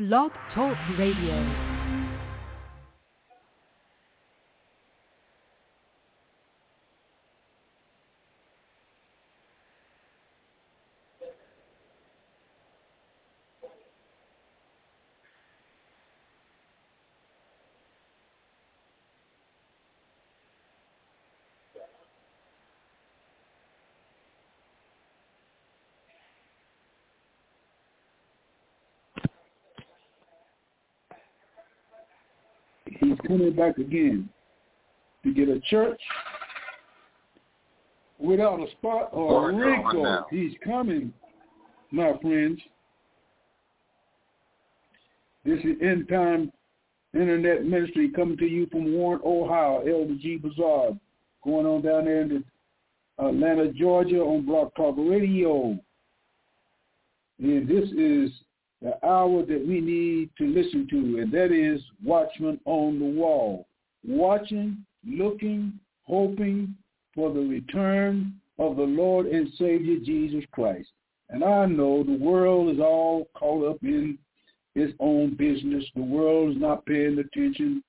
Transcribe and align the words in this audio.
Blog 0.00 0.32
Talk 0.54 0.78
Radio. 0.98 1.70
He's 33.00 33.16
coming 33.30 33.52
back 33.52 33.78
again 33.78 34.28
to 35.22 35.32
get 35.32 35.48
a 35.48 35.60
church 35.60 36.00
without 38.18 38.58
a 38.58 38.68
spot 38.72 39.10
or 39.12 39.50
a 39.50 39.54
wrinkle. 39.54 40.26
He's 40.30 40.52
coming, 40.64 41.12
my 41.92 42.12
friends. 42.20 42.58
This 45.44 45.60
is 45.60 45.76
end 45.80 46.08
time 46.08 46.52
internet 47.14 47.64
ministry 47.64 48.10
coming 48.14 48.36
to 48.38 48.46
you 48.46 48.66
from 48.66 48.92
Warren, 48.92 49.20
Ohio, 49.24 49.78
Elder 49.78 50.16
G. 50.20 50.36
Bazaar, 50.36 50.90
going 51.44 51.66
on 51.66 51.82
down 51.82 52.06
there 52.06 52.22
in 52.22 52.44
Atlanta, 53.18 53.72
Georgia 53.72 54.18
on 54.18 54.44
Blog 54.44 54.74
Talk 54.76 54.96
Radio. 54.98 55.78
And 57.38 57.68
this 57.68 57.88
is 57.90 58.30
the 58.82 58.94
hour 59.06 59.44
that 59.44 59.66
we 59.66 59.80
need 59.80 60.30
to 60.38 60.46
listen 60.46 60.86
to, 60.88 61.20
and 61.20 61.30
that 61.32 61.52
is 61.52 61.82
Watchman 62.02 62.58
on 62.64 62.98
the 62.98 63.04
Wall. 63.04 63.66
Watching, 64.06 64.84
looking, 65.06 65.78
hoping 66.04 66.74
for 67.14 67.32
the 67.32 67.40
return 67.40 68.34
of 68.58 68.76
the 68.76 68.82
Lord 68.82 69.26
and 69.26 69.50
Savior 69.58 69.98
Jesus 70.04 70.44
Christ. 70.52 70.88
And 71.28 71.44
I 71.44 71.66
know 71.66 72.02
the 72.02 72.16
world 72.16 72.74
is 72.74 72.80
all 72.80 73.28
caught 73.34 73.68
up 73.70 73.78
in 73.82 74.18
its 74.74 74.92
own 74.98 75.34
business. 75.36 75.84
The 75.94 76.02
world 76.02 76.52
is 76.52 76.60
not 76.60 76.86
paying 76.86 77.18
attention. 77.18 77.82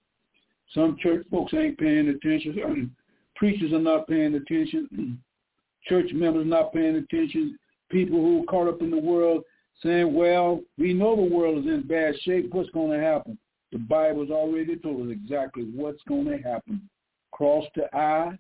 Some 0.74 0.98
church 1.02 1.26
folks 1.32 1.54
ain't 1.54 1.78
paying 1.78 2.10
attention. 2.10 2.96
Preachers 3.36 3.74
are 3.74 3.80
not 3.80 4.08
paying 4.08 4.36
attention. 4.36 5.20
Church 5.90 6.12
members 6.14 6.46
not 6.46 6.74
paying 6.74 6.98
attention. 6.98 7.58
People 7.90 8.20
who 8.20 8.44
are 8.44 8.46
caught 8.46 8.68
up 8.68 8.82
in 8.82 8.92
the 8.92 9.00
world 9.00 9.44
saying, 9.84 10.14
well, 10.14 10.62
we 10.78 10.94
know 10.94 11.16
the 11.16 11.36
world 11.36 11.60
is 11.60 11.66
in 11.66 11.88
bad 11.88 12.16
shape. 12.22 12.54
What's 12.54 12.70
going 12.70 12.92
to 12.92 13.04
happen? 13.04 13.38
The 13.72 13.80
Bible's 13.80 14.30
already 14.30 14.76
told 14.76 15.08
us 15.08 15.14
exactly 15.14 15.64
what's 15.74 16.02
going 16.08 16.26
to 16.26 16.38
happen. 16.38 16.90
Cross 17.32 17.66
the 17.76 17.94
I, 17.96 18.38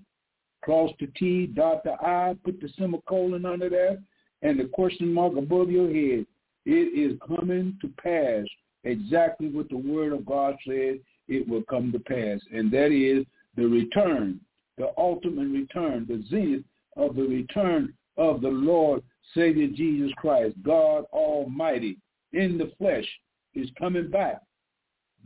cross 0.62 0.92
the 1.00 1.08
T, 1.17 1.47
dot 1.47 1.84
the 1.84 1.94
I, 1.94 2.36
put 2.44 2.59
the 2.59 2.69
semicolon 2.78 3.45
under 3.45 3.69
there, 3.69 3.97
and 4.42 4.59
the 4.59 4.66
question 4.66 5.14
mark 5.14 5.36
above 5.38 5.72
your 5.72 5.88
head. 5.88 6.25
It 6.66 7.12
is 7.12 7.17
coming 7.28 7.78
to 7.81 7.88
pass 8.03 8.45
exactly 8.84 9.47
what 9.50 9.69
the 9.69 9.78
Word 9.78 10.14
of 10.14 10.25
God 10.25 10.56
said 10.67 11.00
it 11.28 11.47
will 11.47 11.64
come 11.64 11.92
to 11.92 12.00
pass, 12.00 12.39
and 12.53 12.72
that 12.72 12.92
is 12.92 13.25
the 13.56 13.66
return, 13.66 14.39
the 14.78 14.92
ultimate 14.97 15.47
return, 15.47 16.06
the 16.08 16.23
zenith 16.30 16.64
of 16.97 17.16
the 17.16 17.23
return 17.23 17.94
of 18.17 18.42
the 18.42 18.50
Lord 18.50 19.02
Savior 19.36 19.68
Jesus 19.68 20.12
Christ, 20.18 20.56
God 20.64 21.06
Almighty, 21.14 21.98
in 22.34 22.58
the 22.58 22.72
flesh, 22.78 23.08
is 23.54 23.70
coming 23.78 24.10
back 24.10 24.42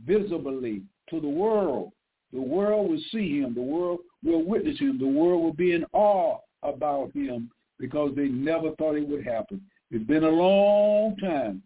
visibly 0.04 0.82
to 1.10 1.20
the 1.20 1.28
world. 1.28 1.92
The 2.32 2.40
world 2.40 2.90
will 2.90 3.02
see 3.12 3.40
him. 3.40 3.54
The 3.54 3.62
world 3.62 4.00
will 4.24 4.44
witness 4.44 4.78
him. 4.78 4.98
The 4.98 5.06
world 5.06 5.42
will 5.42 5.52
be 5.52 5.72
in 5.72 5.84
awe 5.92 6.38
about 6.62 7.12
him 7.14 7.50
because 7.78 8.12
they 8.16 8.26
never 8.28 8.72
thought 8.72 8.96
it 8.96 9.08
would 9.08 9.24
happen. 9.24 9.60
It's 9.90 10.04
been 10.04 10.24
a 10.24 10.28
long 10.28 11.16
time, 11.16 11.62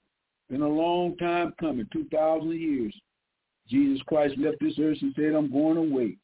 been 0.50 0.62
a 0.62 0.68
long 0.68 1.16
time 1.16 1.54
coming, 1.58 1.86
2,000 1.92 2.50
years. 2.52 2.94
Jesus 3.68 4.02
Christ 4.06 4.36
left 4.36 4.58
this 4.60 4.78
earth 4.78 4.98
and 5.00 5.14
said, 5.16 5.34
I'm 5.34 5.50
going 5.50 5.76
away. 5.76 6.16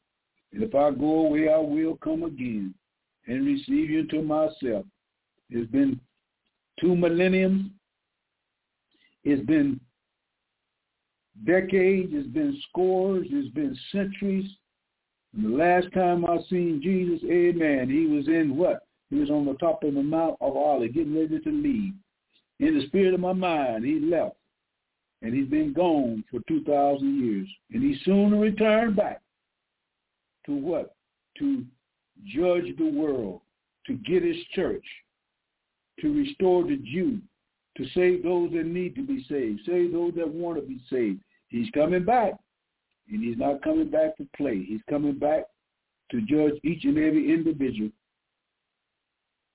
And 0.53 0.63
if 0.63 0.75
I 0.75 0.91
go 0.91 1.25
away, 1.27 1.49
I 1.49 1.57
will 1.57 1.97
come 2.03 2.23
again 2.23 2.73
and 3.25 3.45
receive 3.45 3.89
you 3.89 4.05
to 4.07 4.21
myself. 4.21 4.85
It's 5.49 5.71
been 5.71 5.99
two 6.79 6.95
millenniums. 6.95 7.71
It's 9.23 9.45
been 9.45 9.79
decades. 11.45 12.09
It's 12.13 12.27
been 12.27 12.59
scores. 12.69 13.27
It's 13.29 13.53
been 13.53 13.77
centuries. 13.91 14.49
And 15.35 15.45
the 15.45 15.57
last 15.57 15.87
time 15.93 16.25
I 16.25 16.37
seen 16.49 16.81
Jesus, 16.81 17.21
amen, 17.29 17.89
he 17.89 18.05
was 18.05 18.27
in 18.27 18.55
what? 18.55 18.87
He 19.09 19.17
was 19.17 19.29
on 19.29 19.45
the 19.45 19.53
top 19.55 19.83
of 19.83 19.93
the 19.93 20.03
Mount 20.03 20.35
of 20.41 20.55
Olives, 20.55 20.93
getting 20.93 21.17
ready 21.17 21.39
to 21.39 21.49
leave. 21.49 21.93
In 22.59 22.77
the 22.77 22.87
spirit 22.87 23.13
of 23.13 23.19
my 23.19 23.33
mind, 23.33 23.85
he 23.85 23.99
left. 23.99 24.35
And 25.21 25.33
he's 25.33 25.47
been 25.47 25.73
gone 25.73 26.23
for 26.29 26.39
2,000 26.47 27.23
years. 27.23 27.47
And 27.71 27.83
he's 27.83 28.03
soon 28.03 28.31
to 28.31 28.37
return 28.37 28.93
back 28.93 29.21
to 30.45 30.53
what? 30.53 30.95
To 31.39 31.63
judge 32.25 32.75
the 32.77 32.89
world, 32.89 33.41
to 33.85 33.93
get 33.93 34.23
his 34.23 34.37
church, 34.53 34.85
to 36.01 36.13
restore 36.13 36.63
the 36.63 36.77
Jew, 36.77 37.19
to 37.77 37.85
save 37.93 38.23
those 38.23 38.51
that 38.53 38.65
need 38.65 38.95
to 38.95 39.05
be 39.05 39.25
saved, 39.29 39.61
save 39.65 39.91
those 39.91 40.13
that 40.15 40.27
want 40.27 40.59
to 40.59 40.67
be 40.67 40.79
saved. 40.89 41.19
He's 41.49 41.69
coming 41.71 42.03
back, 42.03 42.33
and 43.09 43.23
he's 43.23 43.37
not 43.37 43.63
coming 43.63 43.89
back 43.89 44.17
to 44.17 44.27
play. 44.35 44.63
He's 44.63 44.81
coming 44.89 45.17
back 45.17 45.45
to 46.11 46.21
judge 46.21 46.59
each 46.63 46.83
and 46.85 46.97
every 46.97 47.33
individual 47.33 47.89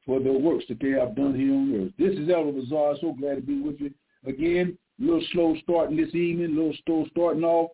for 0.05 0.21
the 0.21 0.33
works 0.33 0.65
that 0.69 0.81
they 0.81 0.91
have 0.91 1.15
done 1.15 1.35
here 1.35 1.53
on 1.53 1.87
earth. 1.87 1.93
This 1.99 2.19
is 2.19 2.29
Elder 2.29 2.53
Bazaar. 2.53 2.97
So 3.01 3.13
glad 3.13 3.37
to 3.37 3.41
be 3.41 3.61
with 3.61 3.81
you 3.81 3.93
again. 4.27 4.77
A 5.01 5.05
little 5.05 5.25
slow 5.33 5.55
starting 5.63 5.97
this 5.97 6.15
evening, 6.15 6.53
a 6.53 6.55
little 6.55 6.77
slow 6.87 7.07
starting 7.11 7.45
off, 7.45 7.71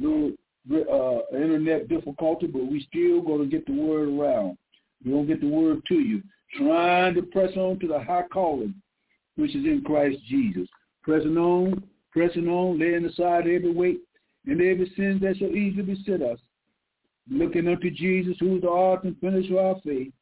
a 0.00 0.02
little 0.02 0.32
uh, 0.70 1.36
internet 1.36 1.88
difficulty, 1.88 2.46
but 2.46 2.66
we 2.66 2.86
still 2.88 3.20
going 3.20 3.40
to 3.40 3.46
get 3.46 3.66
the 3.66 3.72
word 3.72 4.08
around. 4.08 4.56
We're 5.04 5.12
going 5.12 5.26
to 5.26 5.34
get 5.34 5.40
the 5.40 5.48
word 5.48 5.82
to 5.88 5.94
you. 5.94 6.22
Trying 6.54 7.14
to 7.14 7.22
press 7.22 7.50
on 7.56 7.78
to 7.80 7.88
the 7.88 8.00
high 8.00 8.24
calling, 8.32 8.74
which 9.36 9.54
is 9.54 9.64
in 9.64 9.82
Christ 9.84 10.18
Jesus. 10.28 10.68
Pressing 11.02 11.36
on, 11.36 11.82
pressing 12.10 12.48
on, 12.48 12.78
laying 12.78 13.06
aside 13.06 13.46
every 13.46 13.72
weight 13.72 14.00
and 14.46 14.60
every 14.60 14.92
sin 14.96 15.18
that 15.22 15.36
shall 15.38 15.48
easily 15.48 15.94
beset 15.94 16.22
us. 16.22 16.38
Looking 17.30 17.68
unto 17.68 17.90
Jesus, 17.90 18.36
who 18.40 18.56
is 18.56 18.62
the 18.62 18.68
author 18.68 19.08
and 19.08 19.18
finisher 19.20 19.58
of 19.58 19.76
our 19.76 19.80
faith. 19.82 20.12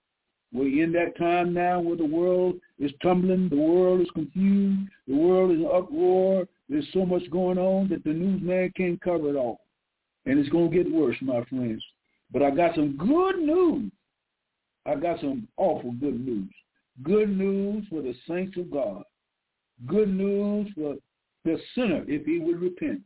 We're 0.53 0.85
in 0.85 0.93
that 0.93 1.17
time 1.17 1.55
now 1.55 1.81
where 1.81 1.97
the 1.97 2.05
world 2.05 2.57
is 2.79 2.91
tumbling, 3.03 3.49
the 3.49 3.57
world 3.57 4.01
is 4.01 4.11
confused, 4.15 4.89
the 5.07 5.15
world 5.15 5.53
is 5.53 5.59
in 5.59 5.67
uproar. 5.67 6.47
There's 6.69 6.87
so 6.93 7.07
much 7.07 7.29
going 7.31 7.59
on 7.59 7.89
that 7.89 8.05
the 8.05 8.11
newsman 8.11 8.73
can't 8.77 9.01
cover 9.01 9.31
it 9.31 9.37
all. 9.37 9.61
And 10.27 10.39
it's 10.39 10.49
going 10.49 10.71
to 10.71 10.77
get 10.77 10.93
worse, 10.93 11.17
my 11.21 11.45
friends. 11.45 11.83
But 12.33 12.43
I 12.43 12.51
got 12.51 12.75
some 12.75 12.97
good 12.97 13.39
news. 13.39 13.91
I 14.87 14.95
got 14.95 15.21
some 15.21 15.47
awful 15.57 15.93
good 15.93 16.25
news. 16.25 16.51
Good 17.03 17.37
news 17.37 17.85
for 17.89 18.03
the 18.03 18.15
saints 18.29 18.57
of 18.57 18.71
God. 18.71 19.03
Good 19.87 20.09
news 20.09 20.69
for 20.75 20.97
the 21.45 21.59
sinner 21.75 22.05
if 22.07 22.27
he 22.27 22.39
would 22.39 22.61
repent. 22.61 23.01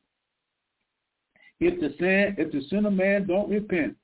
If 1.60 1.80
the 1.80 1.94
sin, 1.98 2.34
if 2.38 2.52
the 2.52 2.62
sinner 2.68 2.90
man 2.90 3.26
don't 3.26 3.48
repent, 3.48 3.96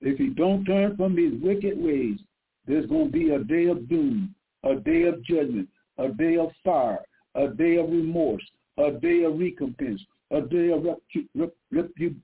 if 0.00 0.18
he 0.18 0.28
don't 0.28 0.64
turn 0.64 0.96
from 0.96 1.16
his 1.16 1.32
wicked 1.40 1.78
ways, 1.78 2.18
there's 2.66 2.86
going 2.86 3.06
to 3.06 3.12
be 3.12 3.30
a 3.30 3.42
day 3.42 3.66
of 3.66 3.88
doom, 3.88 4.34
a 4.62 4.74
day 4.76 5.04
of 5.04 5.22
judgment, 5.24 5.68
a 5.98 6.08
day 6.08 6.36
of 6.36 6.50
fire, 6.62 7.00
a 7.34 7.48
day 7.48 7.76
of 7.76 7.90
remorse, 7.90 8.44
a 8.78 8.90
day 8.90 9.24
of 9.24 9.38
recompense, 9.38 10.00
a 10.30 10.40
day 10.40 10.70
of 10.70 10.82
repu- 10.82 12.16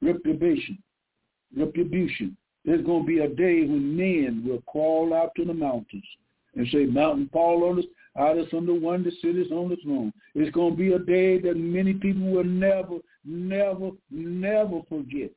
reprobation, 0.00 0.78
retribution. 1.56 2.36
There's 2.64 2.84
going 2.84 3.02
to 3.02 3.06
be 3.06 3.18
a 3.18 3.28
day 3.28 3.62
when 3.62 3.96
men 3.96 4.44
will 4.46 4.62
crawl 4.68 5.12
out 5.14 5.32
to 5.36 5.44
the 5.44 5.54
mountains 5.54 6.04
and 6.54 6.66
say, 6.70 6.86
Mountain, 6.86 7.30
fall 7.32 7.64
on 7.64 7.78
us, 7.78 7.84
out 8.16 8.38
us 8.38 8.46
the 8.50 8.58
one 8.58 9.02
that 9.04 9.14
sitteth 9.20 9.50
on 9.50 9.68
the 9.68 9.76
throne. 9.76 10.12
It's 10.34 10.54
going 10.54 10.72
to 10.72 10.78
be 10.78 10.92
a 10.92 10.98
day 10.98 11.40
that 11.40 11.56
many 11.56 11.94
people 11.94 12.30
will 12.30 12.44
never, 12.44 12.98
never, 13.24 13.90
never 14.10 14.80
forget. 14.88 15.30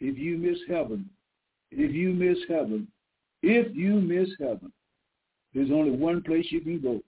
If 0.00 0.18
you 0.18 0.38
miss 0.38 0.58
heaven, 0.68 1.08
if 1.70 1.92
you 1.92 2.12
miss 2.12 2.38
heaven, 2.48 2.88
if 3.42 3.74
you 3.76 3.94
miss 3.94 4.30
heaven, 4.38 4.72
there's 5.54 5.70
only 5.70 5.90
one 5.90 6.22
place 6.22 6.46
you 6.50 6.60
can 6.60 6.80
go. 6.80 7.00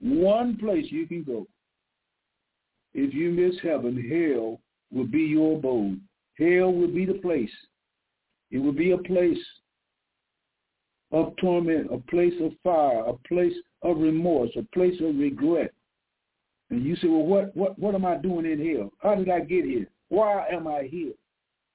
One 0.00 0.56
place 0.56 0.86
you 0.90 1.06
can 1.06 1.24
go. 1.24 1.46
If 2.94 3.14
you 3.14 3.30
miss 3.30 3.56
heaven, 3.62 3.96
hell 3.96 4.60
will 4.92 5.06
be 5.06 5.22
your 5.22 5.58
abode. 5.58 6.00
Hell 6.38 6.72
will 6.72 6.88
be 6.88 7.06
the 7.06 7.14
place. 7.14 7.50
It 8.52 8.58
will 8.58 8.72
be 8.72 8.92
a 8.92 8.98
place 8.98 9.38
of 11.10 11.34
torment, 11.40 11.88
a 11.92 11.98
place 12.10 12.34
of 12.40 12.52
fire, 12.62 13.02
a 13.06 13.14
place 13.26 13.54
of 13.82 13.98
remorse, 13.98 14.50
a 14.56 14.62
place 14.74 15.00
of 15.00 15.18
regret. 15.18 15.72
And 16.70 16.84
you 16.84 16.94
say, 16.96 17.08
well, 17.08 17.26
what, 17.26 17.56
what, 17.56 17.78
what 17.78 17.94
am 17.94 18.04
I 18.04 18.16
doing 18.16 18.46
in 18.46 18.76
hell? 18.76 18.92
How 18.98 19.14
did 19.14 19.30
I 19.30 19.40
get 19.40 19.64
here? 19.64 19.88
Why 20.08 20.46
am 20.48 20.66
I 20.66 20.82
here? 20.90 21.12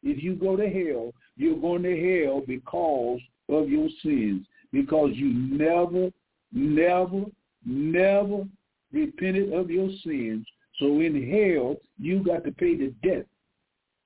If 0.03 0.23
you 0.23 0.35
go 0.35 0.55
to 0.55 0.69
hell, 0.69 1.13
you're 1.35 1.57
going 1.57 1.83
to 1.83 2.23
hell 2.23 2.41
because 2.47 3.19
of 3.49 3.69
your 3.69 3.89
sins, 4.03 4.45
because 4.71 5.11
you 5.13 5.33
never, 5.33 6.11
never, 6.51 7.25
never 7.65 8.43
repented 8.91 9.51
of 9.51 9.71
your 9.71 9.89
sins. 10.03 10.45
So 10.79 10.85
in 10.99 11.29
hell, 11.29 11.77
you 11.99 12.23
got 12.23 12.43
to 12.45 12.51
pay 12.51 12.75
the 12.75 12.93
debt 13.03 13.25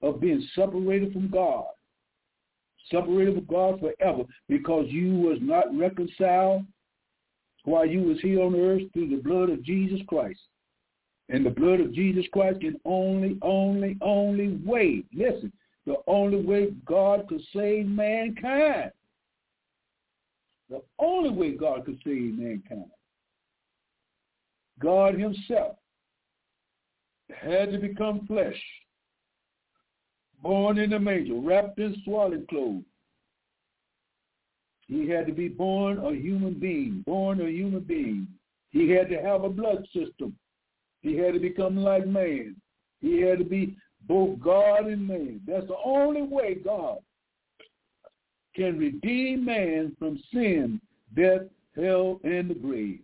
of 0.01 0.21
being 0.21 0.45
separated 0.55 1.11
from 1.11 1.29
God, 1.29 1.65
separated 2.91 3.35
from 3.35 3.45
God 3.45 3.79
forever, 3.79 4.23
because 4.47 4.85
you 4.89 5.15
was 5.15 5.37
not 5.41 5.65
reconciled 5.75 6.65
while 7.63 7.85
you 7.85 8.01
was 8.01 8.19
here 8.21 8.41
on 8.41 8.55
earth 8.55 8.83
through 8.93 9.09
the 9.09 9.21
blood 9.21 9.49
of 9.49 9.63
Jesus 9.63 9.99
Christ. 10.07 10.39
And 11.29 11.45
the 11.45 11.49
blood 11.51 11.79
of 11.79 11.93
Jesus 11.93 12.25
Christ 12.33 12.59
can 12.61 12.79
only, 12.83 13.37
only, 13.41 13.97
only 14.01 14.59
way, 14.65 15.03
listen, 15.13 15.51
the 15.85 15.95
only 16.07 16.41
way 16.41 16.71
God 16.85 17.27
could 17.27 17.41
save 17.55 17.87
mankind. 17.87 18.91
The 20.69 20.81
only 20.99 21.29
way 21.29 21.51
God 21.51 21.85
could 21.85 21.99
save 22.03 22.37
mankind. 22.37 22.91
God 24.79 25.17
himself 25.17 25.77
had 27.29 27.71
to 27.71 27.77
become 27.77 28.25
flesh, 28.27 28.61
born 30.41 30.77
in 30.77 30.93
a 30.93 30.99
manger, 30.99 31.35
wrapped 31.35 31.79
in 31.79 31.95
swaddling 32.03 32.45
clothes. 32.47 32.83
He 34.87 35.07
had 35.07 35.25
to 35.27 35.33
be 35.33 35.47
born 35.47 35.99
a 35.99 36.13
human 36.13 36.55
being, 36.55 37.03
born 37.05 37.41
a 37.41 37.49
human 37.49 37.81
being. 37.81 38.27
He 38.71 38.89
had 38.89 39.09
to 39.09 39.21
have 39.21 39.43
a 39.43 39.49
blood 39.49 39.85
system. 39.93 40.35
He 41.01 41.17
had 41.17 41.33
to 41.33 41.39
become 41.39 41.77
like 41.77 42.07
man. 42.07 42.55
He 42.99 43.21
had 43.21 43.39
to 43.39 43.45
be 43.45 43.75
both 44.07 44.39
God 44.39 44.87
and 44.87 45.07
man. 45.07 45.41
That's 45.47 45.67
the 45.67 45.77
only 45.83 46.21
way 46.21 46.55
God 46.55 46.99
can 48.55 48.77
redeem 48.77 49.45
man 49.45 49.95
from 49.97 50.21
sin, 50.33 50.81
death, 51.15 51.41
hell, 51.75 52.19
and 52.23 52.49
the 52.49 52.55
grave. 52.55 52.99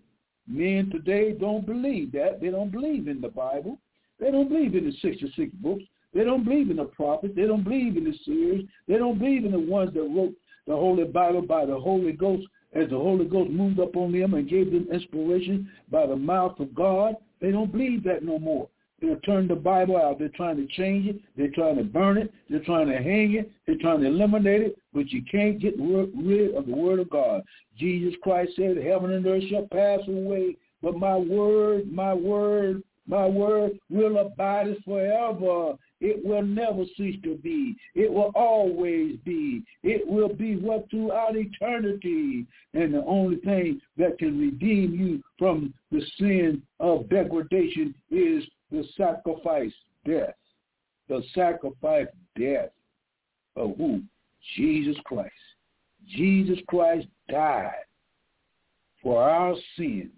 Men 0.48 0.90
today 0.92 1.34
don't 1.34 1.66
believe 1.66 2.12
that. 2.14 2.40
They 2.42 2.50
don't 2.50 2.72
believe 2.72 3.08
in 3.08 3.22
the 3.22 3.30
Bible. 3.30 3.80
They 4.20 4.32
don't 4.32 4.50
believe 4.50 4.76
in 4.76 4.86
the 4.86 4.94
66 5.02 5.52
books. 5.56 5.84
They 6.18 6.24
don't 6.24 6.44
believe 6.44 6.72
in 6.72 6.78
the 6.78 6.86
prophets. 6.86 7.36
They 7.36 7.46
don't 7.46 7.64
believe 7.64 7.96
in 7.96 8.04
the 8.04 8.14
seers. 8.26 8.64
They 8.88 8.98
don't 8.98 9.20
believe 9.20 9.46
in 9.46 9.52
the 9.52 9.60
ones 9.60 9.94
that 9.94 10.02
wrote 10.02 10.34
the 10.66 10.76
Holy 10.76 11.04
Bible 11.04 11.44
by 11.44 11.68
the 11.68 11.80
Holy 11.80 12.12
Ghost 12.12 12.48
as 12.74 12.90
the 12.90 12.98
Holy 12.98 13.26
Ghost 13.26 13.52
moved 13.52 13.80
up 13.80 13.96
on 13.96 14.12
them 14.12 14.34
and 14.34 14.50
gave 14.50 14.72
them 14.72 14.88
inspiration 14.92 15.70
by 15.92 16.08
the 16.08 16.16
mouth 16.16 16.60
of 16.60 16.74
God. 16.74 17.18
They 17.40 17.52
don't 17.52 17.72
believe 17.72 18.04
that 18.06 18.24
no 18.24 18.40
more. 18.40 18.68
They'll 19.00 19.20
turn 19.20 19.48
the 19.48 19.54
Bible 19.56 19.96
out. 19.96 20.18
They're 20.18 20.30
trying 20.30 20.58
to 20.58 20.66
change 20.76 21.06
it. 21.06 21.20
They're 21.38 21.52
trying 21.52 21.78
to 21.78 21.84
burn 21.84 22.18
it. 22.18 22.34
They're 22.50 22.66
trying 22.66 22.88
to 22.88 22.98
hang 22.98 23.36
it. 23.36 23.52
They're 23.68 23.78
trying 23.80 24.02
to 24.02 24.08
eliminate 24.08 24.64
it. 24.64 24.80
But 24.96 25.12
you 25.12 25.22
can't 25.32 25.60
get 25.60 25.76
rid 25.78 26.56
of 26.56 26.66
the 26.66 26.76
Word 26.76 27.00
of 27.00 27.12
God. 27.12 27.44
Jesus 27.78 28.16
Christ 28.24 28.54
said, 28.56 28.76
heaven 28.78 29.14
and 29.14 29.24
earth 29.28 29.44
shall 29.52 29.68
pass 29.68 30.00
away, 30.08 30.58
but 30.82 30.98
my 30.98 31.16
word, 31.16 31.94
my 31.94 32.16
word, 32.16 32.82
my 33.06 33.28
word 33.28 33.80
will 33.90 34.18
abide 34.18 34.76
forever. 34.84 35.78
It 36.00 36.24
will 36.24 36.44
never 36.44 36.84
cease 36.96 37.20
to 37.24 37.36
be. 37.36 37.76
It 37.96 38.12
will 38.12 38.32
always 38.36 39.18
be. 39.26 39.64
It 39.84 40.08
will 40.08 40.34
be 40.34 40.56
what 40.56 40.90
throughout 40.90 41.36
eternity. 41.36 42.46
And 42.74 42.94
the 42.94 43.04
only 43.06 43.38
thing 43.38 43.82
that 43.98 44.20
can 44.20 44.40
redeem 44.40 44.94
you 44.94 45.24
from 45.40 45.74
the 45.92 46.02
sin 46.20 46.62
of 46.80 47.10
degradation 47.10 47.96
is 48.12 48.44
the 48.72 48.84
sacrifice 48.96 49.74
death. 50.06 50.36
The 51.10 51.24
sacrifice 51.34 52.08
death 52.38 52.70
of 53.56 53.76
who? 53.78 54.02
Jesus 54.56 54.98
Christ. 55.06 55.34
Jesus 56.08 56.60
Christ 56.68 57.08
died 57.30 57.74
for 59.02 59.24
our 59.24 59.56
sins. 59.78 60.12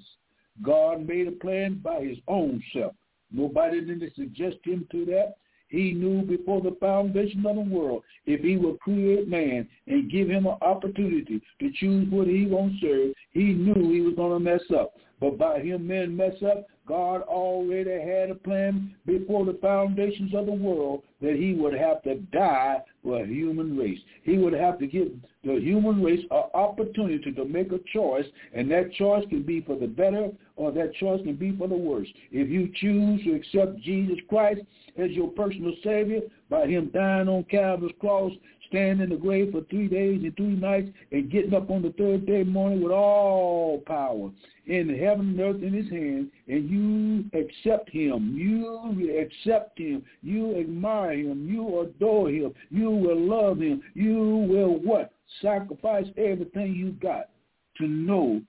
God 0.62 1.08
made 1.08 1.28
a 1.28 1.32
plan 1.32 1.80
by 1.82 2.02
his 2.04 2.18
own 2.28 2.62
self. 2.74 2.94
Nobody 3.32 3.82
didn't 3.82 4.14
suggest 4.16 4.58
him 4.64 4.88
to 4.92 5.06
that. 5.06 5.36
He 5.70 5.94
knew 5.94 6.24
before 6.24 6.62
the 6.62 6.76
foundation 6.80 7.46
of 7.46 7.56
the 7.56 7.62
world 7.62 8.04
if 8.26 8.42
he 8.42 8.58
would 8.58 8.80
create 8.80 9.28
man 9.28 9.68
and 9.88 10.12
give 10.12 10.30
him 10.30 10.48
an 10.48 10.58
opportunity 10.62 11.42
to 11.60 11.72
choose 11.72 12.10
what 12.10 12.28
he 12.28 12.46
wants 12.46 12.80
to 12.82 12.88
serve, 12.88 13.14
he 13.32 13.54
knew 13.54 13.92
he 13.92 14.02
was 14.02 14.16
going 14.16 14.34
to 14.34 14.40
mess 14.40 14.64
up. 14.76 14.96
But 15.20 15.38
by 15.38 15.60
him 15.60 15.88
men 15.88 16.16
mess 16.16 16.42
up, 16.44 16.66
God 16.90 17.22
already 17.22 18.02
had 18.02 18.32
a 18.32 18.36
plan 18.36 18.96
before 19.06 19.46
the 19.46 19.60
foundations 19.62 20.34
of 20.34 20.48
the 20.48 20.52
world 20.52 21.04
that 21.22 21.36
he 21.36 21.54
would 21.54 21.76
have 21.76 22.02
to 22.02 22.16
die 22.16 22.82
for 23.04 23.22
a 23.22 23.28
human 23.28 23.78
race. 23.78 24.00
He 24.24 24.40
would 24.40 24.54
have 24.54 24.80
to 24.80 24.88
give 24.88 25.10
the 25.44 25.60
human 25.60 26.04
race 26.04 26.26
an 26.32 26.46
opportunity 26.56 27.32
to 27.32 27.46
make 27.46 27.72
a 27.72 27.80
choice, 27.94 28.26
and 28.56 28.72
that 28.72 28.92
choice 28.94 29.24
can 29.30 29.44
be 29.44 29.62
for 29.62 29.78
the 29.78 29.86
better 29.86 30.32
or 30.56 30.72
that 30.72 30.96
choice 30.96 31.22
can 31.24 31.36
be 31.36 31.56
for 31.56 31.68
the 31.68 31.78
worse. 31.78 32.08
If 32.32 32.50
you 32.50 32.72
choose 32.82 33.24
to 33.24 33.36
accept 33.36 33.80
Jesus 33.82 34.18
Christ 34.28 34.62
as 34.98 35.12
your 35.12 35.30
personal 35.30 35.74
Savior 35.84 36.22
by 36.50 36.66
him 36.66 36.90
dying 36.92 37.30
on 37.30 37.44
Calvary's 37.44 37.94
cross, 38.00 38.34
standing 38.70 39.04
in 39.04 39.10
the 39.10 39.16
grave 39.16 39.52
for 39.52 39.62
three 39.70 39.88
days 39.88 40.22
and 40.24 40.36
three 40.36 40.56
nights, 40.56 40.90
and 41.12 41.32
getting 41.32 41.54
up 41.54 41.70
on 41.70 41.82
the 41.82 41.92
third 41.98 42.26
day 42.26 42.44
morning 42.44 42.82
with 42.82 42.92
all 42.92 43.80
power 43.86 44.30
in 44.68 44.90
heaven 44.98 45.30
and 45.30 45.40
earth 45.40 45.62
in 45.62 45.74
his 45.74 45.90
hand, 45.90 46.32
and 46.48 46.70
you 46.70 47.26
accept 47.40 47.90
him, 47.90 48.36
you 48.38 49.20
accept 49.20 49.78
him, 49.78 50.04
you 50.22 50.58
admire 50.58 51.14
him, 51.14 51.48
you 51.50 51.82
adore 51.82 52.30
him, 52.30 52.54
you 52.70 52.90
will 52.90 53.20
love 53.20 53.60
him, 53.60 53.82
you 53.94 54.18
will 54.50 54.80
what? 54.80 55.12
Sacrifice 55.42 56.06
everything 56.18 56.74
you 56.74 56.92
got 56.94 57.30
to 57.78 57.88
know 57.88 58.42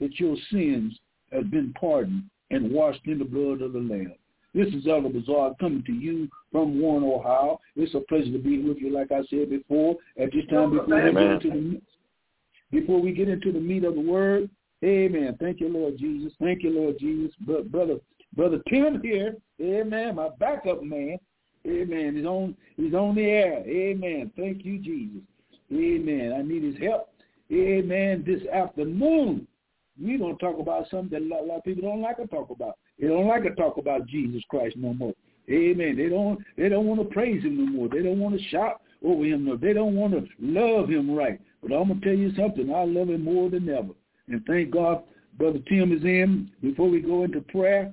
that 0.00 0.18
your 0.18 0.36
sins 0.50 0.98
have 1.32 1.50
been 1.50 1.72
pardoned 1.78 2.24
and 2.50 2.70
washed 2.70 3.06
in 3.06 3.18
the 3.18 3.24
blood 3.24 3.62
of 3.62 3.72
the 3.72 3.78
Lamb. 3.78 4.14
This 4.54 4.68
is 4.68 4.86
Elder 4.86 5.08
Bazaar 5.08 5.54
coming 5.58 5.82
to 5.84 5.92
you 5.92 6.28
from 6.52 6.80
Warren, 6.80 7.02
Ohio. 7.02 7.60
It's 7.74 7.94
a 7.94 8.00
pleasure 8.00 8.30
to 8.30 8.38
be 8.38 8.60
with 8.60 8.78
you, 8.78 8.92
like 8.92 9.10
I 9.10 9.22
said 9.28 9.50
before. 9.50 9.96
At 10.16 10.30
this 10.32 10.44
time, 10.48 10.70
before 10.70 10.86
we, 10.86 11.12
get 11.12 11.18
into 11.18 11.50
the, 11.50 11.80
before 12.70 13.00
we 13.00 13.12
get 13.12 13.28
into 13.28 13.50
the 13.50 13.58
meat 13.58 13.84
of 13.84 13.96
the 13.96 14.00
word, 14.00 14.48
Amen. 14.84 15.36
Thank 15.40 15.60
you, 15.60 15.68
Lord 15.68 15.98
Jesus. 15.98 16.32
Thank 16.40 16.62
you, 16.62 16.70
Lord 16.70 16.98
Jesus. 17.00 17.34
But 17.40 17.72
brother, 17.72 17.96
brother 18.36 18.60
Tim 18.68 19.00
here, 19.02 19.34
Amen. 19.60 20.14
My 20.14 20.28
backup 20.38 20.84
man, 20.84 21.18
Amen. 21.66 22.14
He's 22.16 22.26
on, 22.26 22.56
he's 22.76 22.94
on 22.94 23.16
the 23.16 23.24
air. 23.24 23.64
Amen. 23.66 24.30
Thank 24.36 24.64
you, 24.64 24.78
Jesus. 24.78 25.22
Amen. 25.72 26.32
I 26.38 26.42
need 26.42 26.62
his 26.62 26.76
help. 26.80 27.10
Amen. 27.50 28.22
This 28.24 28.46
afternoon, 28.52 29.48
we're 30.00 30.18
gonna 30.18 30.34
talk 30.34 30.58
about 30.60 30.88
something 30.90 31.28
that 31.28 31.40
a 31.40 31.44
lot 31.44 31.58
of 31.58 31.64
people 31.64 31.82
don't 31.82 32.02
like 32.02 32.18
to 32.18 32.26
talk 32.26 32.50
about. 32.50 32.76
They 33.00 33.08
don't 33.08 33.26
like 33.26 33.42
to 33.44 33.54
talk 33.54 33.76
about 33.76 34.06
Jesus 34.06 34.42
Christ 34.48 34.76
no 34.76 34.94
more. 34.94 35.14
Amen. 35.50 35.96
They 35.96 36.08
don't. 36.08 36.38
They 36.56 36.68
don't 36.68 36.86
want 36.86 37.00
to 37.00 37.12
praise 37.12 37.42
him 37.42 37.58
no 37.58 37.66
more. 37.66 37.88
They 37.88 38.02
don't 38.02 38.18
want 38.18 38.38
to 38.38 38.48
shout 38.48 38.80
over 39.04 39.24
him 39.24 39.44
no. 39.44 39.56
They 39.56 39.72
don't 39.72 39.94
want 39.94 40.14
to 40.14 40.26
love 40.40 40.88
him 40.88 41.14
right. 41.14 41.40
But 41.62 41.74
I'm 41.74 41.88
gonna 41.88 42.00
tell 42.00 42.14
you 42.14 42.34
something. 42.34 42.72
I 42.74 42.84
love 42.84 43.10
him 43.10 43.24
more 43.24 43.50
than 43.50 43.68
ever. 43.68 43.92
And 44.28 44.44
thank 44.46 44.70
God 44.70 45.02
Brother 45.38 45.58
Tim 45.68 45.92
is 45.92 46.02
in. 46.04 46.50
Before 46.62 46.88
we 46.88 47.00
go 47.00 47.24
into 47.24 47.40
prayer, 47.40 47.92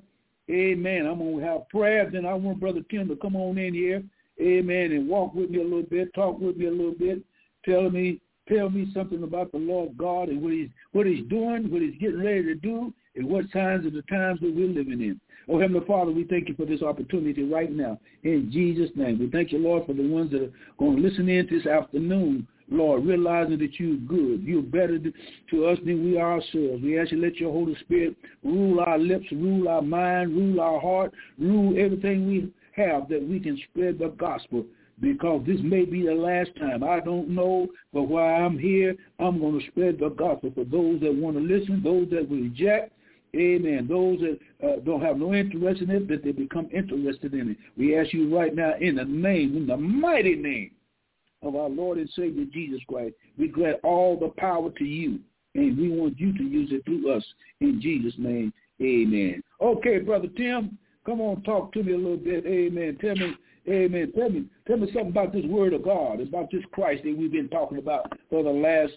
amen. 0.50 1.06
I'm 1.06 1.20
to 1.20 1.46
have 1.46 1.68
prayer. 1.70 2.10
Then 2.10 2.26
I 2.26 2.34
want 2.34 2.60
Brother 2.60 2.82
Tim 2.90 3.08
to 3.10 3.16
come 3.16 3.36
on 3.36 3.58
in 3.58 3.74
here, 3.74 4.04
amen, 4.40 4.92
and 4.92 5.10
walk 5.10 5.34
with 5.34 5.50
me 5.50 5.60
a 5.60 5.64
little 5.64 5.84
bit, 5.84 6.14
talk 6.14 6.40
with 6.40 6.58
me 6.58 6.68
a 6.68 6.72
little 6.72 6.96
bit, 6.98 7.22
tell 7.66 7.90
me 7.90 8.22
tell 8.48 8.70
me 8.70 8.92
something 8.94 9.24
about 9.24 9.52
the 9.52 9.58
Lord 9.58 9.98
God 9.98 10.30
and 10.30 10.42
what 10.42 10.52
he's 10.52 10.70
what 10.92 11.06
he's 11.06 11.26
doing, 11.28 11.72
what 11.72 11.82
he's 11.82 12.00
getting 12.00 12.24
ready 12.24 12.44
to 12.44 12.56
do, 12.56 12.94
and 13.16 13.28
what 13.28 13.46
signs 13.52 13.86
of 13.86 13.94
the 13.94 14.04
times 14.04 14.40
that 14.42 14.56
we're 14.56 14.68
living 14.68 15.02
in. 15.02 15.20
Oh, 15.50 15.60
Heavenly 15.60 15.86
Father, 15.86 16.12
we 16.12 16.24
thank 16.24 16.48
you 16.48 16.56
for 16.56 16.66
this 16.66 16.82
opportunity 16.82 17.44
right 17.44 17.72
now. 17.72 18.00
In 18.24 18.50
Jesus' 18.52 18.92
name, 18.96 19.20
we 19.20 19.30
thank 19.30 19.52
you, 19.52 19.60
Lord, 19.60 19.86
for 19.86 19.94
the 19.94 20.08
ones 20.08 20.32
that 20.32 20.44
are 20.44 20.52
going 20.78 20.98
to 20.98 21.02
listen 21.02 21.28
in 21.28 21.48
this 21.50 21.66
afternoon 21.66 22.48
Lord, 22.72 23.06
realizing 23.06 23.60
that 23.60 23.80
you're 23.80 23.98
good. 23.98 24.44
You're 24.44 24.62
better 24.62 24.98
to 24.98 25.66
us 25.66 25.78
than 25.86 26.06
we 26.06 26.18
are 26.18 26.36
ourselves. 26.36 26.82
We 26.82 26.98
ask 26.98 27.12
you 27.12 27.22
let 27.22 27.36
your 27.36 27.52
Holy 27.52 27.76
Spirit 27.82 28.16
rule 28.44 28.80
our 28.80 28.98
lips, 28.98 29.26
rule 29.32 29.68
our 29.68 29.82
mind, 29.82 30.32
rule 30.32 30.62
our 30.62 30.80
heart, 30.80 31.14
rule 31.38 31.76
everything 31.78 32.28
we 32.28 32.50
have 32.72 33.10
that 33.10 33.28
we 33.28 33.42
can 33.42 33.60
spread 33.70 34.00
the 34.00 34.08
gospel 34.18 34.66
because 35.02 35.44
this 35.46 35.60
may 35.62 35.84
be 35.84 36.06
the 36.06 36.14
last 36.14 36.52
time. 36.58 36.84
I 36.84 37.02
don't 37.02 37.28
know, 37.28 37.68
but 37.92 38.04
while 38.04 38.46
I'm 38.46 38.58
here, 38.58 38.96
I'm 39.20 39.40
going 39.40 39.60
to 39.60 39.68
spread 39.68 40.00
the 40.00 40.10
gospel 40.10 40.52
for 40.56 40.64
those 40.64 41.02
that 41.02 41.14
want 41.14 41.36
to 41.36 41.44
listen, 41.44 41.84
those 41.84 42.10
that 42.12 42.30
reject, 42.30 42.94
Amen. 43.36 43.88
Those 43.88 44.20
that 44.20 44.40
uh, 44.66 44.80
don't 44.84 45.02
have 45.02 45.18
no 45.18 45.34
interest 45.34 45.82
in 45.82 45.90
it, 45.90 46.08
that 46.10 46.24
they 46.24 46.32
become 46.32 46.68
interested 46.74 47.34
in 47.34 47.52
it. 47.52 47.58
We 47.78 47.98
ask 47.98 48.14
you 48.14 48.36
right 48.36 48.54
now 48.54 48.74
in 48.80 48.96
the 48.96 49.06
name, 49.06 49.56
in 49.56 49.68
the 49.68 49.78
mighty 49.78 50.36
name 50.36 50.72
of 51.42 51.56
our 51.56 51.70
Lord 51.70 51.98
and 51.98 52.10
Savior 52.16 52.46
Jesus 52.52 52.82
Christ. 52.88 53.16
We 53.38 53.48
grant 53.48 53.80
all 53.84 54.20
the 54.20 54.30
power 54.30 54.70
to 54.72 54.84
you, 54.84 55.20
and 55.56 55.78
we 55.78 55.90
want 55.90 56.20
you 56.20 56.38
to 56.38 56.44
use 56.44 56.70
it 56.72 56.84
through 56.86 57.12
us. 57.12 57.24
In 57.62 57.82
Jesus' 57.82 58.14
name, 58.18 58.52
amen. 58.82 59.42
Okay, 59.62 60.00
Brother 60.00 60.28
Tim, 60.36 60.78
Come 61.06 61.22
on, 61.22 61.42
talk 61.44 61.74
to 61.74 61.84
me 61.84 61.94
a 61.94 61.98
little 61.98 62.18
bit. 62.18 62.46
Amen. 62.46 62.98
Tell 63.02 63.16
me, 63.16 63.34
amen. 63.68 64.12
Tell 64.16 64.30
me, 64.30 64.46
tell 64.68 64.78
me 64.78 64.88
something 64.94 65.10
about 65.10 65.34
this 65.34 65.46
word 65.46 65.74
of 65.74 65.84
God, 65.84 66.22
about 66.22 66.52
this 66.52 66.64
Christ 66.72 67.04
that 67.04 67.18
we've 67.18 67.32
been 67.32 67.50
talking 67.50 67.80
about 67.80 68.12
for 68.30 68.44
the 68.44 68.50
last 68.50 68.94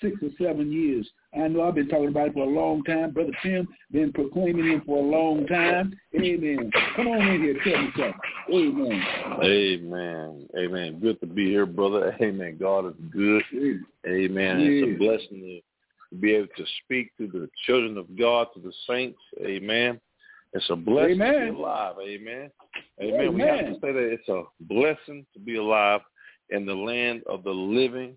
six 0.00 0.16
or 0.22 0.30
seven 0.38 0.72
years. 0.72 1.08
I 1.34 1.48
know 1.48 1.62
I've 1.62 1.74
been 1.74 1.88
talking 1.88 2.08
about 2.08 2.28
it 2.28 2.34
for 2.34 2.44
a 2.44 2.50
long 2.50 2.82
time. 2.84 3.10
Brother 3.10 3.32
Tim 3.42 3.66
been 3.90 4.12
proclaiming 4.12 4.68
it 4.68 4.84
for 4.84 4.98
a 4.98 5.06
long 5.06 5.46
time. 5.46 5.94
Amen. 6.14 6.70
Come 6.94 7.08
on 7.08 7.26
in 7.26 7.40
here, 7.40 7.56
tell 7.64 7.82
me 7.82 7.90
something. 7.96 8.20
Amen. 8.52 9.02
Amen. 9.42 10.48
Amen. 10.58 11.00
Good 11.00 11.20
to 11.20 11.26
be 11.26 11.46
here, 11.46 11.64
brother. 11.64 12.14
Amen. 12.20 12.58
God 12.60 12.86
is 12.88 12.94
good. 13.10 13.42
Amen. 14.06 14.60
Yeah. 14.60 14.66
It's 14.68 14.94
a 14.94 14.98
blessing 14.98 15.62
to 16.10 16.16
be 16.16 16.34
able 16.34 16.48
to 16.56 16.64
speak 16.84 17.16
to 17.16 17.26
the 17.26 17.48
children 17.66 17.96
of 17.96 18.14
God, 18.18 18.48
to 18.54 18.60
the 18.60 18.72
saints. 18.86 19.18
Amen. 19.42 19.98
It's 20.52 20.68
a 20.68 20.76
blessing 20.76 21.12
Amen. 21.12 21.46
to 21.46 21.52
be 21.52 21.58
alive. 21.58 21.94
Amen. 22.02 22.50
Amen. 23.00 23.20
Amen. 23.20 23.34
We 23.34 23.40
have 23.40 23.60
to 23.60 23.74
say 23.74 23.92
that 23.92 24.12
it's 24.12 24.28
a 24.28 24.42
blessing 24.60 25.24
to 25.32 25.40
be 25.40 25.56
alive 25.56 26.02
in 26.50 26.66
the 26.66 26.74
land 26.74 27.22
of 27.26 27.42
the 27.42 27.50
living. 27.50 28.16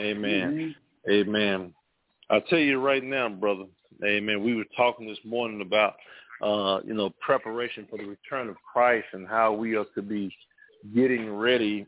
Amen. 0.00 0.74
Mm-hmm. 1.06 1.10
Amen. 1.12 1.74
I'll 2.30 2.40
tell 2.42 2.58
you 2.58 2.80
right 2.80 3.04
now, 3.04 3.28
brother. 3.28 3.64
Amen. 4.04 4.42
We 4.42 4.54
were 4.54 4.64
talking 4.76 5.06
this 5.06 5.18
morning 5.24 5.60
about, 5.60 5.94
uh, 6.42 6.80
you 6.84 6.94
know, 6.94 7.10
preparation 7.20 7.86
for 7.88 7.98
the 7.98 8.04
return 8.04 8.48
of 8.48 8.56
Christ 8.72 9.06
and 9.12 9.26
how 9.26 9.52
we 9.52 9.76
are 9.76 9.86
to 9.94 10.02
be 10.02 10.34
getting 10.94 11.32
ready, 11.34 11.86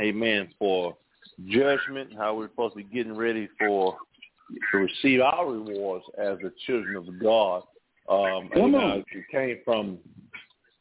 amen, 0.00 0.48
for 0.58 0.96
judgment, 1.48 2.10
how 2.16 2.36
we're 2.36 2.48
supposed 2.48 2.74
to 2.74 2.84
be 2.84 2.94
getting 2.94 3.16
ready 3.16 3.48
for 3.58 3.96
to 4.70 4.78
receive 4.78 5.20
our 5.20 5.50
rewards 5.50 6.04
as 6.18 6.38
the 6.42 6.52
children 6.66 6.96
of 6.96 7.20
God. 7.20 7.62
Um, 8.08 8.50
Come 8.52 8.74
on. 8.74 9.04
it 9.10 9.24
came 9.30 9.58
from 9.64 9.98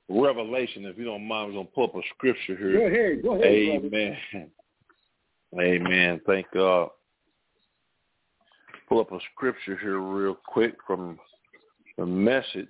Revelation. 0.10 0.86
If 0.86 0.98
you 0.98 1.06
don't 1.06 1.28
mind, 1.28 1.48
we're 1.48 1.54
going 1.54 1.68
to 1.68 1.72
pull 1.72 1.86
up 1.86 1.96
a 1.96 2.02
scripture 2.16 2.56
here. 2.56 2.78
Go 2.78 2.86
ahead. 2.86 3.24
Go 3.24 3.34
ahead. 3.36 3.46
Amen. 3.46 4.50
Brother. 5.52 5.68
Amen. 5.68 6.22
Thank 6.26 6.48
God. 6.54 6.90
Pull 8.94 9.02
up 9.02 9.12
a 9.12 9.18
scripture 9.34 9.76
here 9.76 10.00
real 10.00 10.38
quick 10.46 10.76
from 10.86 11.18
the 11.98 12.06
message. 12.06 12.68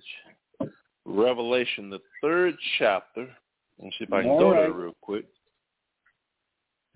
Revelation, 1.04 1.90
the 1.90 2.00
third 2.22 2.54
chapter. 2.78 3.28
Let's 3.78 3.94
see 3.98 4.04
if 4.04 4.12
I 4.14 4.22
can 4.22 4.30
All 4.30 4.38
go 4.38 4.52
right. 4.52 4.60
there 4.62 4.72
real 4.72 4.96
quick. 5.02 5.26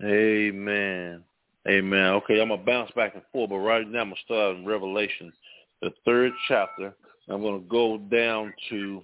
Amen. 0.03 1.23
Amen. 1.67 2.05
Okay, 2.13 2.41
I'm 2.41 2.47
going 2.47 2.59
to 2.59 2.65
bounce 2.65 2.89
back 2.95 3.13
and 3.13 3.21
forth, 3.31 3.51
but 3.51 3.57
right 3.57 3.87
now 3.87 3.99
I'm 3.99 4.07
going 4.07 4.15
to 4.15 4.21
start 4.23 4.55
in 4.55 4.65
Revelation, 4.65 5.31
the 5.83 5.91
third 6.05 6.31
chapter. 6.47 6.95
I'm 7.29 7.43
going 7.43 7.61
to 7.61 7.69
go 7.69 7.99
down 7.99 8.51
to 8.71 9.03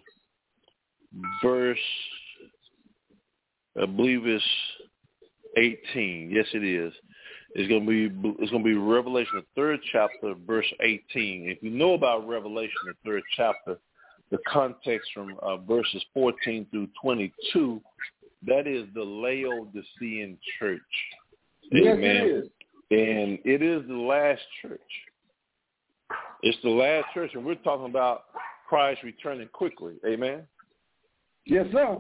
verse, 1.44 1.78
I 3.80 3.86
believe 3.86 4.26
it's 4.26 4.44
18. 5.56 6.32
Yes, 6.32 6.48
it 6.52 6.64
is. 6.64 6.94
It's 7.56 7.70
going 7.70 7.86
to 7.86 7.88
be 7.88 8.34
it's 8.44 8.52
going 8.52 8.64
to 8.64 8.70
be 8.70 8.76
Revelation, 8.76 9.32
the 9.36 9.46
third 9.56 9.80
chapter, 9.94 10.36
verse 10.46 10.72
18. 10.82 11.50
If 11.50 11.64
you 11.64 11.70
know 11.70 11.94
about 11.94 12.28
Revelation, 12.28 12.76
the 12.86 12.94
third 13.06 13.24
chapter, 13.38 13.78
the 14.30 14.40
context 14.46 15.10
from 15.14 15.38
uh, 15.42 15.56
verses 15.58 16.04
14 16.14 16.68
through 16.70 16.90
22, 17.02 17.82
that 18.46 18.68
is 18.68 18.86
the 18.94 19.02
Laodicean 19.02 20.38
church. 20.60 20.82
Yes, 21.72 21.96
Amen. 21.98 22.16
It 22.18 22.28
is. 22.28 22.50
And 22.92 23.40
it 23.46 23.62
is 23.62 23.88
the 23.88 23.96
last 23.96 24.42
church. 24.62 24.82
It's 26.44 26.58
the 26.62 26.70
last 26.70 27.06
church, 27.14 27.32
and 27.36 27.46
we're 27.46 27.56
talking 27.56 27.86
about 27.86 28.26
Christ 28.68 29.02
returning 29.02 29.48
quickly. 29.54 29.96
Amen. 30.06 30.44
Yes, 31.46 31.68
sir. 31.72 32.00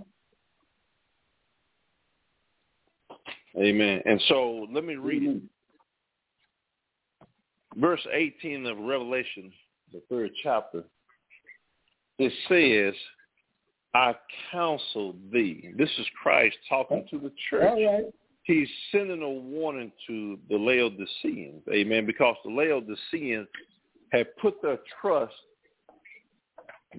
Amen. 3.58 4.02
And 4.06 4.22
so 4.28 4.68
let 4.74 4.84
me 4.84 4.96
read 4.96 5.24
it. 5.24 5.42
Verse 7.78 8.06
18 8.12 8.66
of 8.66 8.78
Revelation, 8.78 9.52
the 9.92 10.02
third 10.10 10.32
chapter, 10.44 10.84
it 12.18 12.32
says, 12.48 12.94
I 13.94 14.14
counsel 14.52 15.16
thee. 15.32 15.72
This 15.78 15.90
is 15.98 16.06
Christ 16.22 16.58
talking 16.68 17.06
to 17.12 17.18
the 17.18 17.32
church. 17.50 17.80
He's 18.44 18.68
sending 18.92 19.24
a 19.24 19.30
warning 19.30 19.92
to 20.08 20.38
the 20.50 20.56
Laodiceans, 20.56 21.64
amen, 21.74 22.06
because 22.06 22.36
the 22.46 22.52
Laodiceans 22.52 23.48
had 24.12 24.28
put 24.38 24.62
their 24.62 24.80
trust 25.02 25.34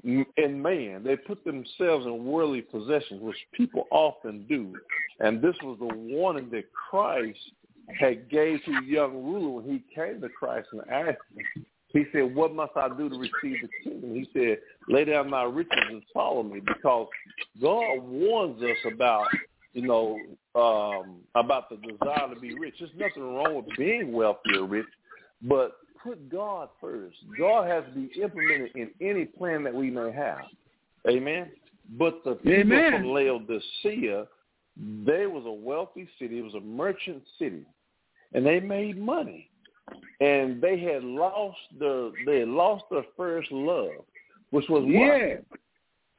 in 0.05 0.63
man. 0.63 1.03
They 1.05 1.17
put 1.17 1.45
themselves 1.45 2.07
in 2.07 2.25
worldly 2.25 2.63
possessions, 2.63 3.23
which 3.23 3.37
people 3.53 3.87
often 3.91 4.47
do. 4.49 4.75
And 5.21 5.41
this 5.41 5.57
was 5.63 5.79
the 5.79 5.95
warning 5.95 6.49
that 6.51 6.65
Christ 6.73 7.39
had 7.99 8.29
gave 8.29 8.65
to 8.65 8.81
the 8.81 8.87
young 8.87 9.15
ruler 9.15 9.61
when 9.61 9.65
he 9.65 9.83
came 9.95 10.21
to 10.21 10.29
Christ 10.29 10.69
and 10.73 10.83
asked 10.91 11.19
him. 11.35 11.67
He 11.89 12.05
said, 12.13 12.35
what 12.35 12.55
must 12.55 12.73
I 12.77 12.89
do 12.89 13.09
to 13.09 13.17
receive 13.17 13.59
the 13.63 13.69
kingdom? 13.83 14.15
He 14.15 14.29
said, 14.33 14.59
lay 14.89 15.05
down 15.05 15.31
my 15.31 15.45
riches 15.45 15.79
and 15.89 16.03
follow 16.13 16.43
me 16.43 16.61
because 16.61 17.09
God 17.63 18.01
warns 18.03 18.61
us 18.63 18.93
about, 18.93 19.29
you 19.73 19.83
know, 19.83 20.19
um, 20.55 21.21
about 21.35 21.71
the 21.71 21.77
desire 21.77 22.35
to 22.35 22.41
be 22.41 22.59
rich. 22.59 22.75
There's 22.79 22.91
nothing 22.99 23.23
wrong 23.23 23.55
with 23.55 23.77
being 23.79 24.13
wealthy 24.13 24.57
or 24.59 24.65
rich, 24.67 24.87
but 25.43 25.77
put 26.07 26.31
God 26.31 26.69
first. 26.81 27.17
God 27.39 27.67
has 27.69 27.85
to 27.85 28.01
be 28.01 28.21
implemented 28.21 28.71
in 28.75 28.91
any 29.01 29.25
plan 29.25 29.65
that 29.65 29.75
we 29.75 29.91
may 29.91 30.13
have. 30.13 30.39
Amen. 31.09 31.51
But 31.99 32.23
the 32.25 32.35
people 32.35 32.53
Amen. 32.53 32.93
from 32.93 33.07
Laodicea, 33.07 34.27
they 35.05 35.27
was 35.27 35.45
a 35.47 35.53
wealthy 35.53 36.09
city. 36.19 36.39
It 36.39 36.43
was 36.43 36.55
a 36.55 36.61
merchant 36.61 37.23
city, 37.39 37.65
and 38.33 38.45
they 38.45 38.61
made 38.61 38.99
money. 38.99 39.51
And 40.21 40.61
they 40.61 40.81
had 40.81 41.05
lost 41.05 41.59
the 41.79 42.13
they 42.27 42.41
had 42.41 42.49
lost 42.49 42.85
their 42.91 43.05
first 43.17 43.53
love, 43.53 44.05
which 44.51 44.69
was 44.69 44.85
yeah. 44.87 45.37
what? 45.39 45.61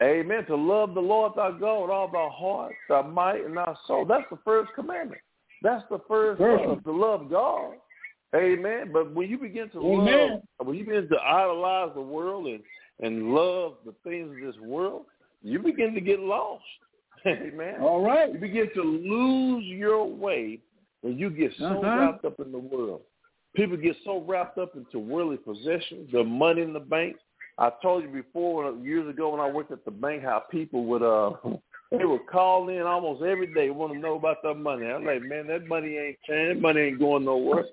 Amen. 0.01 0.45
To 0.45 0.55
love 0.55 0.93
the 0.93 1.01
Lord 1.01 1.33
thy 1.35 1.51
God 1.51 1.81
with 1.81 1.91
all 1.91 2.07
thy 2.07 2.29
heart, 2.31 2.75
thy 2.87 3.01
might, 3.01 3.43
and 3.43 3.57
thy 3.57 3.73
soul. 3.87 4.05
That's 4.05 4.23
the 4.31 4.37
first 4.45 4.71
commandment. 4.73 5.21
That's 5.63 5.83
the 5.89 5.99
first 6.07 6.39
love, 6.39 6.83
to 6.83 6.91
love 6.91 7.29
God 7.29 7.73
Amen. 8.35 8.91
But 8.91 9.13
when 9.13 9.29
you 9.29 9.37
begin 9.37 9.69
to 9.69 9.79
Amen. 9.79 10.41
love, 10.59 10.67
when 10.67 10.77
you 10.77 10.85
begin 10.85 11.07
to 11.09 11.17
idolize 11.21 11.91
the 11.95 12.01
world 12.01 12.47
and 12.47 12.61
and 12.99 13.33
love 13.33 13.75
the 13.85 13.93
things 14.03 14.29
of 14.31 14.53
this 14.53 14.59
world, 14.61 15.05
you 15.43 15.59
begin 15.59 15.93
to 15.93 16.01
get 16.01 16.19
lost. 16.19 16.63
Amen. 17.27 17.75
All 17.81 18.03
right. 18.03 18.33
You 18.33 18.39
begin 18.39 18.69
to 18.75 18.81
lose 18.81 19.63
your 19.65 20.05
way 20.05 20.59
when 21.01 21.17
you 21.17 21.29
get 21.29 21.51
so 21.57 21.65
uh-huh. 21.65 21.99
wrapped 21.99 22.25
up 22.25 22.39
in 22.39 22.51
the 22.51 22.57
world. 22.57 23.01
People 23.55 23.77
get 23.77 23.95
so 24.03 24.23
wrapped 24.27 24.57
up 24.57 24.75
into 24.75 24.99
worldly 24.99 25.37
possessions, 25.37 26.09
the 26.11 26.23
money 26.23 26.61
in 26.61 26.73
the 26.73 26.79
bank. 26.79 27.17
I 27.57 27.71
told 27.81 28.03
you 28.03 28.09
before 28.09 28.71
years 28.73 29.09
ago 29.09 29.29
when 29.29 29.39
I 29.39 29.49
worked 29.49 29.71
at 29.71 29.83
the 29.83 29.91
bank 29.91 30.23
how 30.23 30.43
people 30.51 30.85
would 30.85 31.01
uh 31.01 31.31
they 31.91 32.05
would 32.05 32.27
call 32.27 32.69
in 32.69 32.81
almost 32.81 33.23
every 33.23 33.53
day 33.53 33.69
want 33.69 33.93
to 33.93 33.99
know 33.99 34.15
about 34.15 34.43
their 34.43 34.53
money. 34.53 34.85
I'm 34.85 35.05
like, 35.05 35.21
man, 35.23 35.47
that 35.47 35.67
money 35.67 35.97
ain't 35.97 36.17
changing. 36.27 36.61
Money 36.61 36.81
ain't 36.81 36.99
going 36.99 37.25
nowhere. 37.25 37.65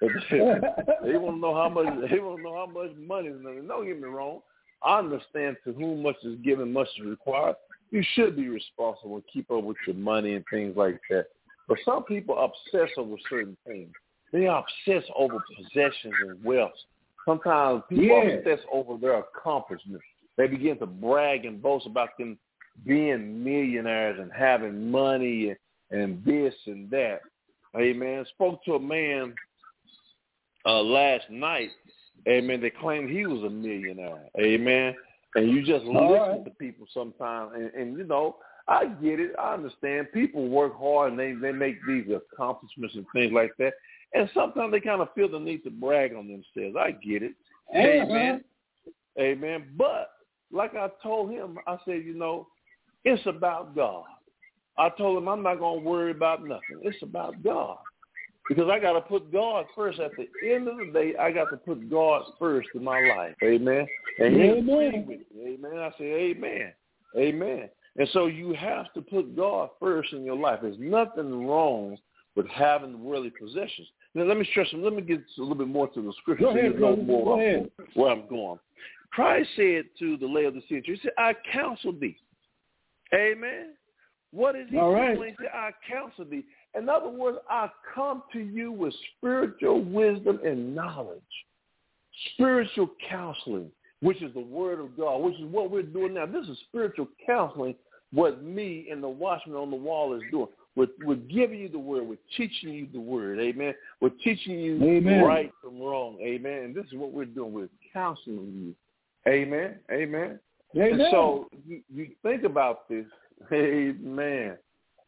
they 0.30 1.16
want 1.16 1.36
to 1.36 1.40
know 1.40 1.54
how 1.54 1.68
much. 1.68 2.10
They 2.10 2.18
want 2.20 2.38
to 2.38 2.42
know 2.42 2.54
how 2.54 2.66
much 2.66 2.96
money. 2.96 3.28
Is 3.28 3.68
Don't 3.68 3.86
get 3.86 4.00
me 4.00 4.08
wrong. 4.08 4.40
I 4.82 4.98
understand 4.98 5.56
to 5.64 5.72
whom 5.72 6.02
much 6.02 6.16
is 6.24 6.38
given, 6.42 6.72
much 6.72 6.88
is 6.98 7.06
required. 7.06 7.56
You 7.90 8.02
should 8.14 8.36
be 8.36 8.48
responsible 8.48 9.16
and 9.16 9.24
keep 9.30 9.50
up 9.50 9.62
with 9.62 9.76
your 9.86 9.96
money 9.96 10.34
and 10.34 10.44
things 10.50 10.76
like 10.76 11.00
that. 11.10 11.26
But 11.68 11.78
some 11.84 12.04
people 12.04 12.38
obsess 12.38 12.90
over 12.96 13.16
certain 13.28 13.56
things. 13.66 13.90
They 14.32 14.46
obsess 14.46 15.08
over 15.16 15.36
possessions 15.56 16.14
and 16.26 16.42
wealth. 16.42 16.72
Sometimes 17.26 17.82
people 17.88 18.06
yeah. 18.06 18.34
obsess 18.34 18.60
over 18.72 18.96
their 18.96 19.18
accomplishments. 19.18 20.04
They 20.36 20.46
begin 20.46 20.78
to 20.78 20.86
brag 20.86 21.44
and 21.44 21.60
boast 21.60 21.86
about 21.86 22.16
them 22.18 22.38
being 22.86 23.44
millionaires 23.44 24.18
and 24.18 24.30
having 24.32 24.90
money 24.90 25.50
and, 25.90 26.00
and 26.00 26.24
this 26.24 26.54
and 26.66 26.90
that. 26.90 27.20
Amen. 27.76 28.24
Spoke 28.34 28.64
to 28.64 28.74
a 28.74 28.80
man 28.80 29.34
uh, 30.66 30.82
last 30.82 31.30
night, 31.30 31.70
amen, 32.28 32.60
they 32.60 32.70
claimed 32.70 33.10
he 33.10 33.26
was 33.26 33.42
a 33.44 33.50
millionaire, 33.50 34.24
amen. 34.38 34.94
And 35.34 35.50
you 35.50 35.64
just 35.64 35.84
All 35.86 36.10
listen 36.10 36.28
right. 36.28 36.44
to 36.44 36.50
people 36.52 36.86
sometimes, 36.92 37.52
and, 37.54 37.72
and 37.74 37.96
you 37.96 38.04
know, 38.04 38.36
I 38.68 38.86
get 38.86 39.20
it, 39.20 39.32
I 39.38 39.54
understand. 39.54 40.08
People 40.12 40.48
work 40.48 40.76
hard 40.78 41.12
and 41.12 41.18
they 41.18 41.32
they 41.32 41.52
make 41.52 41.76
these 41.86 42.06
accomplishments 42.32 42.94
and 42.94 43.06
things 43.12 43.32
like 43.32 43.52
that, 43.58 43.74
and 44.12 44.28
sometimes 44.34 44.72
they 44.72 44.80
kind 44.80 45.00
of 45.00 45.08
feel 45.14 45.30
the 45.30 45.38
need 45.38 45.64
to 45.64 45.70
brag 45.70 46.14
on 46.14 46.26
themselves. 46.28 46.76
I 46.78 46.92
get 46.92 47.22
it, 47.22 47.32
amen, 47.74 48.42
amen. 49.18 49.68
But 49.76 50.10
like 50.52 50.74
I 50.74 50.88
told 51.02 51.30
him, 51.30 51.58
I 51.66 51.78
said, 51.84 52.02
you 52.04 52.14
know, 52.14 52.48
it's 53.04 53.24
about 53.26 53.74
God. 53.74 54.04
I 54.76 54.88
told 54.90 55.18
him 55.18 55.28
I'm 55.28 55.42
not 55.42 55.58
going 55.58 55.82
to 55.82 55.88
worry 55.88 56.10
about 56.10 56.44
nothing. 56.44 56.80
It's 56.82 57.02
about 57.02 57.42
God 57.42 57.78
because 58.50 58.68
I 58.68 58.80
got 58.80 58.94
to 58.94 59.00
put 59.00 59.32
God 59.32 59.64
first. 59.76 60.00
At 60.00 60.10
the 60.16 60.26
end 60.52 60.66
of 60.66 60.76
the 60.76 60.90
day, 60.92 61.12
I 61.16 61.30
got 61.30 61.50
to 61.50 61.56
put 61.56 61.88
God 61.88 62.24
first 62.36 62.68
in 62.74 62.82
my 62.82 63.00
life. 63.16 63.36
Amen. 63.44 63.86
And 64.18 64.34
Amen. 64.34 65.22
Amen. 65.38 65.78
I 65.78 65.90
say 65.96 66.04
Amen. 66.32 66.72
Amen. 67.16 67.68
And 67.96 68.08
so 68.12 68.26
you 68.26 68.52
have 68.54 68.92
to 68.94 69.02
put 69.02 69.36
God 69.36 69.70
first 69.78 70.12
in 70.12 70.24
your 70.24 70.34
life. 70.34 70.58
There's 70.62 70.74
nothing 70.80 71.46
wrong 71.46 71.96
with 72.34 72.48
having 72.48 73.04
worldly 73.04 73.30
possessions. 73.30 73.86
Now 74.14 74.24
let 74.24 74.36
me 74.36 74.44
stress. 74.50 74.66
Let 74.72 74.94
me 74.94 75.02
get 75.02 75.20
a 75.20 75.40
little 75.40 75.54
bit 75.54 75.68
more 75.68 75.86
to 75.86 76.02
the 76.02 76.12
scripture. 76.20 76.46
Go 76.46 76.50
ahead, 76.50 76.72
so 76.72 76.74
you 76.74 76.80
know 76.80 76.96
more 76.96 77.24
Go 77.36 77.40
ahead. 77.40 77.70
where 77.94 78.10
I'm 78.10 78.28
going. 78.28 78.58
Christ 79.12 79.48
said 79.54 79.84
to 80.00 80.16
the 80.16 80.26
lay 80.26 80.44
of 80.46 80.54
the 80.54 80.62
church, 80.62 80.86
He 80.86 80.98
said, 81.00 81.12
"I 81.16 81.36
counsel 81.52 81.92
thee." 81.92 82.16
Amen. 83.14 83.74
What 84.32 84.56
is 84.56 84.68
He 84.70 84.76
All 84.78 84.92
saying 84.92 85.18
right. 85.20 85.28
He 85.28 85.34
said, 85.44 85.52
"I 85.54 85.70
counsel 85.88 86.24
thee"? 86.24 86.44
In 86.76 86.88
other 86.88 87.08
words, 87.08 87.38
I 87.48 87.68
come 87.94 88.22
to 88.32 88.38
you 88.38 88.70
with 88.70 88.94
spiritual 89.16 89.82
wisdom 89.82 90.40
and 90.44 90.74
knowledge, 90.74 91.20
spiritual 92.34 92.90
counseling, 93.08 93.70
which 94.00 94.22
is 94.22 94.32
the 94.34 94.40
Word 94.40 94.80
of 94.80 94.96
God, 94.96 95.18
which 95.18 95.34
is 95.34 95.44
what 95.46 95.70
we're 95.70 95.82
doing 95.82 96.14
now. 96.14 96.26
This 96.26 96.46
is 96.46 96.58
spiritual 96.68 97.08
counseling. 97.26 97.74
What 98.12 98.42
me 98.42 98.88
and 98.90 99.02
the 99.02 99.08
watchman 99.08 99.56
on 99.56 99.70
the 99.70 99.76
wall 99.76 100.14
is 100.14 100.22
doing. 100.30 100.48
We're, 100.76 100.86
we're 101.04 101.16
giving 101.16 101.58
you 101.58 101.68
the 101.68 101.78
word. 101.78 102.06
We're 102.06 102.16
teaching 102.36 102.70
you 102.70 102.88
the 102.92 103.00
word. 103.00 103.40
Amen. 103.40 103.74
We're 104.00 104.10
teaching 104.10 104.58
you 104.58 104.82
Amen. 104.82 105.22
right 105.24 105.52
from 105.62 105.80
wrong. 105.80 106.18
Amen. 106.22 106.64
And 106.64 106.74
this 106.74 106.86
is 106.86 106.94
what 106.94 107.12
we're 107.12 107.24
doing. 107.24 107.52
We're 107.52 107.68
counseling 107.92 108.74
you. 109.26 109.30
Amen. 109.30 109.76
Amen. 109.92 110.38
Amen. 110.76 111.00
And 111.00 111.02
so 111.10 111.48
you, 111.66 111.82
you 111.92 112.10
think 112.22 112.44
about 112.44 112.88
this. 112.88 113.06
Amen. 113.52 114.56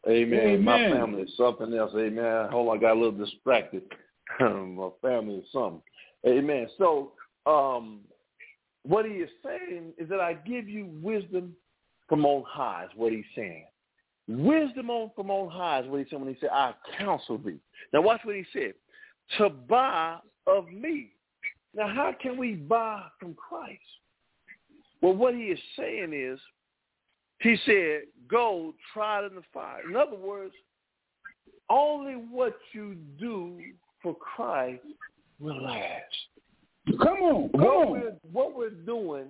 Amen. 0.07 0.63
My 0.63 0.77
family 0.89 1.21
is 1.23 1.31
something 1.37 1.73
else. 1.73 1.91
Amen. 1.95 2.49
Hold 2.51 2.69
on, 2.69 2.77
I 2.77 2.81
got 2.81 2.93
a 2.93 2.99
little 2.99 3.11
distracted. 3.11 3.83
My 4.39 4.89
family 5.01 5.35
is 5.35 5.45
something. 5.51 5.81
Amen. 6.27 6.67
So 6.77 7.13
um, 7.45 8.01
what 8.83 9.05
he 9.05 9.13
is 9.13 9.29
saying 9.43 9.93
is 9.97 10.09
that 10.09 10.19
I 10.19 10.33
give 10.33 10.67
you 10.67 10.89
wisdom 11.01 11.55
from 12.09 12.25
on 12.25 12.43
high 12.47 12.85
is 12.85 12.91
what 12.95 13.11
he's 13.13 13.23
saying. 13.35 13.65
Wisdom 14.27 14.89
on 14.89 15.11
from 15.15 15.31
on 15.31 15.49
high 15.49 15.81
is 15.81 15.87
what 15.87 15.99
he 15.99 16.05
said 16.09 16.19
when 16.19 16.33
he 16.33 16.39
said, 16.39 16.49
I 16.51 16.73
counsel 16.97 17.37
thee. 17.37 17.59
Now 17.91 18.01
watch 18.01 18.21
what 18.23 18.35
he 18.35 18.45
said. 18.53 18.73
To 19.37 19.49
buy 19.49 20.17
of 20.47 20.69
me. 20.69 21.11
Now 21.73 21.87
how 21.87 22.13
can 22.21 22.37
we 22.37 22.53
buy 22.53 23.03
from 23.19 23.35
Christ? 23.35 23.79
Well, 25.01 25.15
what 25.15 25.33
he 25.33 25.43
is 25.43 25.59
saying 25.77 26.13
is, 26.13 26.39
he 27.43 27.57
said, 27.65 28.01
gold 28.29 28.73
tried 28.93 29.25
in 29.25 29.35
the 29.35 29.43
fire. 29.53 29.81
In 29.89 29.95
other 29.95 30.15
words, 30.15 30.53
only 31.69 32.13
what 32.13 32.55
you 32.73 32.95
do 33.19 33.59
for 34.01 34.15
Christ 34.15 34.81
will 35.39 35.61
last. 35.61 36.03
Come 37.01 37.17
on. 37.21 37.49
Come 37.49 37.61
What 37.61 37.87
on. 37.87 37.91
we're, 37.91 38.13
what 38.31 38.55
we're 38.55 38.69
doing, 38.71 39.27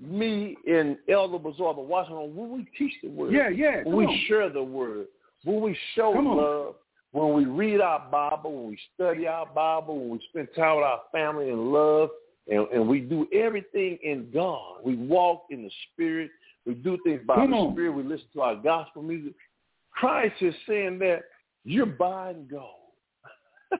me 0.00 0.56
and 0.66 0.96
Elder 1.08 1.38
Bazaar, 1.38 1.74
but 1.74 1.86
Washington, 1.86 2.34
when 2.34 2.50
we 2.50 2.66
teach 2.76 2.92
the 3.02 3.08
word, 3.08 3.32
Yeah, 3.32 3.48
yeah. 3.48 3.82
when 3.84 3.96
we 3.96 4.06
on. 4.06 4.20
share 4.26 4.48
the 4.48 4.62
word, 4.62 5.06
when 5.44 5.60
we 5.60 5.76
show 5.94 6.12
Come 6.12 6.26
on. 6.26 6.36
love, 6.36 6.74
when 7.12 7.34
we 7.34 7.44
read 7.44 7.80
our 7.80 8.00
Bible, 8.10 8.52
when 8.52 8.68
we 8.70 8.78
study 8.94 9.26
our 9.26 9.46
Bible, 9.46 9.98
when 10.00 10.10
we 10.10 10.20
spend 10.30 10.48
time 10.56 10.76
with 10.76 10.84
our 10.84 11.02
family 11.12 11.50
in 11.50 11.72
love, 11.72 12.10
and, 12.48 12.66
and 12.72 12.88
we 12.88 12.98
do 13.00 13.28
everything 13.32 13.98
in 14.02 14.28
God. 14.34 14.78
We 14.84 14.96
walk 14.96 15.44
in 15.50 15.62
the 15.62 15.70
Spirit. 15.92 16.30
We 16.66 16.74
do 16.74 16.98
things 17.04 17.20
by 17.26 17.36
Come 17.36 17.50
the 17.50 17.56
on. 17.56 17.74
Spirit. 17.74 17.92
We 17.92 18.02
listen 18.02 18.26
to 18.34 18.40
our 18.42 18.56
gospel 18.56 19.02
music. 19.02 19.34
Christ 19.90 20.34
is 20.40 20.54
saying 20.66 20.98
that 21.00 21.22
you're 21.64 21.86
buying 21.86 22.48
gold. 22.50 22.74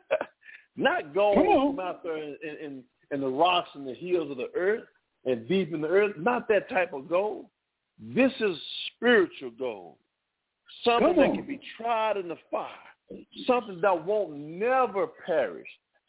Not 0.76 1.14
gold 1.14 1.76
from 1.76 1.80
out 1.80 2.02
there 2.02 2.16
in, 2.16 2.36
in, 2.42 2.82
in 3.10 3.20
the 3.20 3.28
rocks 3.28 3.70
and 3.74 3.86
the 3.86 3.94
hills 3.94 4.30
of 4.30 4.36
the 4.36 4.50
earth 4.56 4.84
and 5.24 5.48
deep 5.48 5.72
in 5.72 5.80
the 5.80 5.88
earth. 5.88 6.12
Not 6.18 6.48
that 6.48 6.68
type 6.68 6.92
of 6.92 7.08
gold. 7.08 7.46
This 8.00 8.32
is 8.40 8.56
spiritual 8.96 9.50
gold. 9.50 9.96
Something 10.84 11.16
that 11.16 11.34
can 11.34 11.46
be 11.46 11.60
tried 11.76 12.16
in 12.16 12.28
the 12.28 12.38
fire. 12.50 12.68
Something 13.46 13.80
that 13.82 14.04
won't 14.04 14.36
never 14.36 15.06
perish. 15.26 15.68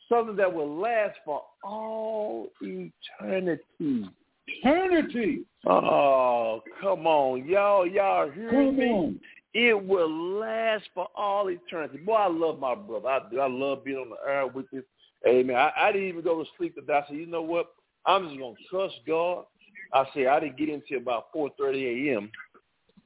Something 0.10 0.36
that 0.38 0.54
will 0.54 0.80
last 0.80 1.18
for 1.26 1.44
all 1.64 2.50
eternity. 2.62 4.10
Eternity. 4.48 5.44
Oh, 5.66 6.62
come 6.82 7.08
on. 7.08 7.46
Y'all, 7.46 7.88
y'all 7.88 8.30
hear 8.30 8.50
Come 8.52 8.78
me? 8.78 8.90
on. 8.90 9.20
It 9.54 9.86
will 9.86 10.12
last 10.40 10.86
for 10.94 11.08
all 11.16 11.50
eternity. 11.50 11.98
Boy, 12.00 12.14
I 12.14 12.28
love 12.28 12.60
my 12.60 12.74
brother. 12.76 13.08
I 13.08 13.20
do. 13.30 13.40
I 13.40 13.48
love 13.48 13.84
being 13.86 13.98
on 13.98 14.10
the 14.10 14.30
air 14.30 14.48
with 14.48 14.70
him. 14.72 14.84
Amen. 15.28 15.56
I, 15.56 15.72
I 15.78 15.92
didn't 15.92 16.08
even 16.08 16.24
go 16.24 16.44
to 16.44 16.50
sleep 16.58 16.76
today. 16.76 16.94
I 16.94 17.08
said, 17.08 17.18
you 17.18 17.28
know 17.28 17.44
what? 17.44 17.68
I'm 18.06 18.28
just 18.28 18.40
gonna 18.40 18.56
trust 18.70 18.96
God. 19.08 19.46
I 19.94 20.06
said 20.14 20.26
I 20.26 20.40
didn't 20.40 20.58
get 20.58 20.70
into 20.70 20.98
about 20.98 21.28
four 21.32 21.50
thirty 21.58 22.10
a.m. 22.10 22.32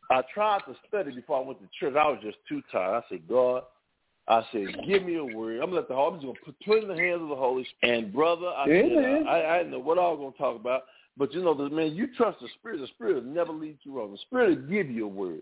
I 0.10 0.24
tried 0.34 0.62
to 0.68 0.76
study 0.88 1.12
before 1.12 1.38
I 1.38 1.46
went 1.46 1.60
to 1.60 1.68
church. 1.80 1.96
I 1.96 2.08
was 2.08 2.20
just 2.24 2.38
too 2.48 2.64
tired. 2.72 3.04
I 3.04 3.10
said, 3.10 3.28
God, 3.28 3.64
I 4.30 4.42
said, 4.52 4.68
give 4.88 5.04
me 5.04 5.18
a 5.18 5.26
word. 5.26 5.56
I'm 5.56 5.70
gonna 5.70 5.76
let 5.76 5.90
the 5.90 5.96
Holy. 5.96 6.16
I'm 6.16 6.22
just 6.22 6.26
gonna 6.26 6.40
put, 6.46 6.56
put 6.66 6.78
it 6.78 6.84
in 6.84 6.90
the 6.90 6.96
hands 6.96 7.22
of 7.22 7.30
the 7.30 7.36
Holy 7.36 7.68
Spirit. 7.78 7.98
And 8.06 8.14
brother, 8.14 8.48
I 8.48 8.70
Amen. 8.70 8.96
said, 8.96 9.28
I, 9.28 9.46
I 9.46 9.58
didn't 9.58 9.72
know 9.74 9.80
what 9.80 10.00
I 10.00 10.10
was 10.10 10.18
gonna 10.20 10.38
talk 10.38 10.60
about, 10.60 10.84
but 11.18 11.34
you 11.34 11.44
know, 11.44 11.54
the 11.54 11.70
man, 11.70 11.96
you 11.96 12.08
trust 12.16 12.40
the 12.40 12.48
Spirit. 12.60 12.82
The 12.82 12.88
Spirit 12.88 13.16
will 13.16 13.34
never 13.34 13.52
lead 13.52 13.78
you 13.84 13.98
wrong. 13.98 14.12
The 14.12 14.18
Spirit 14.20 14.50
will 14.50 14.68
give 14.68 14.90
you 14.90 15.06
a 15.06 15.10
word. 15.10 15.42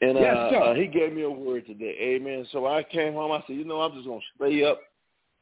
And 0.00 0.16
uh, 0.16 0.20
Yes, 0.20 0.36
sir. 0.50 0.56
uh, 0.62 0.74
he 0.74 0.86
gave 0.86 1.12
me 1.12 1.22
a 1.22 1.30
word 1.30 1.66
today. 1.66 1.96
Amen. 2.00 2.46
So 2.52 2.66
I 2.66 2.82
came 2.82 3.12
home. 3.14 3.32
I 3.32 3.42
said, 3.46 3.56
you 3.56 3.64
know, 3.64 3.80
I'm 3.80 3.94
just 3.94 4.06
gonna 4.06 4.20
stay 4.36 4.64
up. 4.64 4.80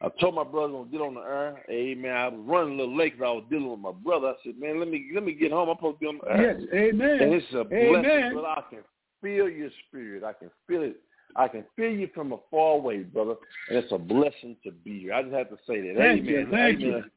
I 0.01 0.07
told 0.21 0.35
my 0.35 0.43
brother 0.43 0.67
I'm 0.67 0.73
gonna 0.73 0.89
get 0.91 1.01
on 1.01 1.15
the 1.15 1.21
air. 1.21 1.63
Amen. 1.69 2.15
I 2.15 2.27
was 2.29 2.39
running 2.45 2.73
a 2.73 2.83
little 2.83 2.95
late 2.95 3.17
because 3.17 3.27
I 3.27 3.33
was 3.33 3.43
dealing 3.49 3.71
with 3.71 3.79
my 3.79 3.91
brother. 3.91 4.27
I 4.27 4.33
said, 4.43 4.59
man, 4.59 4.79
let 4.79 4.89
me 4.89 5.11
let 5.13 5.23
me 5.23 5.33
get 5.33 5.51
home. 5.51 5.69
I'm 5.69 5.75
supposed 5.75 5.97
to 5.97 5.99
be 5.99 6.07
on 6.07 6.19
the 6.23 6.31
air. 6.31 6.59
Yes. 6.59 6.69
Amen. 6.73 7.21
And 7.21 7.33
it's 7.33 7.53
a 7.53 7.59
Amen. 7.73 8.01
blessing, 8.01 8.31
brother. 8.31 8.47
I 8.47 8.61
can 8.69 8.79
feel 9.21 9.49
your 9.49 9.69
spirit. 9.87 10.23
I 10.23 10.33
can 10.33 10.49
feel 10.67 10.83
it. 10.83 10.97
I 11.35 11.47
can 11.47 11.63
feel 11.75 11.91
you 11.91 12.09
from 12.13 12.31
afar 12.33 12.75
away, 12.75 12.99
brother. 13.03 13.35
And 13.69 13.77
it's 13.77 13.91
a 13.91 13.97
blessing 13.97 14.55
to 14.63 14.71
be 14.71 15.01
here. 15.01 15.13
I 15.13 15.23
just 15.23 15.35
have 15.35 15.49
to 15.49 15.57
say 15.67 15.81
that. 15.81 15.95
Thank 15.97 16.21
Amen. 16.21 16.29
you, 16.29 16.47
thank 16.51 16.81
Amen. 16.81 17.11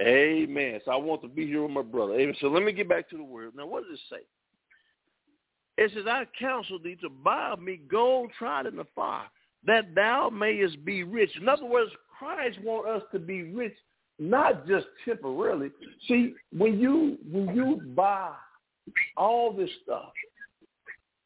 Amen. 0.00 0.80
So 0.84 0.90
I 0.90 0.96
want 0.96 1.22
to 1.22 1.28
be 1.28 1.46
here 1.46 1.62
with 1.62 1.70
my 1.70 1.82
brother. 1.82 2.14
Amen. 2.14 2.34
So 2.40 2.48
let 2.48 2.62
me 2.62 2.72
get 2.72 2.88
back 2.88 3.08
to 3.10 3.16
the 3.16 3.22
word. 3.22 3.52
Now, 3.54 3.66
what 3.66 3.84
does 3.84 3.98
it 3.98 4.00
say? 4.10 4.22
It 5.78 5.90
says, 5.94 6.04
I 6.06 6.26
counsel 6.38 6.78
thee 6.78 6.96
to 7.02 7.08
buy 7.08 7.54
me 7.56 7.80
gold 7.90 8.30
tried 8.38 8.66
in 8.66 8.76
the 8.76 8.86
fire, 8.94 9.26
that 9.66 9.94
thou 9.94 10.28
mayest 10.30 10.84
be 10.84 11.02
rich. 11.02 11.30
In 11.40 11.48
other 11.48 11.64
words, 11.64 11.90
Christ 12.18 12.58
wants 12.62 12.88
us 12.88 13.02
to 13.12 13.18
be 13.18 13.42
rich, 13.42 13.74
not 14.18 14.66
just 14.66 14.86
temporarily. 15.04 15.70
See, 16.08 16.34
when 16.56 16.78
you 16.78 17.18
when 17.30 17.54
you 17.54 17.80
buy 17.96 18.32
all 19.16 19.52
this 19.52 19.70
stuff, 19.82 20.12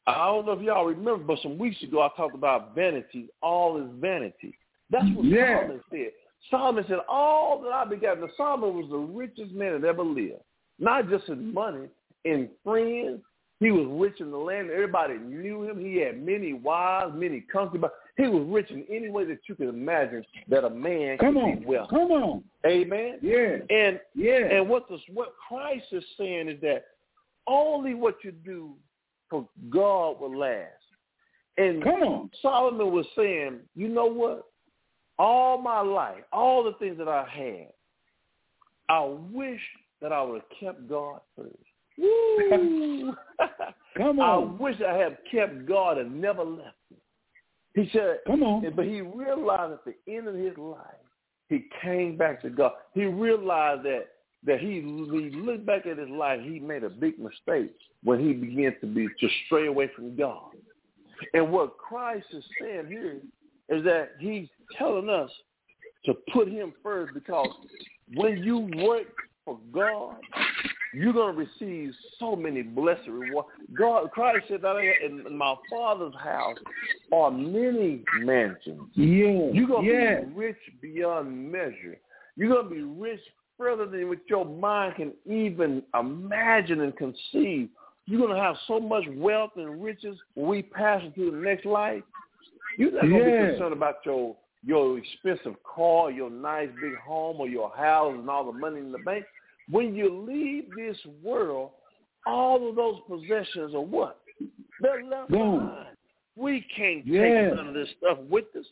I 0.06 0.26
don't 0.26 0.46
know 0.46 0.52
if 0.52 0.62
y'all 0.62 0.86
remember, 0.86 1.24
but 1.24 1.38
some 1.42 1.58
weeks 1.58 1.82
ago 1.82 2.02
I 2.02 2.08
talked 2.16 2.34
about 2.34 2.74
vanity. 2.74 3.28
All 3.42 3.82
is 3.82 3.90
vanity. 4.00 4.56
That's 4.90 5.06
what 5.14 5.24
Yeah. 5.24 5.62
Solomon 5.62 5.80
said. 5.90 6.12
Solomon 6.50 6.84
said, 6.88 6.98
all 7.08 7.60
that 7.62 7.72
I 7.72 7.84
begat. 7.84 8.20
Now, 8.20 8.28
Solomon 8.36 8.76
was 8.76 8.88
the 8.90 8.96
richest 8.96 9.52
man 9.52 9.80
that 9.80 9.86
ever 9.86 10.04
lived. 10.04 10.40
Not 10.78 11.08
just 11.08 11.28
in 11.28 11.52
money, 11.54 11.88
in 12.24 12.48
friends. 12.64 13.20
He 13.58 13.70
was 13.70 13.86
rich 13.88 14.20
in 14.20 14.30
the 14.30 14.36
land. 14.36 14.70
Everybody 14.70 15.14
knew 15.14 15.62
him. 15.62 15.80
He 15.80 15.96
had 15.96 16.22
many 16.22 16.52
wives, 16.52 17.14
many 17.16 17.40
concubines. 17.40 17.92
He 18.18 18.24
was 18.28 18.46
rich 18.48 18.70
in 18.70 18.84
any 18.90 19.08
way 19.08 19.24
that 19.24 19.38
you 19.48 19.54
can 19.54 19.70
imagine 19.70 20.22
that 20.48 20.64
a 20.64 20.70
man 20.70 21.16
Come 21.16 21.34
could 21.34 21.42
on. 21.42 21.58
be 21.60 21.64
wealthy. 21.64 21.88
Come 21.90 22.10
on. 22.12 22.44
Amen. 22.66 23.18
Yeah. 23.22 23.56
And 23.70 23.98
Yeah. 24.14 24.44
and 24.58 24.68
what 24.68 24.86
this 24.90 25.00
what 25.14 25.32
Christ 25.48 25.86
is 25.92 26.04
saying 26.18 26.48
is 26.50 26.60
that 26.60 26.84
only 27.46 27.94
what 27.94 28.16
you 28.22 28.32
do 28.32 28.74
for 29.30 29.48
God 29.70 30.20
will 30.20 30.36
last. 30.36 30.68
And 31.56 31.82
Come 31.82 32.02
on. 32.02 32.30
Solomon 32.42 32.92
was 32.92 33.06
saying, 33.16 33.60
you 33.74 33.88
know 33.88 34.04
what? 34.06 34.44
All 35.18 35.58
my 35.58 35.80
life, 35.80 36.22
all 36.32 36.62
the 36.62 36.72
things 36.74 36.98
that 36.98 37.08
I 37.08 37.26
had, 37.28 37.72
I 38.88 39.02
wish 39.32 39.60
that 40.00 40.12
I 40.12 40.22
would 40.22 40.42
have 40.42 40.60
kept 40.60 40.88
God 40.88 41.20
first. 41.36 41.56
Woo! 41.98 43.14
Come 43.96 44.20
I 44.20 44.36
wish 44.36 44.76
I 44.86 44.94
had 44.94 45.18
kept 45.30 45.66
God 45.66 45.98
and 45.98 46.20
never 46.20 46.44
left 46.44 46.76
him. 46.90 46.98
He 47.74 47.88
said, 47.92 48.18
Come 48.26 48.42
on. 48.42 48.72
but 48.74 48.84
he 48.84 49.00
realized 49.00 49.72
at 49.74 49.84
the 49.84 49.94
end 50.12 50.28
of 50.28 50.34
his 50.34 50.56
life, 50.56 50.84
he 51.48 51.64
came 51.82 52.16
back 52.16 52.42
to 52.42 52.50
God. 52.50 52.72
He 52.94 53.04
realized 53.04 53.84
that 53.84 54.08
that 54.44 54.60
he, 54.60 54.74
he 54.74 55.30
looked 55.34 55.66
back 55.66 55.86
at 55.86 55.98
his 55.98 56.08
life, 56.08 56.40
he 56.40 56.60
made 56.60 56.84
a 56.84 56.90
big 56.90 57.18
mistake 57.18 57.74
when 58.04 58.20
he 58.20 58.32
began 58.32 58.76
to 58.80 58.86
be 58.86 59.08
to 59.18 59.28
stray 59.44 59.66
away 59.66 59.90
from 59.96 60.14
God. 60.14 60.52
And 61.34 61.50
what 61.50 61.78
Christ 61.78 62.26
is 62.32 62.44
saying 62.60 62.86
here 62.86 63.16
is 63.68 63.84
that 63.84 64.10
he's 64.18 64.48
telling 64.78 65.08
us 65.08 65.30
to 66.04 66.14
put 66.32 66.48
him 66.48 66.72
first 66.82 67.14
because 67.14 67.48
when 68.14 68.38
you 68.42 68.70
work 68.84 69.06
for 69.44 69.58
God, 69.72 70.16
you're 70.94 71.12
going 71.12 71.34
to 71.34 71.40
receive 71.40 71.92
so 72.18 72.36
many 72.36 72.62
blessed 72.62 73.08
rewards. 73.08 73.48
God, 73.76 74.10
Christ 74.12 74.46
said 74.48 74.62
that 74.62 74.76
in 75.04 75.36
my 75.36 75.54
Father's 75.70 76.14
house 76.14 76.56
are 77.12 77.30
many 77.30 78.02
mansions. 78.20 78.82
Yeah. 78.94 79.50
You're 79.52 79.68
going 79.68 79.84
to 79.84 79.92
yeah. 79.92 80.20
be 80.20 80.32
rich 80.32 80.56
beyond 80.80 81.52
measure. 81.52 81.98
You're 82.36 82.48
going 82.48 82.68
to 82.68 82.74
be 82.74 82.82
rich 82.82 83.20
further 83.58 83.86
than 83.86 84.08
what 84.08 84.18
your 84.28 84.44
mind 84.44 84.96
can 84.96 85.12
even 85.26 85.82
imagine 85.98 86.80
and 86.82 86.96
conceive 86.96 87.68
You're 88.06 88.20
going 88.20 88.34
to 88.34 88.42
have 88.42 88.56
so 88.66 88.78
much 88.80 89.04
wealth 89.16 89.52
and 89.56 89.82
riches 89.82 90.16
when 90.34 90.48
we 90.48 90.62
pass 90.62 91.02
into 91.02 91.30
the 91.30 91.36
next 91.36 91.66
life. 91.66 92.02
You're 92.76 92.92
not 92.92 93.02
to 93.02 93.08
Yeah. 93.08 93.24
be 93.24 93.30
concerned 93.50 93.72
about 93.72 94.04
your 94.04 94.36
your 94.62 94.98
expensive 94.98 95.62
car, 95.62 96.10
your 96.10 96.28
nice 96.28 96.70
big 96.80 96.96
home, 96.96 97.40
or 97.40 97.46
your 97.46 97.70
house 97.70 98.14
and 98.14 98.28
all 98.28 98.44
the 98.44 98.58
money 98.58 98.80
in 98.80 98.90
the 98.90 98.98
bank. 98.98 99.24
When 99.70 99.94
you 99.94 100.22
leave 100.22 100.74
this 100.74 100.98
world, 101.22 101.70
all 102.24 102.68
of 102.68 102.74
those 102.74 103.00
possessions 103.06 103.74
are 103.74 103.80
what? 103.80 104.20
They're 104.80 105.04
left 105.04 105.30
behind. 105.30 105.96
We 106.34 106.62
can't 106.62 107.06
Yeah. 107.06 107.20
take 107.22 107.54
none 107.56 107.68
of 107.68 107.74
this 107.74 107.90
stuff 107.98 108.18
with 108.28 108.54
us. 108.56 108.66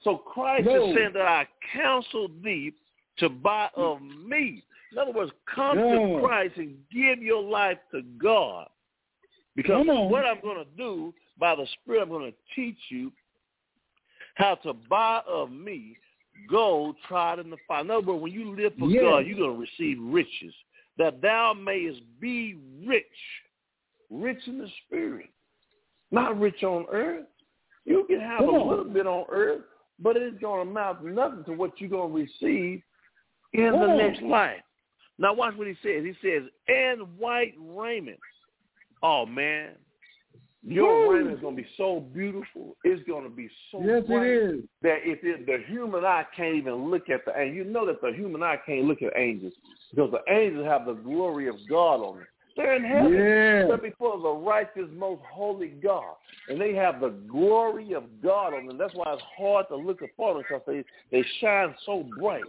So 0.00 0.16
Christ 0.16 0.66
No. 0.66 0.86
is 0.86 0.94
saying 0.94 1.12
that 1.12 1.26
I 1.26 1.46
counsel 1.72 2.28
thee 2.42 2.72
to 3.18 3.28
buy 3.28 3.70
of 3.74 4.00
me. 4.00 4.62
In 4.92 4.98
other 4.98 5.12
words, 5.12 5.32
come 5.46 5.78
Yeah. 5.78 5.98
to 5.98 6.20
Christ 6.20 6.56
and 6.56 6.88
give 6.90 7.22
your 7.22 7.42
life 7.42 7.78
to 7.90 8.02
God. 8.02 8.68
Because 9.56 9.86
what 9.86 10.24
I'm 10.24 10.40
going 10.40 10.64
to 10.64 10.70
do 10.76 11.14
by 11.38 11.54
the 11.54 11.66
Spirit, 11.66 12.02
I'm 12.02 12.08
going 12.08 12.32
to 12.32 12.38
teach 12.54 12.90
you 12.90 13.12
how 14.34 14.56
to 14.56 14.72
buy 14.72 15.22
of 15.28 15.50
me 15.50 15.96
gold 16.50 16.96
tried 17.08 17.38
in 17.38 17.50
the 17.50 17.56
fire. 17.66 17.80
In 17.82 17.90
other 17.90 18.06
words, 18.06 18.22
when 18.22 18.32
you 18.32 18.54
live 18.56 18.72
for 18.78 18.88
Yes. 18.88 19.02
God, 19.02 19.26
you're 19.26 19.38
going 19.38 19.54
to 19.54 19.58
receive 19.60 19.98
riches, 20.00 20.54
that 20.98 21.20
thou 21.22 21.54
mayest 21.54 22.00
be 22.20 22.58
rich, 22.84 23.04
rich 24.10 24.46
in 24.46 24.58
the 24.58 24.68
Spirit, 24.86 25.30
not 26.10 26.38
rich 26.38 26.62
on 26.62 26.86
earth. 26.92 27.26
You 27.84 28.04
can 28.08 28.20
have 28.20 28.40
Come 28.40 28.48
a 28.48 28.58
on. 28.58 28.68
little 28.68 28.84
bit 28.84 29.06
on 29.06 29.24
earth, 29.30 29.62
but 29.98 30.16
it's 30.16 30.38
going 30.40 30.66
to 30.66 30.70
amount 30.70 31.02
to 31.02 31.10
nothing 31.10 31.44
to 31.44 31.52
what 31.52 31.80
you're 31.80 31.90
going 31.90 32.12
to 32.12 32.18
receive 32.18 32.82
in 33.52 33.70
Come 33.70 33.80
the 33.80 33.86
on. 33.86 33.98
next 33.98 34.22
life. 34.22 34.62
Now 35.18 35.32
watch 35.34 35.54
what 35.56 35.68
he 35.68 35.74
says. 35.82 36.04
He 36.04 36.14
says, 36.22 36.42
and 36.66 37.16
white 37.18 37.54
raiment. 37.58 38.18
Oh, 39.02 39.26
man. 39.26 39.72
Your 40.66 41.12
raiment 41.12 41.36
is 41.36 41.40
going 41.40 41.56
to 41.56 41.62
be 41.62 41.68
so 41.76 42.00
beautiful. 42.14 42.76
It's 42.84 43.06
going 43.06 43.24
to 43.24 43.30
be 43.30 43.48
so 43.70 43.82
Yes, 43.84 44.02
bright 44.06 44.26
it 44.26 44.54
is. 44.54 44.64
that 44.82 44.98
if 45.02 45.18
it, 45.22 45.46
the 45.46 45.58
human 45.70 46.04
eye 46.04 46.24
can't 46.34 46.56
even 46.56 46.90
look 46.90 47.10
at 47.10 47.24
the 47.26 47.34
and 47.34 47.54
you 47.54 47.64
know 47.64 47.86
that 47.86 48.00
the 48.00 48.12
human 48.12 48.42
eye 48.42 48.58
can't 48.64 48.84
look 48.84 49.02
at 49.02 49.12
angels 49.16 49.52
because 49.90 50.10
the 50.10 50.32
angels 50.32 50.66
have 50.66 50.86
the 50.86 50.94
glory 50.94 51.48
of 51.48 51.56
God 51.68 51.96
on 51.96 52.18
them. 52.18 52.26
They're 52.56 52.76
in 52.76 52.84
heaven. 52.84 53.12
Yeah. 53.12 53.66
They're 53.66 53.76
before 53.78 54.18
the 54.20 54.30
righteous, 54.30 54.88
most 54.94 55.22
holy 55.30 55.68
God, 55.68 56.14
and 56.48 56.60
they 56.60 56.72
have 56.74 57.00
the 57.00 57.10
glory 57.28 57.92
of 57.92 58.04
God 58.22 58.54
on 58.54 58.66
them. 58.66 58.78
That's 58.78 58.94
why 58.94 59.12
it's 59.12 59.22
hard 59.36 59.66
to 59.68 59.76
look 59.76 60.00
upon 60.02 60.34
them 60.34 60.44
because 60.48 60.62
they 60.66 60.84
they 61.10 61.26
shine 61.40 61.74
so 61.84 62.06
bright, 62.18 62.44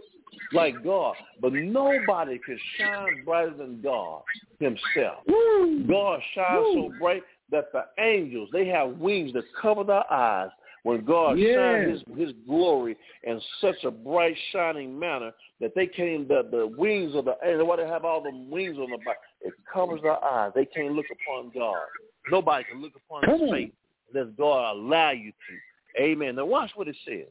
like 0.52 0.82
God. 0.84 1.16
But 1.40 1.52
nobody 1.52 2.38
can 2.38 2.58
shine 2.78 3.24
brighter 3.24 3.54
than 3.58 3.82
God 3.82 4.22
Himself. 4.60 5.24
Woo. 5.26 5.84
God 5.88 6.20
shines 6.34 6.64
Woo. 6.74 6.90
so 6.92 6.98
bright 7.00 7.22
that 7.50 7.72
the 7.72 7.84
angels 7.98 8.48
they 8.52 8.66
have 8.66 8.98
wings 8.98 9.32
that 9.34 9.44
cover 9.60 9.84
their 9.84 10.10
eyes 10.12 10.50
when 10.82 11.04
God 11.04 11.38
Yeah. 11.38 11.54
shines 11.54 12.04
His 12.06 12.16
His 12.16 12.32
glory 12.46 12.96
in 13.24 13.40
such 13.60 13.82
a 13.84 13.90
bright 13.90 14.36
shining 14.52 14.98
manner 14.98 15.32
that 15.60 15.74
they 15.74 15.86
can't 15.86 16.28
the, 16.28 16.46
the 16.50 16.66
wings 16.66 17.14
of 17.14 17.24
the 17.24 17.36
angels. 17.44 17.68
Why 17.68 17.76
they 17.76 17.86
have 17.86 18.04
all 18.04 18.20
the 18.22 18.30
wings 18.48 18.78
on 18.78 18.90
the 18.90 18.98
back? 18.98 19.16
It 19.40 19.52
covers 19.72 20.02
their 20.02 20.22
eyes. 20.24 20.52
They 20.54 20.66
can't 20.66 20.92
look 20.92 21.06
upon 21.10 21.50
God. 21.54 21.82
Nobody 22.30 22.64
can 22.64 22.80
look 22.80 22.92
upon 22.96 23.22
Come 23.24 23.40
His 23.40 23.50
face 23.50 23.72
unless 24.14 24.34
God 24.36 24.76
allow 24.76 25.10
you 25.10 25.32
to. 25.32 26.02
Amen. 26.02 26.36
Now 26.36 26.44
watch 26.46 26.70
what 26.74 26.88
it 26.88 26.96
says. 27.04 27.26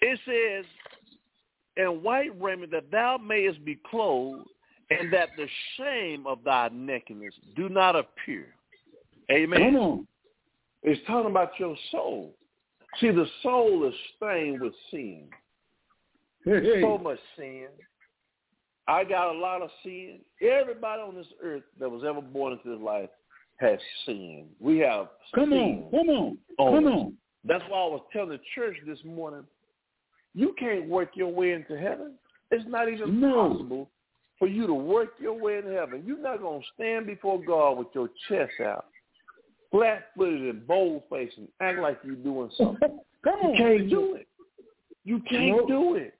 It 0.00 0.18
says, 0.24 0.64
"In 1.76 2.02
white 2.02 2.40
raiment 2.40 2.70
that 2.72 2.90
thou 2.90 3.18
mayest 3.18 3.64
be 3.64 3.76
clothed, 3.88 4.48
and 4.90 5.12
that 5.12 5.30
the 5.36 5.46
shame 5.76 6.26
of 6.26 6.42
thy 6.44 6.68
nakedness 6.72 7.34
do 7.56 7.68
not 7.68 7.96
appear." 7.96 8.54
Amen. 9.30 9.60
Come 9.60 9.76
on. 9.76 10.08
It's 10.82 11.04
talking 11.06 11.30
about 11.30 11.58
your 11.58 11.76
soul. 11.90 12.34
See, 13.00 13.10
the 13.10 13.26
soul 13.42 13.86
is 13.86 13.94
stained 14.16 14.60
with 14.60 14.72
sin. 14.90 15.28
Hey, 16.44 16.62
hey. 16.62 16.80
So 16.80 16.98
much 16.98 17.18
sin. 17.36 17.68
I 18.86 19.04
got 19.04 19.34
a 19.34 19.38
lot 19.38 19.60
of 19.60 19.70
sin. 19.82 20.20
Everybody 20.40 21.02
on 21.02 21.14
this 21.14 21.26
earth 21.42 21.64
that 21.78 21.90
was 21.90 22.04
ever 22.04 22.22
born 22.22 22.54
into 22.54 22.70
this 22.70 22.80
life 22.80 23.10
has 23.58 23.78
sin. 24.06 24.46
We 24.60 24.78
have 24.78 25.08
Come 25.34 25.50
sin. 25.50 25.84
on. 25.84 25.90
Come 25.90 26.08
on. 26.08 26.38
Oh. 26.58 26.74
Come 26.74 26.86
on. 26.86 27.16
That's 27.44 27.64
why 27.68 27.78
I 27.78 27.86
was 27.88 28.00
telling 28.12 28.30
the 28.30 28.40
church 28.54 28.76
this 28.86 28.98
morning, 29.04 29.44
you 30.34 30.54
can't 30.58 30.88
work 30.88 31.10
your 31.14 31.28
way 31.28 31.52
into 31.52 31.78
heaven. 31.78 32.14
It's 32.50 32.66
not 32.66 32.88
even 32.88 33.20
No. 33.20 33.50
possible 33.50 33.90
for 34.38 34.48
you 34.48 34.66
to 34.66 34.74
work 34.74 35.10
your 35.20 35.34
way 35.38 35.58
into 35.58 35.72
heaven. 35.72 36.02
You're 36.06 36.20
not 36.20 36.40
going 36.40 36.60
to 36.60 36.66
stand 36.74 37.06
before 37.06 37.42
God 37.42 37.78
with 37.78 37.88
your 37.94 38.08
chest 38.28 38.52
out, 38.64 38.86
flat-footed 39.70 40.42
and 40.42 40.66
bold-faced 40.66 41.38
and 41.38 41.48
act 41.60 41.80
like 41.80 41.98
you're 42.04 42.14
doing 42.14 42.50
something. 42.56 43.00
Come 43.24 43.40
on. 43.40 43.54
You 43.54 43.56
can't 43.56 43.90
do 43.90 44.14
it. 44.14 44.28
You 45.04 45.20
can't 45.28 45.56
Nope. 45.56 45.68
do 45.68 45.94
it. 45.96 46.14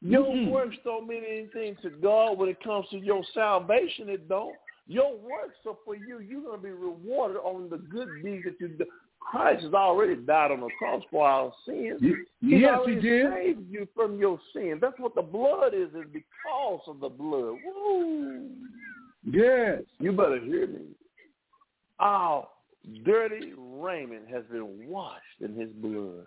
Your 0.00 0.24
Mm-mm. 0.24 0.50
works 0.50 0.76
don't 0.84 1.08
mean 1.08 1.24
anything 1.28 1.76
to 1.82 1.90
God 1.90 2.38
when 2.38 2.48
it 2.48 2.62
comes 2.62 2.86
to 2.90 2.98
your 2.98 3.22
salvation. 3.34 4.08
It 4.08 4.28
don't. 4.28 4.54
Your 4.86 5.16
works 5.16 5.56
are 5.66 5.76
for 5.84 5.96
you. 5.96 6.20
You're 6.20 6.42
going 6.42 6.56
to 6.56 6.62
be 6.62 6.70
rewarded 6.70 7.38
on 7.38 7.68
the 7.68 7.78
good 7.78 8.08
deeds 8.22 8.44
that 8.44 8.54
you 8.60 8.68
do. 8.68 8.86
Christ 9.20 9.64
has 9.64 9.74
already 9.74 10.16
died 10.16 10.50
on 10.52 10.60
the 10.60 10.70
cross 10.78 11.02
for 11.10 11.26
our 11.26 11.52
sins. 11.66 12.00
He's 12.00 12.14
yes, 12.40 12.78
he 12.86 12.94
did. 12.94 13.26
saved 13.32 13.70
you 13.70 13.86
from 13.94 14.18
your 14.18 14.40
sin. 14.52 14.78
That's 14.80 14.98
what 14.98 15.14
the 15.14 15.22
blood 15.22 15.74
is. 15.74 15.88
Is 15.88 16.06
because 16.12 16.80
of 16.86 17.00
the 17.00 17.08
blood. 17.10 17.56
Woo! 17.64 18.48
Yes. 19.30 19.82
You 19.98 20.12
better 20.12 20.40
hear 20.40 20.66
me. 20.66 20.86
Our 21.98 22.48
dirty 23.04 23.52
raiment 23.56 24.28
has 24.32 24.44
been 24.50 24.88
washed 24.88 25.40
in 25.40 25.54
His 25.54 25.68
blood 25.70 26.26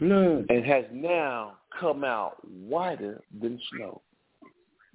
Blood. 0.00 0.46
and 0.48 0.64
has 0.64 0.84
now 0.92 1.58
come 1.78 2.02
out 2.02 2.38
whiter 2.48 3.22
than 3.40 3.60
snow. 3.72 4.00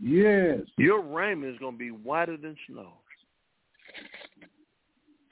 Yes. 0.02 0.62
Your 0.78 1.02
raiment 1.02 1.54
is 1.54 1.60
going 1.60 1.76
to 1.76 1.80
be 1.80 1.92
whiter 1.92 2.36
than 2.38 2.58
snow. 2.68 2.94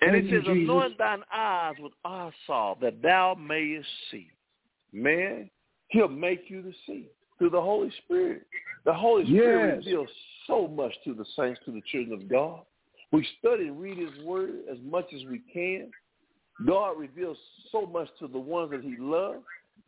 And 0.02 0.12
Thank 0.12 0.26
it 0.26 0.30
says, 0.30 0.44
Jesus. 0.46 0.64
anoint 0.64 0.98
thine 0.98 1.24
eyes 1.34 1.76
with 1.80 1.92
eye 2.06 2.32
salve 2.48 2.80
that 2.82 3.02
thou 3.02 3.36
mayest 3.36 3.90
see. 4.10 4.30
Man, 4.94 5.50
he'll 5.90 6.08
make 6.08 6.50
you 6.50 6.62
to 6.62 6.72
see 6.88 7.08
through 7.38 7.50
the 7.50 7.62
Holy 7.62 7.92
Spirit. 8.04 8.44
The 8.86 8.94
Holy 8.94 9.26
Spirit 9.26 9.76
Yes. 9.76 9.86
reveals 9.86 10.10
so 10.48 10.68
much 10.68 10.94
to 11.04 11.14
the 11.14 11.26
saints, 11.36 11.60
to 11.66 11.72
the 11.72 11.82
children 11.92 12.22
of 12.22 12.30
God. 12.30 12.62
We 13.12 13.28
study 13.40 13.68
and 13.68 13.82
read 13.82 13.98
his 13.98 14.24
word 14.24 14.52
as 14.72 14.78
much 14.82 15.14
as 15.14 15.24
we 15.30 15.40
can. 15.52 15.92
God 16.66 16.98
reveals 16.98 17.38
so 17.72 17.86
much 17.86 18.10
to 18.20 18.28
the 18.28 18.40
ones 18.40 18.72
that 18.72 18.82
he 18.82 18.96
loves. 18.98 19.44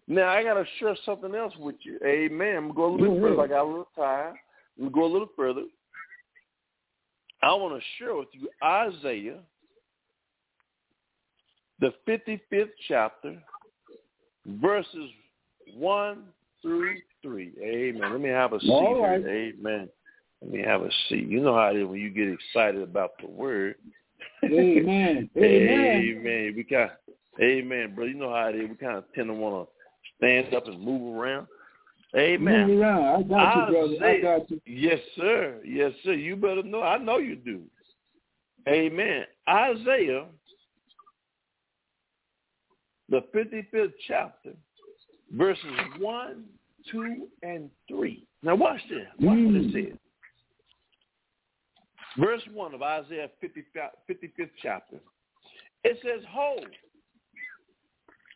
Now, 0.08 0.30
I 0.30 0.43
got 0.43 0.56
to 0.56 0.65
share 0.80 0.95
something 1.06 1.36
else 1.36 1.54
with 1.58 1.76
you. 1.82 2.00
Amen. 2.06 2.56
I'm 2.58 2.71
going 2.71 2.97
to 2.97 3.04
go 3.04 3.12
a 3.12 3.12
little 3.12 3.19
Go 3.19 3.30
further. 3.30 3.41
I 3.41 3.47
got 3.47 3.63
a 3.63 3.67
little 3.67 3.89
time. 3.95 4.34
I'm 4.78 4.89
going 4.89 4.91
to 4.91 4.95
go 4.95 5.06
a 5.06 5.12
little 5.12 5.30
further. 5.36 5.63
I 7.43 7.54
want 7.54 7.80
to 7.80 7.86
share 7.97 8.15
with 8.15 8.28
you 8.34 8.50
Isaiah, 8.63 9.39
the 11.82 11.94
55th 12.08 12.70
chapter, 12.88 13.38
verses 14.46 15.10
1 15.76 16.24
through 16.62 16.96
3. 17.22 17.52
Amen. 17.62 18.12
Let 18.12 18.22
me 18.22 18.30
have 18.30 18.54
a 18.54 18.60
seat 18.60 18.70
All 18.70 18.96
here. 18.96 19.28
Amen. 19.28 19.89
Let 20.41 20.52
me 20.52 20.62
have 20.62 20.82
a 20.84 20.89
seat. 21.10 21.28
You 21.28 21.41
know 21.41 21.56
how 21.56 21.67
it 21.67 21.78
is 21.78 21.88
when 21.88 22.00
you 22.00 22.10
get 22.10 22.28
excited 22.30 22.82
about 22.82 23.12
the 23.20 23.28
word. 23.28 23.76
Amen. 24.46 25.30
Amen. 25.38 26.17
Amen. 26.17 26.54
We 26.56 26.63
kind 26.63 26.91
Amen, 27.39 27.96
bro. 27.96 28.06
You 28.06 28.15
know 28.15 28.34
how 28.34 28.48
it 28.48 28.56
is. 28.56 28.70
We 28.70 28.76
kind 28.76 28.98
of 28.98 29.06
tend 29.15 29.28
to 29.28 29.34
want 29.34 29.67
to 29.67 30.15
stand 30.17 30.54
up 30.54 30.67
and 30.67 30.80
move 30.82 31.17
around. 31.17 31.48
Amen. 32.15 32.67
Move 32.67 32.82
around. 32.82 33.04
I 33.04 33.24
got 33.24 33.56
you, 33.56 33.74
brother. 33.74 34.06
I 34.06 34.22
got 34.22 34.52
you. 34.52 34.62
Yes, 34.65 35.00
sir. 35.15 35.62
Yes, 35.65 35.94
sir. 36.04 36.13
You 36.13 36.36
better 36.36 36.63
know. 36.63 36.82
I 36.82 36.98
know 36.98 37.17
you 37.17 37.36
do. 37.36 37.62
Amen. 38.67 39.26
Isaiah, 39.50 40.26
the 43.12 43.21
55th 43.36 43.93
chapter, 44.08 44.54
verses 45.34 45.63
1, 46.00 46.43
2, 46.91 47.28
and 47.43 47.69
3. 47.88 48.26
Now 48.41 48.56
watch 48.56 48.80
this. 48.89 49.06
Watch 49.19 49.38
what 49.38 49.56
it 49.56 49.67
Mm. 49.67 49.89
says. 49.91 49.97
Verse 52.17 52.41
1 52.47 52.74
of 52.74 52.82
Isaiah 52.82 53.30
55, 53.39 53.91
55th 54.08 54.52
chapter. 54.62 55.00
It 55.84 56.02
says, 56.02 56.24
Hold, 56.30 56.67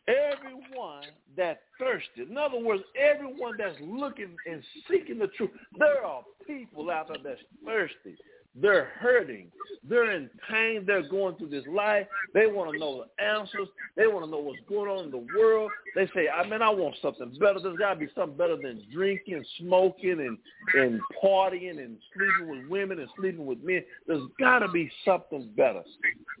everyone 0.08 1.04
that 1.36 1.62
thirsted. 1.78 2.30
In 2.30 2.36
other 2.38 2.58
words, 2.58 2.82
everyone 2.94 3.56
that's 3.58 3.76
looking 3.80 4.36
and 4.46 4.62
seeking 4.88 5.18
the 5.18 5.28
truth. 5.28 5.50
There 5.78 6.04
are 6.04 6.22
people 6.46 6.90
out 6.90 7.08
there 7.08 7.18
that's 7.22 7.40
thirsty. 7.64 8.16
They're 8.60 8.90
hurting. 8.98 9.50
They're 9.88 10.12
in 10.12 10.30
pain. 10.50 10.84
They're 10.86 11.08
going 11.08 11.36
through 11.36 11.50
this 11.50 11.64
life. 11.68 12.06
They 12.34 12.46
want 12.46 12.72
to 12.72 12.78
know 12.78 13.04
the 13.04 13.24
answers. 13.24 13.68
They 13.96 14.06
want 14.06 14.24
to 14.24 14.30
know 14.30 14.38
what's 14.38 14.58
going 14.68 14.90
on 14.90 15.04
in 15.04 15.10
the 15.10 15.26
world. 15.36 15.70
They 15.94 16.06
say, 16.14 16.28
ah, 16.32 16.40
I 16.40 16.48
mean, 16.48 16.62
I 16.62 16.70
want 16.70 16.96
something 17.02 17.36
better. 17.38 17.60
There's 17.60 17.76
got 17.76 17.94
to 17.94 18.00
be 18.00 18.08
something 18.14 18.36
better 18.36 18.56
than 18.56 18.82
drinking, 18.92 19.44
smoking, 19.60 20.20
and, 20.20 20.38
and 20.74 21.00
partying 21.22 21.78
and 21.78 21.98
sleeping 22.14 22.50
with 22.50 22.68
women 22.68 22.98
and 22.98 23.08
sleeping 23.18 23.46
with 23.46 23.62
men. 23.62 23.82
There's 24.06 24.22
got 24.40 24.60
to 24.60 24.68
be 24.68 24.90
something 25.04 25.50
better. 25.56 25.82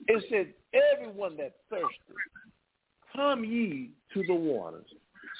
It 0.08 0.24
said, 0.30 0.54
everyone 0.94 1.36
that 1.36 1.56
thirsty, 1.70 1.86
come 3.14 3.44
ye 3.44 3.90
to 4.14 4.22
the 4.26 4.34
waters. 4.34 4.86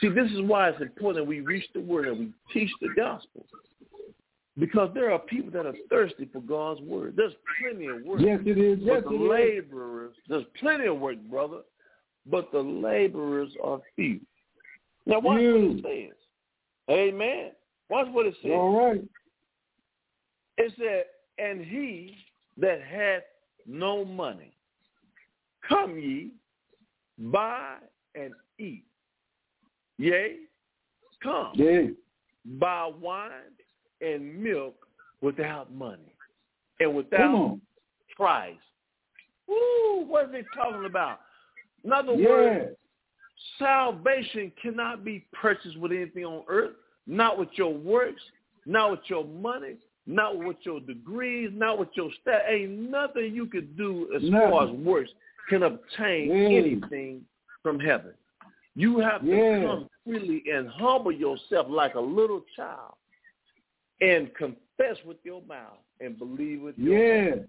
See, 0.00 0.08
this 0.08 0.30
is 0.30 0.42
why 0.42 0.68
it's 0.68 0.80
important 0.82 1.24
that 1.24 1.28
we 1.28 1.40
reach 1.40 1.64
the 1.74 1.80
word 1.80 2.06
and 2.08 2.18
we 2.18 2.32
teach 2.52 2.70
the 2.82 2.88
gospel. 2.94 3.46
Because 4.58 4.90
there 4.94 5.12
are 5.12 5.18
people 5.18 5.50
that 5.50 5.66
are 5.66 5.74
thirsty 5.90 6.28
for 6.32 6.40
God's 6.40 6.80
word. 6.80 7.14
There's 7.16 7.34
plenty 7.60 7.86
of 7.86 8.02
work. 8.02 8.20
Yes, 8.20 8.40
it 8.46 8.58
is. 8.58 8.78
Yes, 8.80 9.02
but 9.02 9.10
the 9.10 9.16
laborers, 9.16 10.12
is. 10.12 10.22
there's 10.28 10.44
plenty 10.58 10.86
of 10.86 10.98
work, 10.98 11.18
brother, 11.30 11.60
but 12.24 12.50
the 12.52 12.60
laborers 12.60 13.50
are 13.62 13.80
few. 13.94 14.20
Now 15.04 15.20
watch 15.20 15.38
few. 15.40 15.52
what 15.52 15.92
it 15.92 16.10
says. 16.10 16.16
Amen. 16.90 17.50
Watch 17.90 18.08
what 18.12 18.26
it 18.26 18.34
says. 18.42 18.52
All 18.52 18.92
right. 18.92 19.04
It 20.56 20.72
said, 20.78 21.04
and 21.38 21.60
he 21.60 22.16
that 22.56 22.80
hath 22.82 23.22
no 23.66 24.04
money, 24.04 24.54
come 25.68 25.98
ye, 25.98 26.30
buy 27.18 27.74
and 28.14 28.32
eat. 28.58 28.84
Yea, 29.98 30.36
come, 31.22 31.52
yeah. 31.54 31.88
buy 32.58 32.90
wine 33.00 33.30
and 34.00 34.42
milk 34.42 34.74
without 35.20 35.72
money 35.72 36.14
and 36.80 36.94
without 36.94 37.58
price. 38.16 38.54
Woo, 39.48 40.14
are 40.14 40.26
they 40.30 40.44
talking 40.54 40.86
about? 40.86 41.20
In 41.84 41.92
other 41.92 42.14
yeah. 42.14 42.28
words, 42.28 42.76
salvation 43.58 44.52
cannot 44.60 45.04
be 45.04 45.24
purchased 45.32 45.78
with 45.78 45.92
anything 45.92 46.24
on 46.24 46.42
earth, 46.48 46.72
not 47.06 47.38
with 47.38 47.48
your 47.54 47.72
works, 47.72 48.22
not 48.64 48.90
with 48.90 49.00
your 49.06 49.24
money, 49.24 49.76
not 50.06 50.36
with 50.36 50.56
your 50.62 50.80
degrees, 50.80 51.50
not 51.54 51.78
with 51.78 51.88
your 51.94 52.10
stat. 52.22 52.42
Ain't 52.48 52.90
nothing 52.90 53.34
you 53.34 53.46
could 53.46 53.76
do 53.76 54.08
as 54.16 54.22
nothing. 54.22 54.50
far 54.50 54.64
as 54.68 54.70
works 54.70 55.10
can 55.48 55.62
obtain 55.62 56.28
yeah. 56.28 56.58
anything 56.58 57.22
from 57.62 57.78
heaven. 57.78 58.12
You 58.74 58.98
have 58.98 59.22
to 59.22 59.62
come 59.66 59.88
freely 60.04 60.42
and 60.52 60.68
humble 60.68 61.12
yourself 61.12 61.66
like 61.70 61.94
a 61.94 62.00
little 62.00 62.42
child 62.54 62.94
and 64.00 64.34
confess 64.34 64.96
with 65.04 65.18
your 65.24 65.42
mouth 65.42 65.78
and 66.00 66.18
believe 66.18 66.62
with 66.62 66.76
your 66.78 66.98
yeah. 66.98 67.30
heart. 67.30 67.48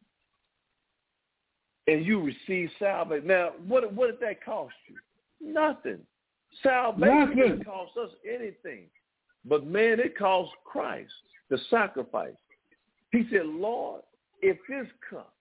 And 1.87 2.05
you 2.05 2.21
receive 2.21 2.69
salvation. 2.79 3.27
Now, 3.27 3.51
what 3.65 3.93
what 3.93 4.07
did 4.07 4.19
that 4.27 4.43
cost 4.43 4.73
you? 4.87 5.53
Nothing. 5.53 5.99
Salvation 6.61 7.19
Nothing. 7.19 7.35
didn't 7.35 7.65
cost 7.65 7.91
us 7.97 8.09
anything. 8.27 8.85
But 9.45 9.65
man, 9.65 9.99
it 9.99 10.17
cost 10.17 10.51
Christ 10.65 11.11
the 11.49 11.57
sacrifice. 11.69 12.33
He 13.11 13.25
said, 13.31 13.45
Lord, 13.45 14.01
if 14.41 14.57
this 14.67 14.87
cup 15.09 15.33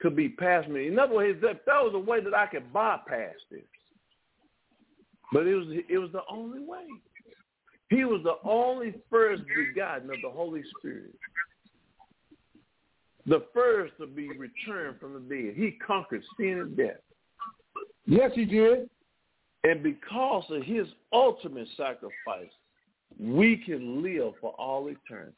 could 0.00 0.14
be 0.14 0.28
passed 0.28 0.68
me. 0.68 0.86
In 0.88 0.98
other 0.98 1.14
words, 1.14 1.40
that, 1.42 1.64
that 1.66 1.82
was 1.82 1.92
a 1.94 1.98
way 1.98 2.22
that 2.22 2.34
I 2.34 2.46
could 2.46 2.72
bypass 2.72 3.34
this. 3.50 3.60
But 5.32 5.46
it 5.46 5.54
was 5.54 5.66
it 5.88 5.98
was 5.98 6.10
the 6.12 6.22
only 6.30 6.60
way. 6.60 6.86
He 7.90 8.04
was 8.04 8.22
the 8.22 8.36
only 8.48 8.94
first 9.10 9.42
begotten 9.56 10.10
of 10.10 10.20
the 10.22 10.30
Holy 10.30 10.62
Spirit. 10.78 11.14
The 13.26 13.46
first 13.52 13.94
to 13.98 14.06
be 14.06 14.28
returned 14.28 15.00
from 15.00 15.14
the 15.14 15.20
dead. 15.20 15.54
He 15.56 15.72
conquered 15.86 16.22
sin 16.38 16.58
and 16.58 16.76
death. 16.76 17.00
Yes, 18.06 18.30
he 18.34 18.44
did. 18.44 18.88
And 19.64 19.82
because 19.82 20.44
of 20.50 20.62
his 20.62 20.86
ultimate 21.12 21.68
sacrifice, 21.76 22.50
we 23.18 23.56
can 23.56 24.02
live 24.02 24.34
for 24.40 24.52
all 24.52 24.88
eternity. 24.88 25.34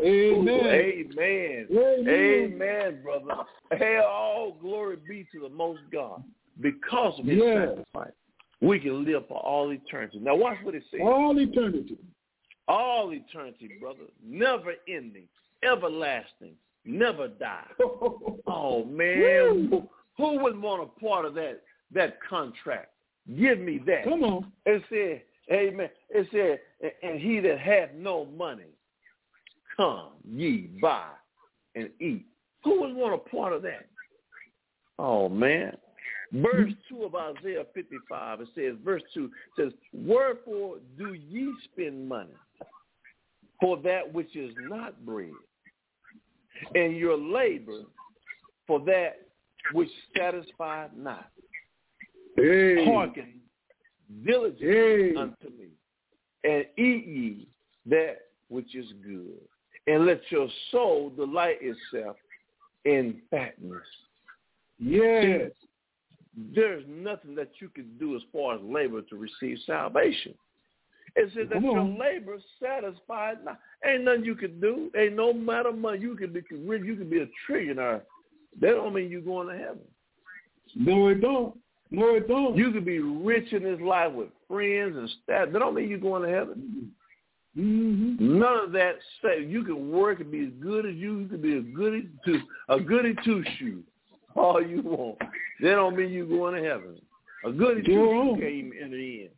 Amen. 0.00 0.48
Ooh, 0.48 0.66
amen. 0.70 1.66
Amen. 1.70 2.08
Amen, 2.08 3.02
brother. 3.02 3.42
Hey, 3.72 4.00
all 4.06 4.52
glory 4.52 4.96
be 5.08 5.26
to 5.32 5.40
the 5.40 5.48
most 5.48 5.80
God. 5.92 6.22
Because 6.60 7.18
of 7.18 7.26
his 7.26 7.38
Yes. 7.38 7.68
sacrifice, 7.68 8.14
we 8.60 8.78
can 8.78 9.04
live 9.04 9.26
for 9.28 9.38
all 9.38 9.72
eternity. 9.72 10.18
Now 10.20 10.36
watch 10.36 10.58
what 10.62 10.74
it 10.74 10.82
says. 10.90 11.00
All 11.02 11.38
eternity. 11.38 11.96
All 12.68 13.12
eternity, 13.12 13.70
brother. 13.80 14.00
Never 14.24 14.74
ending. 14.88 15.28
Everlasting. 15.62 16.54
Never 16.84 17.28
die. 17.28 17.66
Oh 18.46 18.84
man. 18.84 19.70
Who, 20.16 20.42
wouldn't 20.42 20.62
want 20.62 20.82
a 20.82 21.00
part 21.00 21.24
of 21.24 21.34
that 21.34 21.60
that 21.92 22.18
contract? 22.28 22.88
Give 23.38 23.58
me 23.58 23.80
that. 23.86 24.04
Come 24.04 24.24
on. 24.24 24.52
It 24.66 24.82
said, 24.88 25.22
Amen. 25.54 25.88
It 26.10 26.26
said, 26.32 26.90
and 27.02 27.20
he 27.20 27.38
that 27.40 27.58
hath 27.58 27.90
no 27.96 28.24
money, 28.24 28.72
come 29.76 30.10
ye 30.28 30.70
buy 30.80 31.10
and 31.74 31.90
eat. 32.00 32.26
Who 32.64 32.80
wouldn't 32.80 32.98
want 32.98 33.14
a 33.14 33.30
part 33.30 33.52
of 33.52 33.62
that? 33.62 33.86
Oh 34.98 35.28
man. 35.28 35.76
Verse 36.32 36.72
2 36.88 37.02
of 37.02 37.14
Isaiah 37.14 37.64
55, 37.74 38.40
it 38.40 38.48
says, 38.54 38.74
verse 38.84 39.02
2 39.14 39.30
says, 39.58 39.72
Wherefore 39.92 40.76
do 40.96 41.14
ye 41.14 41.52
spend 41.64 42.08
money 42.08 42.30
for 43.60 43.76
that 43.78 44.12
which 44.12 44.36
is 44.36 44.54
not 44.60 45.04
bread, 45.04 45.32
and 46.74 46.96
your 46.96 47.18
labor 47.18 47.82
for 48.66 48.78
that 48.80 49.26
which 49.72 49.90
satisfied 50.16 50.96
not? 50.96 51.30
Hey. 52.36 52.84
Hearken 52.84 53.40
diligently 54.24 54.68
Hey. 54.68 55.14
unto 55.16 55.48
me, 55.58 55.68
and 56.44 56.64
eat 56.78 57.06
ye 57.06 57.48
that 57.86 58.18
which 58.48 58.76
is 58.76 58.86
good, 59.02 59.40
and 59.88 60.06
let 60.06 60.20
your 60.30 60.48
soul 60.70 61.10
delight 61.10 61.58
itself 61.60 62.16
in 62.84 63.20
fatness. 63.30 63.82
Yes. 64.78 65.50
There's 66.54 66.84
nothing 66.88 67.34
that 67.36 67.50
you 67.60 67.68
can 67.68 67.86
do 67.98 68.16
as 68.16 68.22
far 68.32 68.54
as 68.54 68.60
labor 68.62 69.02
to 69.02 69.16
receive 69.16 69.58
salvation. 69.66 70.34
It 71.16 71.32
says 71.34 71.48
that 71.52 71.62
your 71.62 71.82
labor 71.82 72.38
satisfied 72.62 73.44
not. 73.44 73.58
Ain't 73.84 74.04
nothing 74.04 74.24
you 74.24 74.34
can 74.34 74.60
do. 74.60 74.90
Ain't 74.96 75.16
no 75.16 75.32
matter 75.32 75.72
money 75.72 75.98
you 75.98 76.14
can 76.14 76.32
be 76.32 76.42
rich. 76.52 76.82
You 76.84 76.96
can 76.96 77.10
be 77.10 77.20
a 77.20 77.28
trillionaire. 77.48 78.02
That 78.60 78.70
don't 78.70 78.94
mean 78.94 79.10
you're 79.10 79.20
going 79.20 79.48
to 79.48 79.56
heaven. 79.56 79.80
No, 80.76 81.08
it 81.08 81.20
don't. 81.20 81.56
No, 81.90 82.14
it 82.14 82.28
don't. 82.28 82.56
You 82.56 82.70
can 82.70 82.84
be 82.84 83.00
rich 83.00 83.52
in 83.52 83.64
this 83.64 83.80
life 83.80 84.12
with 84.12 84.28
friends 84.46 84.96
and 84.96 85.10
staff. 85.24 85.48
That 85.52 85.58
don't 85.58 85.74
mean 85.74 85.88
you're 85.88 85.98
going 85.98 86.22
to 86.22 86.28
heaven. 86.28 86.92
mm-hmm. 87.58 88.38
None 88.38 88.64
of 88.64 88.72
that 88.72 88.96
say 89.22 89.44
you 89.44 89.64
can 89.64 89.90
work 89.90 90.20
and 90.20 90.30
be 90.30 90.44
as 90.44 90.52
good 90.60 90.86
as 90.86 90.94
you. 90.94 91.20
You 91.20 91.28
can 91.28 91.40
be 91.42 91.56
a 91.56 91.60
goody 91.60 92.08
two 92.24 92.40
a 92.68 92.78
goody 92.78 93.14
two 93.24 93.42
shoe. 93.58 93.82
All 94.36 94.64
you 94.64 94.82
want. 94.82 95.18
That 95.60 95.70
don't 95.74 95.96
mean 95.96 96.10
you're 96.10 96.26
going 96.26 96.60
to 96.62 96.68
heaven. 96.68 97.00
A 97.44 97.50
good 97.50 97.84
two 97.84 97.94
Go 97.94 98.06
shoe 98.12 98.30
on. 98.32 98.40
can't 98.40 98.50
even 98.52 98.72
enter 98.80 98.96
in. 98.98 99.28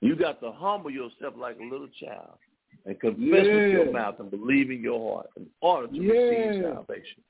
You 0.00 0.16
got 0.16 0.40
to 0.40 0.52
humble 0.52 0.90
yourself 0.90 1.34
like 1.36 1.58
a 1.58 1.62
little 1.64 1.88
child 2.00 2.38
and 2.84 2.98
confess 3.00 3.18
with 3.44 3.70
your 3.72 3.90
mouth 3.92 4.16
and 4.20 4.30
believe 4.30 4.70
in 4.70 4.80
your 4.80 5.14
heart 5.16 5.30
in 5.36 5.46
order 5.60 5.88
to 5.88 5.94
Yeah. 5.94 6.12
receive 6.12 6.62
salvation. 6.62 7.22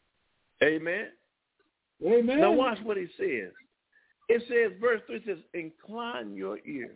Amen. 0.62 1.08
Amen. 2.04 2.40
Now 2.40 2.52
watch 2.52 2.78
what 2.82 2.96
he 2.96 3.06
says. 3.16 3.52
It 4.28 4.42
says, 4.48 4.78
verse 4.80 5.00
3 5.06 5.22
says, 5.24 5.38
incline 5.54 6.34
your 6.34 6.58
ear. 6.66 6.90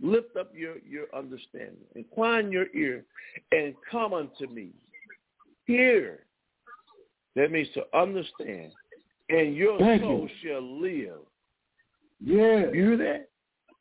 Lift 0.00 0.36
up 0.36 0.52
your, 0.54 0.76
your 0.78 1.06
understanding. 1.14 1.76
Incline 1.94 2.50
your 2.52 2.66
ear 2.74 3.04
and 3.52 3.74
come 3.90 4.14
unto 4.14 4.46
me. 4.48 4.70
Hear. 5.66 6.20
That 7.40 7.52
means 7.52 7.68
to 7.72 7.84
understand. 7.98 8.70
And 9.30 9.54
your 9.54 9.78
Thank 9.78 10.02
soul 10.02 10.28
you. 10.28 10.50
shall 10.50 10.80
live. 10.80 11.20
Yeah. 12.22 12.66
You 12.66 12.70
hear 12.74 12.96
that? 12.98 13.30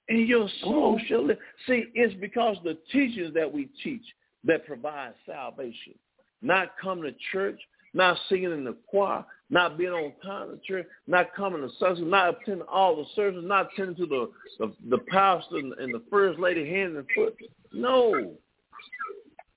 And 0.07 0.25
your 0.29 0.47
soul 0.61 0.93
on. 0.93 1.05
shall 1.07 1.25
live. 1.25 1.39
See, 1.67 1.87
it's 1.93 2.13
because 2.21 2.55
the 2.63 2.77
teachings 2.89 3.33
that 3.33 3.51
we 3.51 3.67
teach 3.83 4.03
that 4.45 4.65
provide 4.65 5.11
salvation. 5.25 5.95
Not 6.41 6.69
coming 6.81 7.03
to 7.03 7.13
church, 7.33 7.59
not 7.93 8.17
singing 8.29 8.53
in 8.53 8.63
the 8.63 8.77
choir, 8.87 9.25
not 9.49 9.77
being 9.77 9.91
on 9.91 10.13
time 10.25 10.51
to 10.51 10.59
church, 10.65 10.87
not 11.05 11.35
coming 11.35 11.61
to 11.61 11.69
service, 11.79 11.99
not 12.01 12.37
attending 12.41 12.65
all 12.71 12.95
the 12.95 13.03
services, 13.13 13.43
not 13.45 13.73
attending 13.73 13.97
to 13.97 14.05
the, 14.05 14.31
the, 14.59 14.73
the 14.89 15.03
pastor 15.09 15.57
and, 15.57 15.73
and 15.73 15.93
the 15.93 16.01
first 16.09 16.39
lady 16.39 16.69
hand 16.69 16.95
and 16.95 17.05
foot. 17.13 17.35
No. 17.73 18.35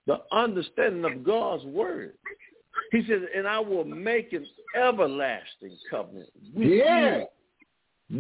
The 0.09 0.23
understanding 0.33 1.05
of 1.05 1.23
God's 1.23 1.65
word. 1.67 2.15
He 2.91 3.05
says, 3.09 3.23
and 3.35 3.47
I 3.47 3.59
will 3.59 3.85
make 3.85 4.33
an 4.33 4.47
everlasting 4.75 5.77
covenant 5.91 6.29
with 6.55 6.69
Yeah. 6.69 7.19
you. 7.19 7.27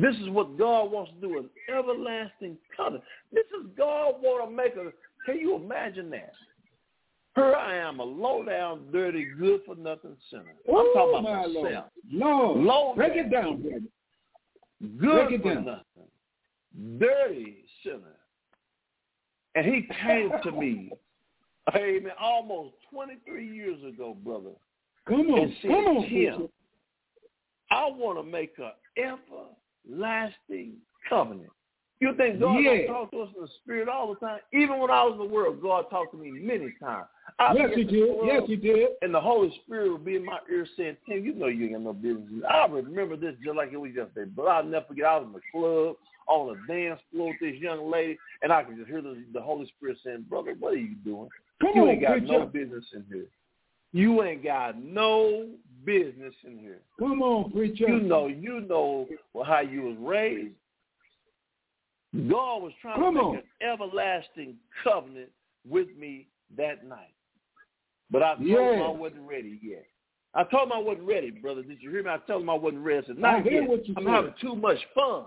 This 0.01 0.17
is 0.17 0.31
what 0.31 0.57
God 0.57 0.91
wants 0.91 1.13
to 1.13 1.21
do, 1.21 1.39
an 1.39 1.51
everlasting 1.69 2.57
covenant. 2.75 3.05
This 3.33 3.45
is 3.61 3.67
God 3.77 4.15
want 4.23 4.49
to 4.49 4.57
make 4.57 4.75
a, 4.77 4.91
can 5.27 5.39
you 5.39 5.55
imagine 5.57 6.09
that? 6.11 6.33
Here 7.35 7.55
I 7.55 7.77
am, 7.77 8.01
a 8.01 8.05
low 8.05 8.43
down, 8.43 8.91
dirty, 8.93 9.25
good 9.39 9.61
for 9.67 9.75
nothing 9.75 10.17
sinner. 10.31 10.55
I'm 10.69 10.75
talking 10.95 11.11
about 11.11 11.23
my 11.23 11.47
myself. 11.47 11.85
Lord. 12.11 12.13
Lord. 12.57 12.59
Low 12.61 12.95
Break 12.95 13.15
down. 13.15 13.27
it 13.27 13.31
down, 13.31 13.63
brother. 13.63 13.81
Good-for-nothing, 14.99 15.85
Dirty 16.99 17.65
sinner. 17.85 18.17
And 19.55 19.67
he 19.67 19.87
came 20.07 20.31
to 20.43 20.53
me, 20.53 20.91
amen, 21.75 22.13
almost 22.21 22.75
23 22.93 23.47
years 23.47 23.79
ago, 23.85 24.17
brother. 24.25 24.51
Come 25.09 25.31
on. 25.31 25.39
And 25.41 25.53
said, 25.63 25.71
Come 25.71 25.85
on, 25.85 26.09
Tim. 26.09 26.49
I 27.71 27.87
want 27.87 28.19
to 28.19 28.23
make 28.23 28.55
an 28.59 29.15
everlasting 30.15 30.75
covenant. 31.09 31.51
You 32.01 32.15
think 32.17 32.41
God 32.41 32.59
Yeah. 32.59 32.87
talk 32.89 33.13
to 33.13 33.21
us 33.21 33.29
in 33.37 33.43
the 33.43 33.49
spirit 33.63 33.89
all 33.89 34.13
the 34.13 34.19
time? 34.19 34.41
Even 34.53 34.81
when 34.81 34.91
I 34.91 35.05
was 35.05 35.13
in 35.13 35.19
the 35.21 35.33
world, 35.33 35.63
God 35.63 35.89
talked 35.89 36.11
to 36.13 36.19
me 36.19 36.33
many 36.33 36.73
times. 36.81 37.07
I 37.39 37.55
Yes, 37.55 37.71
he 37.77 37.85
did. 37.85 38.17
Yes, 38.25 38.43
he 38.47 38.57
did. 38.57 38.89
And 39.03 39.15
the 39.15 39.21
Holy 39.21 39.57
Spirit 39.65 39.93
would 39.93 40.05
be 40.05 40.17
in 40.17 40.25
my 40.25 40.41
ear 40.51 40.67
saying, 40.77 40.97
Tim, 41.09 41.25
you 41.25 41.33
know 41.33 41.47
you 41.47 41.67
ain't 41.67 41.75
got 41.75 41.83
no 41.83 41.93
business. 41.93 42.45
I 42.49 42.67
remember 42.67 43.17
this 43.17 43.37
just 43.43 43.57
like 43.57 43.73
it 43.73 43.77
was 43.77 43.93
yesterday. 43.95 44.31
But 44.35 44.49
I'll 44.49 44.65
never 44.65 44.87
forget, 44.87 45.07
I 45.07 45.19
was 45.19 45.27
in 45.27 45.33
the 45.33 45.41
club 45.53 45.97
on 46.27 46.49
the 46.49 46.73
dance 46.73 47.01
floor 47.13 47.29
with 47.29 47.41
this 47.41 47.61
young 47.61 47.91
lady, 47.91 48.19
and 48.43 48.53
I 48.53 48.65
could 48.65 48.77
just 48.77 48.89
hear 48.89 49.01
the, 49.01 49.25
the 49.33 49.41
Holy 49.41 49.67
Spirit 49.77 49.99
saying, 50.05 50.27
brother, 50.29 50.55
what 50.59 50.75
are 50.75 50.77
you 50.77 50.97
doing? 51.05 51.29
Come 51.63 51.73
you 51.75 51.83
on, 51.83 51.89
ain't 51.89 52.03
got 52.03 52.23
no 52.23 52.45
business 52.47 52.85
in 52.95 53.05
here. 53.09 53.27
You 53.93 54.23
ain't 54.23 54.43
got 54.45 54.83
no 54.83 55.49
business 55.85 56.35
in 56.45 56.59
here. 56.59 56.81
Come 56.99 57.23
on, 57.23 57.51
preacher. 57.53 57.89
You 57.89 58.01
know, 58.01 58.27
you 58.27 58.61
know 58.61 59.07
how 59.47 59.61
you 59.61 59.83
was 59.83 59.97
raised. 60.01 60.55
God 62.15 62.63
was 62.63 62.73
trying 62.83 62.97
Come 63.01 63.15
to 63.15 63.21
on. 63.21 63.35
make 63.37 63.45
an 63.61 63.69
everlasting 63.69 64.57
covenant 64.85 65.31
with 65.69 65.89
me 65.99 66.27
that 66.57 66.87
night. 66.87 67.15
But 68.11 68.23
I 68.23 68.35
told 68.35 68.47
Yeah. 68.47 68.75
him 68.75 68.83
I 68.83 68.89
wasn't 68.91 69.27
ready 69.29 69.59
yet. 69.63 69.87
I 70.35 70.45
told 70.45 70.65
him 70.69 70.73
I 70.73 70.79
wasn't 70.79 71.07
ready, 71.07 71.31
brother. 71.31 71.63
Did 71.63 71.81
you 71.83 71.91
hear 71.91 72.03
me? 72.03 72.11
I 72.11 72.19
told 72.19 72.43
him 72.43 72.51
I 72.51 72.55
wasn't 72.55 72.85
ready. 72.85 73.05
I 73.05 73.07
said, 73.07 73.17
I 73.19 73.21
not 73.21 73.43
hear 73.43 73.61
yet. 73.63 73.71
what 73.71 73.87
you 73.89 73.95
I'm 73.97 74.05
said. 74.05 74.11
having 74.13 74.35
too 74.41 74.57
much 74.57 74.79
fun. 74.95 75.25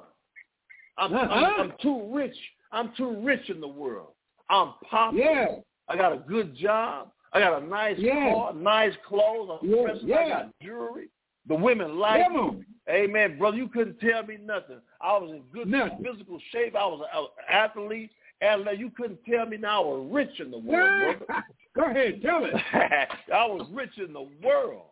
I'm, 0.98 1.14
Uh-uh. 1.14 1.22
I'm, 1.24 1.44
uh-huh. 1.44 1.62
I'm 1.64 1.74
too 1.82 2.10
rich. 2.14 2.36
I'm 2.72 2.92
too 2.96 3.22
rich 3.22 3.50
in 3.50 3.62
the 3.62 3.68
world. 3.68 4.14
I'm 4.50 4.74
popular. 4.90 5.26
Yeah. 5.26 5.56
I 5.88 5.96
got 5.96 6.14
a 6.14 6.18
good 6.18 6.56
job. 6.56 7.12
I 7.34 7.40
got 7.40 7.62
a 7.62 7.66
nice 7.66 7.98
Yeah. 8.00 8.34
car, 8.34 8.54
nice 8.54 8.96
clothes. 9.08 9.60
I'm 9.62 9.70
Yeah, 9.70 9.82
dressed. 9.84 10.04
I 10.06 10.30
got 10.30 10.60
jewelry. 10.62 11.10
The 11.48 11.56
women 11.56 11.98
like 12.00 12.24
Come 12.24 12.60
me. 12.60 12.66
Amen, 12.90 13.38
brother. 13.38 13.58
You 13.58 13.68
couldn't 13.68 14.00
tell 14.00 14.24
me 14.24 14.38
nothing. 14.38 14.82
I 15.02 15.18
was 15.18 15.32
in 15.32 15.42
good 15.54 15.68
Nothing. 15.68 16.04
physical 16.04 16.40
shape. 16.52 16.76
I 16.76 16.86
was 16.86 17.06
an 17.14 17.28
athlete. 17.50 18.12
And 18.42 18.68
you 18.78 18.90
couldn't 18.92 19.20
tell 19.26 19.46
me 19.46 19.58
now 19.58 19.82
I 19.84 19.86
was 19.98 20.10
rich 20.12 20.40
in 20.40 20.52
the 20.52 20.58
world, 20.58 21.20
brother. 21.20 21.44
Go 21.76 21.84
ahead. 21.86 22.22
Tell 22.22 22.46
it. 22.46 22.54
I 23.34 23.46
was 23.46 23.68
rich 23.72 23.98
in 23.98 24.12
the 24.14 24.28
world. 24.44 24.84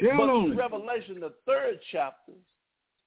Tell 0.00 0.16
but 0.16 0.28
on. 0.28 0.56
Revelation, 0.56 1.20
the 1.20 1.32
third 1.46 1.78
chapter, 1.92 2.32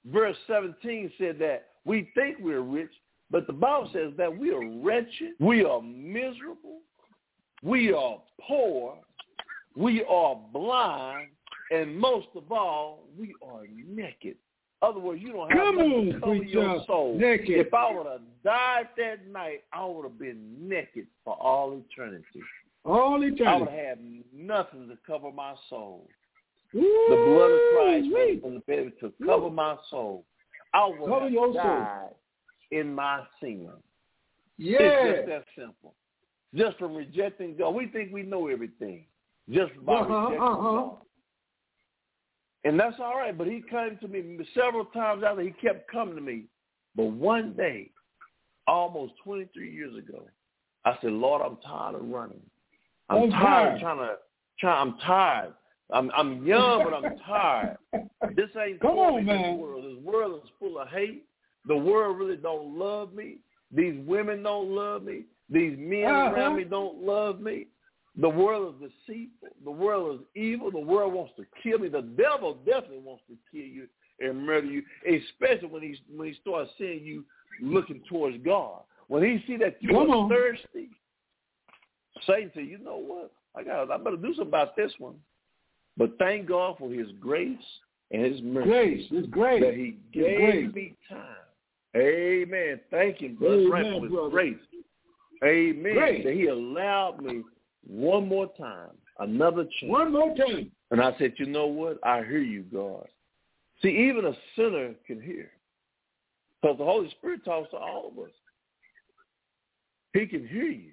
verse 0.06 0.38
17 0.48 1.12
said 1.18 1.38
that 1.40 1.68
we 1.86 2.12
think 2.16 2.38
we're 2.40 2.62
rich, 2.62 2.92
but 3.30 3.48
the 3.48 3.54
Bible 3.54 3.90
says 3.94 4.14
that 4.18 4.36
we 4.36 4.52
are 4.52 4.68
wretched, 4.82 5.34
we 5.40 5.64
are 5.64 5.82
miserable, 5.82 6.80
we 7.64 7.94
are 7.94 8.22
poor, 8.42 8.98
we 9.76 10.04
are 10.06 10.40
blind, 10.54 11.30
and 11.72 11.98
most 11.98 12.28
of 12.36 12.52
all, 12.52 13.04
we 13.18 13.34
are 13.42 13.64
naked. 13.88 14.36
Other 14.82 15.00
words, 15.00 15.22
you 15.22 15.34
don't 15.34 15.50
have 15.52 15.58
Come 15.58 15.76
nothing 15.78 16.14
to 16.14 16.20
cover 16.20 16.36
your 16.36 16.84
soul. 16.86 17.18
Naked. 17.18 17.50
If 17.50 17.74
I 17.74 17.94
would 17.94 18.06
have 18.06 18.22
died 18.44 18.90
that 18.98 19.28
night, 19.28 19.64
I 19.74 19.84
would 19.86 20.04
have 20.04 20.20
been 20.20 20.56
naked 20.60 21.08
for 21.26 21.36
all 21.36 21.74
eternity. 21.74 22.42
All 22.86 23.22
eternity. 23.24 23.46
I 23.46 23.56
would 23.58 23.70
have 23.70 23.98
nothing 24.34 24.88
to 24.88 24.98
cover 25.06 25.32
my 25.32 25.56
soul. 25.70 26.08
Ooh, 26.76 27.06
The 27.10 27.16
blood 27.16 27.52
of 27.52 27.60
Christ 27.74 28.08
was 28.44 28.92
to 29.02 29.26
cover 29.26 29.50
my 29.50 29.78
soul. 29.90 30.26
I 30.74 30.86
would 30.86 31.00
Cover 31.00 31.22
have 31.22 31.32
your 31.32 31.54
soul. 31.54 32.18
In 32.72 32.94
my 32.94 33.24
sin. 33.42 33.70
Yeah. 34.58 34.78
It's 34.80 35.18
just 35.18 35.30
that 35.30 35.44
simple. 35.58 35.96
Just 36.56 36.78
from 36.78 36.96
rejecting 36.96 37.56
God. 37.58 37.76
We 37.76 37.88
think 37.88 38.12
we 38.12 38.24
know 38.24 38.48
everything. 38.48 39.06
Just 39.50 39.74
by 39.86 40.00
Uh-huh, 40.00 40.16
rejecting 40.16 40.42
uh-huh. 40.42 40.62
God. 40.62 40.98
And 42.64 42.80
that's 42.80 43.00
all 43.00 43.16
right. 43.16 43.38
But 43.38 43.48
he 43.48 43.64
came 43.70 43.98
to 44.02 44.08
me 44.08 44.40
several 44.54 44.86
times 44.86 45.24
after 45.24 45.42
he 45.42 45.52
kept 45.52 45.90
coming 45.92 46.16
to 46.16 46.22
me. 46.22 46.46
But 46.96 47.06
one 47.06 47.54
day, 47.54 47.92
almost 48.68 49.14
23 49.24 49.72
years 49.72 49.96
ago, 49.96 50.28
I 50.84 50.98
said, 51.02 51.12
Lord, 51.12 51.42
I'm 51.46 51.58
tired 51.58 51.96
of 51.96 52.08
running. 52.10 52.42
I'm, 53.10 53.30
tired 53.30 53.42
tired. 53.42 53.74
of 53.76 53.80
trying 53.80 53.98
to 54.00 54.16
try 54.60 54.82
I'm 54.82 54.98
tired. 55.00 55.54
I'm 55.92 56.12
I'm 56.16 56.46
young 56.46 56.84
but 56.84 56.94
I'm 56.94 57.18
tired. 57.20 57.78
This 58.36 58.50
ain't 58.62 58.82
Come 58.82 58.98
on, 58.98 59.26
man. 59.26 59.54
This 59.54 59.62
world. 59.62 59.86
This 59.86 60.04
world 60.04 60.42
is 60.44 60.50
full 60.60 60.80
of 60.80 60.90
hate. 60.90 61.26
The 61.68 61.76
world 61.78 62.18
really 62.18 62.38
don't 62.38 62.78
love 62.78 63.14
me. 63.14 63.38
These 63.72 64.00
women 64.06 64.44
don't 64.44 64.70
love 64.70 65.04
me. 65.04 65.24
These 65.50 65.78
men 65.78 66.06
Uh-huh. 66.06 66.34
around 66.36 66.56
me 66.58 66.64
don't 66.64 67.00
love 67.04 67.40
me. 67.42 67.68
The 68.20 68.30
world 68.30 68.76
is 68.82 68.90
deceitful. 69.08 69.50
The 69.64 69.72
world 69.72 70.20
is 70.22 70.28
evil. 70.42 70.72
The 70.72 70.80
world 70.80 71.14
wants 71.14 71.34
to 71.36 71.46
kill 71.62 71.80
me. 71.80 71.90
The 71.90 72.02
devil 72.02 72.56
definitely 72.66 73.00
wants 73.00 73.24
to 73.28 73.38
kill 73.52 73.66
you 73.68 73.88
and 74.20 74.44
murder 74.46 74.66
you, 74.68 74.82
especially 75.08 75.68
when 75.68 75.84
he 75.84 75.96
when 76.16 76.28
he 76.30 76.34
starts 76.42 76.72
seeing 76.78 77.04
you 77.04 77.24
looking 77.62 78.02
towards 78.10 78.38
God. 78.44 78.82
When 79.08 79.24
he 79.24 79.44
see 79.46 79.58
that 79.58 79.78
you 79.82 79.90
Come 79.90 80.10
are 80.10 80.16
on. 80.16 80.30
thirsty, 80.30 80.90
Satan 82.26 82.52
said, 82.56 82.66
"You 82.68 82.80
know 82.80 82.98
what? 82.98 83.32
I 83.56 83.64
got. 83.64 83.92
I 83.92 83.98
better 83.98 84.18
do 84.18 84.30
something 84.34 84.48
about 84.48 84.76
this 84.76 84.92
one." 85.00 85.16
But 85.98 86.18
thank 86.18 86.48
God 86.48 86.78
for 86.80 86.90
His 86.92 87.12
grace 87.20 87.80
and 88.12 88.24
His 88.26 88.42
mercy 88.42 88.70
Grace. 88.70 89.08
It's 89.12 89.28
great. 89.30 89.62
that 89.62 89.76
He 89.76 89.98
gave 90.12 90.38
great. 90.38 90.76
me 90.76 90.96
time. 91.08 91.36
Amen. 91.98 92.80
Thank 92.92 93.22
you, 93.22 93.30
brother. 93.30 93.56
Amen, 93.56 94.10
brother. 94.10 94.30
grace. 94.30 94.56
Amen. 95.44 95.94
Grace. 95.94 96.24
That 96.24 96.34
He 96.34 96.48
allowed 96.48 97.22
me 97.22 97.44
one 97.86 98.28
more 98.28 98.52
time, 98.58 98.92
another 99.20 99.64
chance. 99.80 99.92
One 99.92 100.12
more 100.12 100.36
time. 100.36 100.72
And 100.92 101.02
I 101.02 101.16
said, 101.18 101.34
you 101.38 101.46
know 101.48 101.68
what? 101.68 101.98
I 102.04 102.18
hear 102.20 102.40
you, 102.42 102.64
God. 102.64 103.08
See, 103.82 103.90
even 103.90 104.26
a 104.26 104.34
sinner 104.56 104.94
can 105.06 105.22
hear. 105.22 105.52
Because 106.62 106.78
the 106.78 106.86
Holy 106.86 107.10
Spirit 107.12 107.46
talks 107.46 107.70
to 107.72 107.78
all 107.78 108.12
of 108.12 108.24
us. 108.24 108.32
He 110.14 110.26
can 110.26 110.48
hear 110.48 110.66
you. 110.66 110.92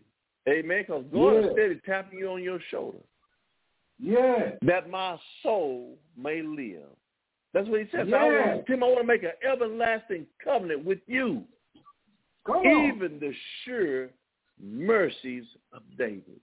Amen. 0.48 0.84
Because 0.86 1.04
God 1.12 1.30
Yeah. 1.32 1.40
is 1.46 1.52
steady 1.52 1.80
tapping 1.86 2.18
you 2.18 2.28
on 2.30 2.42
your 2.42 2.60
shoulder. 2.70 2.98
Yeah. 3.98 4.56
That 4.62 4.90
my 4.90 5.18
soul 5.42 5.98
may 6.16 6.42
live. 6.42 6.88
That's 7.54 7.68
what 7.68 7.80
he 7.80 7.86
says. 7.96 8.08
Yeah. 8.08 8.16
I 8.16 8.24
want, 8.24 8.66
Tim, 8.66 8.82
I 8.82 8.86
want 8.86 9.00
to 9.00 9.06
make 9.06 9.22
an 9.22 9.30
everlasting 9.48 10.26
covenant 10.42 10.84
with 10.84 10.98
you. 11.06 11.44
Even 12.46 13.18
the 13.20 13.32
sure 13.64 14.10
mercies 14.62 15.44
of 15.72 15.82
David. 15.96 16.40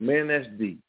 Man, 0.00 0.28
that's 0.28 0.46
deep. 0.58 0.80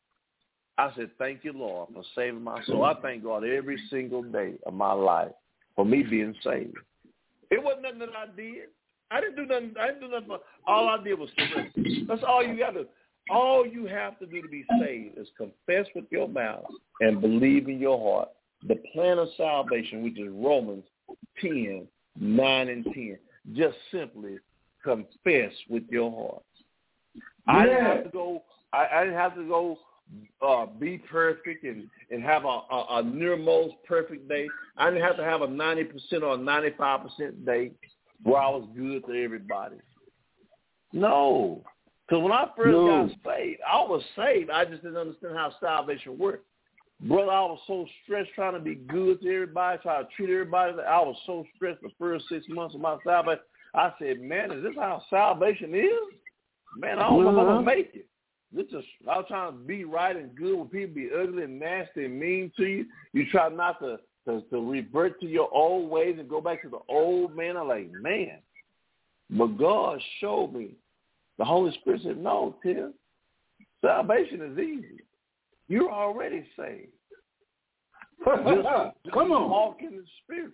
I 0.77 0.91
said, 0.95 1.09
thank 1.17 1.43
you, 1.43 1.53
Lord, 1.53 1.89
for 1.93 2.03
saving 2.15 2.43
my 2.43 2.63
soul. 2.65 2.85
I 2.85 2.93
thank 3.01 3.23
God 3.23 3.43
every 3.43 3.81
single 3.89 4.21
day 4.23 4.53
of 4.65 4.73
my 4.73 4.93
life 4.93 5.31
for 5.75 5.85
me 5.85 6.03
being 6.03 6.35
saved. 6.43 6.77
It 7.49 7.63
wasn't 7.63 7.83
nothing 7.83 7.99
that 7.99 8.09
I 8.15 8.25
did. 8.35 8.67
I 9.11 9.21
didn't 9.21 9.35
do 9.35 9.45
nothing. 9.45 9.73
I 9.79 9.88
didn't 9.88 10.01
do 10.01 10.07
nothing. 10.09 10.27
For, 10.27 10.39
all 10.67 10.89
I 10.89 11.03
did 11.03 11.17
was 11.17 11.29
surrender. 11.38 11.71
That's 12.07 12.23
all 12.27 12.43
you 12.43 12.57
got 12.57 12.71
to. 12.71 12.85
All 13.29 13.65
you 13.65 13.85
have 13.88 14.19
to 14.19 14.25
do 14.25 14.41
to 14.41 14.47
be 14.47 14.65
saved 14.79 15.17
is 15.17 15.27
confess 15.38 15.88
with 15.95 16.05
your 16.11 16.27
mouth 16.27 16.65
and 16.99 17.21
believe 17.21 17.67
in 17.69 17.79
your 17.79 17.97
heart 17.97 18.29
the 18.67 18.75
plan 18.93 19.19
of 19.19 19.28
salvation, 19.38 20.04
which 20.04 20.19
is 20.19 20.30
Romans 20.32 20.84
10, 21.41 21.88
9 22.19 22.69
and 22.69 22.84
10. 22.86 23.17
Just 23.54 23.78
simply 23.91 24.38
confess 24.84 25.51
with 25.69 25.84
your 25.89 26.12
heart. 26.12 26.43
I 27.47 27.65
didn't 27.65 27.86
have 27.86 28.04
to 28.06 28.10
go. 28.10 28.43
I, 28.73 28.88
I 28.93 29.04
didn't 29.04 29.19
have 29.19 29.36
to 29.36 29.47
go 29.47 29.78
uh, 30.41 30.65
be 30.65 30.97
perfect 30.97 31.63
and 31.63 31.88
and 32.12 32.23
have 32.23 32.45
a, 32.45 32.47
a, 32.47 32.86
a 32.97 33.04
near 33.04 33.38
most 33.38 33.75
perfect 33.88 34.28
day. 34.28 34.47
I 34.78 34.89
didn't 34.89 35.04
have 35.04 35.17
to 35.17 35.23
have 35.23 35.41
a 35.41 35.47
ninety 35.47 35.84
percent 35.84 36.23
or 36.23 36.36
a 36.36 36.38
ninety 36.38 36.71
five 36.78 37.01
percent 37.01 37.45
day 37.45 37.71
where 38.23 38.41
I 38.41 38.49
was 38.49 38.67
good 38.75 39.06
to 39.08 39.23
everybody. 39.23 39.78
No, 40.93 41.61
because 42.07 42.24
when 42.24 42.32
I 42.32 42.47
first 42.55 42.72
No. 42.72 43.07
got 43.07 43.36
saved, 43.36 43.59
I 43.68 43.78
was 43.78 44.03
saved. 44.16 44.49
I 44.49 44.66
just 44.66 44.82
didn't 44.82 44.97
understand 44.97 45.36
how 45.36 45.53
salvation 45.59 46.18
worked. 46.18 46.45
Brother, 47.01 47.31
I 47.31 47.41
was 47.41 47.59
so 47.67 47.85
stressed 48.03 48.31
trying 48.35 48.53
to 48.53 48.59
be 48.59 48.75
good 48.75 49.21
to 49.21 49.33
everybody, 49.33 49.79
trying 49.81 50.05
to 50.05 50.09
treat 50.15 50.29
everybody. 50.29 50.73
I 50.81 50.99
was 50.99 51.17
so 51.25 51.45
stressed 51.55 51.81
the 51.81 51.89
first 51.99 52.25
six 52.29 52.45
months 52.47 52.73
of 52.73 52.81
my 52.81 52.97
salvation. 53.03 53.41
I 53.73 53.91
said, 53.99 54.21
man, 54.21 54.51
is 54.51 54.63
this 54.63 54.73
how 54.77 55.03
salvation 55.09 55.75
is? 55.75 56.17
Man, 56.77 56.99
I 56.99 57.09
don't 57.09 57.23
know 57.23 57.33
going 57.33 57.57
to 57.57 57.61
make 57.63 57.91
it. 57.93 58.07
This 58.53 58.67
is, 58.67 58.85
I 59.09 59.17
was 59.17 59.25
trying 59.27 59.51
to 59.51 59.57
be 59.57 59.83
right 59.83 60.15
and 60.15 60.33
good 60.35 60.57
when 60.57 60.67
people 60.67 60.95
be 60.95 61.09
ugly 61.13 61.43
and 61.43 61.59
nasty 61.59 62.05
and 62.05 62.17
mean 62.17 62.51
to 62.55 62.65
you. 62.65 62.85
You 63.11 63.25
try 63.29 63.49
not 63.49 63.79
to, 63.79 63.97
to, 64.27 64.41
to 64.49 64.69
revert 64.69 65.19
to 65.19 65.27
your 65.27 65.49
old 65.53 65.89
ways 65.89 66.15
and 66.17 66.29
go 66.29 66.39
back 66.39 66.61
to 66.61 66.69
the 66.69 66.79
old 66.87 67.35
man. 67.35 67.57
I'm 67.57 67.67
like, 67.67 67.91
man. 67.91 68.39
But 69.29 69.57
God 69.57 69.99
showed 70.21 70.53
me. 70.53 70.71
The 71.37 71.43
Holy 71.43 71.73
Spirit 71.81 72.01
said, 72.03 72.17
no, 72.17 72.55
Tim. 72.63 72.93
Salvation 73.81 74.41
is 74.41 74.57
easy. 74.57 75.01
You're 75.68 75.91
already 75.91 76.45
saved. 76.57 76.91
Just, 78.26 79.13
Come 79.13 79.32
on. 79.32 79.49
Walk 79.49 79.78
in 79.82 79.97
the 79.97 80.03
spirit 80.24 80.53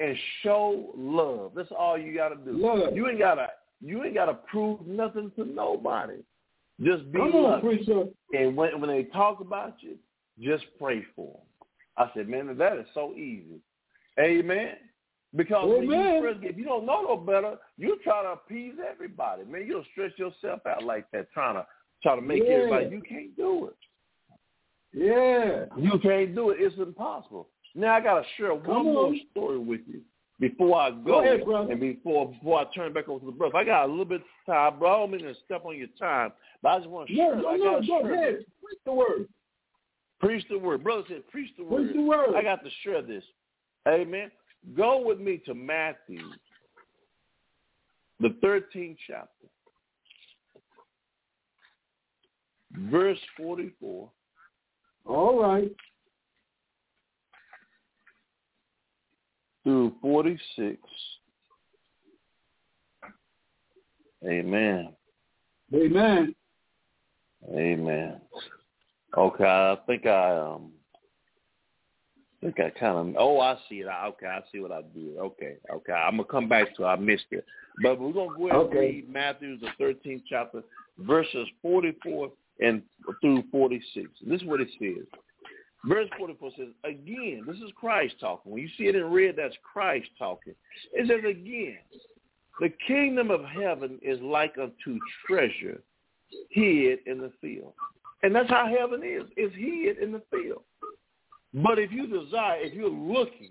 and 0.00 0.16
show 0.42 0.92
love. 0.96 1.52
That's 1.56 1.72
all 1.76 1.98
you 1.98 2.14
gotta 2.14 2.36
do. 2.36 2.52
Love. 2.52 2.94
You 2.94 3.08
ain't 3.08 3.18
gotta 3.18 3.48
you 3.80 4.04
ain't 4.04 4.14
gotta 4.14 4.34
prove 4.34 4.86
nothing 4.86 5.30
to 5.36 5.44
nobody. 5.44 6.18
Just 6.82 7.10
be 7.12 7.18
Come 7.18 7.34
on, 7.34 7.60
preacher. 7.60 8.04
And 8.32 8.56
when 8.56 8.80
when 8.80 8.90
they 8.90 9.04
talk 9.04 9.40
about 9.40 9.76
you, 9.80 9.96
just 10.40 10.64
pray 10.80 11.04
for 11.14 11.32
them. 11.32 11.40
I 11.96 12.10
said, 12.14 12.28
man, 12.28 12.56
that 12.58 12.76
is 12.76 12.86
so 12.92 13.12
easy. 13.14 13.60
Amen. 14.18 14.74
Because 15.36 15.68
when 15.68 15.84
you 15.84 15.94
Amen. 15.94 16.22
first 16.22 16.40
if 16.42 16.56
you 16.56 16.64
don't 16.64 16.86
know 16.86 17.02
no 17.02 17.16
better, 17.16 17.56
you 17.76 17.98
try 18.04 18.22
to 18.22 18.30
appease 18.30 18.74
everybody. 18.88 19.44
Man, 19.44 19.64
you'll 19.66 19.84
stress 19.92 20.12
yourself 20.16 20.60
out 20.66 20.84
like 20.84 21.10
that, 21.12 21.30
trying 21.32 21.54
to 21.54 21.66
try 22.02 22.14
to 22.14 22.22
make 22.22 22.42
Yeah. 22.44 22.54
everybody. 22.54 22.86
You 22.86 23.02
can't 23.02 23.36
do 23.36 23.66
it. 23.68 23.76
Yeah. 24.94 25.64
You 25.76 25.98
can't 25.98 26.34
do 26.34 26.50
it. 26.50 26.58
It's 26.60 26.76
impossible. 26.78 27.48
Now 27.74 27.94
I 27.94 28.00
gotta 28.00 28.24
share 28.36 28.54
one 28.54 28.64
Come 28.64 28.84
more 28.84 29.14
story 29.32 29.58
with 29.58 29.80
you 29.88 30.00
before 30.38 30.80
I 30.80 30.90
go, 30.90 30.96
Go 31.04 31.20
ahead, 31.24 31.44
brother. 31.44 31.72
and 31.72 31.80
before 31.80 32.28
before 32.30 32.60
I 32.60 32.64
turn 32.74 32.92
back 32.92 33.08
over 33.08 33.20
to 33.20 33.26
the 33.26 33.32
brother. 33.32 33.56
I 33.56 33.64
got 33.64 33.84
a 33.86 33.88
little 33.88 34.04
bit 34.04 34.20
of 34.20 34.54
time, 34.54 34.78
bro. 34.78 34.92
I 34.94 34.98
don't 34.98 35.10
mean 35.10 35.22
to 35.22 35.34
step 35.44 35.64
on 35.64 35.76
your 35.76 35.88
time, 35.98 36.32
but 36.62 36.68
I 36.70 36.78
just 36.78 36.90
want 36.90 37.08
to 37.08 37.14
No, 37.14 37.24
share. 37.32 37.36
no, 37.36 37.48
I 37.48 37.56
no, 37.56 37.80
go 37.80 37.86
share 37.86 38.12
ahead. 38.14 38.34
this. 38.36 38.44
Preach 38.62 38.78
the 38.84 38.92
word. 38.92 39.28
Preach 40.20 40.44
the 40.48 40.58
word. 40.58 40.84
Brother 40.84 41.02
said, 41.08 41.22
preach 41.30 41.50
the 41.58 41.64
word. 41.64 41.84
Preach 41.86 41.96
the 41.96 42.02
word. 42.02 42.34
I 42.36 42.42
got 42.42 42.62
to 42.64 42.70
share 42.82 43.02
this. 43.02 43.24
Amen. 43.88 44.30
Go 44.76 45.04
with 45.04 45.18
me 45.20 45.38
to 45.44 45.54
Matthew, 45.54 46.20
the 48.20 48.28
13th 48.42 48.96
chapter, 49.06 49.46
verse 52.90 53.18
44. 53.36 54.08
All 55.06 55.40
right. 55.40 55.70
through 59.64 59.94
46. 60.00 60.78
Amen. 64.26 64.90
Amen. 65.74 66.34
Amen. 67.50 68.20
Okay, 69.16 69.44
I 69.44 69.76
think 69.86 70.06
I 70.06 70.36
um 70.36 70.70
I 72.42 72.46
think 72.46 72.60
I 72.60 72.70
kind 72.70 72.96
of 73.10 73.16
oh 73.18 73.40
I 73.40 73.56
see 73.68 73.76
it. 73.76 73.86
Okay, 73.86 74.26
I 74.26 74.40
see 74.50 74.60
what 74.60 74.72
I 74.72 74.82
did. 74.94 75.18
Okay, 75.18 75.56
okay. 75.72 75.92
I'm 75.92 76.16
gonna 76.16 76.24
come 76.24 76.48
back 76.48 76.74
to 76.76 76.84
it. 76.84 76.86
I 76.86 76.96
missed 76.96 77.26
it, 77.30 77.44
but 77.82 78.00
we're 78.00 78.12
gonna 78.12 78.36
go 78.36 78.48
ahead 78.48 78.60
and 78.60 78.68
Okay. 78.68 78.78
read 78.78 79.10
Matthew's 79.10 79.60
the 79.60 79.84
13th 79.84 80.22
chapter, 80.28 80.62
verses 80.98 81.46
44 81.62 82.30
and 82.60 82.82
through 83.20 83.42
46. 83.50 84.08
This 84.26 84.40
is 84.40 84.46
what 84.46 84.60
it 84.60 84.68
says. 84.78 85.06
Verse 85.86 86.08
44 86.18 86.50
says, 86.56 86.68
again, 86.84 87.44
this 87.46 87.56
is 87.56 87.70
Christ 87.76 88.14
talking. 88.18 88.52
When 88.52 88.62
you 88.62 88.68
see 88.78 88.84
it 88.84 88.96
in 88.96 89.04
red, 89.04 89.34
that's 89.36 89.56
Christ 89.62 90.08
talking. 90.18 90.54
It 90.92 91.08
says 91.08 91.28
again, 91.28 91.78
the 92.60 92.72
kingdom 92.86 93.30
of 93.30 93.44
heaven 93.44 93.98
is 94.00 94.18
like 94.20 94.54
unto 94.58 94.98
treasure 95.26 95.82
hid 96.50 97.00
in 97.06 97.18
the 97.18 97.32
field. 97.40 97.74
And 98.22 98.34
that's 98.34 98.48
how 98.48 98.66
heaven 98.66 99.02
is. 99.04 99.24
It's 99.36 99.54
hid 99.54 100.02
in 100.02 100.12
the 100.12 100.22
field. 100.30 100.62
But 101.52 101.78
if 101.78 101.92
you 101.92 102.06
desire, 102.06 102.60
if 102.60 102.72
you're 102.72 102.88
looking, 102.88 103.50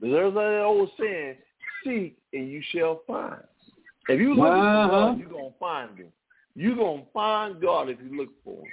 there's 0.00 0.34
that 0.34 0.62
old 0.62 0.90
saying, 1.00 1.36
seek 1.84 2.18
and 2.34 2.50
you 2.50 2.62
shall 2.70 3.00
find. 3.06 3.42
If 4.08 4.20
you 4.20 4.34
look 4.34 4.48
Uh-huh. 4.52 4.88
for 4.88 4.90
God, 4.90 5.18
you're 5.18 5.28
going 5.30 5.52
to 5.52 5.58
find 5.58 5.98
him. 5.98 6.12
You're 6.56 6.74
going 6.74 7.02
to 7.04 7.10
find 7.12 7.60
God 7.60 7.90
if 7.90 7.98
you 8.02 8.16
look 8.16 8.30
for 8.42 8.60
him. 8.62 8.72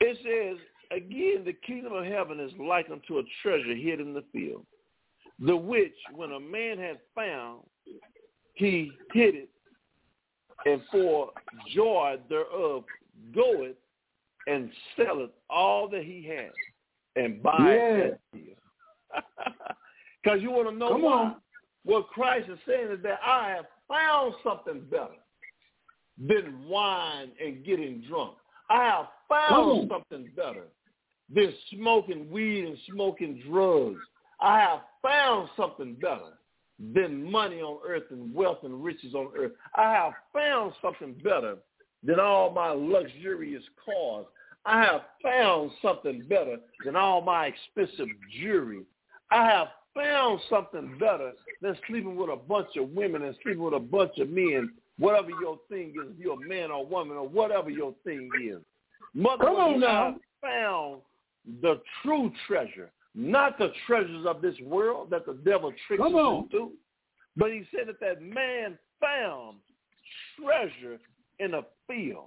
It 0.00 0.16
says, 0.22 0.64
again, 0.96 1.42
the 1.44 1.52
kingdom 1.66 1.92
of 1.92 2.04
heaven 2.04 2.38
is 2.38 2.52
like 2.60 2.86
unto 2.90 3.18
a 3.18 3.22
treasure 3.42 3.74
hid 3.74 4.00
in 4.00 4.14
the 4.14 4.22
field, 4.32 4.64
the 5.40 5.56
which 5.56 5.94
when 6.14 6.30
a 6.30 6.38
man 6.40 6.78
had 6.78 6.98
found, 7.16 7.62
he 8.54 8.92
hid 9.12 9.34
it, 9.34 9.48
and 10.64 10.80
for 10.92 11.30
joy 11.74 12.16
thereof 12.28 12.84
goeth 13.34 13.76
and 14.46 14.70
selleth 14.96 15.30
all 15.50 15.88
that 15.88 16.04
he 16.04 16.24
has 16.28 16.52
and 17.16 17.42
buy 17.42 17.74
Yeah. 17.74 18.10
it. 18.12 18.20
Because 20.22 20.40
you 20.42 20.52
want 20.52 20.68
to 20.68 20.74
know 20.74 20.90
Come 20.90 21.02
why? 21.02 21.12
on. 21.12 21.36
What 21.84 22.08
Christ 22.08 22.48
is 22.48 22.58
saying 22.66 22.92
is 22.92 23.02
that 23.02 23.18
I 23.24 23.50
have 23.50 23.66
found 23.88 24.34
something 24.44 24.82
better 24.90 25.16
than 26.26 26.66
wine 26.68 27.30
and 27.44 27.64
getting 27.64 28.02
drunk. 28.08 28.34
I 28.70 28.84
have 28.84 29.06
found 29.28 29.90
something 29.90 30.30
better 30.36 30.64
than 31.34 31.52
smoking 31.72 32.30
weed 32.30 32.64
and 32.64 32.78
smoking 32.90 33.42
drugs. 33.48 34.00
I 34.40 34.60
have 34.60 34.80
found 35.02 35.48
something 35.56 35.94
better 35.94 36.38
than 36.94 37.30
money 37.30 37.60
on 37.60 37.80
earth 37.86 38.04
and 38.10 38.32
wealth 38.34 38.58
and 38.62 38.82
riches 38.82 39.14
on 39.14 39.30
earth. 39.36 39.52
I 39.74 39.92
have 39.92 40.12
found 40.32 40.72
something 40.80 41.14
better 41.24 41.56
than 42.04 42.20
all 42.20 42.50
my 42.50 42.70
luxurious 42.70 43.64
cars. 43.84 44.26
I 44.64 44.82
have 44.82 45.02
found 45.22 45.70
something 45.82 46.24
better 46.28 46.58
than 46.84 46.94
all 46.94 47.20
my 47.20 47.46
expensive 47.46 48.08
jewelry. 48.40 48.82
I 49.30 49.44
have 49.46 49.68
found 49.94 50.40
something 50.48 50.96
better 50.98 51.32
than 51.60 51.76
sleeping 51.88 52.16
with 52.16 52.30
a 52.30 52.36
bunch 52.36 52.76
of 52.76 52.90
women 52.90 53.22
and 53.22 53.34
sleeping 53.42 53.62
with 53.62 53.74
a 53.74 53.80
bunch 53.80 54.18
of 54.18 54.28
men, 54.28 54.70
whatever 54.98 55.30
your 55.40 55.58
thing 55.68 55.90
is, 55.90 56.12
if 56.12 56.18
you're 56.18 56.42
a 56.42 56.48
man 56.48 56.70
or 56.70 56.84
woman 56.84 57.16
or 57.16 57.28
whatever 57.28 57.70
your 57.70 57.94
thing 58.04 58.28
is. 58.44 58.58
Mother, 59.14 59.44
Come 59.44 59.56
on 59.56 59.74
you 59.74 59.80
now. 59.80 60.04
have 60.04 60.14
found 60.42 61.00
the 61.62 61.80
true 62.02 62.30
treasure, 62.46 62.90
not 63.14 63.58
the 63.58 63.72
treasures 63.86 64.26
of 64.26 64.42
this 64.42 64.54
world 64.62 65.10
that 65.10 65.26
the 65.26 65.34
devil 65.44 65.72
tricks 65.86 66.02
Come 66.02 66.14
us 66.14 66.44
into. 66.52 66.72
But 67.36 67.52
he 67.52 67.62
said 67.74 67.86
that 67.86 68.00
that 68.00 68.20
man 68.22 68.78
found 69.00 69.58
treasure 70.36 70.98
in 71.38 71.54
a 71.54 71.62
field. 71.86 72.26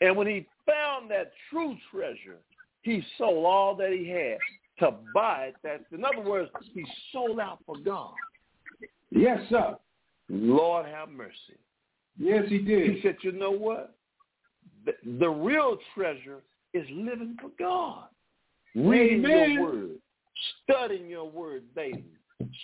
And 0.00 0.16
when 0.16 0.26
he 0.26 0.46
found 0.66 1.10
that 1.10 1.32
true 1.50 1.76
treasure, 1.90 2.38
he 2.82 3.02
sold 3.18 3.44
all 3.46 3.76
that 3.76 3.90
he 3.92 4.08
had 4.08 4.38
to 4.80 4.96
buy 5.14 5.50
it. 5.50 5.54
That, 5.62 5.84
in 5.92 6.04
other 6.04 6.28
words, 6.28 6.50
he 6.74 6.84
sold 7.12 7.38
out 7.38 7.58
for 7.64 7.76
God. 7.76 8.14
Yes, 9.10 9.38
sir. 9.50 9.76
Lord 10.28 10.86
have 10.86 11.10
mercy. 11.10 11.58
Yes, 12.18 12.44
he 12.48 12.58
did. 12.58 12.90
He 12.90 13.02
said, 13.02 13.16
you 13.22 13.32
know 13.32 13.50
what? 13.50 13.94
The, 14.84 14.92
the 15.18 15.28
real 15.28 15.78
treasure 15.94 16.42
is 16.74 16.86
living 16.90 17.36
for 17.40 17.50
God. 17.58 18.04
Reading 18.74 19.24
Amen. 19.24 19.52
your 19.52 19.62
word, 19.62 19.90
studying 20.62 21.08
your 21.08 21.28
word 21.28 21.62
daily, 21.74 22.04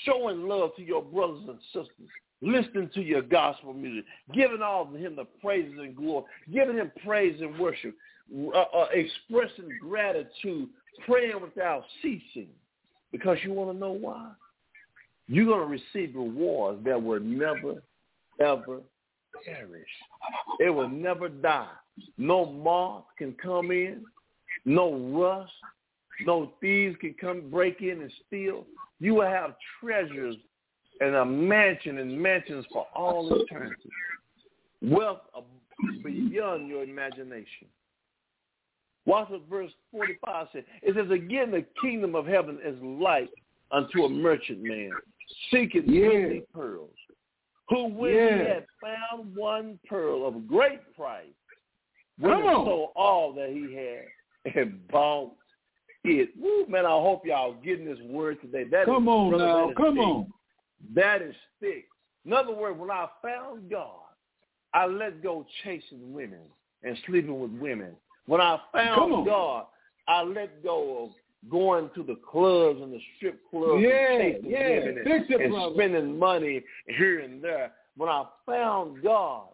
showing 0.04 0.48
love 0.48 0.70
to 0.76 0.82
your 0.82 1.02
brothers 1.02 1.44
and 1.48 1.58
sisters, 1.66 2.08
listening 2.40 2.90
to 2.94 3.02
your 3.02 3.22
gospel 3.22 3.74
music, 3.74 4.04
giving 4.34 4.62
all 4.62 4.82
of 4.82 4.94
him 4.94 5.16
the 5.16 5.26
praises 5.42 5.78
and 5.78 5.94
glory, 5.94 6.24
giving 6.52 6.76
him 6.76 6.90
praise 7.04 7.38
and 7.40 7.58
worship, 7.58 7.94
uh, 8.54 8.58
uh, 8.58 8.86
expressing 8.92 9.68
gratitude, 9.80 10.68
praying 11.06 11.40
without 11.40 11.84
ceasing. 12.02 12.48
Because 13.12 13.38
you 13.42 13.52
want 13.52 13.72
to 13.72 13.78
know 13.78 13.92
why? 13.92 14.30
You're 15.28 15.46
going 15.46 15.60
to 15.60 15.66
receive 15.66 16.14
rewards 16.14 16.82
that 16.84 17.02
were 17.02 17.20
never, 17.20 17.82
ever 18.40 18.80
perish. 19.44 19.88
It 20.60 20.70
will 20.70 20.88
never 20.88 21.28
die. 21.28 21.68
No 22.16 22.46
moth 22.46 23.04
can 23.16 23.34
come 23.42 23.70
in. 23.70 24.04
No 24.64 24.94
rust. 24.94 25.52
No 26.26 26.52
thieves 26.60 26.96
can 27.00 27.14
come 27.20 27.48
break 27.50 27.80
in 27.80 28.00
and 28.02 28.12
steal. 28.26 28.66
You 29.00 29.14
will 29.14 29.28
have 29.28 29.54
treasures 29.80 30.36
and 31.00 31.14
a 31.14 31.24
mansion 31.24 31.98
and 31.98 32.20
mansions 32.20 32.66
for 32.72 32.86
all 32.94 33.32
eternity. 33.40 33.88
Wealth 34.82 35.20
beyond 36.04 36.68
your 36.68 36.82
imagination. 36.82 37.68
Watch 39.06 39.30
what 39.30 39.48
verse 39.48 39.70
45 39.92 40.48
says. 40.52 40.64
It 40.82 40.94
says, 40.94 41.10
again, 41.10 41.50
the 41.50 41.64
kingdom 41.80 42.14
of 42.14 42.26
heaven 42.26 42.58
is 42.64 42.76
like 42.82 43.30
unto 43.70 44.04
a 44.04 44.08
merchant 44.08 44.62
man 44.62 44.90
seeking 45.50 45.84
Yeah. 45.86 46.08
many 46.08 46.40
pearls, 46.52 46.90
who 47.68 47.84
when 47.86 48.10
he 48.10 48.16
Yeah. 48.16 48.54
had 48.54 48.66
found 48.80 49.34
one 49.36 49.78
pearl 49.88 50.26
of 50.26 50.46
great 50.46 50.80
price, 50.94 51.26
went 52.18 52.44
sold 52.44 52.90
all 52.96 53.32
that 53.34 53.50
he 53.50 53.74
had 53.74 54.54
and 54.56 54.86
bought 54.88 55.34
it. 56.04 56.30
Woo, 56.38 56.66
man, 56.66 56.86
I 56.86 56.90
hope 56.90 57.26
y'all 57.26 57.54
getting 57.54 57.84
this 57.84 58.00
word 58.00 58.40
today. 58.40 58.64
That 58.64 58.82
is- 58.82 58.86
Come 58.86 59.08
on 59.08 59.30
brother, 59.30 59.44
now. 59.44 59.70
is 59.70 59.76
Come 59.76 59.94
thick. 59.96 60.04
on. 60.04 60.32
That 60.94 61.22
is 61.22 61.36
thick. 61.60 61.88
In 62.24 62.32
other 62.32 62.52
words, 62.52 62.78
when 62.78 62.90
I 62.90 63.08
found 63.22 63.70
God, 63.70 64.00
I 64.74 64.86
let 64.86 65.22
go 65.22 65.46
chasing 65.64 66.12
women 66.12 66.42
and 66.82 66.96
sleeping 67.06 67.40
with 67.40 67.50
women. 67.52 67.96
When 68.26 68.40
I 68.40 68.60
found. 68.72 69.26
God, 69.26 69.66
I 70.06 70.22
let 70.22 70.62
go 70.62 71.04
of 71.04 71.10
going 71.50 71.90
to 71.94 72.02
the 72.02 72.16
clubs 72.30 72.80
and 72.82 72.92
the 72.92 73.00
strip 73.16 73.40
clubs 73.50 73.82
Yeah, 73.82 74.12
and 74.12 74.34
chasing 74.34 74.50
yeah. 74.50 74.80
women 74.80 74.98
and, 74.98 75.54
and 75.54 75.74
spending 75.74 76.18
money 76.18 76.62
here 76.86 77.20
and 77.20 77.42
there. 77.42 77.72
When 77.96 78.08
I 78.08 78.24
found 78.46 79.02
God, 79.02 79.48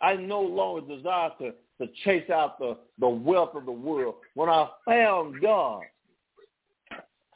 I 0.00 0.14
no 0.14 0.40
longer 0.40 0.96
desire 0.96 1.30
to 1.40 1.52
to 1.80 1.86
chase 2.04 2.28
out 2.28 2.58
the, 2.58 2.76
the 2.98 3.08
wealth 3.08 3.54
of 3.54 3.64
the 3.64 3.72
world. 3.72 4.16
When 4.34 4.48
I 4.48 4.68
found 4.84 5.40
God, 5.40 5.82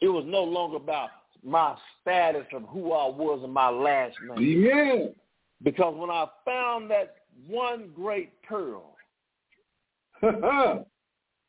it 0.01 0.09
was 0.09 0.25
no 0.27 0.43
longer 0.43 0.77
about 0.77 1.11
my 1.45 1.77
status 2.01 2.47
of 2.53 2.63
who 2.65 2.93
I 2.93 3.09
was 3.09 3.41
in 3.45 3.51
my 3.51 3.69
last 3.69 4.17
name. 4.29 4.65
Yeah. 4.65 5.07
Because 5.63 5.95
when 5.97 6.11
I 6.11 6.27
found 6.45 6.91
that 6.91 7.15
one 7.47 7.91
great 7.95 8.33
pearl, 8.43 8.97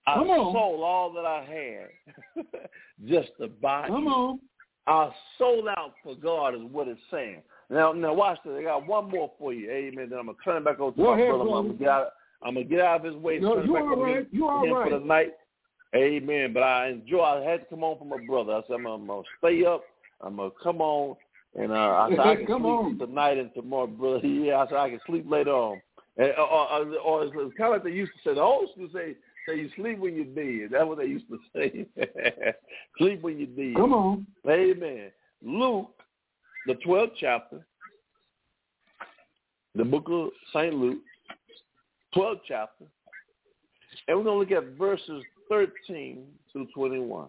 I 0.05 0.15
Come 0.15 0.29
on. 0.29 0.53
sold 0.53 0.81
all 0.81 1.13
that 1.13 1.25
I 1.25 1.87
had 2.35 2.45
just 3.07 3.29
to 3.39 3.47
buy 3.47 3.87
Come 3.87 4.03
you. 4.03 4.09
on. 4.09 4.39
I 4.85 5.09
sold 5.37 5.67
out 5.69 5.93
for 6.03 6.15
God 6.15 6.55
is 6.55 6.61
what 6.71 6.89
it's 6.89 6.99
saying. 7.09 7.41
Now, 7.69 7.93
now 7.93 8.13
watch 8.13 8.37
this. 8.43 8.53
I 8.59 8.63
got 8.63 8.85
one 8.85 9.09
more 9.09 9.31
for 9.39 9.53
you. 9.53 9.71
Amen. 9.71 10.09
Then 10.09 10.19
I'm 10.19 10.25
gonna 10.25 10.37
turn 10.43 10.57
it 10.57 10.65
back 10.65 10.79
over 10.79 10.91
to 10.91 10.97
Go 10.97 11.11
my 11.11 11.13
ahead, 11.13 11.29
brother. 11.29 11.43
I'm 11.43 11.67
gonna 11.67 11.73
get 11.73 11.87
out. 11.87 12.07
I'm 12.43 12.53
gonna 12.55 12.65
get 12.65 12.81
out 12.81 13.05
of 13.05 13.13
his 13.13 13.23
way. 13.23 13.39
No, 13.39 13.55
turn 13.55 13.67
you 13.67 13.73
back 13.73 13.83
to 13.83 13.95
right. 13.95 14.27
You 14.31 14.49
all 14.49 14.67
right. 14.67 14.91
for 14.91 14.99
the 14.99 15.05
night. 15.05 15.31
Amen. 15.95 16.51
But 16.53 16.63
I 16.63 16.89
enjoy. 16.89 17.21
I 17.21 17.41
had 17.49 17.61
to 17.61 17.65
come 17.67 17.83
on 17.83 17.97
from 17.97 18.09
my 18.09 18.17
brother. 18.17 18.53
I 18.53 18.61
said 18.67 18.73
I'm, 18.73 18.85
I'm 18.85 19.07
gonna 19.07 19.21
stay 19.39 19.63
up. 19.63 19.83
I'm 20.19 20.35
gonna 20.35 20.49
come 20.61 20.81
on, 20.81 21.15
and 21.57 21.71
uh, 21.71 21.75
I 21.75 22.09
said 22.09 22.19
I 22.19 22.35
can 22.37 22.47
Come 22.47 22.63
sleep 22.63 22.73
on. 22.73 22.97
tonight 22.99 23.37
and 23.37 23.53
tomorrow, 23.53 23.87
brother. 23.87 24.19
Yeah, 24.27 24.57
I 24.57 24.67
said 24.67 24.77
I 24.77 24.89
can 24.89 24.99
sleep 25.07 25.25
later 25.29 25.51
on. 25.51 25.81
And, 26.17 26.31
or, 26.37 26.71
or, 26.71 26.95
or 26.99 27.23
it's 27.23 27.33
kind 27.57 27.67
of 27.67 27.71
like 27.71 27.83
they 27.83 27.91
used 27.91 28.11
to 28.13 28.29
say. 28.29 28.35
The 28.35 28.41
old 28.41 28.69
school 28.71 28.89
say, 28.93 29.15
"Say 29.47 29.59
you 29.59 29.69
sleep 29.75 29.99
when 29.99 30.15
you're 30.15 30.25
dead." 30.25 30.71
That's 30.71 30.85
what 30.85 30.97
they 30.97 31.05
used 31.05 31.27
to 31.29 31.39
say. 31.55 31.85
sleep 32.97 33.21
when 33.21 33.37
you're 33.37 33.47
dead. 33.47 33.75
Come 33.75 33.93
on. 33.93 34.27
Amen. 34.49 35.11
Luke, 35.41 35.91
the 36.67 36.75
12th 36.85 37.11
chapter, 37.19 37.65
the 39.75 39.83
book 39.83 40.05
of 40.09 40.29
St. 40.53 40.73
Luke, 40.73 41.01
12th 42.15 42.39
chapter, 42.47 42.85
and 44.07 44.17
we're 44.17 44.23
going 44.23 44.47
to 44.47 44.55
look 44.55 44.63
at 44.63 44.77
verses 44.77 45.23
13 45.49 46.23
through 46.51 46.67
21. 46.73 47.27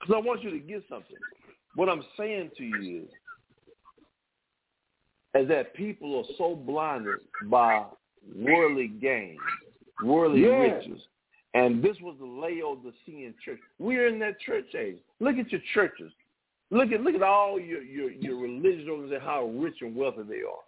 Because 0.00 0.14
I 0.14 0.26
want 0.26 0.42
you 0.42 0.50
to 0.50 0.58
get 0.58 0.82
something. 0.88 1.16
What 1.74 1.88
I'm 1.88 2.02
saying 2.16 2.50
to 2.58 2.64
you 2.64 3.02
is, 3.02 3.08
is 5.42 5.48
that 5.48 5.74
people 5.74 6.18
are 6.18 6.34
so 6.38 6.54
blinded 6.54 7.20
by 7.50 7.84
worldly 8.34 8.88
gain, 8.88 9.36
worldly 10.02 10.42
Yeah. 10.42 10.56
riches. 10.76 11.00
And 11.54 11.82
this 11.82 11.96
was 12.02 12.16
the 12.18 12.26
Laodicean 12.26 13.34
church. 13.42 13.58
We're 13.78 14.08
in 14.08 14.18
that 14.18 14.38
church 14.40 14.74
age. 14.74 14.98
Look 15.20 15.36
at 15.38 15.50
your 15.50 15.60
churches. 15.72 16.12
Look 16.70 16.92
at 16.92 17.00
look 17.00 17.14
at 17.14 17.22
all 17.22 17.58
your 17.58 17.82
your, 17.82 18.10
your 18.10 18.36
religious 18.38 18.88
organizations, 18.88 19.22
how 19.24 19.46
rich 19.46 19.76
and 19.80 19.94
wealthy 19.96 20.22
they 20.28 20.42
are. 20.42 20.64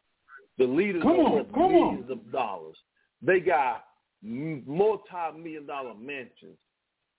The 0.57 0.65
leaders 0.65 1.03
Come 1.03 1.13
are 1.21 1.25
on, 1.25 1.33
worth 1.33 1.53
come 1.53 1.63
on. 1.65 1.71
millions 1.71 2.11
of 2.11 2.33
dollars. 2.33 2.77
They 3.21 3.41
got 3.41 3.85
multi-million 4.23 5.67
dollar 5.67 5.95
mansions, 5.95 6.57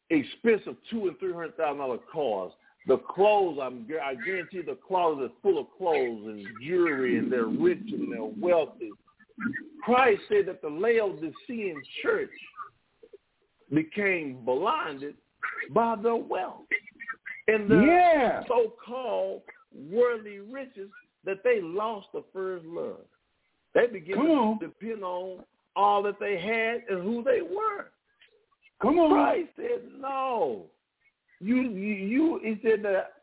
expensive 0.10 0.76
two 0.90 1.08
and 1.08 1.20
three 1.20 1.34
hundred 1.34 1.56
thousand 1.58 1.78
dollar 1.78 2.00
cars. 2.12 2.52
The 2.88 2.98
clothes, 2.98 3.60
I'm, 3.62 3.86
I 4.04 4.16
guarantee 4.16 4.62
the 4.62 4.78
closet 4.88 5.26
is 5.26 5.32
full 5.44 5.60
of 5.60 5.68
clothes 5.78 6.26
and 6.28 6.46
jewelry, 6.66 7.18
and 7.18 7.32
they're 7.32 7.46
rich 7.46 7.84
and 7.92 8.12
they're 8.12 8.24
wealthy. 8.24 8.92
Christ 9.84 10.22
said 10.30 10.46
that 10.48 10.62
the 10.62 10.70
Laodicean 10.70 11.82
church 12.02 12.32
became 13.74 14.44
blinded 14.46 15.16
by 15.72 15.96
their 15.96 16.16
wealth 16.16 16.66
and 17.48 17.70
the 17.70 17.76
Yeah. 17.76 18.44
so-called 18.48 19.44
worldly 19.74 20.40
riches 20.40 20.90
that 21.24 21.44
they 21.44 21.62
lost 21.62 22.12
the 22.12 22.24
first 22.34 22.66
love. 22.66 23.06
They 23.74 23.88
began 23.88 24.18
to 24.18 24.58
depend 24.60 25.04
on 25.04 25.46
all 25.76 26.02
that 26.04 26.20
they 26.20 26.38
had 26.40 26.84
and 26.90 27.04
who 27.04 27.24
they 27.24 27.42
were. 27.42 27.92
Come 28.82 29.00
on. 29.00 29.12
Christ 29.12 29.50
said, 29.56 29.92
"No, 30.00 30.70
you, 31.40 31.58
you, 31.58 31.96
you." 31.96 32.40
He 32.40 32.60
said 32.62 32.82
that 32.84 33.14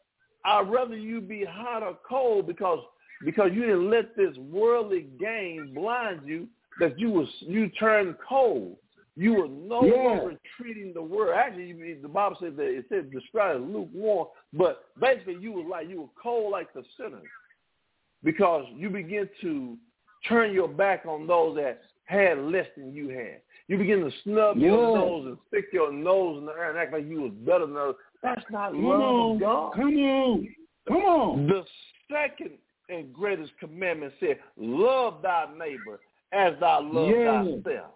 I'd 0.44 0.68
rather 0.70 0.96
you 0.96 1.20
be 1.20 1.44
hot 1.44 1.82
or 1.82 1.94
cold 2.08 2.46
because 2.46 2.84
because 3.24 3.50
you 3.52 3.62
didn't 3.62 3.90
let 3.90 4.16
this 4.16 4.36
worldly 4.38 5.06
game 5.18 5.72
blind 5.74 6.20
you 6.26 6.48
that 6.80 6.98
you 6.98 7.10
was 7.10 7.28
you 7.40 7.68
turned 7.70 8.16
cold. 8.28 8.76
You 9.18 9.32
were 9.34 9.48
no 9.48 9.84
Yeah. 9.84 9.94
longer 10.02 10.38
treating 10.58 10.92
the 10.92 11.02
world. 11.02 11.34
Actually, 11.34 11.68
you- 11.68 12.00
the 12.02 12.08
Bible 12.08 12.36
said 12.38 12.56
that 12.56 12.66
it 12.66 12.86
said 12.88 13.10
described 13.10 13.62
as 13.62 13.68
lukewarm, 13.70 14.28
but 14.52 14.84
basically 15.00 15.36
you 15.36 15.52
was 15.52 15.66
like 15.66 15.88
you 15.88 16.02
were 16.02 16.08
cold 16.22 16.50
like 16.52 16.72
the 16.74 16.84
sinners 16.98 17.26
because 18.22 18.66
you 18.74 18.90
begin 18.90 19.28
to 19.40 19.78
turn 20.28 20.52
your 20.52 20.68
back 20.68 21.06
on 21.06 21.26
those 21.26 21.56
that 21.56 21.82
had 22.04 22.38
less 22.38 22.66
than 22.76 22.92
you 22.92 23.08
had. 23.08 23.40
You 23.68 23.78
begin 23.78 24.00
to 24.00 24.10
snub 24.22 24.58
your 24.58 24.96
nose 24.96 25.26
and 25.26 25.38
stick 25.48 25.72
your 25.72 25.92
nose 25.92 26.38
in 26.38 26.46
the 26.46 26.52
air 26.52 26.70
and 26.70 26.78
act 26.78 26.92
like 26.92 27.06
you 27.06 27.22
was 27.22 27.32
better 27.32 27.66
than 27.66 27.76
others. 27.76 27.96
That's 28.22 28.44
not 28.50 28.72
Come 28.72 28.84
love 28.84 29.00
on. 29.00 29.38
God. 29.38 29.72
Come 29.74 29.96
on. 29.96 30.56
Come 30.86 30.96
on. 31.04 31.46
The 31.48 31.64
second 32.10 32.58
and 32.88 33.12
greatest 33.12 33.52
commandment 33.58 34.12
said, 34.20 34.38
love 34.56 35.22
thy 35.22 35.46
neighbor 35.58 36.00
as 36.32 36.54
thou 36.60 36.80
love 36.82 37.08
Yeah. 37.08 37.44
thyself. 37.62 37.90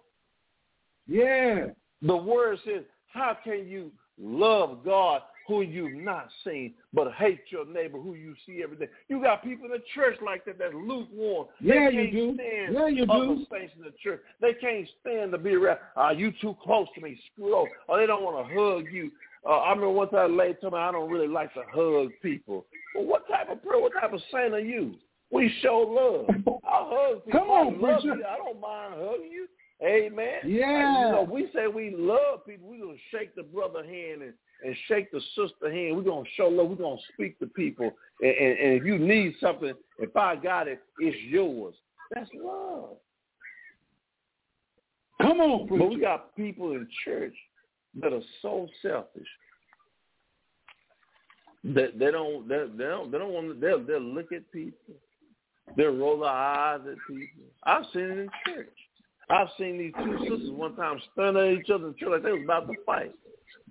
Yeah. 1.07 1.67
The 2.01 2.15
word 2.15 2.59
says, 2.65 2.83
how 3.07 3.37
can 3.43 3.67
you 3.67 3.91
love 4.19 4.83
God 4.85 5.21
who 5.47 5.61
you've 5.61 5.93
not 5.93 6.29
seen, 6.43 6.73
but 6.93 7.11
hate 7.13 7.41
your 7.49 7.65
neighbor 7.65 7.99
who 7.99 8.13
you 8.15 8.35
see 8.45 8.61
every 8.63 8.77
day? 8.77 8.87
You 9.09 9.21
got 9.21 9.43
people 9.43 9.65
in 9.65 9.71
the 9.71 9.83
church 9.93 10.17
like 10.25 10.45
that 10.45 10.57
that's 10.57 10.73
lukewarm. 10.73 11.47
Yeah, 11.59 11.89
they 11.89 11.95
you 11.95 12.01
can't 12.01 12.11
do. 12.13 12.35
stand 12.35 12.73
Yeah, 12.73 12.87
you 12.87 13.03
other 13.09 13.35
do. 13.35 13.45
saints 13.51 13.73
in 13.77 13.83
the 13.83 13.93
church. 14.01 14.21
They 14.39 14.53
can't 14.53 14.87
stand 15.01 15.31
to 15.33 15.37
be 15.37 15.55
around. 15.55 15.79
Are 15.95 16.13
you 16.13 16.31
too 16.41 16.55
close 16.63 16.87
to 16.95 17.01
me? 17.01 17.19
Screw 17.33 17.53
off. 17.53 17.69
Or 17.87 17.99
they 17.99 18.05
don't 18.05 18.23
want 18.23 18.47
to 18.47 18.53
hug 18.53 18.85
you. 18.91 19.11
Uh, 19.47 19.49
I 19.49 19.69
remember 19.69 19.89
one 19.89 20.09
time 20.09 20.33
a 20.33 20.35
lady 20.35 20.55
told 20.61 20.73
me 20.73 20.79
I 20.79 20.91
don't 20.91 21.09
really 21.09 21.27
like 21.27 21.53
to 21.55 21.63
hug 21.73 22.09
people. 22.21 22.65
Well, 22.95 23.05
what 23.05 23.27
type 23.27 23.49
of 23.49 23.63
prayer, 23.63 23.81
what 23.81 23.93
type 23.99 24.13
of 24.13 24.21
saint 24.31 24.53
are 24.53 24.59
you? 24.59 24.95
We 25.31 25.51
show 25.61 25.77
love. 25.79 26.59
I 26.63 26.87
hug 26.89 27.25
people. 27.25 27.39
Come 27.39 27.49
on, 27.49 27.67
I 27.67 27.77
love 27.77 28.01
preacher. 28.01 28.17
you. 28.17 28.25
I 28.25 28.37
don't 28.37 28.59
mind 28.59 28.93
hugging 28.97 29.31
you. 29.31 29.47
Amen. 29.83 30.39
Yeah. 30.45 31.05
You 31.07 31.11
know, 31.11 31.27
we 31.29 31.49
say 31.55 31.65
we 31.67 31.95
love 31.97 32.45
people. 32.45 32.69
We're 32.69 32.83
going 32.85 32.97
to 32.97 33.17
shake 33.17 33.35
the 33.35 33.41
brother 33.41 33.83
hand 33.83 34.21
and, 34.21 34.33
and 34.63 34.75
shake 34.87 35.11
the 35.11 35.21
sister 35.35 35.71
hand. 35.71 35.95
We're 35.95 36.03
going 36.03 36.25
to 36.25 36.29
show 36.35 36.47
love. 36.47 36.69
We're 36.69 36.75
going 36.75 36.97
to 36.97 37.13
speak 37.13 37.39
to 37.39 37.47
people. 37.47 37.91
And, 38.21 38.31
and, 38.31 38.59
and 38.59 38.73
if 38.79 38.85
you 38.85 38.99
need 38.99 39.33
something, 39.41 39.73
if 39.97 40.15
I 40.15 40.35
got 40.35 40.67
it, 40.67 40.81
it's 40.99 41.17
yours. 41.23 41.73
That's 42.13 42.29
love. 42.35 42.97
Come 45.19 45.39
on, 45.39 45.67
But 45.67 45.89
we 45.89 45.99
got 45.99 46.35
people 46.35 46.73
in 46.73 46.87
church 47.05 47.33
that 47.99 48.13
are 48.13 48.21
so 48.41 48.67
selfish 48.81 49.27
that 51.63 51.99
they 51.99 52.11
don't 52.11 52.47
they, 52.47 52.55
don't 52.55 53.11
they 53.11 53.17
don't 53.17 53.33
want 53.33 53.47
to 53.47 53.59
they'll 53.59 53.83
they'll 53.83 53.99
look 53.99 54.31
at 54.31 54.51
people. 54.51 54.95
They'll 55.77 55.95
roll 55.95 56.19
their 56.19 56.29
eyes 56.29 56.81
at 56.81 56.97
people. 57.07 57.43
I've 57.63 57.85
seen 57.93 58.03
it 58.03 58.17
in 58.17 58.29
church. 58.45 58.67
I've 59.29 59.47
seen 59.57 59.77
these 59.77 59.93
two 60.03 60.17
sisters 60.19 60.51
one 60.51 60.75
time 60.75 60.99
stand 61.13 61.37
at 61.37 61.53
each 61.53 61.69
other 61.69 61.87
in 61.87 61.95
church 61.97 62.09
like 62.11 62.23
they 62.23 62.31
was 62.31 62.43
about 62.43 62.67
to 62.67 62.73
fight. 62.85 63.13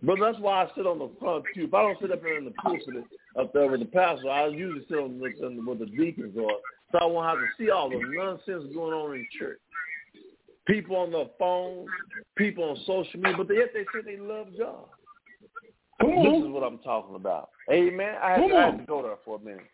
But 0.02 0.18
that's 0.20 0.38
why 0.38 0.64
I 0.64 0.68
sit 0.74 0.86
on 0.86 0.98
the 0.98 1.10
front 1.18 1.44
pew. 1.52 1.66
If 1.66 1.74
I 1.74 1.82
don't 1.82 2.00
sit 2.00 2.12
up 2.12 2.22
there 2.22 2.38
in 2.38 2.46
the 2.46 2.52
pulpit 2.52 3.04
up 3.38 3.52
there 3.52 3.70
with 3.70 3.80
the 3.80 3.86
pastor, 3.86 4.30
I 4.30 4.46
usually 4.46 4.86
sit 4.88 4.98
on 4.98 5.20
on, 5.44 5.66
with 5.66 5.78
the 5.80 5.86
deacons 5.86 6.36
or 6.38 6.52
so 6.92 6.98
I 6.98 7.04
won't 7.06 7.26
have 7.26 7.38
to 7.38 7.46
see 7.58 7.70
all 7.70 7.90
the 7.90 8.00
nonsense 8.02 8.72
going 8.74 8.94
on 8.94 9.14
in 9.14 9.26
church. 9.38 9.60
People 10.66 10.96
on 10.96 11.10
the 11.10 11.30
phone, 11.38 11.86
people 12.36 12.64
on 12.64 12.76
social 12.86 13.20
media, 13.20 13.36
but 13.36 13.54
yet 13.54 13.70
they 13.72 13.84
say 13.94 14.04
they 14.04 14.20
love 14.20 14.48
God. 14.58 14.84
Come 16.00 16.22
This 16.22 16.44
is 16.44 16.48
what 16.48 16.62
I'm 16.62 16.78
talking 16.78 17.16
about. 17.16 17.50
Amen. 17.70 18.14
I 18.22 18.30
had, 18.30 18.40
Come 18.40 18.52
I 18.52 18.66
had 18.66 18.78
to 18.78 18.84
go 18.84 19.02
there 19.02 19.16
for 19.24 19.36
a 19.36 19.40
minute. 19.40 19.66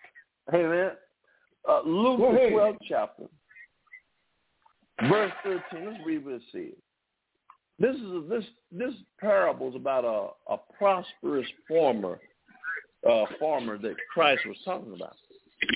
Amen. 0.53 0.91
Uh, 1.69 1.83
Luke 1.85 2.19
the 2.19 2.39
12th 2.53 2.77
chapter, 2.89 3.25
verse 5.09 5.33
13. 5.43 5.63
Let's 5.73 6.07
read 6.07 6.25
what 6.25 6.35
it 6.35 6.43
says. 6.53 6.73
This 7.79 7.97
is 7.97 8.03
a, 8.03 8.25
this 8.29 8.45
this 8.73 8.95
parable 9.21 9.69
is 9.69 9.77
about 9.77 10.05
a, 10.05 10.53
a 10.55 10.59
prosperous 10.79 11.47
farmer, 11.69 12.19
uh, 13.09 13.25
farmer 13.39 13.77
that 13.79 13.97
Christ 14.13 14.43
was 14.47 14.57
talking 14.65 14.95
about. 14.95 15.17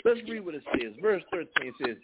Let's 0.05 0.21
read 0.29 0.45
what 0.45 0.55
it 0.55 0.63
says. 0.73 0.93
Verse 1.03 1.23
13 1.33 1.73
says, 1.85 1.97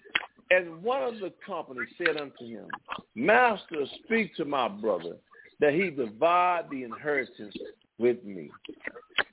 And 0.51 0.83
one 0.83 1.03
of 1.03 1.19
the 1.21 1.33
company 1.45 1.81
said 1.99 2.17
unto 2.17 2.47
him, 2.47 2.67
Master, 3.15 3.85
speak 4.05 4.35
to 4.37 4.45
my 4.45 4.69
brother, 4.69 5.17
that 5.61 5.75
he 5.75 5.91
divide 5.91 6.65
the 6.71 6.85
inheritance 6.85 7.55
with 7.99 8.23
me. 8.25 8.51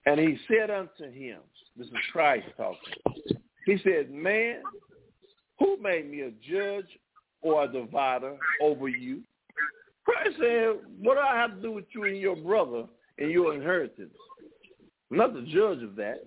And 0.06 0.20
he 0.20 0.38
said 0.48 0.72
unto 0.72 1.12
him, 1.12 1.40
this 1.78 1.88
is 1.88 1.94
Christ 2.12 2.48
talking. 2.56 3.38
He 3.66 3.78
said, 3.84 4.12
Man, 4.12 4.62
who 5.60 5.78
made 5.82 6.10
me 6.10 6.22
a 6.22 6.32
judge 6.32 6.88
or 7.42 7.64
a 7.64 7.68
divider 7.68 8.38
over 8.62 8.88
you? 8.88 9.22
Christ 10.06 10.38
said, 10.40 10.76
What 11.00 11.16
do 11.16 11.22
I 11.22 11.36
have 11.36 11.56
to 11.56 11.62
do 11.62 11.72
with 11.72 11.86
you 11.96 12.04
and 12.04 12.18
your 12.18 12.36
brother 12.36 12.86
and 13.18 13.32
your 13.32 13.56
inheritance? 13.56 14.14
I'm 15.10 15.18
not 15.18 15.34
the 15.34 15.42
judge 15.42 15.82
of 15.84 15.96
that. 15.96 16.26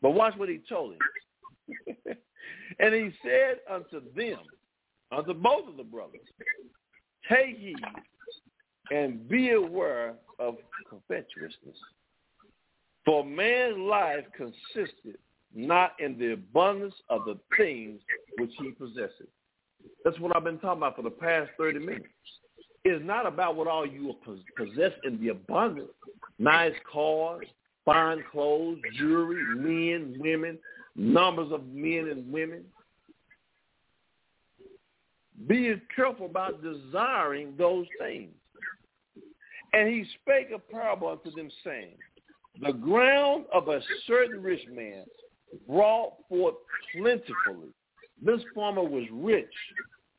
But 0.00 0.10
watch 0.10 0.34
what 0.36 0.48
he 0.48 0.60
told 0.68 0.94
him. 0.94 2.16
and 2.78 2.94
he 2.94 3.10
said 3.22 3.58
unto 3.70 4.00
them, 4.14 4.38
unto 5.12 5.34
both 5.34 5.68
of 5.68 5.76
the 5.76 5.84
brothers, 5.84 6.20
take 7.28 7.58
heed 7.58 7.76
and 8.90 9.28
be 9.28 9.50
aware 9.52 10.14
of 10.38 10.56
covetousness. 10.88 11.76
For 13.04 13.24
man's 13.24 13.78
life 13.78 14.24
consisted 14.36 15.18
not 15.54 15.92
in 16.00 16.18
the 16.18 16.32
abundance 16.32 16.94
of 17.08 17.24
the 17.24 17.38
things 17.56 18.00
which 18.38 18.50
he 18.60 18.70
possesses. 18.72 19.28
That's 20.04 20.18
what 20.18 20.36
I've 20.36 20.44
been 20.44 20.58
talking 20.58 20.78
about 20.78 20.96
for 20.96 21.02
the 21.02 21.10
past 21.10 21.50
30 21.56 21.78
minutes. 21.78 22.04
It's 22.84 23.04
not 23.04 23.26
about 23.26 23.56
what 23.56 23.66
all 23.66 23.86
you 23.86 24.14
possess 24.56 24.92
in 25.04 25.20
the 25.20 25.28
abundance. 25.28 25.90
Nice 26.38 26.74
cars, 26.92 27.46
fine 27.84 28.22
clothes, 28.30 28.78
jewelry, 28.96 29.42
men, 29.56 30.16
women, 30.18 30.58
numbers 30.96 31.52
of 31.52 31.66
men 31.68 32.08
and 32.10 32.30
women. 32.32 32.64
Being 35.46 35.80
careful 35.94 36.26
about 36.26 36.62
desiring 36.62 37.54
those 37.58 37.86
things. 38.00 38.32
And 39.72 39.88
he 39.88 40.06
spake 40.22 40.48
a 40.54 40.58
parable 40.58 41.08
unto 41.08 41.30
them, 41.36 41.50
saying, 41.62 41.96
The 42.62 42.72
ground 42.72 43.44
of 43.52 43.68
a 43.68 43.80
certain 44.06 44.42
rich 44.42 44.66
man 44.72 45.04
brought 45.68 46.14
forth 46.28 46.54
plentifully. 46.96 47.68
This 48.22 48.40
farmer 48.54 48.82
was 48.82 49.04
rich. 49.12 49.52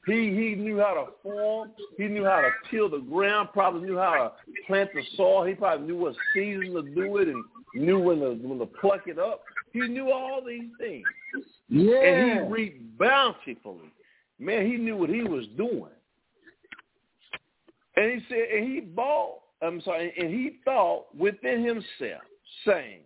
He 0.05 0.29
he 0.29 0.55
knew 0.55 0.77
how 0.79 0.93
to 0.93 1.07
farm. 1.27 1.71
He 1.97 2.07
knew 2.07 2.23
how 2.23 2.41
to 2.41 2.49
till 2.71 2.89
the 2.89 2.99
ground. 2.99 3.49
Probably 3.51 3.81
knew 3.81 3.97
how 3.97 4.13
to 4.13 4.51
plant 4.65 4.89
the 4.93 5.01
soil. 5.17 5.43
He 5.43 5.53
probably 5.53 5.87
knew 5.87 5.97
what 5.97 6.15
season 6.33 6.73
to 6.73 6.81
do 6.81 7.17
it 7.17 7.27
and 7.27 7.43
knew 7.75 7.99
when 7.99 8.19
to 8.19 8.35
when 8.35 8.59
to 8.59 8.65
pluck 8.65 9.01
it 9.07 9.19
up. 9.19 9.41
He 9.73 9.81
knew 9.81 10.11
all 10.11 10.41
these 10.45 10.69
things. 10.79 11.05
Yeah. 11.69 12.01
And 12.01 12.31
he 12.31 12.53
reaped 12.53 12.97
bountifully. 12.97 13.91
Man, 14.39 14.65
he 14.65 14.77
knew 14.77 14.97
what 14.97 15.09
he 15.09 15.23
was 15.23 15.45
doing. 15.57 15.91
And 17.95 18.11
he 18.11 18.25
said, 18.29 18.47
and 18.55 18.71
he 18.71 18.79
bought, 18.81 19.39
I'm 19.61 19.81
sorry, 19.81 20.13
and 20.17 20.29
he 20.29 20.59
thought 20.63 21.05
within 21.15 21.63
himself, 21.65 22.21
saying, 22.65 22.99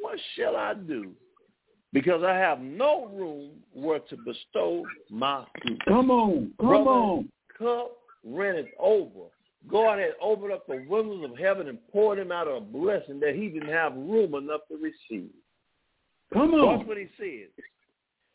What 0.00 0.18
shall 0.34 0.56
I 0.56 0.74
do? 0.74 1.12
Because 1.92 2.24
I 2.24 2.34
have 2.34 2.60
no 2.60 3.06
room 3.14 3.50
where 3.72 4.00
to 4.00 4.16
bestow 4.16 4.84
my 5.08 5.44
fruit. 5.62 5.80
Come 5.86 6.10
on, 6.10 6.52
come 6.58 6.68
Brother, 6.68 6.90
on. 6.90 7.28
Cup 7.56 7.92
ran 8.24 8.66
over. 8.80 9.28
God 9.70 10.00
had 10.00 10.14
opened 10.20 10.52
up 10.52 10.66
the 10.66 10.84
windows 10.88 11.30
of 11.30 11.38
heaven 11.38 11.68
and 11.68 11.78
poured 11.92 12.18
him 12.18 12.32
out 12.32 12.48
a 12.48 12.60
blessing 12.60 13.20
that 13.20 13.36
he 13.36 13.48
didn't 13.48 13.68
have 13.68 13.94
room 13.94 14.34
enough 14.34 14.62
to 14.68 14.76
receive. 14.76 15.30
Come 16.34 16.52
on. 16.54 16.76
That's 16.76 16.88
what 16.88 16.98
he 16.98 17.08
said. 17.16 17.48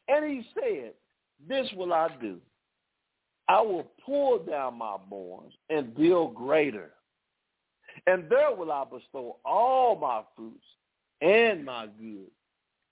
And 0.08 0.26
he 0.26 0.44
said, 0.56 0.94
this 1.48 1.68
will 1.76 1.94
I 1.94 2.10
do. 2.20 2.38
I 3.48 3.62
will 3.62 3.92
pull 4.06 4.40
down 4.40 4.78
my 4.78 4.98
barns 5.10 5.54
and 5.70 5.96
build 5.96 6.34
greater. 6.34 6.92
And 8.08 8.30
there 8.30 8.56
will 8.56 8.72
I 8.72 8.86
bestow 8.86 9.38
all 9.46 9.96
my 9.96 10.22
fruits 10.36 10.66
and 11.22 11.66
my 11.66 11.88
goods. 12.00 12.32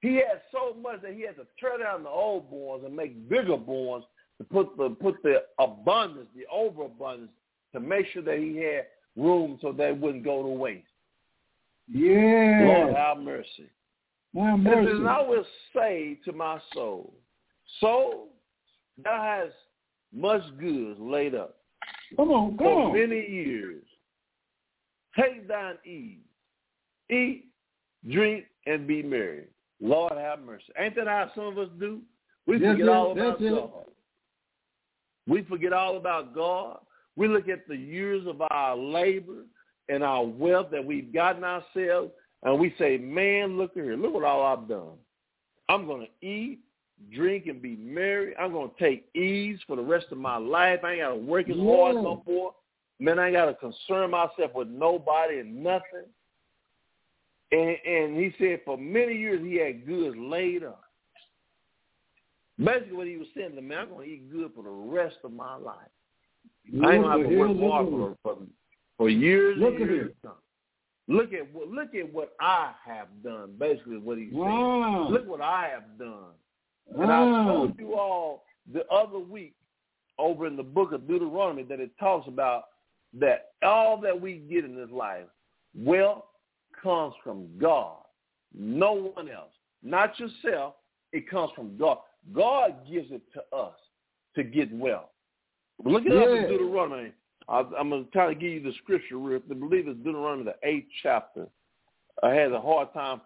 He 0.01 0.15
had 0.15 0.41
so 0.51 0.75
much 0.79 1.01
that 1.01 1.13
he 1.13 1.21
had 1.21 1.37
to 1.37 1.47
tear 1.59 1.79
down 1.79 2.03
the 2.03 2.09
old 2.09 2.51
barns 2.51 2.83
and 2.85 2.95
make 2.95 3.29
bigger 3.29 3.57
barns 3.57 4.05
to 4.37 4.43
put 4.43 4.77
the 4.77 4.89
put 4.89 5.21
the 5.23 5.43
abundance, 5.59 6.27
the 6.35 6.45
overabundance, 6.51 7.31
to 7.73 7.79
make 7.79 8.05
sure 8.13 8.21
that 8.21 8.37
he 8.37 8.57
had 8.57 8.85
room 9.15 9.57
so 9.61 9.71
that 9.71 9.89
it 9.89 9.97
wouldn't 9.97 10.23
go 10.23 10.43
to 10.43 10.49
waste. 10.49 10.85
Yeah. 11.91 12.61
Lord, 12.63 12.95
have 12.95 13.17
mercy. 13.17 13.69
And 14.37 14.67
it 14.67 14.69
says, 14.69 14.85
mercy. 14.85 14.97
and 14.97 15.07
I 15.07 15.21
will 15.21 15.45
say 15.75 16.19
to 16.25 16.31
my 16.31 16.59
soul, 16.73 17.13
soul, 17.79 18.29
thou 19.03 19.21
hast 19.21 19.55
much 20.13 20.41
goods 20.59 20.99
laid 20.99 21.35
up 21.35 21.57
Come 22.15 22.31
on, 22.31 22.49
come 22.51 22.57
for 22.57 22.81
on. 22.83 22.93
many 22.93 23.27
years. 23.29 23.83
Take 25.19 25.47
thine 25.47 25.75
ease, 25.85 26.19
eat, 27.09 27.45
drink, 28.09 28.45
and 28.65 28.87
be 28.87 29.01
merry. 29.03 29.45
Lord 29.81 30.13
have 30.13 30.39
mercy. 30.41 30.65
Ain't 30.79 30.95
that 30.95 31.07
how 31.07 31.31
some 31.35 31.45
of 31.45 31.57
us 31.57 31.69
do? 31.79 32.01
We 32.45 32.59
forget 32.59 32.87
all 32.87 33.11
about 33.11 33.41
it. 33.41 33.49
God. 33.51 33.71
We 35.27 35.43
forget 35.43 35.73
all 35.73 35.97
about 35.97 36.33
God. 36.33 36.79
We 37.15 37.27
look 37.27 37.49
at 37.49 37.67
the 37.67 37.75
years 37.75 38.25
of 38.27 38.41
our 38.51 38.77
labor 38.77 39.43
and 39.89 40.03
our 40.03 40.23
wealth 40.23 40.67
that 40.71 40.85
we've 40.85 41.13
gotten 41.13 41.43
ourselves, 41.43 42.11
and 42.43 42.59
we 42.59 42.73
say, 42.77 42.97
man, 42.97 43.57
look 43.57 43.73
here. 43.73 43.95
Look 43.95 44.13
what 44.13 44.23
all 44.23 44.43
I've 44.43 44.67
done. 44.67 44.97
I'm 45.69 45.85
going 45.85 46.07
to 46.07 46.27
eat, 46.27 46.59
drink, 47.13 47.47
and 47.47 47.61
be 47.61 47.75
merry. 47.75 48.35
I'm 48.37 48.51
going 48.51 48.69
to 48.69 48.83
take 48.83 49.07
ease 49.15 49.59
for 49.67 49.75
the 49.75 49.81
rest 49.81 50.07
of 50.11 50.17
my 50.17 50.37
life. 50.37 50.79
I 50.83 50.93
ain't 50.93 51.01
got 51.01 51.09
to 51.09 51.15
work 51.15 51.49
as 51.49 51.55
hard 51.57 51.95
no 51.95 52.23
more. 52.25 52.53
Man, 52.99 53.19
I 53.19 53.27
ain't 53.27 53.35
got 53.35 53.45
to 53.45 53.53
concern 53.55 54.11
myself 54.11 54.53
with 54.55 54.67
nobody 54.67 55.39
and 55.39 55.63
nothing. 55.63 56.05
And, 57.51 57.77
and 57.85 58.17
he 58.17 58.33
said 58.37 58.61
for 58.65 58.77
many 58.77 59.15
years 59.15 59.41
he 59.43 59.55
had 59.55 59.85
goods 59.85 60.17
laid 60.19 60.63
up. 60.63 60.83
Basically 62.57 62.93
what 62.93 63.07
he 63.07 63.17
was 63.17 63.27
saying 63.35 63.55
to 63.55 63.61
me, 63.61 63.75
I'm 63.75 63.89
going 63.89 64.07
to 64.07 64.13
eat 64.13 64.31
good 64.31 64.51
for 64.55 64.63
the 64.63 64.69
rest 64.69 65.17
of 65.23 65.31
my 65.31 65.55
life. 65.55 65.75
I 66.67 66.95
ain't 66.95 67.03
Look 67.03 67.11
gonna 67.11 67.21
have 67.21 67.29
to 67.29 67.37
work 67.37 67.59
hard 67.59 67.87
for, 67.87 68.17
for, 68.23 68.37
for 68.97 69.09
years 69.09 69.57
Look 69.59 69.75
and 69.75 69.83
at 69.83 69.89
years 69.89 70.11
to. 70.23 70.31
Look 71.07 71.33
at 71.33 71.53
what 71.53 71.69
look 71.69 71.95
at 71.95 72.11
what 72.13 72.33
I 72.39 72.71
have 72.85 73.07
done. 73.23 73.53
Basically, 73.57 73.97
what 73.97 74.17
he's 74.17 74.31
saying. 74.31 74.39
Wow. 74.39 75.07
Mm. 75.09 75.11
Look 75.11 75.27
what 75.27 75.41
I 75.41 75.69
have 75.73 75.97
done. 75.97 76.33
And 76.95 77.11
I 77.11 77.15
mm. 77.15 77.45
told 77.45 77.79
you 77.79 77.95
all 77.95 78.43
the 78.71 78.85
other 78.87 79.19
week 79.19 79.53
over 80.19 80.47
in 80.47 80.57
the 80.57 80.63
book 80.63 80.91
of 80.91 81.07
Deuteronomy 81.07 81.63
that 81.63 81.79
it 81.79 81.91
talks 81.99 82.27
about 82.27 82.65
that 83.19 83.51
all 83.63 83.99
that 84.01 84.19
we 84.19 84.43
get 84.49 84.65
in 84.65 84.75
this 84.75 84.89
life, 84.91 85.25
wealth 85.75 86.23
comes 86.81 87.13
from 87.23 87.47
God, 87.57 87.97
no 88.53 89.11
one 89.15 89.29
else, 89.29 89.51
not 89.83 90.19
yourself. 90.19 90.75
It 91.13 91.29
comes 91.29 91.51
from 91.55 91.77
God. 91.77 91.99
God 92.33 92.75
gives 92.89 93.11
it 93.11 93.21
to 93.33 93.57
us 93.57 93.75
to 94.35 94.43
get 94.43 94.73
wealth. 94.73 95.09
Look 95.83 96.05
it 96.05 96.11
up 96.11 96.27
in 96.27 96.35
Yeah. 96.43 96.47
Deuteronomy. 96.47 97.13
I, 97.49 97.63
I'm 97.79 97.89
going 97.89 98.05
to 98.05 98.11
try 98.11 98.27
to 98.27 98.35
give 98.35 98.51
you 98.51 98.61
the 98.63 98.73
scripture. 98.83 99.17
real- 99.17 99.41
I 99.49 99.53
believe 99.53 99.87
it's 99.87 99.97
Deuteronomy, 99.99 100.43
the 100.43 100.67
eighth 100.67 100.87
chapter. 101.01 101.47
I 102.23 102.31
had 102.31 102.51
a 102.51 102.59
hard 102.59 102.91
time 102.93 103.21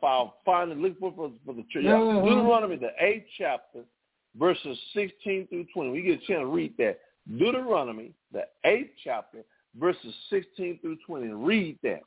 finding, 0.45 0.81
look 0.81 0.99
for, 0.99 1.13
for, 1.15 1.31
for 1.45 1.53
the 1.53 1.63
church. 1.71 1.85
Uh-huh. 1.85 2.21
Deuteronomy, 2.21 2.75
the 2.75 2.91
eighth 2.99 3.27
chapter, 3.37 3.83
verses 4.37 4.77
16 4.93 5.47
through 5.47 5.65
20. 5.73 5.89
We 5.91 6.01
get 6.01 6.21
a 6.21 6.27
chance 6.27 6.41
to 6.41 6.45
read 6.45 6.73
that. 6.77 6.99
Deuteronomy, 7.37 8.11
the 8.33 8.43
eighth 8.65 8.91
chapter, 9.03 9.43
verses 9.79 10.13
16 10.29 10.79
through 10.81 10.97
20. 11.07 11.27
Read 11.29 11.79
that. 11.83 12.01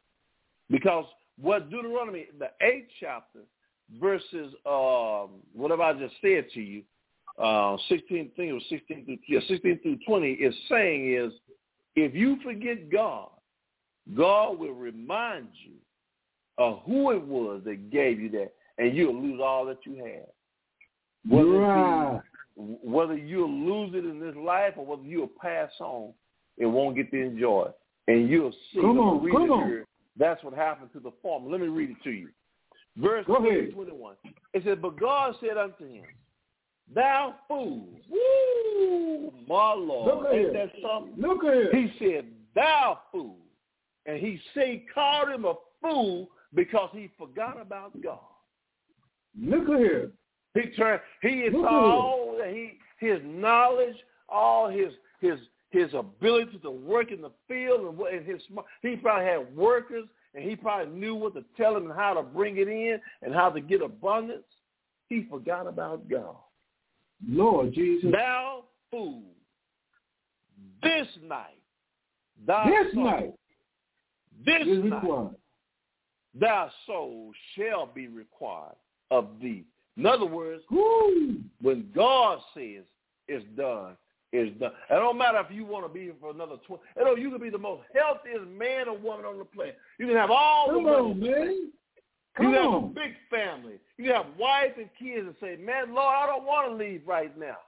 Because 0.70 1.06
what 1.40 1.70
Deuteronomy, 1.70 2.26
the 2.38 2.50
eighth 2.60 2.90
chapter, 3.00 3.40
verses, 4.00 4.54
um, 4.66 5.40
whatever 5.54 5.82
I 5.82 5.92
just 5.94 6.14
said 6.20 6.46
to 6.54 6.60
you, 6.60 6.82
uh, 7.38 7.76
16, 7.88 8.18
I 8.18 8.36
think 8.36 8.50
it 8.50 8.52
was 8.52 8.62
16 8.68 9.04
through, 9.06 9.18
yeah, 9.28 9.40
16 9.48 9.80
through 9.82 9.98
20, 10.06 10.32
is 10.32 10.54
saying 10.68 11.14
is, 11.14 11.32
if 11.96 12.14
you 12.14 12.36
forget 12.42 12.90
God, 12.90 13.30
God 14.16 14.58
will 14.58 14.72
remind 14.72 15.48
you 15.64 15.74
of 16.58 16.80
who 16.84 17.10
it 17.12 17.22
was 17.22 17.62
that 17.64 17.90
gave 17.90 18.20
you 18.20 18.28
that, 18.30 18.52
and 18.78 18.94
you'll 18.96 19.20
lose 19.20 19.40
all 19.42 19.64
that 19.66 19.78
you 19.84 19.96
had. 19.96 20.26
Whether, 21.28 21.58
Right. 21.58 22.20
be, 22.56 22.62
whether 22.82 23.16
you'll 23.16 23.50
lose 23.50 23.94
it 23.94 24.04
in 24.04 24.20
this 24.20 24.36
life 24.36 24.74
or 24.76 24.84
whether 24.84 25.02
you'll 25.02 25.30
pass 25.40 25.70
on 25.80 26.12
it 26.56 26.66
won't 26.66 26.96
get 26.96 27.10
to 27.10 27.20
enjoy 27.20 27.66
it. 27.68 27.76
And 28.06 28.28
you'll 28.28 28.52
see. 28.72 28.80
Come 28.80 28.98
on, 29.00 29.30
come 29.30 29.42
it 29.42 29.50
on. 29.50 29.66
here. 29.66 29.86
That's 30.16 30.42
what 30.44 30.54
happened 30.54 30.90
to 30.92 31.00
the 31.00 31.10
farmer. 31.22 31.50
Let 31.50 31.60
me 31.60 31.66
read 31.66 31.90
it 31.90 31.96
to 32.04 32.10
you. 32.10 32.28
Verse 32.96 33.24
21. 33.26 34.14
It 34.52 34.62
says, 34.64 34.78
But 34.80 35.00
God 35.00 35.34
said 35.40 35.56
unto 35.56 35.84
him, 35.84 36.04
Thou 36.92 37.34
fool, 37.48 37.88
woo, 38.10 39.32
my 39.48 39.72
Lord, 39.72 40.24
Look 40.24 40.34
ain't 40.34 40.52
that 40.52 40.72
something? 40.82 41.14
Look 41.16 41.44
at. 41.44 41.74
He 41.74 41.92
said, 41.98 42.26
thou 42.54 43.00
fool. 43.10 43.36
And 44.06 44.18
he 44.18 44.38
said, 44.52 44.82
called 44.92 45.30
him 45.30 45.44
a 45.44 45.54
fool 45.80 46.28
because 46.52 46.90
he 46.92 47.10
forgot 47.16 47.60
about 47.60 48.00
God. 48.02 48.18
Look 49.40 49.68
at 49.70 49.78
here. 49.78 50.12
He 50.54 50.66
turned, 50.76 51.00
he 51.22 51.48
Look 51.50 51.64
saw 51.64 51.92
all 51.92 52.40
he, 52.46 52.78
his 52.98 53.18
knowledge, 53.24 53.96
all 54.28 54.68
his, 54.68 54.92
his, 55.20 55.38
his 55.70 55.92
ability 55.94 56.58
to 56.58 56.70
work 56.70 57.10
in 57.10 57.22
the 57.22 57.32
field 57.48 57.80
and, 57.80 57.96
what- 57.96 58.12
and 58.12 58.24
his, 58.26 58.42
he 58.82 58.94
probably 58.96 59.26
had 59.26 59.56
workers 59.56 60.04
and 60.34 60.44
he 60.44 60.54
probably 60.54 60.94
knew 60.94 61.14
what 61.14 61.34
to 61.34 61.44
tell 61.56 61.76
him 61.76 61.86
and 61.86 61.98
how 61.98 62.12
to 62.14 62.22
bring 62.22 62.58
it 62.58 62.68
in 62.68 63.00
and 63.22 63.34
how 63.34 63.48
to 63.50 63.60
get 63.60 63.80
abundance. 63.82 64.44
He 65.08 65.26
forgot 65.30 65.66
about 65.66 66.08
God. 66.08 66.36
Lord 67.28 67.72
Jesus. 67.72 68.10
Thou 68.12 68.64
fool, 68.90 69.22
this 70.82 71.06
night, 71.22 71.58
thy 72.46 72.68
This 72.70 72.94
soul, 72.94 73.04
night 73.04 73.32
this 74.44 74.62
is 74.66 74.84
night, 74.84 75.02
required. 75.02 75.34
thy 76.38 76.68
soul 76.86 77.32
shall 77.54 77.86
be 77.86 78.08
required 78.08 78.76
of 79.10 79.28
thee. 79.40 79.64
In 79.96 80.06
other 80.06 80.26
words, 80.26 80.62
Woo. 80.70 81.36
when 81.62 81.88
God 81.94 82.40
says 82.52 82.82
it's 83.28 83.44
done, 83.56 83.96
it's 84.32 84.58
done. 84.58 84.72
It 84.90 84.94
don't 84.94 85.16
matter 85.16 85.38
if 85.38 85.54
you 85.54 85.64
want 85.64 85.86
to 85.86 85.92
be 85.92 86.04
here 86.06 86.14
for 86.20 86.30
another 86.32 86.56
20. 86.66 86.82
You 86.96 87.04
know, 87.04 87.14
you 87.14 87.30
can 87.30 87.40
be 87.40 87.50
the 87.50 87.58
most 87.58 87.82
healthiest 87.94 88.46
man 88.50 88.88
or 88.88 88.98
woman 88.98 89.24
on 89.24 89.38
the 89.38 89.44
planet. 89.44 89.78
You 89.98 90.08
can 90.08 90.16
have 90.16 90.30
all 90.32 90.66
Come 90.66 90.84
the 90.84 90.90
money. 90.90 91.60
Come 92.36 92.52
you 92.52 92.56
on. 92.58 92.72
have 92.82 92.90
a 92.90 92.94
big 92.94 93.14
family. 93.30 93.74
You 93.96 94.12
have 94.12 94.26
wife 94.38 94.72
and 94.76 94.88
kids 94.98 95.26
and 95.26 95.34
say, 95.40 95.56
man, 95.56 95.94
Lord, 95.94 96.14
I 96.16 96.26
don't 96.26 96.44
want 96.44 96.68
to 96.70 96.76
leave 96.84 97.02
right 97.06 97.36
now. 97.38 97.58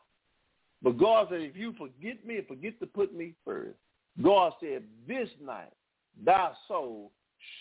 But 0.83 0.99
God 0.99 1.29
said, 1.31 1.41
if 1.41 1.57
you 1.57 1.73
forget 1.73 2.25
me 2.27 2.39
and 2.39 2.47
forget 2.47 2.79
to 2.81 2.87
put 2.87 3.15
me 3.15 3.35
first, 3.45 3.77
God 4.23 4.53
said, 4.61 4.83
this 5.07 5.29
night 5.45 5.73
thy 6.25 6.51
soul 6.69 7.13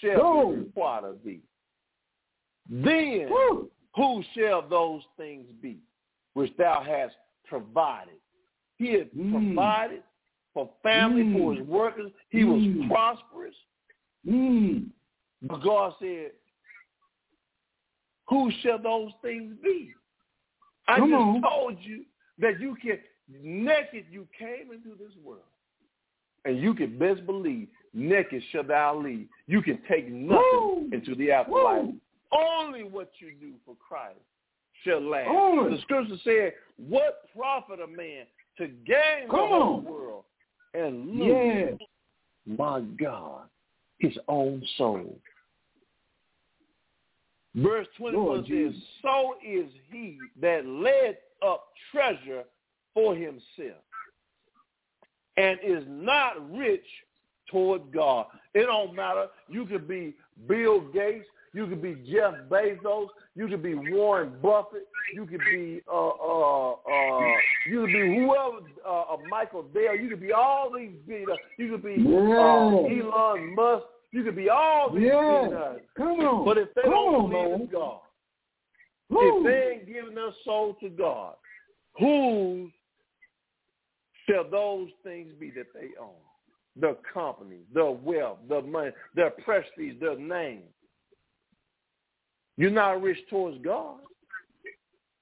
shall 0.02 0.18
Go. 0.18 0.52
be 0.52 0.60
required 0.62 1.06
of 1.06 1.24
thee. 1.24 1.42
Then 2.70 3.28
Woo. 3.30 3.70
who 3.96 4.24
shall 4.36 4.68
those 4.68 5.02
things 5.18 5.46
be 5.62 5.78
which 6.34 6.52
thou 6.58 6.82
hast 6.86 7.16
provided? 7.46 8.16
He 8.78 8.94
had 8.94 9.12
Mm. 9.12 9.32
provided 9.32 10.04
for 10.54 10.70
family, 10.82 11.24
Mm. 11.24 11.38
for 11.38 11.54
his 11.54 11.68
workers. 11.68 12.12
He 12.30 12.40
Mm. 12.42 12.80
was 12.80 12.88
prosperous. 12.88 13.56
Mm. 14.26 14.90
But 15.44 15.58
God 15.62 15.94
said, 16.00 16.32
who 18.28 18.52
shall 18.62 18.80
those 18.82 19.12
things 19.22 19.54
be? 19.64 19.94
I 20.88 20.98
Come 21.00 21.10
just 21.10 21.20
on. 21.20 21.42
told 21.42 21.78
you 21.82 22.04
that 22.40 22.60
you 22.60 22.76
can, 22.82 23.00
naked 23.42 24.06
you 24.12 24.28
came 24.38 24.72
into 24.72 24.90
this 24.98 25.14
world. 25.24 25.42
And 26.46 26.60
you 26.60 26.74
can 26.76 26.98
best 27.00 27.26
believe, 27.26 27.68
naked 27.94 28.44
shall 28.52 28.64
thou 28.64 29.00
leave. 29.00 29.28
You 29.48 29.62
can 29.64 29.80
take 29.90 30.08
nothing 30.12 30.42
Woo. 30.44 30.90
into 30.92 31.16
the 31.16 31.32
afterlife. 31.32 31.84
Woo. 31.86 31.96
Only 32.32 32.84
what 32.84 33.10
you 33.20 33.32
do 33.40 33.54
for 33.66 33.76
Christ 33.76 34.20
shall 34.84 35.02
last. 35.02 35.28
Only. 35.30 35.76
The 35.76 35.82
scripture 35.82 36.16
said, 36.24 36.54
what 36.78 37.22
profit 37.36 37.80
a 37.80 37.88
man 37.88 38.26
to 38.58 38.68
gain 38.68 39.28
Come 39.30 39.40
the 39.40 39.48
whole 39.48 39.76
on. 39.78 39.84
world 39.86 40.24
and 40.76 41.16
lose, 41.16 41.80
Yeah. 42.48 42.56
my 42.58 42.82
God, 42.82 43.44
his 44.00 44.16
own 44.28 44.62
soul? 44.78 45.18
Verse 47.56 47.88
21 47.98 48.26
Lord 48.26 48.40
says, 48.42 48.48
Jesus. 48.48 48.82
so 49.02 49.36
is 49.46 49.66
he 49.90 50.18
that 50.42 50.66
laid 50.66 51.18
up 51.46 51.68
treasure 51.92 52.44
for 52.94 53.16
himself 53.16 53.82
and 55.38 55.60
is 55.64 55.84
not 55.88 56.52
rich 56.52 56.86
toward 57.50 57.92
God. 57.94 58.28
It 58.54 58.66
don't 58.66 58.96
matter. 58.96 59.28
You 59.50 59.66
could 59.66 59.88
be 59.88 60.16
Bill 60.48 60.82
Gates. 60.92 61.26
You 61.54 61.68
could 61.68 61.82
be 61.82 61.96
Jeff 62.12 62.34
Bezos. 62.50 63.08
You 63.36 63.48
could 63.48 63.64
be 63.64 63.76
Warren 63.76 64.34
Buffett. 64.42 64.88
You 65.14 65.26
could 65.26 65.40
be 65.40 65.82
uh 65.88 66.08
uh 66.08 66.72
uh 66.72 67.20
you 67.70 67.82
could 67.82 67.94
be 67.94 68.16
whoever 68.16 68.58
uh, 68.86 69.14
uh 69.14 69.18
Michael 69.30 69.64
Dell. 69.64 69.96
You 69.96 70.10
could 70.10 70.20
be 70.20 70.34
all 70.34 70.74
these. 70.76 70.92
You 71.58 71.72
could 71.72 71.84
be 71.84 72.04
uh, 72.06 73.12
Elon 73.16 73.56
Musk. 73.56 73.86
You 74.16 74.24
could 74.24 74.38
be 74.38 74.50
all 74.50 74.92
these 74.92 75.08
Yeah. 75.08 75.42
billionaires. 75.42 75.82
Come 75.98 76.22
on. 76.22 76.46
But 76.46 76.58
if 76.58 76.74
they 76.74 76.84
Come 76.84 76.92
don't 76.92 77.30
believe 77.30 77.50
man. 77.52 77.62
in 77.62 77.68
God, 77.68 78.00
Woo. 79.10 79.40
if 79.40 79.44
they 79.44 79.72
ain't 79.74 79.88
giving 79.88 80.16
their 80.16 80.32
soul 80.46 80.74
to 80.76 80.88
God, 80.88 81.36
who 82.00 82.72
shall 84.26 84.50
those 84.50 84.90
things 85.04 85.34
be 85.38 85.52
that 85.52 85.74
they 85.74 85.98
own? 86.00 86.16
Their 86.78 86.96
company, 87.14 87.60
their 87.74 87.92
wealth, 87.92 88.40
their 88.48 88.62
money, 88.62 88.92
their 89.16 89.32
prestige, 89.32 90.00
their 90.00 90.16
name. 90.18 90.64
You're 92.56 92.72
not 92.72 93.02
rich 93.02 93.20
towards 93.30 93.58
God. 93.58 94.00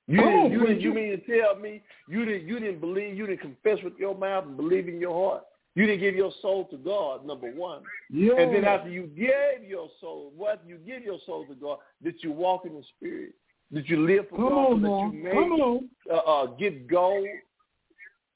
You 0.05 0.17
didn't, 0.17 0.35
on, 0.39 0.51
you, 0.51 0.67
didn't, 0.67 0.81
you 0.81 0.93
mean 0.93 1.09
to 1.09 1.17
tell 1.41 1.55
me 1.55 1.81
you 2.07 2.25
didn't 2.25 2.47
you 2.47 2.59
didn't 2.59 2.79
believe 2.79 3.17
you 3.17 3.25
didn't 3.25 3.41
confess 3.41 3.81
with 3.83 3.97
your 3.97 4.13
mouth 4.15 4.45
and 4.45 4.55
believe 4.55 4.87
in 4.87 4.99
your 4.99 5.31
heart? 5.31 5.45
You 5.76 5.88
didn't 5.88 6.01
give 6.01 6.15
your 6.15 6.32
soul 6.41 6.65
to 6.65 6.78
God, 6.78 7.26
number 7.26 7.51
one. 7.51 7.82
yeah. 8.11 8.34
And 8.38 8.53
then 8.53 8.63
after 8.63 8.89
you 8.89 9.07
gave 9.17 9.67
your 9.67 9.89
soul, 9.99 10.32
what 10.36 10.61
you 10.67 10.78
give 10.78 11.03
your 11.03 11.17
soul 11.26 11.45
to 11.47 11.55
God, 11.55 11.80
did 12.03 12.15
you 12.21 12.32
walk 12.32 12.65
in 12.65 12.76
the 12.76 12.84
spirit? 12.95 13.34
Did 13.74 13.89
you 13.89 14.05
live 14.05 14.30
for 14.30 14.36
Come 14.36 14.49
God? 14.49 14.71
on, 14.71 14.82
that 14.84 15.17
you 15.17 15.32
Come 15.32 15.51
on. 15.53 15.89
uh, 16.11 16.15
uh, 16.15 16.45
get 16.57 16.88
gold, 16.88 17.28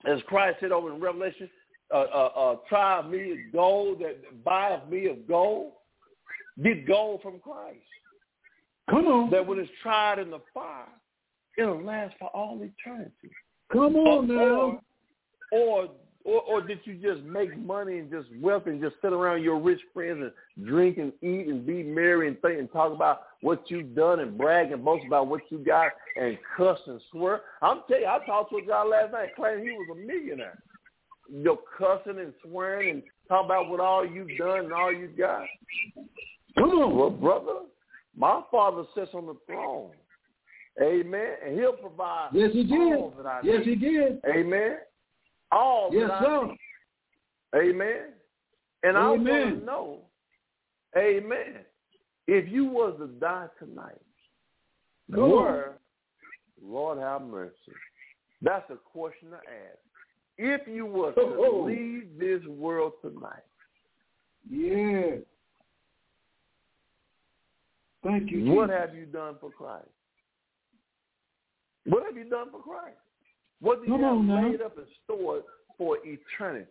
as 0.05 0.19
Christ 0.27 0.57
said 0.61 0.71
over 0.71 0.91
in 0.93 0.99
Revelation, 0.99 1.47
uh, 1.93 1.97
uh, 1.97 2.31
uh, 2.35 2.55
try 2.67 2.99
of 2.99 3.09
me 3.11 3.31
of 3.33 3.37
gold, 3.53 3.99
that 3.99 4.43
buy 4.43 4.71
of 4.71 4.89
me 4.89 5.05
of 5.07 5.27
gold. 5.27 5.73
Get 6.63 6.87
gold 6.87 7.21
from 7.21 7.39
Christ. 7.39 7.77
Come 8.89 9.05
on. 9.05 9.29
That 9.29 9.45
when 9.45 9.59
it's 9.59 9.69
tried 9.83 10.17
in 10.17 10.31
the 10.31 10.39
fire, 10.53 10.87
it'll 11.57 11.83
last 11.83 12.15
for 12.17 12.29
all 12.29 12.55
eternity. 12.63 13.29
Come 13.71 13.95
on 13.95 14.31
or, 14.31 14.35
now. 14.35 14.55
or 14.55 14.79
or 15.51 15.89
or 16.27 16.61
did 16.61 16.79
you 16.83 16.95
just 16.95 17.23
make 17.23 17.57
money 17.57 17.99
and 17.99 18.11
just 18.11 18.27
wealth 18.41 18.63
and 18.65 18.81
just 18.81 18.95
sit 19.01 19.13
around 19.13 19.43
your 19.43 19.57
rich 19.59 19.79
friends 19.93 20.21
and 20.21 20.67
drink 20.67 20.97
and 20.97 21.13
eat 21.21 21.47
and 21.47 21.65
be 21.65 21.83
merry 21.83 22.27
and 22.27 22.39
think 22.41 22.59
and 22.59 22.71
talk 22.71 22.91
about 22.91 23.21
what 23.41 23.63
you've 23.71 23.95
done 23.95 24.19
and 24.19 24.37
brag 24.37 24.71
and 24.71 24.83
boast 24.83 25.05
about 25.07 25.27
what 25.27 25.41
you 25.49 25.57
got 25.59 25.91
and 26.19 26.37
cuss 26.57 26.79
and 26.87 26.99
swear? 27.11 27.41
I'm 27.61 27.81
telling 27.87 28.03
you, 28.03 28.09
I 28.09 28.25
talked 28.25 28.51
to 28.51 28.57
a 28.57 28.61
guy 28.61 28.83
last 28.83 29.13
night 29.13 29.35
claiming 29.35 29.65
he 29.65 29.71
was 29.71 29.87
a 29.93 30.05
millionaire. 30.05 30.61
You 31.29 31.43
know, 31.43 31.59
cussing 31.77 32.19
and 32.19 32.33
swearing 32.45 32.89
and 32.89 33.03
talking 33.29 33.45
about 33.45 33.69
what 33.69 33.79
all 33.79 34.05
you've 34.05 34.37
done 34.37 34.65
and 34.65 34.73
all 34.73 34.91
you 34.93 35.07
got. 35.07 35.45
Come 36.57 36.71
on. 36.71 36.97
Well, 36.97 37.09
brother, 37.09 37.59
my 38.17 38.41
father 38.51 38.83
sits 38.95 39.11
on 39.13 39.27
the 39.27 39.35
throne. 39.45 39.91
Amen. 40.81 41.35
And 41.45 41.57
he'll 41.57 41.73
provide 41.73 42.29
Yes, 42.33 42.51
he 42.53 42.63
did. 42.63 42.99
that 43.17 43.25
I 43.25 43.39
Yes, 43.43 43.63
he 43.63 43.75
did. 43.75 44.19
Amen. 44.29 44.77
All 45.51 45.89
Yes, 45.91 46.09
that 46.09 46.27
I 46.27 46.45
need. 46.47 46.57
Amen. 47.55 48.03
And 48.83 48.97
I 48.97 49.09
want 49.09 49.21
Amen. 49.21 49.59
to 49.59 49.65
know, 49.65 49.99
Amen. 50.97 51.59
If 52.27 52.51
you 52.51 52.65
was 52.65 52.95
to 52.99 53.07
die 53.07 53.47
tonight, 53.59 54.01
Come 55.13 55.23
on. 55.23 55.63
Lord 56.61 56.97
have 56.97 57.21
mercy. 57.21 57.53
That's 58.41 58.69
a 58.69 58.75
question 58.75 59.29
to 59.29 59.37
ask. 59.37 59.77
If 60.37 60.67
you 60.67 60.85
was 60.85 61.13
to 61.15 61.21
oh, 61.21 61.61
oh. 61.61 61.65
leave 61.65 62.09
this 62.19 62.43
world 62.47 62.93
tonight, 63.01 63.43
Yeah. 64.49 65.17
Thank 68.03 68.31
you. 68.31 68.51
what 68.51 68.69
Jesus. 68.69 68.79
have 68.79 68.95
you 68.95 69.05
done 69.05 69.35
for 69.41 69.49
Christ? 69.49 69.87
What 71.85 72.05
have 72.05 72.15
you 72.15 72.25
done 72.25 72.51
for 72.51 72.61
Christ? 72.61 72.97
What 73.61 73.81
do 73.81 73.87
you 73.87 73.93
Come 73.93 74.01
have 74.03 74.11
on 74.13 74.27
now. 74.27 74.49
laid 74.49 74.61
up 74.61 74.77
and 74.77 74.85
stored 75.03 75.43
for 75.77 75.97
eternity? 76.03 76.69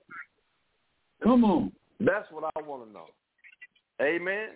Come 1.23 1.45
on. 1.45 1.73
That's 2.01 2.31
what 2.31 2.45
I 2.57 2.61
want 2.63 2.87
to 2.87 2.93
know. 2.93 3.07
Amen. 4.03 4.51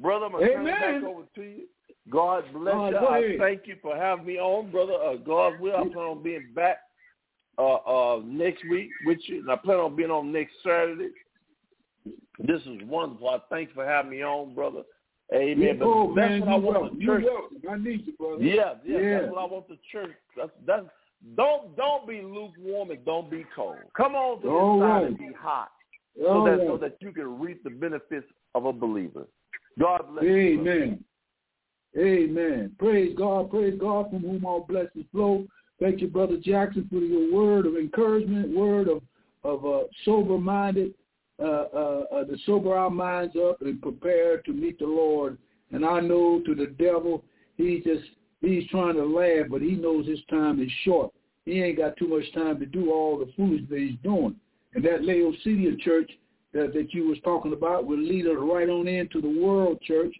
Brother, 0.00 0.26
I'm 0.26 0.32
going 0.32 0.46
to 0.46 0.52
turn 0.54 0.66
it 0.66 0.70
back 0.70 1.04
over 1.04 1.22
to 1.36 1.42
you. 1.42 1.62
God 2.10 2.44
bless 2.52 2.74
Uh, 2.74 2.88
you. 2.90 2.96
I 2.98 3.36
thank 3.38 3.66
you 3.66 3.76
for 3.80 3.96
having 3.96 4.26
me 4.26 4.38
on, 4.38 4.70
brother. 4.70 4.94
Uh, 4.94 5.16
God 5.16 5.60
will. 5.60 5.76
I 5.76 5.82
plan 5.84 5.96
on 5.96 6.22
being 6.22 6.48
back 6.54 6.78
uh, 7.58 7.74
uh, 7.74 8.20
next 8.24 8.64
week 8.68 8.88
with 9.06 9.18
you, 9.26 9.40
and 9.40 9.50
I 9.50 9.56
plan 9.56 9.78
on 9.78 9.94
being 9.94 10.10
on 10.10 10.32
next 10.32 10.54
Saturday. 10.64 11.10
This 12.40 12.60
is 12.62 12.80
wonderful. 12.86 13.28
I 13.28 13.38
thank 13.50 13.68
you 13.68 13.74
for 13.76 13.86
having 13.86 14.10
me 14.10 14.22
on, 14.24 14.54
brother. 14.54 14.82
Amen. 15.32 15.78
But 15.78 16.14
that's 16.16 16.30
man, 16.30 16.40
what 16.40 16.48
I 16.48 16.56
want 16.56 16.80
welcome. 16.80 16.98
the 16.98 17.04
You 17.04 17.20
church. 17.20 17.24
I 17.70 17.76
need 17.78 18.06
you, 18.06 18.12
brother. 18.14 18.42
Yeah, 18.42 18.74
yeah, 18.84 18.98
Yeah. 18.98 19.20
that's 19.20 19.32
what 19.32 19.38
I 19.42 19.44
want 19.46 19.68
the 19.68 19.78
church. 19.92 20.10
That's 20.36 20.50
that's. 20.66 20.86
Don't 21.36 21.76
don't 21.76 22.06
be 22.06 22.20
lukewarm 22.20 22.90
and 22.90 23.04
don't 23.04 23.30
be 23.30 23.44
cold. 23.54 23.76
Come 23.96 24.14
on 24.14 24.40
to 24.42 24.46
the 24.46 24.52
All 24.52 24.80
side 24.80 24.88
right. 24.88 25.06
and 25.06 25.18
be 25.18 25.30
hot, 25.38 25.70
so 26.18 26.26
All 26.26 26.44
that 26.44 26.58
right. 26.58 26.66
so 26.66 26.76
that 26.78 26.96
you 27.00 27.12
can 27.12 27.38
reap 27.38 27.62
the 27.62 27.70
benefits 27.70 28.26
of 28.54 28.66
a 28.66 28.72
believer. 28.72 29.26
God 29.78 30.02
bless 30.10 30.24
you. 30.24 30.36
Amen. 30.36 31.04
Amen. 31.96 32.72
Praise 32.78 33.14
God. 33.16 33.50
Praise 33.50 33.78
God 33.78 34.10
from 34.10 34.20
whom 34.20 34.44
all 34.44 34.60
blessings 34.60 35.06
flow. 35.12 35.46
Thank 35.80 36.00
you, 36.00 36.08
Brother 36.08 36.36
Jackson, 36.42 36.86
for 36.90 36.98
your 36.98 37.32
word 37.32 37.66
of 37.66 37.76
encouragement, 37.76 38.56
word 38.56 38.88
of, 38.88 39.02
of 39.44 39.64
uh, 39.66 39.84
sober-minded, 40.04 40.94
uh, 41.42 41.44
uh, 41.44 42.04
uh, 42.12 42.24
to 42.24 42.36
sober 42.46 42.74
our 42.74 42.90
minds 42.90 43.34
up 43.36 43.60
and 43.62 43.80
prepare 43.82 44.38
to 44.42 44.52
meet 44.52 44.78
the 44.78 44.86
Lord. 44.86 45.38
And 45.70 45.84
I 45.84 46.00
know 46.00 46.40
to 46.46 46.54
the 46.54 46.66
devil, 46.66 47.24
he's 47.56 47.82
just, 47.84 48.04
he's 48.50 48.68
trying 48.68 48.94
to 48.94 49.04
laugh, 49.04 49.46
but 49.50 49.62
he 49.62 49.72
knows 49.72 50.06
his 50.06 50.20
time 50.30 50.60
is 50.60 50.70
short. 50.84 51.12
He 51.44 51.62
ain't 51.62 51.78
got 51.78 51.96
too 51.96 52.08
much 52.08 52.32
time 52.34 52.58
to 52.60 52.66
do 52.66 52.92
all 52.92 53.18
the 53.18 53.32
foolishness 53.36 53.70
that 53.70 53.78
he's 53.78 53.98
doing. 54.02 54.36
And 54.74 54.84
that 54.84 55.04
Laodicea 55.04 55.76
church 55.78 56.10
that, 56.52 56.72
that 56.74 56.92
you 56.92 57.08
was 57.08 57.18
talking 57.24 57.52
about 57.52 57.86
will 57.86 57.98
lead 57.98 58.26
us 58.26 58.36
right 58.38 58.68
on 58.68 58.86
into 58.86 59.20
the 59.20 59.40
world 59.40 59.80
church, 59.82 60.14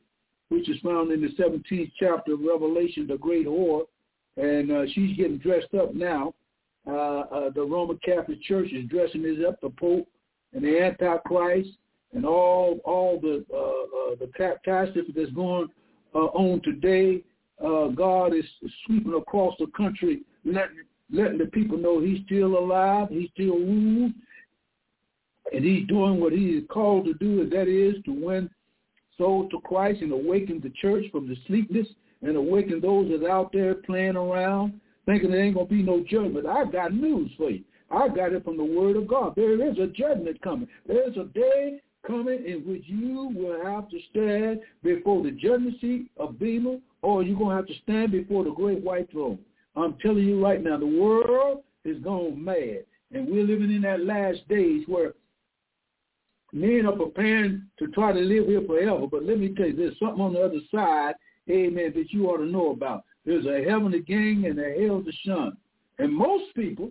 which 0.49 0.69
is 0.69 0.81
found 0.81 1.13
in 1.13 1.21
the 1.21 1.29
17th 1.43 1.93
chapter 1.99 2.35
of 2.35 2.41
Revelation, 2.41 3.07
the 3.07 3.17
great 3.17 3.47
whore. 3.47 3.85
And 4.37 4.73
uh, 4.73 4.85
she's 4.93 5.17
getting 5.17 5.39
dressed 5.39 5.75
up 5.75 5.95
now. 5.95 6.35
Uh, 6.87 7.21
uh, 7.21 7.51
the 7.51 7.63
Roman 7.63 7.99
Catholic 8.05 8.43
Church 8.43 8.73
is 8.73 8.89
dressing 8.89 9.23
this 9.23 9.39
up, 9.47 9.61
the 9.61 9.71
Pope 9.71 10.09
and 10.53 10.65
the 10.65 10.81
Antichrist 10.81 11.71
and 12.15 12.27
all 12.27 12.81
all 12.85 13.19
the 13.21 13.45
uh, 13.53 13.57
uh, 13.59 14.15
the 14.19 14.31
catastrophe 14.37 15.13
that's 15.15 15.33
going 15.33 15.69
uh, 16.15 16.19
on 16.19 16.61
today. 16.63 17.23
Uh, 17.65 17.89
God 17.89 18.35
is 18.35 18.45
sweeping 18.87 19.15
across 19.15 19.55
the 19.59 19.67
country, 19.77 20.23
letting 20.45 20.79
letting 21.11 21.39
the 21.39 21.47
people 21.47 21.77
know 21.77 22.01
he's 22.01 22.25
still 22.25 22.59
alive, 22.59 23.09
he's 23.11 23.29
still 23.35 23.59
rules, 23.59 24.13
and 25.53 25.65
he's 25.65 25.87
doing 25.87 26.19
what 26.21 26.33
he 26.33 26.47
is 26.51 26.65
called 26.71 27.05
to 27.05 27.15
do, 27.15 27.43
and 27.43 27.53
that 27.53 27.69
is 27.69 28.03
to 28.05 28.13
win 28.13 28.49
souls 29.19 29.51
to 29.51 29.61
Christ 29.61 30.01
and 30.01 30.13
awaken 30.13 30.61
the 30.63 30.73
church 30.81 31.05
from 31.13 31.29
the 31.29 31.37
sleepness 31.47 31.87
and 32.23 32.37
awaken 32.37 32.81
those 32.81 33.11
that 33.11 33.25
are 33.25 33.31
out 33.31 33.53
there 33.53 33.75
playing 33.75 34.17
around, 34.17 34.81
thinking 35.07 35.31
there 35.31 35.45
ain't 35.45 35.55
going 35.55 35.69
to 35.69 35.75
be 35.75 35.83
no 35.83 36.01
judgment. 36.09 36.47
I've 36.47 36.73
got 36.73 36.95
news 36.95 37.31
for 37.37 37.51
you. 37.51 37.63
I 37.91 38.09
got 38.09 38.33
it 38.33 38.45
from 38.45 38.57
the 38.57 38.65
word 38.65 38.97
of 38.97 39.07
God. 39.07 39.35
There 39.37 39.69
is 39.69 39.77
a 39.79 39.87
judgment 39.89 40.41
coming. 40.41 40.69
There 40.87 41.09
is 41.09 41.17
a 41.17 41.25
day 41.25 41.83
coming 42.07 42.45
in 42.47 42.63
which 42.67 42.85
you 42.87 43.31
will 43.35 43.63
have 43.65 43.89
to 43.91 43.99
stand 44.11 44.61
before 44.83 45.23
the 45.23 45.33
judgment 45.33 45.81
seat 45.81 46.11
of 46.17 46.39
Bema, 46.39 46.79
or 47.03 47.23
you're 47.23 47.37
going 47.37 47.51
to 47.51 47.57
have 47.57 47.67
to 47.67 47.83
stand 47.83 48.13
before 48.13 48.45
the 48.45 48.53
great 48.53 48.83
white 48.83 49.11
throne. 49.11 49.39
I'm 49.77 49.97
telling 50.01 50.25
you 50.25 50.43
right 50.43 50.63
now, 50.63 50.79
the 50.79 50.87
world 50.87 51.63
is 51.85 51.99
gone 52.03 52.43
mad. 52.43 52.85
And 53.13 53.29
we're 53.29 53.45
living 53.45 53.75
in 53.75 53.83
that 53.83 54.05
last 54.05 54.47
days 54.49 54.85
where 54.87 55.13
men 56.53 56.87
are 56.87 56.93
preparing 56.93 57.67
to 57.79 57.89
try 57.89 58.13
to 58.13 58.21
live 58.21 58.47
here 58.47 58.63
forever. 58.67 59.07
But 59.11 59.25
let 59.25 59.39
me 59.39 59.53
tell 59.55 59.67
you, 59.67 59.77
there's 59.77 59.99
something 59.99 60.23
on 60.23 60.35
the 60.35 60.43
other 60.43 60.61
side, 60.71 61.15
amen, 61.51 61.93
that 61.97 62.13
you 62.13 62.27
ought 62.27 62.39
to 62.39 62.47
know 62.47 62.71
about. 62.71 63.05
There's 63.27 63.47
a 63.47 63.69
heaven 63.69 63.93
to 63.93 64.01
gain 64.01 64.45
and 64.47 64.59
a 64.59 64.87
hell 64.87 65.03
to 65.03 65.13
shun. 65.27 65.57
And 65.99 66.15
most 66.15 66.55
people 66.55 66.91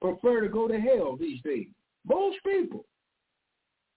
prefer 0.00 0.40
to 0.40 0.48
go 0.48 0.68
to 0.68 0.80
hell 0.80 1.16
these 1.18 1.40
days. 1.42 1.68
Most 2.06 2.38
people. 2.44 2.84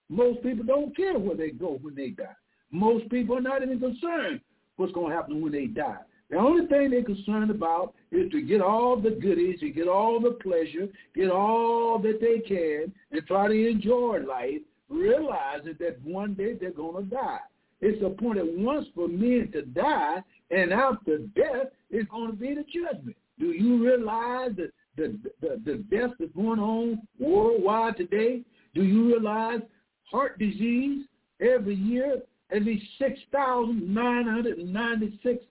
Most 0.09 0.43
people 0.43 0.65
don't 0.65 0.95
care 0.95 1.17
where 1.17 1.35
they 1.35 1.51
go 1.51 1.79
when 1.81 1.95
they 1.95 2.09
die. 2.09 2.35
Most 2.71 3.09
people 3.09 3.37
are 3.37 3.41
not 3.41 3.63
even 3.63 3.79
concerned 3.79 4.41
what's 4.77 4.93
going 4.93 5.09
to 5.09 5.15
happen 5.15 5.41
when 5.41 5.51
they 5.51 5.65
die. 5.65 5.97
The 6.29 6.37
only 6.37 6.65
thing 6.67 6.89
they're 6.89 7.03
concerned 7.03 7.51
about 7.51 7.93
is 8.11 8.31
to 8.31 8.41
get 8.41 8.61
all 8.61 8.95
the 8.95 9.11
goodies, 9.11 9.59
to 9.59 9.69
get 9.69 9.87
all 9.87 10.19
the 10.19 10.31
pleasure, 10.31 10.87
get 11.15 11.29
all 11.29 11.99
that 11.99 12.19
they 12.19 12.39
can, 12.39 12.91
and 13.11 13.27
try 13.27 13.47
to 13.47 13.69
enjoy 13.69 14.19
life, 14.27 14.61
realizing 14.89 15.75
that 15.79 16.01
one 16.03 16.33
day 16.33 16.53
they're 16.59 16.71
going 16.71 17.03
to 17.03 17.09
die. 17.09 17.39
It's 17.81 18.03
appointed 18.03 18.45
once 18.47 18.87
for 18.95 19.07
men 19.07 19.49
to 19.51 19.63
die, 19.63 20.23
and 20.49 20.71
after 20.71 21.19
death 21.35 21.67
is 21.91 22.05
going 22.09 22.31
to 22.31 22.37
be 22.37 22.55
the 22.55 22.63
judgment. 22.63 23.17
Do 23.37 23.47
you 23.47 23.83
realize 23.83 24.51
that 24.57 24.71
the, 24.95 25.19
the, 25.41 25.61
the 25.65 25.77
death 25.95 26.11
that's 26.17 26.31
going 26.31 26.59
on 26.59 27.01
worldwide 27.19 27.97
today? 27.97 28.41
Do 28.73 28.83
you 28.83 29.07
realize 29.07 29.59
heart 30.09 30.39
disease 30.39 31.05
every 31.41 31.75
year, 31.75 32.21
at 32.53 32.63
least 32.63 32.85
6,996 32.99 35.43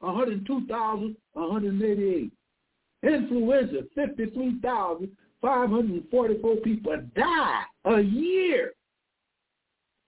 102,188. 0.00 2.32
Influenza, 3.02 3.82
53,544 5.40 6.56
people 6.56 6.96
die 7.14 7.62
a 7.84 8.00
year. 8.00 8.72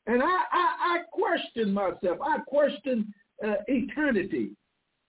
And 0.07 0.23
I, 0.23 0.27
I, 0.27 0.77
I 0.81 0.99
question 1.13 1.73
myself. 1.73 2.19
I 2.25 2.39
question 2.47 3.13
uh, 3.45 3.55
eternity. 3.69 4.51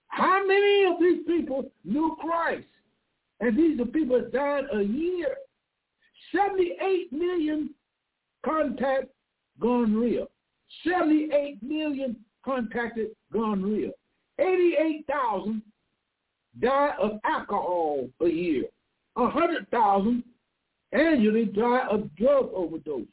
How 0.08 0.46
many 0.46 0.84
of 0.84 1.00
these 1.00 1.26
people 1.26 1.70
knew 1.84 2.16
Christ? 2.20 2.66
And 3.40 3.56
these 3.56 3.80
are 3.80 3.86
people 3.86 4.20
that 4.20 4.32
died 4.32 4.64
a 4.72 4.82
year. 4.82 5.34
78 6.34 7.12
million 7.12 7.70
contact 8.44 9.06
gonorrhea. 9.60 10.26
78 10.86 11.62
million 11.62 12.16
contacted 12.44 13.08
gonorrhea. 13.32 13.90
88,000 14.38 15.62
die 16.60 16.92
of 17.00 17.18
alcohol 17.24 18.08
a 18.20 18.28
year. 18.28 18.64
100,000 19.14 20.24
annually 20.92 21.46
die 21.46 21.86
of 21.90 22.14
drug 22.16 22.50
overdose. 22.54 23.06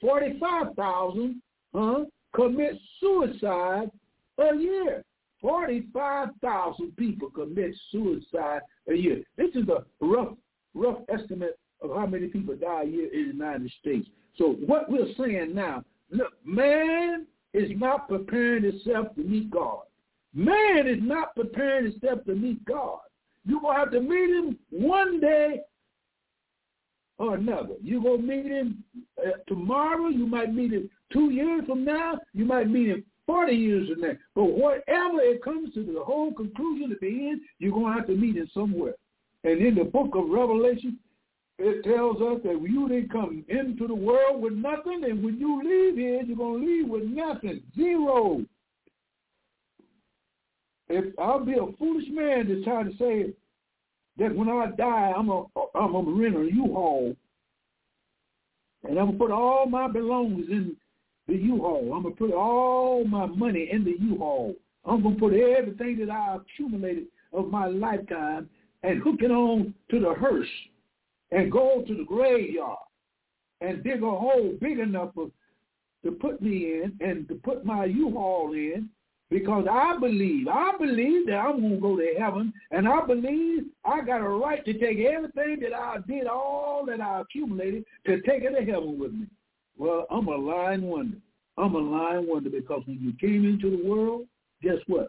45,000 0.00 1.42
huh, 1.74 2.04
commit 2.34 2.74
suicide 3.00 3.90
a 4.38 4.54
year. 4.56 5.02
45,000 5.40 6.96
people 6.96 7.30
commit 7.30 7.74
suicide 7.90 8.60
a 8.88 8.94
year. 8.94 9.22
This 9.36 9.50
is 9.54 9.68
a 9.68 9.84
rough, 10.04 10.34
rough 10.74 10.98
estimate 11.08 11.58
of 11.82 11.90
how 11.94 12.06
many 12.06 12.28
people 12.28 12.56
die 12.56 12.82
a 12.82 12.86
year 12.86 13.12
in 13.12 13.28
the 13.28 13.44
United 13.44 13.70
States. 13.80 14.08
So 14.36 14.56
what 14.66 14.90
we're 14.90 15.12
saying 15.18 15.54
now, 15.54 15.84
look, 16.10 16.32
man 16.44 17.26
is 17.52 17.70
not 17.76 18.08
preparing 18.08 18.64
himself 18.64 19.14
to 19.14 19.22
meet 19.22 19.50
God. 19.50 19.82
Man 20.34 20.86
is 20.86 20.98
not 21.00 21.34
preparing 21.34 21.92
himself 21.92 22.24
to 22.24 22.34
meet 22.34 22.62
God. 22.64 23.00
You're 23.46 23.60
going 23.60 23.74
to 23.74 23.80
have 23.80 23.90
to 23.92 24.00
meet 24.00 24.30
him 24.30 24.58
one 24.70 25.20
day 25.20 25.60
or 27.18 27.34
another. 27.36 27.74
You're 27.82 28.02
going 28.02 28.22
to 28.22 28.26
meet 28.26 28.46
him 28.46 28.84
uh, 29.24 29.30
tomorrow. 29.46 30.08
You 30.08 30.26
might 30.26 30.52
meet 30.52 30.72
him 30.72 30.90
two 31.12 31.30
years 31.30 31.64
from 31.66 31.84
now. 31.84 32.18
You 32.34 32.44
might 32.44 32.68
meet 32.68 32.88
him 32.88 33.04
40 33.26 33.54
years 33.54 33.88
from 33.88 34.00
now. 34.00 34.12
But 34.34 34.44
whatever 34.44 35.20
it 35.20 35.42
comes 35.42 35.72
to 35.74 35.84
the 35.84 36.02
whole 36.04 36.32
conclusion 36.32 36.92
at 36.92 37.00
the 37.00 37.28
end, 37.28 37.40
you're 37.58 37.72
going 37.72 37.92
to 37.92 37.98
have 37.98 38.06
to 38.08 38.16
meet 38.16 38.36
him 38.36 38.50
somewhere. 38.52 38.94
And 39.44 39.64
in 39.64 39.76
the 39.76 39.84
book 39.84 40.10
of 40.14 40.28
Revelation, 40.28 40.98
it 41.58 41.84
tells 41.84 42.16
us 42.16 42.42
that 42.44 42.60
you 42.68 42.88
didn't 42.88 43.12
come 43.12 43.44
into 43.48 43.86
the 43.86 43.94
world 43.94 44.42
with 44.42 44.52
nothing, 44.52 45.04
and 45.04 45.24
when 45.24 45.38
you 45.38 45.62
leave 45.62 45.96
here, 45.96 46.22
you're 46.22 46.36
going 46.36 46.60
to 46.60 46.66
leave 46.66 46.88
with 46.88 47.04
nothing, 47.04 47.62
zero. 47.74 48.44
If 50.88 51.18
I'll 51.18 51.44
be 51.44 51.54
a 51.54 51.76
foolish 51.78 52.06
man 52.10 52.46
to 52.46 52.62
try 52.64 52.82
to 52.82 52.96
say 52.96 53.32
that 54.18 54.34
when 54.34 54.48
I 54.48 54.70
die, 54.76 55.12
I'm 55.16 55.28
a 55.30 55.44
I'm 55.74 55.94
a 55.94 56.02
rent 56.02 56.36
a 56.36 56.52
U-Haul, 56.52 57.16
and 58.84 58.98
I'm 58.98 59.06
gonna 59.06 59.18
put 59.18 59.30
all 59.30 59.66
my 59.66 59.88
belongings 59.88 60.48
in 60.48 60.76
the 61.26 61.34
U-Haul. 61.34 61.92
I'm 61.94 62.04
gonna 62.04 62.14
put 62.14 62.32
all 62.32 63.04
my 63.04 63.26
money 63.26 63.68
in 63.70 63.84
the 63.84 63.96
U-Haul. 63.98 64.54
I'm 64.84 65.02
gonna 65.02 65.16
put 65.16 65.34
everything 65.34 65.98
that 65.98 66.10
I 66.10 66.36
accumulated 66.36 67.06
of 67.32 67.50
my 67.50 67.66
lifetime 67.66 68.48
and 68.82 69.02
hook 69.02 69.16
it 69.20 69.30
on 69.30 69.74
to 69.90 70.00
the 70.00 70.14
hearse 70.14 70.46
and 71.32 71.50
go 71.50 71.84
to 71.86 71.94
the 71.94 72.04
graveyard 72.04 72.78
and 73.60 73.82
dig 73.82 74.02
a 74.02 74.10
hole 74.10 74.54
big 74.60 74.78
enough 74.78 75.14
for, 75.14 75.30
to 76.04 76.12
put 76.12 76.40
me 76.40 76.82
in 76.82 76.96
and 77.00 77.26
to 77.28 77.34
put 77.34 77.64
my 77.64 77.86
U-Haul 77.86 78.52
in 78.52 78.88
because 79.30 79.66
I 79.70 79.96
believe, 79.98 80.46
I 80.48 80.72
believe 80.78 81.26
that 81.26 81.36
I'm 81.36 81.60
going 81.60 81.74
to 81.74 81.80
go 81.80 81.96
to 81.96 82.14
heaven 82.18 82.52
and 82.70 82.86
I 82.86 83.04
believe 83.04 83.64
I 83.84 84.00
got 84.02 84.20
a 84.20 84.28
right 84.28 84.64
to 84.64 84.72
take 84.72 84.98
everything 84.98 85.58
that 85.60 85.74
I 85.74 85.96
did, 86.06 86.26
all 86.26 86.84
that 86.86 87.00
I 87.00 87.22
accumulated, 87.22 87.84
to 88.06 88.20
take 88.22 88.42
it 88.44 88.52
to 88.52 88.64
heaven 88.64 88.98
with 88.98 89.12
me. 89.12 89.26
Well, 89.76 90.06
I'm 90.10 90.28
a 90.28 90.36
lying 90.36 90.82
wonder. 90.82 91.18
I'm 91.58 91.74
a 91.74 91.78
lying 91.78 92.28
wonder 92.28 92.50
because 92.50 92.82
when 92.86 93.00
you 93.00 93.12
came 93.20 93.44
into 93.44 93.70
the 93.70 93.88
world, 93.88 94.26
guess 94.62 94.78
what? 94.86 95.08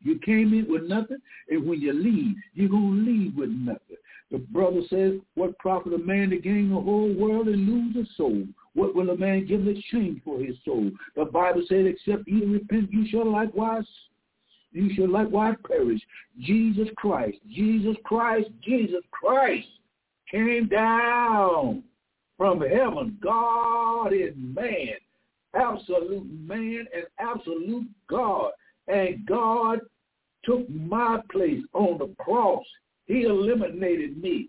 You 0.00 0.18
came 0.24 0.52
in 0.52 0.66
with 0.68 0.84
nothing, 0.84 1.18
and 1.48 1.66
when 1.66 1.80
you 1.80 1.92
leave, 1.92 2.34
you're 2.54 2.68
going 2.68 3.04
to 3.04 3.10
leave 3.10 3.36
with 3.36 3.50
nothing. 3.50 3.96
The 4.32 4.38
brother 4.38 4.80
says, 4.88 5.20
what 5.34 5.58
profit 5.58 5.92
a 5.92 5.98
man 5.98 6.30
to 6.30 6.38
gain 6.38 6.70
the 6.70 6.80
whole 6.80 7.12
world 7.14 7.48
and 7.48 7.68
lose 7.68 7.94
his 7.94 8.16
soul? 8.16 8.44
What 8.74 8.94
will 8.94 9.10
a 9.10 9.16
man 9.16 9.46
give 9.46 9.60
in 9.60 9.76
exchange 9.76 10.22
for 10.24 10.40
his 10.40 10.56
soul? 10.64 10.90
The 11.14 11.26
Bible 11.26 11.62
said, 11.68 11.84
except 11.86 12.26
ye 12.26 12.44
repent, 12.44 12.90
you 12.90 13.06
shall 13.08 13.30
likewise 13.30 13.84
you 14.72 14.92
shall 14.94 15.10
likewise 15.10 15.56
perish. 15.66 16.00
Jesus 16.40 16.88
Christ, 16.96 17.36
Jesus 17.50 17.96
Christ, 18.04 18.48
Jesus 18.64 19.02
Christ 19.10 19.68
came 20.30 20.66
down 20.68 21.82
from 22.38 22.60
heaven, 22.60 23.18
God 23.22 24.14
is 24.14 24.32
man, 24.36 24.94
absolute 25.54 26.26
man 26.26 26.86
and 26.94 27.04
absolute 27.18 27.86
God. 28.08 28.50
And 28.88 29.24
God 29.26 29.80
took 30.44 30.68
my 30.68 31.20
place 31.30 31.62
on 31.72 31.98
the 31.98 32.12
cross. 32.18 32.64
He 33.12 33.24
eliminated 33.24 34.16
me 34.22 34.48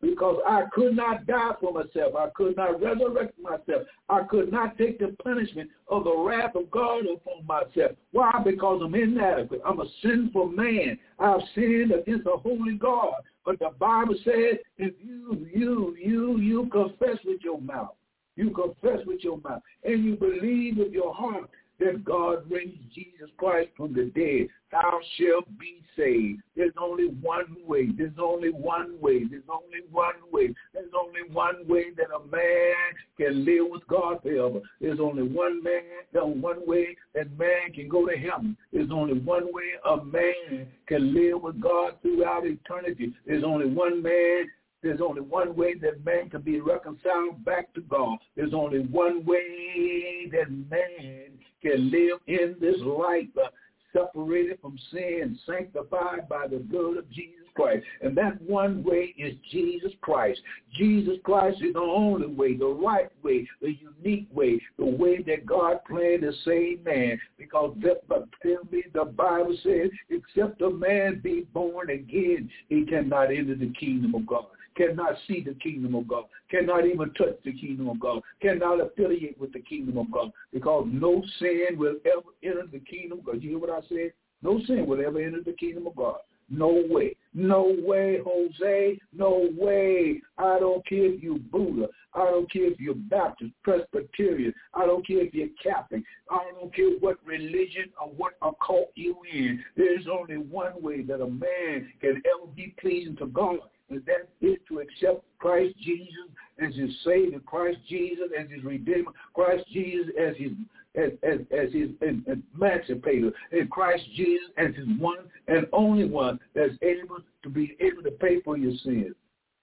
because 0.00 0.40
I 0.48 0.62
could 0.72 0.96
not 0.96 1.26
die 1.26 1.52
for 1.60 1.74
myself. 1.74 2.14
I 2.18 2.30
could 2.34 2.56
not 2.56 2.80
resurrect 2.80 3.38
myself. 3.38 3.86
I 4.08 4.22
could 4.22 4.50
not 4.50 4.78
take 4.78 4.98
the 4.98 5.14
punishment 5.22 5.68
of 5.88 6.04
the 6.04 6.16
wrath 6.16 6.56
of 6.56 6.70
God 6.70 7.04
upon 7.04 7.44
myself. 7.46 7.92
Why? 8.12 8.40
Because 8.42 8.80
I'm 8.82 8.94
inadequate. 8.94 9.60
I'm 9.62 9.80
a 9.80 9.86
sinful 10.00 10.48
man. 10.48 10.98
I've 11.18 11.42
sinned 11.54 11.92
against 11.92 12.24
the 12.24 12.38
holy 12.42 12.76
God. 12.76 13.12
But 13.44 13.58
the 13.58 13.72
Bible 13.78 14.14
says 14.24 14.56
if 14.78 14.94
you, 15.04 15.46
you, 15.52 15.94
you, 16.02 16.38
you 16.38 16.70
confess 16.72 17.18
with 17.26 17.42
your 17.42 17.60
mouth, 17.60 17.94
you 18.36 18.48
confess 18.50 19.04
with 19.06 19.22
your 19.22 19.38
mouth, 19.38 19.60
and 19.84 20.02
you 20.02 20.16
believe 20.16 20.78
with 20.78 20.92
your 20.92 21.12
heart 21.12 21.50
that 21.80 22.04
God 22.04 22.50
raised 22.50 22.92
Jesus 22.94 23.28
Christ 23.36 23.70
from 23.76 23.92
the 23.94 24.06
dead, 24.14 24.48
thou 24.72 24.98
shalt 25.16 25.46
be 25.58 25.82
saved. 25.96 26.42
There's 26.56 26.72
only 26.80 27.06
one 27.06 27.56
way. 27.66 27.88
There's 27.96 28.18
only 28.20 28.50
one 28.50 29.00
way. 29.00 29.24
There's 29.30 29.42
only 29.48 29.80
one 29.90 30.14
way. 30.32 30.54
There's 30.74 30.90
only 30.98 31.20
one 31.32 31.66
way 31.68 31.86
that 31.96 32.14
a 32.14 32.26
man 32.30 32.74
can 33.16 33.44
live 33.44 33.70
with 33.70 33.86
God 33.86 34.22
forever. 34.22 34.60
There's 34.80 35.00
only 35.00 35.22
one 35.22 35.62
man, 35.62 35.82
one 36.12 36.66
way 36.66 36.96
that 37.14 37.36
man 37.38 37.72
can 37.74 37.88
go 37.88 38.06
to 38.06 38.16
heaven. 38.16 38.56
There's 38.72 38.90
only 38.90 39.18
one 39.18 39.46
way 39.52 39.72
a 39.88 40.04
man 40.04 40.66
can 40.86 41.14
live 41.14 41.42
with 41.42 41.60
God 41.60 41.94
throughout 42.02 42.46
eternity. 42.46 43.14
There's 43.26 43.44
only 43.44 43.66
one 43.66 44.02
man 44.02 44.46
there's 44.82 45.00
only 45.00 45.22
one 45.22 45.56
way 45.56 45.74
that 45.74 46.04
man 46.04 46.30
can 46.30 46.42
be 46.42 46.60
reconciled 46.60 47.44
back 47.44 47.72
to 47.74 47.80
God. 47.82 48.18
There's 48.36 48.54
only 48.54 48.80
one 48.80 49.24
way 49.24 50.28
that 50.30 50.50
man 50.70 51.32
can 51.62 51.90
live 51.90 52.20
in 52.26 52.56
this 52.60 52.80
life 52.82 53.26
uh, 53.42 53.48
separated 53.92 54.60
from 54.60 54.78
sin, 54.92 55.38
sanctified 55.46 56.28
by 56.28 56.46
the 56.46 56.58
blood 56.58 56.98
of 56.98 57.10
Jesus 57.10 57.34
Christ. 57.56 57.84
And 58.02 58.16
that 58.16 58.40
one 58.42 58.84
way 58.84 59.14
is 59.18 59.34
Jesus 59.50 59.90
Christ. 60.00 60.40
Jesus 60.76 61.16
Christ 61.24 61.60
is 61.60 61.72
the 61.72 61.80
only 61.80 62.28
way, 62.28 62.56
the 62.56 62.66
right 62.66 63.10
way, 63.24 63.48
the 63.60 63.76
unique 64.00 64.28
way, 64.32 64.60
the 64.78 64.86
way 64.86 65.22
that 65.22 65.44
God 65.44 65.80
planned 65.88 66.22
to 66.22 66.32
save 66.44 66.84
man. 66.84 67.18
Because 67.36 67.76
but 68.06 68.28
tell 68.42 68.62
me 68.70 68.84
the 68.94 69.06
Bible 69.06 69.56
says, 69.64 69.90
except 70.08 70.62
a 70.62 70.70
man 70.70 71.20
be 71.24 71.48
born 71.52 71.90
again, 71.90 72.48
he 72.68 72.84
cannot 72.84 73.32
enter 73.32 73.56
the 73.56 73.72
kingdom 73.80 74.14
of 74.14 74.24
God 74.24 74.46
cannot 74.78 75.14
see 75.26 75.42
the 75.42 75.54
kingdom 75.54 75.94
of 75.94 76.08
God, 76.08 76.24
cannot 76.50 76.86
even 76.86 77.12
touch 77.14 77.36
the 77.44 77.52
kingdom 77.52 77.88
of 77.88 78.00
God, 78.00 78.22
cannot 78.40 78.80
affiliate 78.80 79.38
with 79.38 79.52
the 79.52 79.60
kingdom 79.60 79.98
of 79.98 80.10
God, 80.10 80.30
because 80.52 80.86
no 80.90 81.22
sin 81.38 81.76
will 81.76 81.96
ever 82.06 82.30
enter 82.42 82.66
the 82.72 82.80
kingdom. 82.80 83.20
Because 83.22 83.42
you 83.42 83.50
hear 83.50 83.58
what 83.58 83.70
I 83.70 83.80
said? 83.88 84.12
No 84.40 84.60
sin 84.66 84.86
will 84.86 85.04
ever 85.04 85.20
enter 85.20 85.42
the 85.44 85.52
kingdom 85.52 85.86
of 85.88 85.96
God. 85.96 86.18
No 86.50 86.82
way. 86.88 87.14
No 87.34 87.76
way, 87.80 88.20
Jose. 88.24 88.98
No 89.12 89.50
way. 89.54 90.22
I 90.38 90.58
don't 90.58 90.86
care 90.88 91.12
if 91.12 91.22
you're 91.22 91.38
Buddha. 91.38 91.88
I 92.14 92.24
don't 92.24 92.50
care 92.50 92.64
if 92.64 92.80
you're 92.80 92.94
Baptist, 92.94 93.52
Presbyterian. 93.62 94.54
I 94.72 94.86
don't 94.86 95.06
care 95.06 95.20
if 95.20 95.34
you're 95.34 95.48
Catholic. 95.62 96.02
I 96.30 96.50
don't 96.58 96.74
care 96.74 96.90
what 97.00 97.18
religion 97.24 97.90
or 98.00 98.08
what 98.16 98.34
occult 98.40 98.92
you 98.94 99.16
in. 99.30 99.62
There's 99.76 100.06
only 100.10 100.38
one 100.38 100.80
way 100.80 101.02
that 101.02 101.20
a 101.20 101.28
man 101.28 101.92
can 102.00 102.22
ever 102.24 102.50
be 102.56 102.74
pleasing 102.80 103.16
to 103.16 103.26
God 103.26 103.58
and 103.90 104.02
that 104.06 104.28
is 104.40 104.56
to 104.68 104.80
accept 104.80 105.24
Christ 105.38 105.76
Jesus 105.78 106.28
as 106.58 106.74
his 106.74 106.90
Savior, 107.04 107.40
Christ 107.40 107.78
Jesus 107.88 108.28
as 108.38 108.50
his 108.50 108.62
Redeemer, 108.64 109.12
Christ 109.34 109.64
Jesus 109.72 110.08
as 110.20 110.36
his 110.36 110.52
as, 110.94 111.12
as, 111.22 111.38
as 111.52 111.72
his 111.72 111.90
emancipator, 112.00 113.30
and 113.52 113.70
Christ 113.70 114.02
Jesus 114.16 114.48
as 114.56 114.74
his 114.74 114.86
one 114.98 115.18
and 115.46 115.66
only 115.72 116.06
one 116.06 116.40
that's 116.54 116.74
able 116.82 117.18
to 117.42 117.48
be 117.48 117.76
able 117.78 118.02
to 118.02 118.10
pay 118.10 118.40
for 118.40 118.56
your 118.56 118.72
sins. 118.82 119.14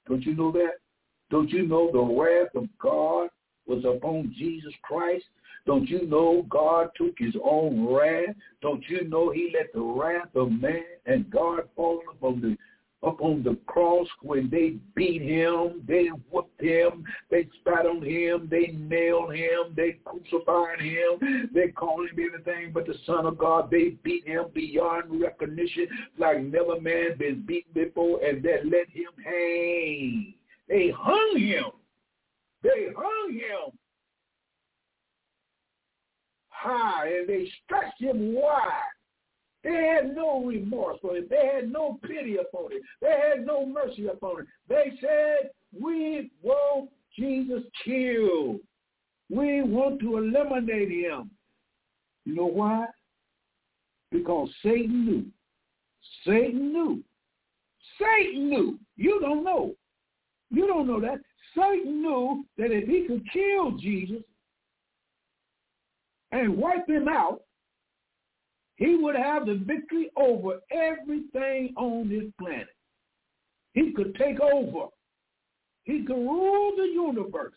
Don't 0.08 0.24
you 0.24 0.36
know 0.36 0.52
that? 0.54 0.76
Don't 1.32 1.50
you 1.50 1.68
know 1.68 1.92
the 1.92 2.00
wrath 2.00 2.56
of 2.56 2.70
God 2.80 3.30
was 3.66 3.84
upon 3.84 4.34
Jesus 4.38 4.74
Christ? 4.84 5.26
Don't 5.66 5.90
you 5.90 6.06
know 6.06 6.46
God 6.50 6.90
took 6.96 7.16
his 7.18 7.34
own 7.44 7.92
wrath? 7.92 8.36
Don't 8.62 8.84
you 8.88 9.10
know 9.10 9.32
he 9.32 9.52
let 9.54 9.74
the 9.74 9.82
wrath 9.82 10.34
of 10.36 10.52
man 10.52 10.84
and 11.08 11.30
God 11.32 11.62
fall 11.76 12.02
upon 12.12 12.40
the 12.40 12.56
up 13.04 13.22
on 13.22 13.44
the 13.44 13.58
cross 13.68 14.08
when 14.22 14.50
they 14.50 14.76
beat 14.96 15.22
him, 15.22 15.84
they 15.88 16.08
whooped 16.32 16.62
him, 16.62 17.04
they 17.30 17.48
spat 17.60 17.86
on 17.86 18.04
him, 18.04 18.48
they 18.50 18.76
nailed 18.78 19.34
him, 19.34 19.74
they 19.76 20.00
crucified 20.06 20.80
him, 20.80 21.50
they 21.54 21.68
called 21.70 22.10
him 22.10 22.26
everything 22.26 22.72
but 22.74 22.86
the 22.86 22.96
Son 23.06 23.26
of 23.26 23.38
God. 23.38 23.70
They 23.70 23.96
beat 24.04 24.28
him 24.28 24.46
beyond 24.54 25.22
recognition 25.22 25.88
like 26.18 26.44
never 26.44 26.80
man 26.80 27.18
been 27.18 27.44
beaten 27.46 27.74
before, 27.74 28.24
and 28.24 28.42
they 28.42 28.60
let 28.64 28.90
him 28.90 29.14
hang. 29.24 30.34
They 30.68 30.92
hung 30.96 31.38
him. 31.38 31.72
They 32.64 32.88
hung 32.98 33.34
him 33.34 33.78
high, 36.66 37.08
and 37.20 37.30
they 37.30 37.48
stretched 37.64 38.02
him 38.02 38.34
wide 38.34 38.72
they 39.66 39.96
had 39.96 40.16
no 40.16 40.46
remorse 40.46 41.00
for 41.02 41.18
it. 41.18 41.28
They 41.28 41.52
had 41.56 41.72
no 41.72 42.00
pity 42.04 42.38
upon 42.38 42.72
it. 42.72 42.84
They 43.02 43.16
had 43.32 43.48
no 43.48 43.66
mercy 43.66 44.06
upon 44.06 44.42
it. 44.42 44.48
They 44.70 44.94
said, 45.02 45.50
we 45.78 46.30
want 46.44 46.92
Jesus 47.18 47.64
killed. 47.84 48.60
We 49.32 49.64
want 49.64 50.00
to 50.02 50.18
eliminate 50.18 50.92
him. 50.92 51.32
You 52.26 52.36
know 52.36 52.46
why? 52.46 52.86
Because 54.12 54.50
Satan 54.62 55.04
knew. 55.04 55.26
Satan 56.28 56.72
knew. 56.72 57.04
Satan 58.00 58.50
knew. 58.50 58.80
You 58.98 59.20
don't 59.20 59.44
know. 59.44 59.74
You 60.52 60.68
don't 60.68 60.86
know 60.86 61.02
that. 61.02 61.22
Satan 61.56 62.04
knew 62.04 62.46
that 62.60 62.72
if 62.72 62.88
he 62.88 63.08
could 63.08 63.24
kill 63.34 63.72
Jesus 63.72 64.22
and 66.32 66.56
wipe 66.56 66.88
him 66.88 67.08
out, 67.08 67.42
he 68.78 68.96
would 68.96 69.16
have 69.16 69.46
the 69.46 69.56
victory 69.56 70.10
over 70.18 70.60
everything 70.72 71.74
on 71.78 72.10
this 72.10 72.26
planet. 72.40 72.68
He 73.74 73.92
could 73.92 74.16
take 74.16 74.40
over. 74.40 74.88
He 75.84 76.04
could 76.04 76.16
rule 76.16 76.72
the 76.76 76.84
universe. 76.84 77.54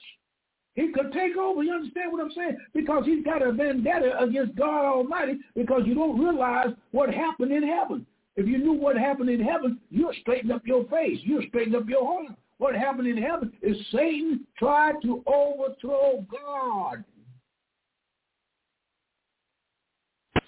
He 0.75 0.93
could 0.93 1.13
take 1.13 1.37
over. 1.37 1.63
You 1.63 1.73
understand 1.73 2.13
what 2.13 2.23
I'm 2.23 2.31
saying? 2.31 2.57
Because 2.75 3.05
he's 3.05 3.25
got 3.25 3.43
a 3.43 3.53
vendetta 3.53 4.21
against 4.21 4.55
God 4.55 4.85
Almighty 4.85 5.39
because 5.57 5.83
you 5.87 5.95
don't 5.95 6.21
realize 6.21 6.69
what 6.93 7.13
happened 7.13 7.53
in 7.53 7.67
heaven. 7.67 8.07
If 8.37 8.47
you 8.47 8.59
knew 8.59 8.75
what 8.75 8.97
happened 8.97 9.31
in 9.31 9.41
heaven, 9.41 9.81
you'll 9.91 10.13
straighten 10.21 10.53
up 10.53 10.63
your 10.65 10.85
face. 10.85 11.19
You'll 11.23 11.43
straighten 11.49 11.75
up 11.75 11.89
your 11.89 12.07
heart. 12.07 12.37
What 12.59 12.77
happened 12.77 13.09
in 13.09 13.21
heaven 13.21 13.53
is 13.63 13.77
Satan 13.91 14.47
tried 14.57 14.95
to 15.03 15.25
overthrow 15.27 16.25
God. 16.31 17.03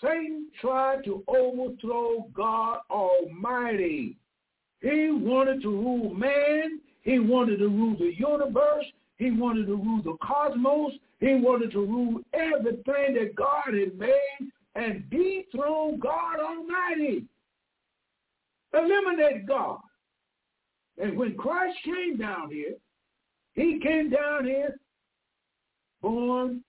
Satan 0.01 0.49
tried 0.61 1.05
to 1.05 1.23
overthrow 1.29 2.29
God 2.35 2.79
Almighty. 2.91 4.17
He 4.81 5.11
wanted 5.11 5.63
to 5.63 5.69
rule 5.69 6.15
man. 6.15 6.81
He 7.03 7.19
wanted 7.19 7.59
to 7.59 7.69
rule 7.69 7.97
the 7.99 8.13
universe. 8.17 8.87
He 9.19 9.31
wanted 9.31 9.67
to 9.67 9.77
rule 9.77 10.03
the 10.03 10.17
cosmos. 10.23 10.93
He 11.19 11.35
wanted 11.35 11.73
to 11.73 11.81
rule 11.81 12.21
everything 12.33 13.15
that 13.15 13.35
God 13.37 13.75
had 13.75 13.99
made 13.99 14.51
and 14.75 15.09
dethrone 15.11 15.99
God 15.99 16.41
Almighty. 16.41 17.27
Eliminate 18.73 19.47
God. 19.47 19.81
And 20.97 21.19
when 21.19 21.35
Christ 21.35 21.77
came 21.85 22.17
down 22.17 22.51
here, 22.51 22.75
he 23.55 23.81
came 23.83 24.11
down 24.11 24.45
here 24.45 24.79
born 26.01 26.63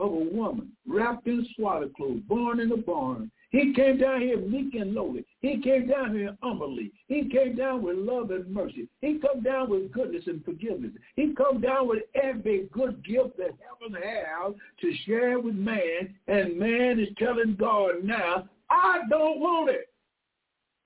of 0.00 0.12
a 0.12 0.34
woman 0.34 0.72
wrapped 0.88 1.26
in 1.26 1.46
swaddling 1.54 1.92
clothes, 1.96 2.22
born 2.26 2.60
in 2.60 2.72
a 2.72 2.76
barn. 2.76 3.30
He 3.50 3.72
came 3.74 3.98
down 3.98 4.20
here 4.20 4.38
meek 4.38 4.74
and 4.74 4.94
lowly. 4.94 5.24
He 5.40 5.60
came 5.60 5.88
down 5.88 6.14
here 6.14 6.36
humbly. 6.40 6.92
He 7.08 7.28
came 7.28 7.56
down 7.56 7.82
with 7.82 7.96
love 7.96 8.30
and 8.30 8.48
mercy. 8.48 8.88
He 9.00 9.18
come 9.18 9.42
down 9.42 9.68
with 9.68 9.90
goodness 9.90 10.22
and 10.26 10.44
forgiveness. 10.44 10.92
He 11.16 11.34
come 11.34 11.60
down 11.60 11.88
with 11.88 12.04
every 12.14 12.68
good 12.72 13.04
gift 13.04 13.36
that 13.38 13.50
heaven 13.58 14.00
has 14.00 14.54
to 14.80 14.92
share 15.04 15.40
with 15.40 15.56
man. 15.56 16.14
And 16.28 16.58
man 16.58 17.00
is 17.00 17.08
telling 17.18 17.56
God 17.58 18.04
now, 18.04 18.48
I 18.70 19.00
don't 19.10 19.40
want 19.40 19.70
it. 19.70 19.88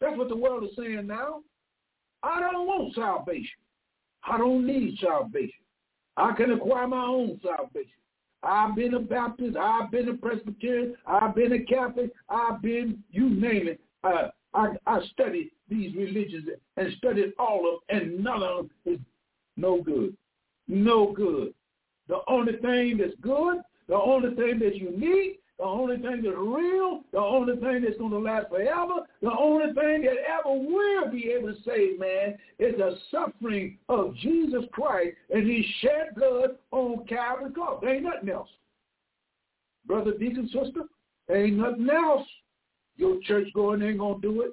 That's 0.00 0.16
what 0.16 0.30
the 0.30 0.36
world 0.36 0.64
is 0.64 0.70
saying 0.76 1.06
now. 1.06 1.42
I 2.22 2.40
don't 2.40 2.66
want 2.66 2.94
salvation. 2.94 3.60
I 4.26 4.38
don't 4.38 4.66
need 4.66 4.98
salvation. 5.00 5.52
I 6.16 6.32
can 6.32 6.52
acquire 6.52 6.86
my 6.86 7.04
own 7.04 7.38
salvation. 7.42 7.90
I've 8.44 8.76
been 8.76 8.94
a 8.94 9.00
Baptist. 9.00 9.56
I've 9.56 9.90
been 9.90 10.08
a 10.08 10.14
Presbyterian. 10.14 10.96
I've 11.06 11.34
been 11.34 11.52
a 11.52 11.60
Catholic. 11.60 12.10
I've 12.28 12.60
been, 12.62 13.02
you 13.10 13.30
name 13.30 13.68
it. 13.68 13.80
Uh, 14.02 14.28
I, 14.54 14.68
I 14.86 15.00
studied 15.12 15.50
these 15.68 15.94
religions 15.96 16.48
and 16.76 16.92
studied 16.98 17.32
all 17.38 17.66
of 17.68 17.80
them, 17.88 18.12
and 18.12 18.22
none 18.24 18.42
of 18.42 18.56
them 18.84 18.94
is 18.94 19.00
no 19.56 19.82
good. 19.82 20.16
No 20.68 21.12
good. 21.12 21.54
The 22.08 22.18
only 22.28 22.56
thing 22.58 22.98
that's 22.98 23.14
good, 23.20 23.58
the 23.88 23.94
only 23.94 24.34
thing 24.36 24.58
that 24.60 24.76
you 24.76 24.96
need 24.96 25.38
the 25.58 25.64
only 25.64 25.96
thing 25.96 26.22
that's 26.22 26.36
real, 26.36 27.04
the 27.12 27.18
only 27.18 27.54
thing 27.54 27.82
that's 27.82 27.98
going 27.98 28.10
to 28.10 28.18
last 28.18 28.48
forever, 28.48 29.06
the 29.22 29.30
only 29.30 29.72
thing 29.72 30.02
that 30.02 30.16
ever 30.28 30.52
will 30.52 31.10
be 31.10 31.30
able 31.30 31.54
to 31.54 31.60
save 31.64 31.98
man 32.00 32.36
is 32.58 32.74
the 32.76 32.96
suffering 33.10 33.78
of 33.88 34.16
Jesus 34.16 34.64
Christ 34.72 35.16
and 35.30 35.46
he 35.46 35.64
shed 35.80 36.14
blood 36.16 36.56
on 36.72 37.06
Calvary's 37.06 37.54
cross. 37.54 37.80
There 37.80 37.94
ain't 37.94 38.04
nothing 38.04 38.30
else. 38.30 38.48
Brother, 39.86 40.12
deacon, 40.18 40.46
sister, 40.46 40.82
there 41.28 41.44
ain't 41.44 41.56
nothing 41.56 41.88
else. 41.88 42.26
Your 42.96 43.20
church 43.22 43.48
going 43.54 43.82
ain't 43.82 43.98
going 43.98 44.20
to 44.20 44.28
do 44.28 44.42
it. 44.42 44.50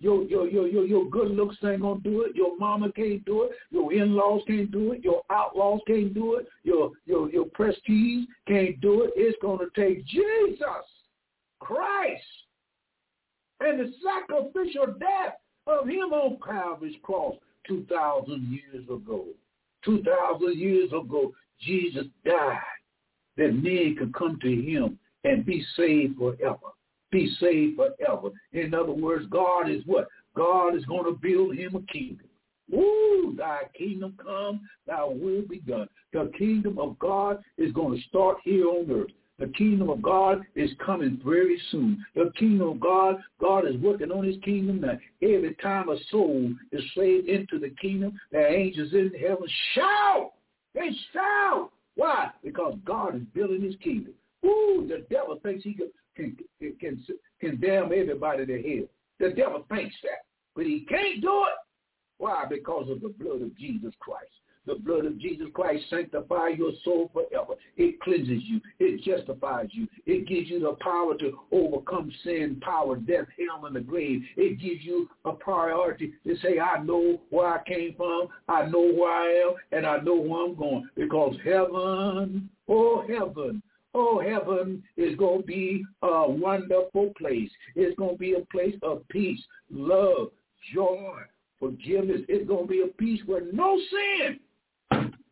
Your, 0.00 0.22
your, 0.24 0.48
your, 0.48 0.68
your, 0.68 0.86
your 0.86 1.10
good 1.10 1.32
looks 1.32 1.56
ain't 1.64 1.82
to 1.82 2.00
do 2.02 2.22
it. 2.22 2.36
Your 2.36 2.56
mama 2.58 2.92
can't 2.92 3.24
do 3.24 3.44
it. 3.44 3.52
Your 3.70 3.92
in-laws 3.92 4.42
can't 4.46 4.70
do 4.70 4.92
it. 4.92 5.02
Your 5.02 5.22
outlaws 5.30 5.80
can't 5.86 6.14
do 6.14 6.36
it. 6.36 6.46
Your, 6.62 6.92
your, 7.04 7.28
your 7.30 7.46
prestige 7.46 8.26
can't 8.46 8.80
do 8.80 9.02
it. 9.02 9.12
It's 9.16 9.38
to 9.42 9.66
take 9.74 10.06
Jesus 10.06 10.62
Christ 11.58 12.22
and 13.60 13.80
the 13.80 13.92
sacrificial 14.04 14.94
death 15.00 15.34
of 15.66 15.88
him 15.88 16.12
on 16.12 16.38
Calvary's 16.44 16.96
cross 17.02 17.34
2,000 17.66 18.48
years 18.48 18.84
ago. 18.84 19.24
2,000 19.84 20.58
years 20.58 20.90
ago, 20.92 21.32
Jesus 21.60 22.04
died 22.24 22.58
that 23.36 23.52
men 23.52 23.96
could 23.98 24.14
come 24.14 24.38
to 24.42 24.48
him 24.48 24.98
and 25.24 25.44
be 25.44 25.64
saved 25.76 26.16
forever 26.18 26.72
be 27.10 27.34
saved 27.40 27.76
forever. 27.76 28.30
In 28.52 28.74
other 28.74 28.92
words, 28.92 29.26
God 29.30 29.70
is 29.70 29.82
what? 29.86 30.08
God 30.36 30.76
is 30.76 30.84
going 30.84 31.04
to 31.04 31.18
build 31.20 31.56
him 31.56 31.74
a 31.74 31.92
kingdom. 31.92 32.26
Ooh, 32.72 33.34
thy 33.36 33.60
kingdom 33.76 34.14
come, 34.22 34.60
thy 34.86 35.02
will 35.04 35.42
be 35.48 35.60
done. 35.60 35.88
The 36.12 36.30
kingdom 36.36 36.78
of 36.78 36.98
God 36.98 37.42
is 37.56 37.72
going 37.72 37.96
to 37.98 38.08
start 38.08 38.38
here 38.44 38.66
on 38.66 38.90
earth. 38.90 39.10
The 39.38 39.46
kingdom 39.56 39.88
of 39.88 40.02
God 40.02 40.42
is 40.56 40.70
coming 40.84 41.20
very 41.24 41.60
soon. 41.70 42.04
The 42.16 42.32
kingdom 42.36 42.70
of 42.70 42.80
God, 42.80 43.22
God 43.40 43.68
is 43.68 43.76
working 43.76 44.10
on 44.10 44.24
his 44.24 44.36
kingdom 44.44 44.80
now. 44.80 44.98
Every 45.22 45.54
time 45.62 45.88
a 45.88 45.96
soul 46.10 46.52
is 46.72 46.82
saved 46.96 47.28
into 47.28 47.58
the 47.58 47.70
kingdom, 47.80 48.18
the 48.32 48.44
angels 48.44 48.92
in 48.92 49.12
heaven 49.18 49.46
shout. 49.74 50.32
They 50.74 50.90
shout. 51.12 51.70
Why? 51.94 52.30
Because 52.42 52.76
God 52.84 53.14
is 53.14 53.22
building 53.32 53.62
his 53.62 53.76
kingdom. 53.82 54.12
Ooh, 54.44 54.86
the 54.88 55.04
devil 55.08 55.38
thinks 55.42 55.64
he 55.64 55.74
can, 55.74 55.90
can, 56.18 57.04
can, 57.40 57.60
damn 57.60 57.92
everybody 57.92 58.46
to 58.46 58.62
hell. 58.62 58.88
The 59.20 59.34
devil 59.34 59.64
thinks 59.68 59.94
that. 60.02 60.24
But 60.54 60.66
he 60.66 60.84
can't 60.88 61.20
do 61.20 61.44
it. 61.44 61.54
Why? 62.18 62.44
Because 62.48 62.90
of 62.90 63.00
the 63.00 63.10
blood 63.10 63.42
of 63.42 63.56
Jesus 63.56 63.94
Christ. 64.00 64.30
The 64.66 64.74
blood 64.74 65.06
of 65.06 65.18
Jesus 65.18 65.46
Christ 65.54 65.84
sanctifies 65.88 66.58
your 66.58 66.72
soul 66.84 67.10
forever. 67.14 67.54
It 67.78 67.98
cleanses 68.02 68.42
you. 68.44 68.60
It 68.78 69.02
justifies 69.02 69.68
you. 69.70 69.88
It 70.04 70.28
gives 70.28 70.50
you 70.50 70.60
the 70.60 70.76
power 70.80 71.16
to 71.16 71.38
overcome 71.52 72.12
sin, 72.22 72.60
power, 72.60 72.96
death, 72.96 73.24
hell, 73.38 73.64
and 73.64 73.74
the 73.74 73.80
grave. 73.80 74.20
It 74.36 74.60
gives 74.60 74.84
you 74.84 75.08
a 75.24 75.32
priority 75.32 76.12
to 76.26 76.36
say, 76.42 76.58
I 76.58 76.82
know 76.82 77.18
where 77.30 77.48
I 77.48 77.64
came 77.64 77.94
from, 77.96 78.28
I 78.46 78.66
know 78.66 78.92
where 78.92 79.10
I 79.10 79.48
am, 79.48 79.54
and 79.72 79.86
I 79.86 80.00
know 80.00 80.16
where 80.16 80.44
I'm 80.44 80.54
going. 80.54 80.86
Because 80.96 81.34
heaven, 81.42 82.50
oh 82.68 83.06
heaven, 83.08 83.62
Oh, 83.94 84.20
heaven 84.20 84.82
is 84.96 85.16
going 85.16 85.40
to 85.40 85.46
be 85.46 85.84
a 86.02 86.30
wonderful 86.30 87.12
place. 87.18 87.50
It's 87.74 87.96
going 87.96 88.14
to 88.14 88.18
be 88.18 88.34
a 88.34 88.44
place 88.52 88.76
of 88.82 89.06
peace, 89.08 89.40
love, 89.70 90.30
joy, 90.74 91.20
forgiveness. 91.58 92.20
It's 92.28 92.46
going 92.46 92.66
to 92.66 92.70
be 92.70 92.82
a 92.82 92.88
peace 92.88 93.20
where 93.26 93.50
no 93.52 93.78
sin. 93.90 94.40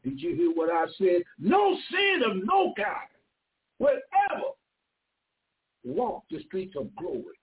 Did 0.02 0.20
you 0.20 0.34
hear 0.34 0.52
what 0.52 0.70
I 0.70 0.86
said? 0.98 1.22
No 1.38 1.76
sin 1.90 2.22
of 2.24 2.36
no 2.44 2.72
kind 2.76 3.08
will 3.78 3.98
ever 4.30 4.42
walk 5.84 6.24
the 6.30 6.40
streets 6.46 6.74
of 6.78 6.94
glory. 6.96 7.38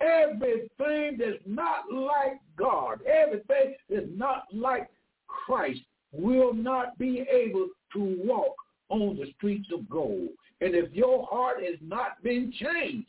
Everything 0.00 1.18
that's 1.18 1.42
not 1.44 1.92
like 1.92 2.40
God, 2.56 3.00
everything 3.06 3.74
that's 3.90 4.06
not 4.14 4.44
like 4.52 4.88
Christ 5.26 5.80
will 6.12 6.54
not 6.54 6.96
be 6.98 7.24
able 7.30 7.68
to 7.92 8.20
walk 8.24 8.54
on 8.88 9.16
the 9.16 9.32
streets 9.36 9.68
of 9.72 9.88
gold. 9.88 10.28
And 10.60 10.74
if 10.74 10.92
your 10.92 11.26
heart 11.26 11.58
has 11.62 11.78
not 11.80 12.22
been 12.22 12.52
changed, 12.52 13.08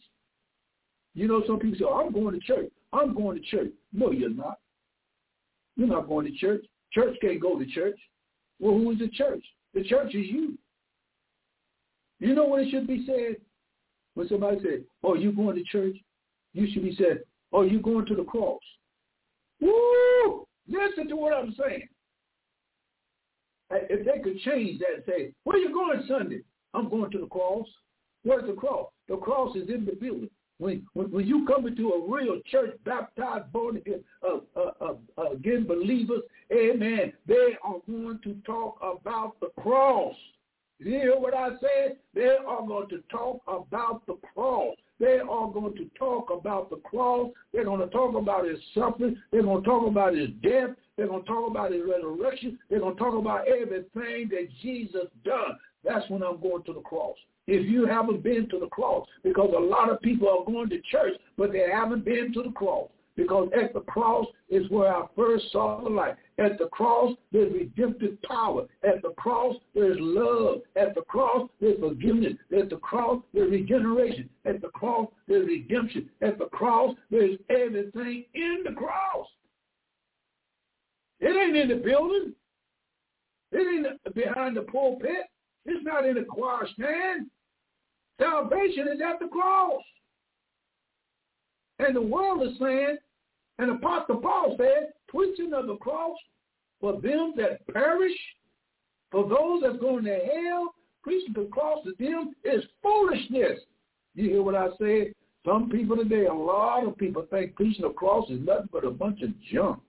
you 1.16 1.28
know, 1.28 1.44
some 1.48 1.60
people 1.60 1.78
say, 1.80 1.86
oh, 1.88 2.06
I'm 2.06 2.14
going 2.14 2.40
to 2.40 2.46
church. 2.46 2.72
I'm 2.94 3.14
going 3.16 3.38
to 3.38 3.44
church. 3.44 3.72
No, 3.94 4.12
you're 4.12 4.30
not. 4.30 4.60
You're 5.76 5.88
not 5.88 6.08
going 6.08 6.26
to 6.26 6.38
church. 6.38 6.66
Church 6.92 7.16
can't 7.22 7.42
go 7.42 7.58
to 7.58 7.66
church. 7.66 7.98
Well, 8.60 8.74
who 8.76 8.92
is 8.92 9.00
the 9.00 9.10
church? 9.10 9.44
The 9.74 9.84
church 9.84 10.14
is 10.14 10.26
you. 10.28 10.58
You 12.20 12.36
know 12.36 12.46
what 12.46 12.62
it 12.62 12.72
should 12.72 12.88
be 12.88 13.06
said? 13.06 13.38
When 14.16 14.28
somebody 14.28 14.58
said, 14.62 14.84
oh, 15.04 15.16
you 15.16 15.32
going 15.32 15.56
to 15.56 15.64
church? 15.64 15.96
You 16.54 16.68
should 16.72 16.84
be 16.84 16.96
said, 16.96 17.22
oh, 17.54 17.62
you 17.62 17.80
going 17.80 18.06
to 18.08 18.16
the 18.16 18.24
cross. 18.24 18.60
Woo! 19.62 20.46
Listen 20.68 21.08
to 21.08 21.16
what 21.16 21.34
I'm 21.34 21.56
saying 21.58 21.88
if 23.72 24.06
they 24.06 24.20
could 24.22 24.40
change 24.42 24.80
that 24.80 24.96
and 24.96 25.04
say, 25.06 25.34
where 25.44 25.58
you 25.58 25.74
going 25.74 26.04
Sunday? 26.08 26.42
I'm 26.74 26.90
going 26.90 27.12
to 27.12 27.20
the 27.20 27.28
cross. 27.28 27.68
Where's 28.24 28.46
the 28.46 28.54
cross? 28.54 28.90
The 29.08 29.18
cross 29.18 29.56
is 29.56 29.70
in 29.70 29.86
the 29.86 29.94
building. 29.94 30.30
When, 30.60 30.86
when, 30.94 31.10
when 31.10 31.26
you 31.26 31.48
come 31.48 31.68
into 31.68 31.90
a 31.90 32.12
real 32.12 32.42
church, 32.52 32.78
baptized, 32.84 33.52
born 33.54 33.78
again, 33.78 34.04
uh, 34.28 34.40
uh, 34.58 34.72
uh, 34.82 34.94
uh, 35.18 35.32
again 35.32 35.66
believers, 35.66 36.22
amen, 36.52 37.14
they 37.28 37.58
are 37.64 37.80
going 37.88 38.20
to 38.24 38.36
talk 38.46 38.78
about 38.82 39.40
the 39.40 39.48
cross. 39.62 40.16
You 40.80 40.92
hear 40.92 41.20
what 41.20 41.34
I 41.34 41.50
said? 41.62 41.98
They 42.14 42.36
are 42.46 42.66
going 42.66 42.90
to 42.90 43.02
talk 43.10 43.42
about 43.48 44.06
the 44.06 44.18
cross. 44.34 44.76
They 45.00 45.20
are 45.20 45.52
going 45.52 45.76
to 45.76 45.90
talk 45.98 46.30
about 46.30 46.70
the 46.70 46.78
cross. 46.78 47.32
They're 47.54 47.66
going 47.66 47.80
to 47.80 47.88
talk 47.88 48.16
about 48.16 48.46
his 48.46 48.60
suffering. 48.74 49.18
They're 49.32 49.44
going 49.44 49.64
to 49.64 49.70
talk 49.70 49.88
about 49.88 50.16
his 50.16 50.30
death. 50.44 50.72
They're 51.00 51.08
going 51.08 51.24
to 51.24 51.28
talk 51.30 51.50
about 51.50 51.72
his 51.72 51.82
resurrection. 51.90 52.60
They're 52.70 52.82
going 52.82 52.98
to 52.98 53.00
talk 53.00 53.18
about 53.18 53.48
everything 53.48 54.28
that 54.32 54.50
Jesus 54.62 55.06
done. 55.24 55.58
That's 55.86 56.10
when 56.10 56.22
I'm 56.22 56.42
going 56.42 56.64
to 56.64 56.74
the 56.74 56.82
cross. 56.82 57.16
If 57.48 57.66
you 57.72 57.86
haven't 57.86 58.22
been 58.22 58.50
to 58.50 58.60
the 58.60 58.68
cross, 58.68 59.08
because 59.24 59.54
a 59.56 59.62
lot 59.62 59.90
of 59.90 60.02
people 60.02 60.28
are 60.28 60.44
going 60.46 60.70
to 60.70 60.82
church, 60.92 61.14
but 61.38 61.54
they 61.54 61.70
haven't 61.72 62.04
been 62.04 62.34
to 62.34 62.44
the 62.44 62.52
cross. 62.52 62.90
Because 63.16 63.48
at 63.58 63.74
the 63.74 63.80
cross 63.82 64.26
is 64.50 64.70
where 64.70 64.94
I 64.94 65.06
first 65.16 65.46
saw 65.54 65.82
the 65.82 65.90
light. 65.90 66.16
At 66.38 66.58
the 66.58 66.66
cross, 66.66 67.16
there's 67.32 67.54
redemptive 67.54 68.22
power. 68.24 68.66
At 68.84 69.02
the 69.02 69.12
cross, 69.12 69.56
there's 69.74 69.98
love. 70.02 70.64
At 70.76 70.96
the 70.96 71.02
cross, 71.04 71.50
there's 71.62 71.80
forgiveness. 71.80 72.34
At 72.58 72.70
the 72.70 72.78
cross, 72.78 73.24
there's 73.34 73.52
regeneration. 73.52 74.30
At 74.46 74.62
the 74.62 74.68
cross, 74.68 75.08
there's 75.30 75.48
redemption. 75.48 76.10
At 76.22 76.40
the 76.40 76.46
cross, 76.48 76.94
there's 77.10 77.40
everything 77.50 78.26
in 78.34 78.64
the 78.66 78.74
cross. 78.74 79.28
It 81.20 81.36
ain't 81.36 81.58
in 81.58 81.70
the 81.70 81.84
building. 81.84 82.34
It 83.52 83.86
ain't 83.86 84.16
behind 84.16 84.56
the 84.56 84.62
pulpit. 84.62 85.26
It's 85.66 85.84
not 85.86 86.06
in 86.06 86.16
the 86.16 86.24
choir 86.24 86.68
stand. 86.74 87.28
Salvation 88.20 88.88
is 88.88 89.02
at 89.02 89.20
the 89.20 89.28
cross. 89.28 89.82
And 91.80 91.96
the 91.96 92.02
world 92.02 92.44
is 92.44 92.58
saying, 92.60 92.98
and 93.58 93.72
Apostle 93.72 94.18
Paul 94.18 94.56
said, 94.58 94.92
preaching 95.08 95.54
of 95.54 95.68
the 95.68 95.76
cross 95.78 96.18
for 96.80 96.94
them 96.94 97.34
that 97.38 97.66
perish, 97.74 98.18
for 99.12 99.28
those 99.28 99.62
that's 99.62 99.82
going 99.82 100.06
to 100.06 100.20
hell, 100.34 100.74
preaching 101.04 101.34
the 101.34 101.50
cross 101.52 101.84
to 101.86 101.94
them 102.00 102.34
is 102.44 102.64
foolishness. 102.82 103.60
You 104.16 104.30
hear 104.30 104.44
what 104.44 104.56
I 104.56 104.68
said? 104.78 105.14
Some 105.46 105.70
people 105.70 105.96
today, 105.96 106.26
a 106.26 106.34
lot 106.34 106.86
of 106.86 106.98
people 106.98 107.26
think 107.30 107.56
preaching 107.56 107.84
the 107.84 107.90
cross 107.92 108.30
is 108.30 108.40
nothing 108.42 108.70
but 108.72 108.86
a 108.86 108.92
bunch 108.92 109.22
of 109.22 109.30
junk. 109.52 109.80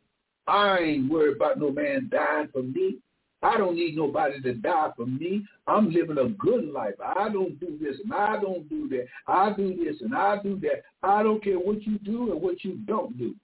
I 0.46 0.78
ain't 0.78 1.10
worried 1.10 1.36
about 1.36 1.58
no 1.58 1.70
man 1.70 2.08
dying 2.10 2.48
for 2.52 2.62
me. 2.62 2.98
I 3.42 3.56
don't 3.56 3.76
need 3.76 3.96
nobody 3.96 4.40
to 4.42 4.54
die 4.54 4.90
for 4.96 5.06
me. 5.06 5.46
I'm 5.66 5.90
living 5.90 6.18
a 6.18 6.28
good 6.28 6.66
life. 6.66 6.94
I 7.02 7.30
don't 7.30 7.58
do 7.58 7.78
this 7.80 7.96
and 8.04 8.12
I 8.12 8.38
don't 8.40 8.68
do 8.68 8.88
that. 8.90 9.06
I 9.26 9.52
do 9.56 9.74
this 9.82 10.00
and 10.02 10.14
I 10.14 10.42
do 10.42 10.60
that. 10.60 10.82
I 11.02 11.22
don't 11.22 11.42
care 11.42 11.58
what 11.58 11.82
you 11.86 11.98
do 12.00 12.32
and 12.32 12.42
what 12.42 12.62
you 12.64 12.74
don't 12.86 13.16
do. 13.16 13.34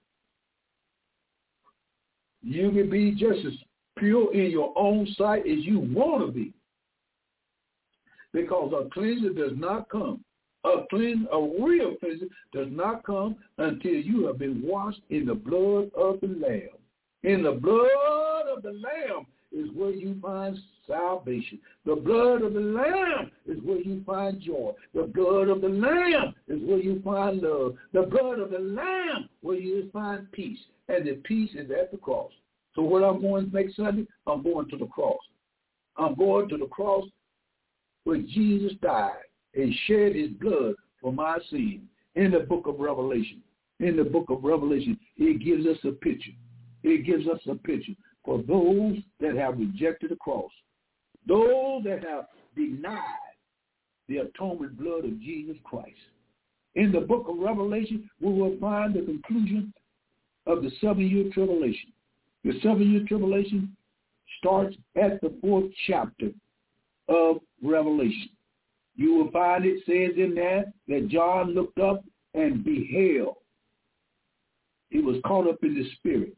You 2.43 2.71
can 2.71 2.91
be 2.91 3.13
just 3.13 3.45
as 3.47 3.55
pure 3.97 4.33
in 4.35 4.51
your 4.51 4.73
own 4.77 5.07
sight 5.17 5.47
as 5.47 5.65
you 5.65 5.81
want 5.81 6.27
to 6.27 6.33
be. 6.33 6.53
Because 8.33 8.73
a 8.73 8.91
cleanser 8.91 9.33
does 9.33 9.57
not 9.57 9.89
come. 9.89 10.23
A 10.65 10.85
clean, 10.91 11.27
a 11.33 11.41
real 11.41 11.95
cleanser 11.97 12.27
does 12.53 12.69
not 12.71 13.05
come 13.05 13.37
until 13.57 13.95
you 13.95 14.27
have 14.27 14.39
been 14.39 14.61
washed 14.63 15.01
in 15.09 15.25
the 15.25 15.35
blood 15.35 15.91
of 15.97 16.21
the 16.21 16.29
Lamb. 16.29 16.77
In 17.27 17.43
the 17.43 17.51
blood 17.51 18.47
of 18.57 18.63
the 18.63 18.71
Lamb 18.71 19.27
is 19.51 19.69
where 19.75 19.91
you 19.91 20.17
find 20.23 20.57
salvation. 20.87 21.59
The 21.85 21.97
blood 21.97 22.43
of 22.43 22.55
the 22.55 22.61
Lamb 22.61 23.33
is 23.49 23.59
where 23.65 23.81
you 23.81 24.05
find 24.07 24.41
joy. 24.41 24.71
The 24.95 25.03
blood 25.03 25.49
of 25.49 25.61
the 25.61 25.69
Lamb 25.69 26.35
is 26.47 26.61
where 26.63 26.79
you 26.79 27.03
find 27.05 27.43
love. 27.43 27.75
The 27.93 28.03
blood 28.03 28.39
of 28.39 28.53
the 28.53 28.61
Lamb 28.61 29.29
where 29.41 29.57
you 29.57 29.91
find 29.93 30.31
peace. 30.31 30.61
And 30.89 31.05
the 31.05 31.15
peace 31.25 31.51
is 31.55 31.69
at 31.73 31.91
the 31.91 31.97
cross. 31.97 32.31
So 32.77 32.83
what 32.83 33.03
I'm 33.03 33.21
going 33.21 33.51
next 33.53 33.75
Sunday, 33.75 34.07
I'm 34.29 34.45
going 34.45 34.69
to 34.69 34.77
the 34.77 34.87
cross. 34.87 35.19
I'm 35.97 36.15
going 36.15 36.49
to 36.51 36.57
the 36.57 36.67
cross 36.67 37.07
where 38.05 38.19
Jesus 38.19 38.75
died 38.81 39.17
and 39.57 39.75
shed 39.89 40.15
his 40.15 40.31
blood 40.41 40.77
for 41.03 41.13
my 41.13 41.39
sin. 41.51 41.89
In 42.15 42.31
the 42.31 42.39
book 42.39 42.69
of 42.69 42.79
Revelation, 42.79 43.43
in 43.81 43.97
the 43.97 44.05
book 44.05 44.27
of 44.31 44.45
Revelation, 44.45 44.97
it 45.17 45.43
gives 45.45 45.67
us 45.67 45.79
a 45.83 45.91
picture. 45.91 46.31
It 46.83 47.05
gives 47.05 47.27
us 47.27 47.41
a 47.49 47.55
picture 47.55 47.93
for 48.25 48.43
those 48.43 48.99
that 49.21 49.37
have 49.37 49.59
rejected 49.59 50.11
the 50.11 50.17
cross, 50.17 50.51
those 51.27 51.85
that 51.85 52.05
have 52.05 52.27
denied 52.57 53.01
the 54.09 54.19
atonement 54.19 54.79
blood 54.79 55.05
of 55.05 55.21
Jesus 55.21 55.57
Christ. 55.65 55.97
In 56.75 56.93
the 56.93 57.01
book 57.01 57.27
of 57.29 57.39
Revelation, 57.39 58.09
we 58.21 58.33
will 58.33 58.57
find 58.61 58.95
the 58.95 59.03
conclusion 59.03 59.73
of 60.47 60.63
the 60.63 60.71
seven-year 60.81 61.31
tribulation. 61.33 61.93
The 62.45 62.53
seven-year 62.63 63.05
tribulation 63.09 63.77
starts 64.39 64.77
at 64.95 65.21
the 65.21 65.33
fourth 65.41 65.71
chapter 65.87 66.31
of 67.09 67.39
Revelation. 67.63 68.29
You 68.95 69.15
will 69.15 69.31
find 69.31 69.65
it 69.65 69.83
says 69.87 70.17
in 70.17 70.35
there 70.35 70.73
that 70.89 71.09
John 71.09 71.55
looked 71.55 71.79
up 71.79 72.05
and 72.35 72.65
beheld. 72.65 73.37
He 74.91 75.01
was 75.01 75.17
caught 75.27 75.49
up 75.49 75.59
in 75.63 75.75
the 75.75 75.89
spirit. 75.97 76.37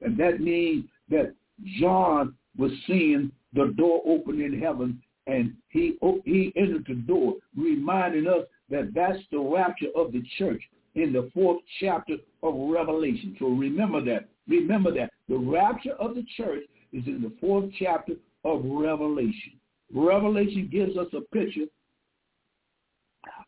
And 0.00 0.16
that 0.18 0.40
means 0.40 0.84
that 1.10 1.34
John 1.80 2.34
was 2.56 2.70
seeing 2.86 3.30
the 3.52 3.72
door 3.76 4.02
open 4.06 4.40
in 4.40 4.60
heaven 4.60 5.00
and 5.26 5.54
he 5.68 5.96
he 6.24 6.52
entered 6.56 6.84
the 6.86 6.94
door, 6.94 7.34
reminding 7.56 8.26
us 8.26 8.46
that 8.70 8.92
that's 8.94 9.18
the 9.30 9.38
rapture 9.38 9.88
of 9.96 10.12
the 10.12 10.22
church 10.38 10.62
in 10.94 11.12
the 11.12 11.30
fourth 11.32 11.60
chapter 11.80 12.16
of 12.42 12.54
Revelation. 12.54 13.36
So 13.38 13.46
remember 13.46 14.04
that. 14.04 14.28
Remember 14.48 14.92
that. 14.94 15.10
The 15.28 15.36
rapture 15.36 15.92
of 15.92 16.14
the 16.14 16.24
church 16.36 16.64
is 16.92 17.06
in 17.06 17.22
the 17.22 17.32
fourth 17.40 17.70
chapter 17.78 18.14
of 18.44 18.62
Revelation. 18.64 19.52
Revelation 19.92 20.68
gives 20.70 20.96
us 20.96 21.08
a 21.12 21.20
picture 21.34 21.66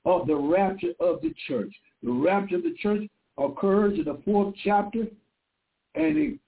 of 0.05 0.27
the 0.27 0.37
rapture 0.37 0.93
of 1.01 1.21
the 1.21 1.35
church. 1.47 1.73
The 2.03 2.11
rapture 2.11 2.57
of 2.57 2.63
the 2.63 2.75
church 2.81 3.09
occurs 3.39 3.99
in 3.99 4.05
the 4.05 4.21
fourth 4.25 4.55
chapter 4.65 5.07
and 5.97 6.17
it 6.17 6.39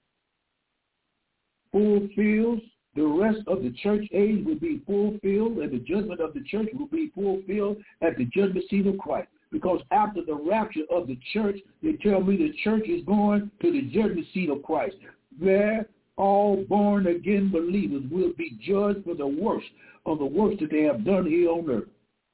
fulfills 1.71 2.59
the 2.95 3.05
rest 3.05 3.39
of 3.47 3.61
the 3.61 3.71
church 3.83 4.05
age 4.13 4.43
will 4.45 4.59
be 4.59 4.81
fulfilled 4.85 5.57
and 5.57 5.71
the 5.71 5.79
judgment 5.79 6.19
of 6.19 6.33
the 6.33 6.43
church 6.43 6.67
will 6.73 6.87
be 6.87 7.11
fulfilled 7.13 7.77
at 8.01 8.17
the 8.17 8.25
judgment 8.25 8.65
seat 8.69 8.87
of 8.87 8.97
Christ. 8.97 9.29
Because 9.51 9.79
after 9.91 10.21
the 10.23 10.35
rapture 10.35 10.83
of 10.91 11.07
the 11.07 11.17
church, 11.33 11.57
they 11.81 11.93
tell 11.93 12.21
me 12.21 12.37
the 12.37 12.53
church 12.63 12.87
is 12.87 13.03
going 13.05 13.49
to 13.61 13.71
the 13.71 13.81
judgment 13.83 14.27
seat 14.33 14.49
of 14.49 14.63
Christ. 14.63 14.95
There, 15.39 15.87
all 16.17 16.63
born 16.67 17.07
again 17.07 17.49
believers 17.51 18.03
will 18.11 18.33
be 18.37 18.57
judged 18.61 19.05
for 19.05 19.15
the 19.15 19.25
worst 19.25 19.67
of 20.05 20.19
the 20.19 20.25
worst 20.25 20.59
that 20.59 20.71
they 20.71 20.83
have 20.83 21.05
done 21.05 21.25
here 21.25 21.49
on 21.49 21.69
earth. 21.69 21.87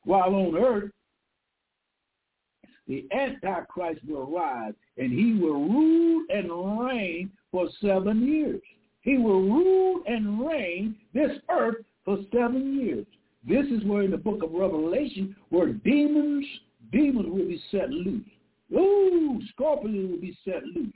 While 0.04 0.36
on 0.36 0.56
earth, 0.58 0.92
the 2.88 3.06
Antichrist 3.12 4.02
will 4.08 4.32
rise 4.32 4.74
and 4.98 5.12
he 5.12 5.34
will 5.34 5.68
rule 5.68 6.24
and 6.30 6.86
reign 6.86 7.32
for 7.52 7.68
seven 7.82 8.28
years. 8.28 8.62
He 9.02 9.18
will 9.18 9.42
rule 9.42 10.02
and 10.08 10.46
reign 10.46 10.96
this 11.14 11.32
earth 11.50 11.84
for 12.04 12.18
seven 12.34 12.80
years. 12.80 13.06
This 13.48 13.66
is 13.68 13.84
where 13.86 14.04
in 14.04 14.12
the 14.12 14.18
book 14.18 14.42
of 14.44 14.52
Revelation, 14.52 15.36
where 15.50 15.74
demons, 15.74 16.46
demons 16.92 17.28
will 17.28 17.48
be 17.48 17.62
set 17.72 17.90
loose. 17.90 18.26
Ooh, 18.74 19.40
scorpions 19.50 20.12
will 20.12 20.22
be 20.22 20.38
set 20.44 20.64
loose. 20.64 20.94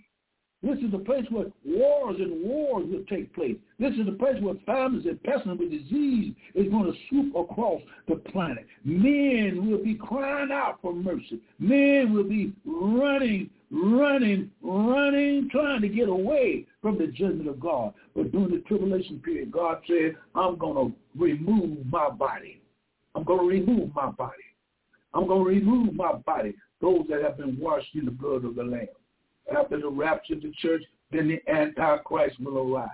This 0.62 0.78
is 0.80 0.92
the 0.92 1.00
place 1.00 1.26
where 1.30 1.46
wars 1.66 2.18
and 2.20 2.44
wars 2.44 2.86
will 2.90 3.06
take 3.10 3.34
place. 3.34 3.56
This 3.80 3.94
is 3.94 4.06
the 4.06 4.12
place 4.12 4.42
where 4.42 4.56
famines 4.66 5.06
and 5.06 5.22
pestilence 5.24 5.62
and 5.62 5.72
disease 5.72 6.36
is 6.54 6.70
going 6.70 6.92
to 6.92 6.98
swoop 7.08 7.34
across 7.34 7.82
the 8.10 8.16
planet. 8.16 8.66
Men 8.84 9.70
will 9.70 9.82
be 9.82 9.96
crying 9.96 10.52
out 10.52 10.80
for 10.82 10.94
mercy. 10.94 11.40
Men 11.60 12.14
will 12.14 12.26
be 12.26 12.52
running, 12.66 13.50
running, 13.72 14.52
running, 14.62 15.48
trying 15.50 15.82
to 15.82 15.88
get 15.88 16.10
away 16.10 16.66
from 16.82 16.98
the 16.98 17.08
judgment 17.08 17.48
of 17.48 17.62
God. 17.62 17.94
But 18.14 18.34
during 18.34 18.52
the 18.52 18.62
tribulation 18.68 19.20
period, 19.20 19.54
God 19.54 19.82
said, 19.88 20.18
I'm 20.36 20.58
going 20.58 20.92
to 20.92 20.98
remove 21.18 21.86
my 21.86 22.10
body. 22.10 22.62
I'm 23.16 23.24
going 23.24 23.40
to 23.40 23.46
remove 23.46 23.96
my 23.96 24.12
body. 24.12 24.34
I'm 25.14 25.26
going 25.26 25.44
to 25.44 25.50
remove 25.50 25.94
my 25.94 26.14
body, 26.14 26.54
those 26.82 27.06
that 27.10 27.24
have 27.24 27.38
been 27.38 27.58
washed 27.60 27.96
in 27.96 28.06
the 28.06 28.12
blood 28.12 28.44
of 28.44 28.56
the 28.56 28.64
Lamb 28.64 28.88
after 29.58 29.80
the 29.80 29.90
rapture 29.90 30.36
of 30.36 30.42
the 30.42 30.52
church, 30.60 30.84
then 31.12 31.28
the 31.28 31.52
Antichrist 31.52 32.40
will 32.40 32.74
arise. 32.74 32.90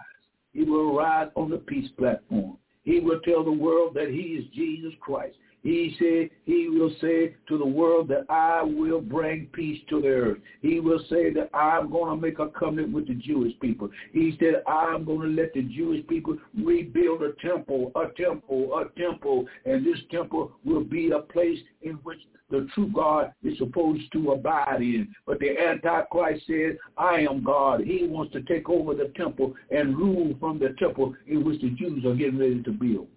He 0.53 0.64
will 0.64 0.98
arise 0.98 1.30
on 1.36 1.49
the 1.49 1.57
peace 1.57 1.90
platform. 1.98 2.57
He 2.84 2.99
will 2.99 3.19
tell 3.22 3.44
the 3.44 3.52
world 3.52 3.94
that 3.95 4.10
he 4.10 4.38
is 4.38 4.45
Jesus 4.53 4.94
Christ. 5.02 5.36
He 5.66 5.96
said, 5.98 6.30
he 6.46 6.70
will 6.70 6.92
say 7.02 7.34
to 7.48 7.58
the 7.58 7.66
world 7.66 8.08
that 8.10 8.28
I 8.30 8.62
will 8.62 9.02
bring 9.02 9.48
peace 9.48 9.82
to 9.90 10.00
the 10.00 10.10
earth. 10.10 10.38
He 10.62 10.80
will 10.80 11.00
say 11.10 11.34
that 11.34 11.50
I'm 11.56 11.90
going 11.90 12.16
to 12.16 12.22
make 12.22 12.38
a 12.38 12.50
covenant 12.50 12.94
with 12.94 13.08
the 13.08 13.16
Jewish 13.16 13.60
people. 13.60 13.90
He 14.14 14.38
said, 14.40 14.62
I'm 14.68 15.06
going 15.06 15.22
to 15.22 15.42
let 15.42 15.56
the 15.56 15.64
Jewish 15.64 16.06
people 16.06 16.38
rebuild 16.56 17.24
a 17.24 17.32
temple, 17.42 17.92
a 17.96 18.10
temple, 18.16 18.78
a 18.78 19.00
temple, 19.00 19.48
and 19.66 19.84
this 19.84 19.98
temple 20.12 20.52
will 20.66 20.84
be 20.84 21.10
a 21.10 21.22
place 21.22 21.58
in 21.82 21.94
which 22.04 22.20
the 22.52 22.68
true 22.76 22.92
God 22.94 23.34
is 23.44 23.58
supposed 23.58 24.04
to 24.12 24.34
abide 24.34 24.84
in. 24.84 25.16
But 25.26 25.40
the 25.40 25.58
Antichrist 25.58 26.46
says, 26.46 26.76
I 26.96 27.22
am 27.22 27.44
God. 27.44 27.82
He 27.82 28.06
wants 28.06 28.34
to 28.34 28.44
take 28.44 28.70
over 28.70 28.94
the 28.94 29.12
temple 29.16 29.56
and 29.72 29.98
rule 29.98 30.36
from 30.40 30.60
the 30.60 30.76
temple 30.78 31.16
in 31.26 31.44
which 31.44 31.60
the 31.62 31.72
Jews 31.72 32.06
are 32.06 32.14
getting 32.14 32.38
ready 32.38 32.62
to 32.62 32.72
build. 32.72 33.08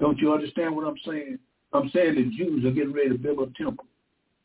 Don't 0.00 0.18
you 0.18 0.32
understand 0.32 0.74
what 0.74 0.86
I'm 0.86 0.98
saying? 1.06 1.38
I'm 1.72 1.90
saying 1.90 2.14
the 2.14 2.36
Jews 2.36 2.64
are 2.64 2.70
getting 2.70 2.92
ready 2.92 3.10
to 3.10 3.18
build 3.18 3.40
a 3.40 3.62
temple. 3.62 3.86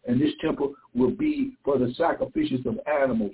And 0.07 0.19
this 0.19 0.34
temple 0.41 0.73
will 0.95 1.11
be 1.11 1.53
for 1.63 1.77
the 1.77 1.93
sacrifices 1.95 2.65
of 2.65 2.80
animals 2.88 3.34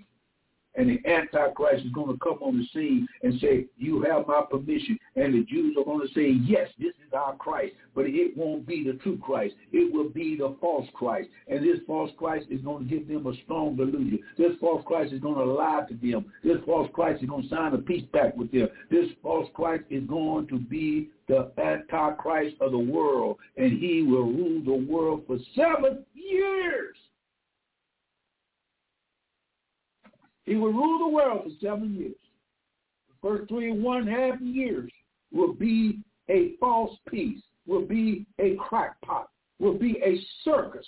and 0.78 0.90
the 0.90 1.10
Antichrist 1.10 1.86
is 1.86 1.92
going 1.92 2.12
to 2.12 2.20
come 2.20 2.40
on 2.42 2.58
the 2.58 2.68
scene 2.74 3.08
and 3.24 3.40
say, 3.40 3.66
you 3.78 4.02
have 4.04 4.28
my 4.28 4.44
permission. 4.50 4.98
And 5.16 5.34
the 5.34 5.44
Jews 5.44 5.76
are 5.78 5.86
going 5.86 6.06
to 6.06 6.14
say, 6.14 6.32
yes, 6.46 6.70
this 6.78 6.94
is 7.06 7.14
our 7.14 7.36
Christ. 7.36 7.74
But 7.94 8.06
it 8.08 8.36
won't 8.36 8.68
be 8.68 8.84
the 8.84 8.94
true 9.00 9.18
Christ. 9.18 9.56
It 9.72 9.94
will 9.94 10.10
be 10.10 10.36
the 10.36 10.56
false 10.60 10.88
Christ. 10.94 11.30
And 11.48 11.64
this 11.64 11.80
false 11.88 12.12
Christ 12.18 12.48
is 12.50 12.62
going 12.62 12.88
to 12.88 12.90
give 12.90 13.08
them 13.08 13.26
a 13.28 13.34
strong 13.44 13.76
delusion. 13.76 14.20
This 14.38 14.52
false 14.60 14.84
Christ 14.86 15.14
is 15.14 15.22
going 15.22 15.36
to 15.36 15.46
lie 15.46 15.84
to 15.88 15.94
them. 15.96 16.26
This 16.44 16.58
false 16.66 16.90
Christ 16.94 17.24
is 17.24 17.30
going 17.30 17.44
to 17.44 17.50
sign 17.50 17.74
a 17.74 17.78
peace 17.78 18.04
pact 18.12 18.38
with 18.38 18.52
them. 18.52 18.68
This 18.92 19.08
false 19.24 19.50
Christ 19.54 19.86
is 19.90 20.04
going 20.04 20.48
to 20.48 20.60
be 20.60 21.10
the 21.28 21.52
Antichrist 21.58 22.56
of 22.60 22.72
the 22.72 22.78
world. 22.78 23.38
And 23.58 23.80
he 23.80 24.04
will 24.04 24.26
rule 24.26 24.62
the 24.64 24.92
world 24.92 25.24
for 25.26 25.38
seven 25.56 26.06
years. 26.14 26.96
He 30.46 30.56
will 30.56 30.74
rule 30.74 31.00
the 31.00 31.08
world 31.08 31.44
for 31.44 31.66
seven 31.66 31.96
years. 31.96 32.16
The 33.10 33.30
first 33.30 33.50
three 33.50 33.72
and 33.72 33.84
one 33.84 34.06
half 34.06 34.40
years 34.42 34.92
will 35.32 35.54
be 35.54 36.00
a 36.30 36.56
false 36.60 36.98
peace, 37.10 37.42
will 37.66 37.86
be 37.86 38.26
a 38.40 38.56
crackpot, 38.56 39.30
will 39.60 39.78
be 39.78 40.00
a 40.04 40.20
circus 40.44 40.86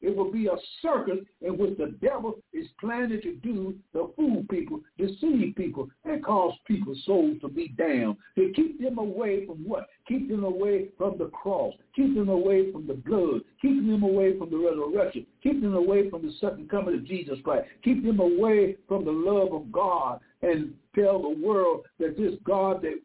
it 0.00 0.14
will 0.14 0.30
be 0.30 0.46
a 0.46 0.56
circus 0.82 1.18
in 1.40 1.56
which 1.56 1.76
the 1.78 1.94
devil 2.02 2.38
is 2.52 2.66
planning 2.78 3.20
to 3.22 3.34
do 3.36 3.74
to 3.92 4.12
fool 4.16 4.44
people, 4.50 4.80
deceive 4.98 5.54
people, 5.56 5.88
and 6.04 6.24
cause 6.24 6.54
people's 6.66 7.02
souls 7.04 7.38
to 7.40 7.48
be 7.48 7.68
damned. 7.76 8.16
To 8.36 8.52
keep 8.54 8.80
them 8.80 8.98
away 8.98 9.46
from 9.46 9.56
what? 9.66 9.86
Keep 10.06 10.28
them 10.28 10.44
away 10.44 10.88
from 10.98 11.18
the 11.18 11.26
cross. 11.26 11.74
Keep 11.94 12.14
them 12.14 12.28
away 12.28 12.70
from 12.72 12.86
the 12.86 12.94
blood. 12.94 13.40
Keep 13.62 13.86
them 13.86 14.02
away 14.02 14.38
from 14.38 14.50
the 14.50 14.58
resurrection. 14.58 15.26
Keep 15.42 15.62
them 15.62 15.74
away 15.74 16.10
from 16.10 16.22
the 16.22 16.32
second 16.40 16.68
coming 16.70 16.94
of 16.94 17.04
Jesus 17.06 17.38
Christ. 17.42 17.66
Keep 17.82 18.04
them 18.04 18.20
away 18.20 18.76
from 18.86 19.04
the 19.04 19.10
love 19.10 19.52
of 19.52 19.72
God 19.72 20.20
and 20.42 20.74
tell 20.94 21.20
the 21.20 21.40
world 21.44 21.86
that 21.98 22.16
this 22.16 22.34
God 22.44 22.82
that 22.82 23.00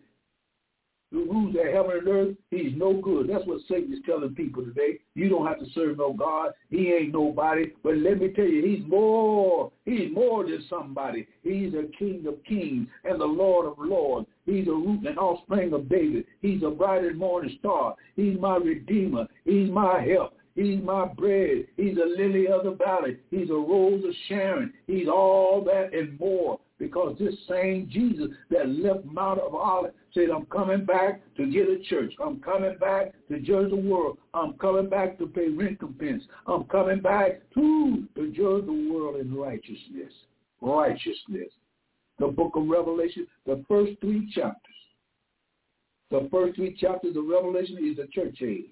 who 1.12 1.26
rules 1.26 1.54
the 1.54 1.72
heaven 1.72 1.98
and 1.98 2.08
earth, 2.08 2.36
he's 2.50 2.72
no 2.76 2.94
good. 2.94 3.30
That's 3.30 3.46
what 3.46 3.62
Satan 3.68 3.94
is 3.94 4.00
telling 4.06 4.34
people 4.34 4.64
today. 4.64 5.00
You 5.14 5.30
don't 5.30 5.46
have 5.46 5.60
to 5.60 5.66
serve 5.74 5.98
no 5.98 6.14
God. 6.14 6.52
He 6.70 6.92
ain't 6.92 7.14
nobody. 7.14 7.72
But 7.84 7.98
let 7.98 8.20
me 8.20 8.30
tell 8.30 8.46
you, 8.46 8.66
he's 8.66 8.88
more. 8.88 9.72
He's 9.86 10.14
more 10.14 10.44
than 10.44 10.64
somebody. 10.70 11.28
He's 11.44 11.74
a 11.74 11.84
king 11.98 12.26
of 12.28 12.44
kings 12.46 12.88
and 13.04 13.20
the 13.20 13.26
Lord 13.26 13.68
of 13.68 13.76
lords. 13.78 14.28
He's 14.46 14.68
a 14.68 14.72
root 14.72 15.06
and 15.06 15.18
offspring 15.18 15.74
of 15.74 15.90
David. 15.90 16.26
He's 16.42 16.64
a 16.64 16.70
bright 16.70 17.04
and 17.04 17.18
morning 17.18 17.56
star. 17.60 17.96
He's 18.16 18.40
my 18.40 18.56
redeemer. 18.56 19.28
He's 19.46 19.70
my 19.70 20.02
help. 20.02 20.34
He's 20.56 20.82
my 20.82 21.06
bread. 21.06 21.66
He's 21.78 21.98
a 21.98 22.06
lily 22.06 22.48
of 22.48 22.64
the 22.64 22.72
valley. 22.72 23.18
He's 23.30 23.50
a 23.50 23.54
rose 23.54 24.04
of 24.04 24.14
Sharon. 24.28 24.74
He's 24.88 25.08
all 25.08 25.64
that 25.66 25.94
and 25.94 26.20
more 26.20 26.60
because 26.78 27.16
this 27.20 27.36
same 27.48 27.88
Jesus 27.92 28.28
that 28.50 28.68
left 28.68 29.06
Mount 29.06 29.40
of 29.40 29.56
Olives 29.56 29.94
said, 30.14 30.30
I'm 30.30 30.46
coming 30.46 30.86
back 30.86 31.22
to 31.38 31.46
get 31.46 31.70
a 31.70 31.80
church. 31.90 32.14
I'm 32.24 32.40
coming 32.40 32.78
back 32.80 33.14
to 33.30 33.40
judge 33.40 33.70
the 33.70 33.76
world. 33.76 34.18
I'm 34.34 34.54
coming 34.54 34.90
back 34.90 35.18
to 35.20 35.28
pay 35.28 35.50
recompense. 35.50 36.24
I'm 36.48 36.66
coming 36.66 37.00
back 37.00 37.42
to, 37.56 38.08
to 38.16 38.28
judge 38.28 38.66
the 38.66 38.90
world 38.92 39.18
in 39.18 39.34
righteousness. 39.34 40.14
Righteousness. 40.62 41.50
The 42.20 42.28
book 42.28 42.56
of 42.56 42.68
Revelation, 42.68 43.26
the 43.46 43.64
first 43.68 43.94
three 44.02 44.32
chapters. 44.34 44.76
The 46.12 46.28
first 46.32 46.56
three 46.56 46.76
chapters 46.76 47.16
of 47.16 47.26
Revelation 47.26 47.78
is 47.78 47.98
the 47.98 48.08
church 48.08 48.38
age. 48.42 48.66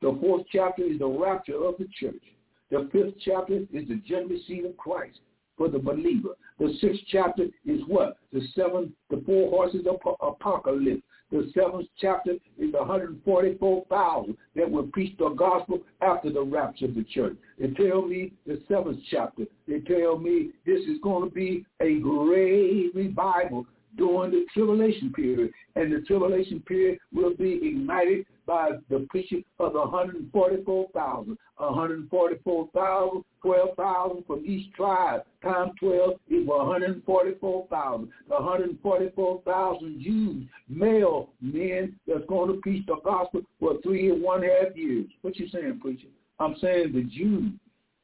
The 0.00 0.16
fourth 0.20 0.46
chapter 0.50 0.84
is 0.84 0.98
the 0.98 1.06
rapture 1.06 1.62
of 1.64 1.76
the 1.78 1.88
church. 2.00 2.22
The 2.70 2.88
fifth 2.92 3.14
chapter 3.24 3.56
is 3.72 3.88
the 3.88 4.00
judgment 4.06 4.40
seat 4.46 4.64
of 4.64 4.76
Christ 4.76 5.18
for 5.62 5.68
the 5.68 5.78
believer. 5.78 6.30
The 6.58 6.74
sixth 6.80 7.02
chapter 7.06 7.44
is 7.64 7.80
what? 7.86 8.16
The 8.32 8.40
seven, 8.56 8.92
the 9.10 9.22
four 9.24 9.48
horses 9.48 9.86
of 9.86 10.00
apocalypse. 10.20 11.02
The 11.30 11.50
seventh 11.54 11.86
chapter 12.00 12.32
is 12.58 12.72
the 12.72 12.78
144,000 12.78 14.36
that 14.56 14.68
will 14.68 14.88
preach 14.88 15.16
the 15.18 15.28
gospel 15.28 15.78
after 16.00 16.32
the 16.32 16.42
rapture 16.42 16.86
of 16.86 16.96
the 16.96 17.04
church. 17.04 17.36
They 17.60 17.68
tell 17.68 18.02
me 18.02 18.32
the 18.44 18.60
seventh 18.68 18.98
chapter. 19.08 19.44
They 19.68 19.78
tell 19.78 20.18
me 20.18 20.50
this 20.66 20.80
is 20.80 20.98
going 21.00 21.28
to 21.28 21.34
be 21.34 21.64
a 21.80 22.00
great 22.00 22.90
revival 22.94 23.64
during 23.96 24.30
the 24.30 24.46
tribulation 24.52 25.12
period. 25.12 25.52
And 25.76 25.92
the 25.92 26.00
tribulation 26.00 26.60
period 26.60 26.98
will 27.12 27.34
be 27.34 27.60
ignited 27.62 28.26
by 28.46 28.72
the 28.90 29.06
preaching 29.10 29.44
of 29.58 29.72
the 29.72 29.80
144,000. 29.80 31.38
144,000, 31.58 33.24
12,000 33.42 34.24
from 34.26 34.44
each 34.44 34.72
tribe. 34.74 35.22
Times 35.42 35.72
12 35.78 36.14
is 36.28 36.46
144,000. 36.46 38.08
The 38.28 38.34
144,000 38.34 40.02
Jews, 40.02 40.46
male 40.68 41.30
men 41.40 41.94
that's 42.06 42.26
going 42.28 42.52
to 42.52 42.60
preach 42.60 42.84
the 42.86 42.96
gospel 43.04 43.42
for 43.60 43.80
three 43.82 44.10
and 44.10 44.22
one 44.22 44.42
half 44.42 44.76
years. 44.76 45.06
What 45.22 45.38
you 45.38 45.48
saying, 45.48 45.78
preacher? 45.80 46.08
I'm 46.40 46.56
saying 46.60 46.92
the 46.92 47.04
Jews, 47.04 47.52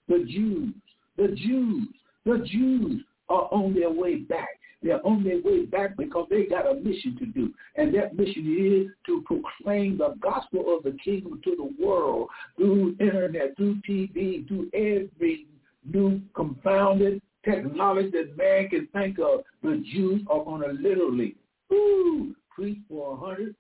the 0.09 0.25
Jews, 0.25 0.75
the 1.17 1.29
Jews, 1.29 1.89
the 2.25 2.45
Jews 2.47 3.03
are 3.29 3.49
on 3.51 3.75
their 3.75 3.91
way 3.91 4.17
back. 4.17 4.58
They're 4.83 5.05
on 5.07 5.25
their 5.25 5.41
way 5.43 5.67
back 5.67 5.97
because 5.97 6.27
they 6.31 6.45
got 6.45 6.71
a 6.71 6.75
mission 6.75 7.17
to 7.19 7.27
do. 7.27 7.53
And 7.77 7.93
that 7.95 8.17
mission 8.17 8.87
is 8.87 8.93
to 9.07 9.23
proclaim 9.23 9.99
the 9.99 10.15
gospel 10.21 10.77
of 10.77 10.85
the 10.85 10.97
kingdom 11.05 11.41
to 11.45 11.57
the 11.57 11.85
world 11.85 12.29
through 12.57 12.97
internet, 13.01 13.57
through 13.57 13.81
TV, 13.89 14.47
through 14.47 14.71
every 14.73 15.47
new 15.85 16.21
confounded 16.35 17.21
technology 17.45 18.11
that 18.11 18.37
man 18.37 18.69
can 18.69 18.89
think 18.93 19.19
of. 19.19 19.41
The 19.63 19.83
Jews 19.93 20.23
are 20.31 20.45
going 20.45 20.63
to 20.63 20.81
literally 20.81 21.35
ooh, 21.73 22.35
preach 22.51 22.79
for 22.89 23.15
a 23.15 23.17
hundred 23.17 23.55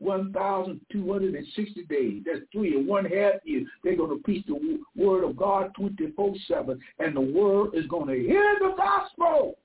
1,260 0.00 1.84
days. 1.84 2.22
That's 2.24 2.40
three 2.52 2.76
and 2.76 2.86
one 2.86 3.04
half 3.04 3.34
years. 3.44 3.66
They're 3.84 3.96
going 3.96 4.16
to 4.16 4.22
preach 4.22 4.46
the 4.46 4.80
word 4.96 5.24
of 5.24 5.36
God 5.36 5.72
24-7, 5.78 6.78
and 6.98 7.16
the 7.16 7.20
world 7.20 7.74
is 7.74 7.86
going 7.86 8.08
to 8.08 8.20
hear 8.20 8.56
the 8.60 8.74
gospel. 8.76 9.58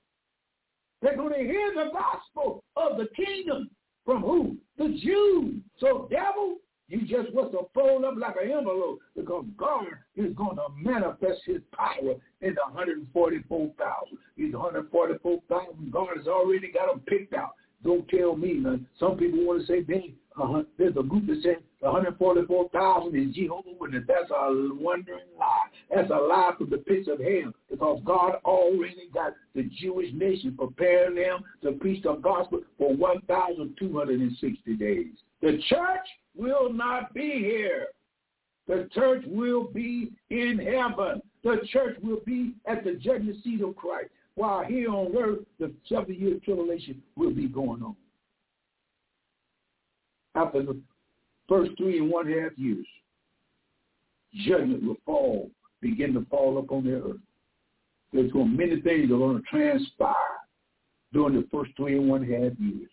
They're 1.02 1.16
going 1.16 1.32
to 1.32 1.40
hear 1.40 1.72
the 1.74 1.90
gospel 1.92 2.62
of 2.76 2.96
the 2.98 3.08
kingdom. 3.16 3.70
From 4.04 4.22
who? 4.22 4.56
The 4.78 4.98
Jews. 5.02 5.60
So 5.80 6.08
devil, 6.10 6.58
you 6.88 7.00
just 7.00 7.34
was 7.34 7.50
to 7.50 7.66
fold 7.74 8.04
up 8.04 8.14
like 8.16 8.36
an 8.40 8.50
envelope 8.50 9.00
because 9.16 9.44
God 9.56 9.86
is 10.14 10.32
going 10.34 10.56
to 10.56 10.68
manifest 10.76 11.40
his 11.44 11.60
power 11.72 12.14
in 12.40 12.54
the 12.54 12.60
144,000. 12.72 14.18
These 14.36 14.54
144,000, 14.54 15.90
God 15.90 16.08
has 16.16 16.28
already 16.28 16.70
got 16.70 16.88
them 16.88 17.00
picked 17.00 17.34
out. 17.34 17.54
Don't 17.84 18.08
tell 18.08 18.36
me, 18.36 18.54
man. 18.54 18.86
Some 18.98 19.16
people 19.16 19.44
want 19.44 19.60
to 19.60 19.66
say 19.66 19.82
they 19.82 20.14
uh, 20.40 20.62
there's 20.76 20.96
a 20.98 21.02
group 21.02 21.26
that 21.26 21.40
says 21.42 21.56
144,000 21.80 23.16
is 23.16 23.34
Jehovah's 23.34 23.72
Witness. 23.80 24.04
That's 24.06 24.30
a 24.30 24.68
wondering 24.78 25.20
lie. 25.38 25.68
That's 25.94 26.10
a 26.10 26.14
lie 26.14 26.52
from 26.58 26.68
the 26.68 26.78
pits 26.78 27.08
of 27.08 27.20
hell 27.20 27.52
because 27.70 28.00
God 28.04 28.34
already 28.44 29.08
got 29.14 29.32
the 29.54 29.62
Jewish 29.80 30.12
nation 30.12 30.54
preparing 30.58 31.14
them 31.14 31.42
to 31.62 31.72
preach 31.72 32.02
the 32.02 32.14
gospel 32.16 32.60
for 32.76 32.94
1,260 32.94 34.74
days. 34.76 35.06
The 35.40 35.58
church 35.68 36.06
will 36.36 36.72
not 36.72 37.14
be 37.14 37.38
here. 37.38 37.86
The 38.68 38.88
church 38.92 39.22
will 39.26 39.64
be 39.64 40.10
in 40.30 40.58
heaven. 40.58 41.22
The 41.44 41.60
church 41.70 41.96
will 42.02 42.20
be 42.26 42.54
at 42.66 42.84
the 42.84 42.94
judgment 42.94 43.36
seat 43.44 43.62
of 43.62 43.76
Christ. 43.76 44.10
While 44.36 44.64
here 44.64 44.90
on 44.90 45.16
earth, 45.16 45.40
the 45.58 45.72
seven-year 45.88 46.38
tribulation 46.44 47.02
will 47.16 47.32
be 47.32 47.48
going 47.48 47.82
on 47.82 47.96
after 50.36 50.62
the 50.62 50.78
first 51.48 51.72
three 51.76 51.98
and 51.98 52.10
one 52.10 52.26
half 52.26 52.52
years, 52.56 52.86
judgment 54.46 54.82
will 54.84 54.96
fall, 55.04 55.50
begin 55.80 56.12
to 56.14 56.26
fall 56.30 56.58
upon 56.58 56.84
the 56.84 56.94
earth. 56.94 57.20
There's 58.12 58.30
going 58.32 58.56
to 58.56 58.56
many 58.66 58.80
things 58.80 59.10
are 59.10 59.18
going 59.18 59.38
to 59.38 59.42
transpire 59.50 60.14
during 61.12 61.34
the 61.34 61.46
first 61.50 61.70
three 61.76 61.96
and 61.96 62.08
one 62.08 62.22
half 62.22 62.52
years. 62.58 62.90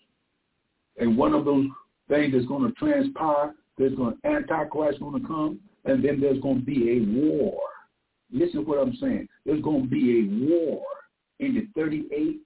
And 0.98 1.18
one 1.18 1.34
of 1.34 1.46
those 1.46 1.66
things 2.08 2.34
that's 2.34 2.46
going 2.46 2.68
to 2.68 2.72
transpire, 2.74 3.54
there's 3.78 3.96
going 3.96 4.16
to 4.16 4.28
Antichrist 4.28 5.00
going 5.00 5.22
to 5.22 5.28
come, 5.28 5.60
and 5.86 6.04
then 6.04 6.20
there's 6.20 6.40
going 6.42 6.60
to 6.60 6.66
be 6.66 6.98
a 6.98 7.28
war. 7.28 7.60
Listen 8.32 8.64
to 8.64 8.70
what 8.70 8.80
I'm 8.80 8.96
saying. 9.00 9.28
There's 9.46 9.62
going 9.62 9.84
to 9.84 9.90
be 9.90 10.20
a 10.20 10.50
war 10.50 10.84
in 11.44 11.56
the 11.56 11.82
38th 11.82 12.40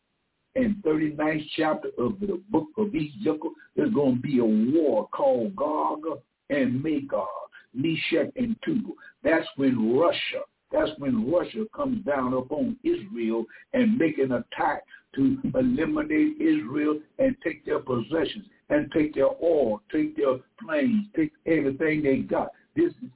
and 0.55 0.75
39th 0.83 1.45
chapter 1.55 1.89
of 1.97 2.19
the 2.19 2.41
book 2.49 2.67
of 2.77 2.87
Ezekiel, 2.87 3.51
there's 3.75 3.93
going 3.93 4.15
to 4.15 4.21
be 4.21 4.39
a 4.39 4.45
war 4.45 5.07
called 5.09 5.55
Gog 5.55 6.03
and 6.49 6.81
Magog, 6.81 7.27
Meshech 7.73 8.31
and 8.35 8.55
Tubal. 8.65 8.93
That's 9.23 9.45
when 9.57 9.97
Russia, 9.97 10.41
that's 10.71 10.91
when 10.97 11.31
Russia 11.31 11.65
comes 11.75 12.03
down 12.05 12.33
upon 12.33 12.77
Israel 12.83 13.45
and 13.73 13.97
make 13.97 14.17
an 14.17 14.31
attack 14.31 14.83
to 15.15 15.37
eliminate 15.55 16.41
Israel 16.41 16.99
and 17.19 17.35
take 17.43 17.65
their 17.65 17.79
possessions 17.79 18.45
and 18.69 18.91
take 18.91 19.13
their 19.15 19.29
oil, 19.41 19.81
take 19.91 20.17
their 20.17 20.37
planes, 20.61 21.05
take 21.15 21.31
everything 21.45 22.03
they 22.03 22.17
got. 22.17 22.49
This 22.75 22.91
is 23.03 23.09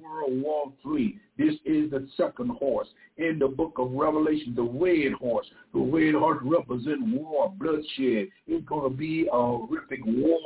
World 0.00 0.42
War 0.42 0.72
III. 0.86 1.18
This 1.38 1.54
is 1.64 1.90
the 1.90 2.08
second 2.16 2.50
horse 2.50 2.88
in 3.16 3.38
the 3.38 3.48
book 3.48 3.74
of 3.78 3.92
Revelation, 3.92 4.54
the 4.54 4.62
red 4.62 5.12
horse. 5.12 5.46
The 5.72 5.80
red 5.80 6.14
horse 6.14 6.38
represents 6.42 7.02
war, 7.04 7.52
bloodshed. 7.58 8.28
It's 8.46 8.66
going 8.66 8.90
to 8.90 8.96
be 8.96 9.28
a 9.32 9.36
horrific 9.36 10.00
war 10.04 10.40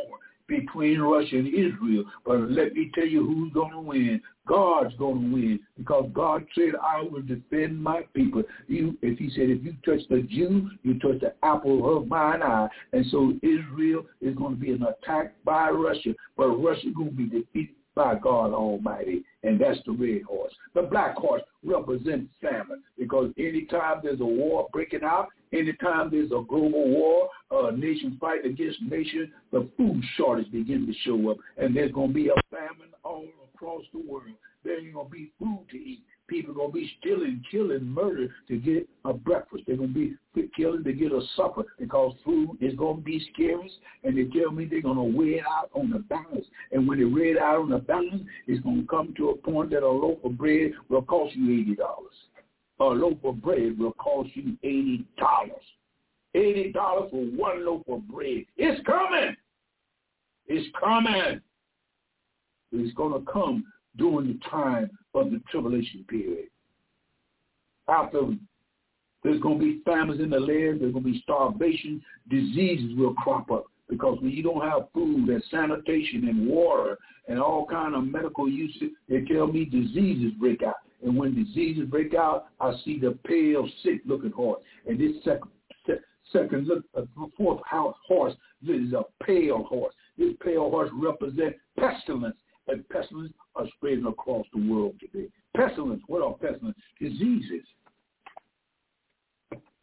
between 0.48 1.00
Russia 1.00 1.36
and 1.36 1.48
Israel. 1.48 2.04
But 2.24 2.50
let 2.50 2.74
me 2.74 2.90
tell 2.94 3.06
you 3.06 3.26
who's 3.26 3.52
going 3.52 3.72
to 3.72 3.80
win. 3.80 4.20
God's 4.46 4.94
going 4.96 5.20
to 5.20 5.34
win 5.34 5.60
because 5.76 6.08
God 6.14 6.44
said, 6.54 6.74
I 6.80 7.02
will 7.02 7.22
defend 7.22 7.82
my 7.82 8.02
people. 8.14 8.44
You, 8.68 8.96
if 9.02 9.18
he 9.18 9.28
said, 9.30 9.50
if 9.50 9.64
you 9.64 9.74
touch 9.84 10.06
the 10.08 10.22
Jew, 10.22 10.70
you 10.82 10.98
touch 11.00 11.20
the 11.20 11.34
apple 11.42 11.96
of 11.96 12.06
mine 12.06 12.42
eye. 12.42 12.68
And 12.92 13.04
so 13.10 13.32
Israel 13.42 14.04
is 14.20 14.36
going 14.36 14.54
to 14.54 14.60
be 14.60 14.70
an 14.70 14.84
attack 14.84 15.34
by 15.44 15.70
Russia, 15.70 16.14
but 16.36 16.48
Russia 16.48 16.88
is 16.88 16.94
going 16.94 17.10
to 17.10 17.16
be 17.16 17.24
defeated 17.24 17.74
by 17.96 18.14
God 18.14 18.52
Almighty, 18.52 19.24
and 19.42 19.58
that's 19.58 19.80
the 19.86 19.92
red 19.92 20.22
horse. 20.22 20.52
The 20.74 20.82
black 20.82 21.16
horse 21.16 21.42
represents 21.64 22.30
famine 22.40 22.82
because 22.96 23.32
anytime 23.38 24.00
there's 24.02 24.20
a 24.20 24.24
war 24.24 24.68
breaking 24.72 25.02
out, 25.02 25.28
anytime 25.52 26.10
there's 26.10 26.30
a 26.30 26.44
global 26.46 26.88
war, 26.90 27.30
uh, 27.50 27.70
nation 27.70 28.18
fight 28.20 28.44
against 28.44 28.82
nation, 28.82 29.32
the 29.50 29.68
food 29.76 30.00
shortage 30.16 30.52
begins 30.52 30.86
to 30.86 30.94
show 31.04 31.30
up, 31.30 31.38
and 31.56 31.74
there's 31.74 31.90
going 31.90 32.08
to 32.08 32.14
be 32.14 32.28
a 32.28 32.34
famine 32.50 32.92
all 33.02 33.26
across 33.54 33.82
the 33.92 33.98
world. 33.98 34.26
There 34.62 34.78
ain't 34.78 34.94
going 34.94 35.06
to 35.06 35.12
be 35.12 35.32
food 35.38 35.64
to 35.70 35.76
eat. 35.76 36.04
People 36.28 36.50
are 36.52 36.54
going 36.54 36.72
to 36.72 36.74
be 36.74 36.92
stealing, 36.98 37.42
killing, 37.50 37.84
murder 37.84 38.28
to 38.48 38.56
get 38.56 38.88
a 39.04 39.12
breakfast. 39.12 39.64
They're 39.66 39.76
going 39.76 39.94
to 39.94 40.14
be 40.34 40.50
killing 40.56 40.82
to 40.82 40.92
get 40.92 41.12
a 41.12 41.20
supper 41.36 41.62
because 41.78 42.14
food 42.24 42.56
is 42.60 42.74
going 42.74 42.96
to 42.96 43.02
be 43.02 43.24
scarce. 43.32 43.70
And 44.02 44.18
they 44.18 44.24
tell 44.38 44.50
me 44.50 44.64
they're 44.64 44.82
going 44.82 44.96
to 44.96 45.16
weigh 45.16 45.36
it 45.36 45.44
out 45.48 45.70
on 45.74 45.90
the 45.90 46.00
balance. 46.00 46.46
And 46.72 46.88
when 46.88 46.98
they 46.98 47.04
weigh 47.04 47.30
it 47.32 47.38
out 47.38 47.60
on 47.60 47.70
the 47.70 47.78
balance, 47.78 48.22
it's 48.48 48.62
going 48.64 48.82
to 48.82 48.88
come 48.88 49.14
to 49.18 49.30
a 49.30 49.36
point 49.36 49.70
that 49.70 49.84
a 49.84 49.88
loaf 49.88 50.18
of 50.24 50.36
bread 50.36 50.72
will 50.88 51.02
cost 51.02 51.36
you 51.36 51.76
$80. 51.76 51.76
A 52.78 52.84
loaf 52.84 53.18
of 53.24 53.40
bread 53.40 53.78
will 53.78 53.92
cost 53.92 54.30
you 54.34 54.56
$80. 54.64 55.04
$80 56.34 56.72
for 57.10 57.24
one 57.36 57.64
loaf 57.64 57.82
of 57.88 58.06
bread. 58.08 58.44
It's 58.56 58.84
coming. 58.84 59.36
It's 60.48 60.68
coming. 60.78 61.40
It's 62.72 62.94
going 62.94 63.12
to 63.12 63.30
come 63.30 63.64
during 63.96 64.28
the 64.28 64.38
time 64.50 64.90
of 65.14 65.30
the 65.30 65.40
tribulation 65.50 66.04
period. 66.08 66.48
After 67.88 68.20
there's 69.22 69.40
going 69.40 69.58
to 69.58 69.64
be 69.64 69.82
famines 69.84 70.20
in 70.20 70.30
the 70.30 70.40
land, 70.40 70.80
there's 70.80 70.92
going 70.92 71.04
to 71.04 71.12
be 71.12 71.20
starvation, 71.22 72.02
diseases 72.28 72.96
will 72.96 73.14
crop 73.14 73.50
up 73.50 73.66
because 73.88 74.18
when 74.20 74.30
you 74.30 74.42
don't 74.42 74.62
have 74.62 74.88
food 74.92 75.28
and 75.28 75.42
sanitation 75.50 76.28
and 76.28 76.48
water 76.48 76.98
and 77.28 77.38
all 77.38 77.66
kind 77.66 77.94
of 77.94 78.04
medical 78.04 78.48
uses, 78.48 78.90
they 79.08 79.22
tell 79.22 79.46
me 79.46 79.64
diseases 79.64 80.32
break 80.38 80.62
out. 80.62 80.76
And 81.04 81.16
when 81.16 81.34
diseases 81.34 81.88
break 81.88 82.14
out, 82.14 82.46
I 82.60 82.72
see 82.84 82.98
the 82.98 83.16
pale, 83.26 83.68
sick-looking 83.82 84.32
horse. 84.32 84.60
And 84.86 84.98
this 84.98 85.22
second, 85.24 85.50
second 86.32 86.66
look, 86.66 86.84
uh, 86.96 87.02
fourth 87.36 87.60
horse 87.66 88.34
is 88.66 88.92
a 88.92 89.02
pale 89.24 89.64
horse. 89.64 89.94
This 90.18 90.32
pale 90.42 90.70
horse 90.70 90.90
represents 90.92 91.58
pestilence 91.78 92.36
and 92.68 92.88
pestilence 92.88 93.32
are 93.54 93.66
spreading 93.76 94.06
across 94.06 94.46
the 94.52 94.70
world 94.70 94.94
today. 95.00 95.28
Pestilence, 95.56 96.02
what 96.06 96.22
are 96.22 96.34
pestilence? 96.34 96.76
Diseases. 97.00 97.64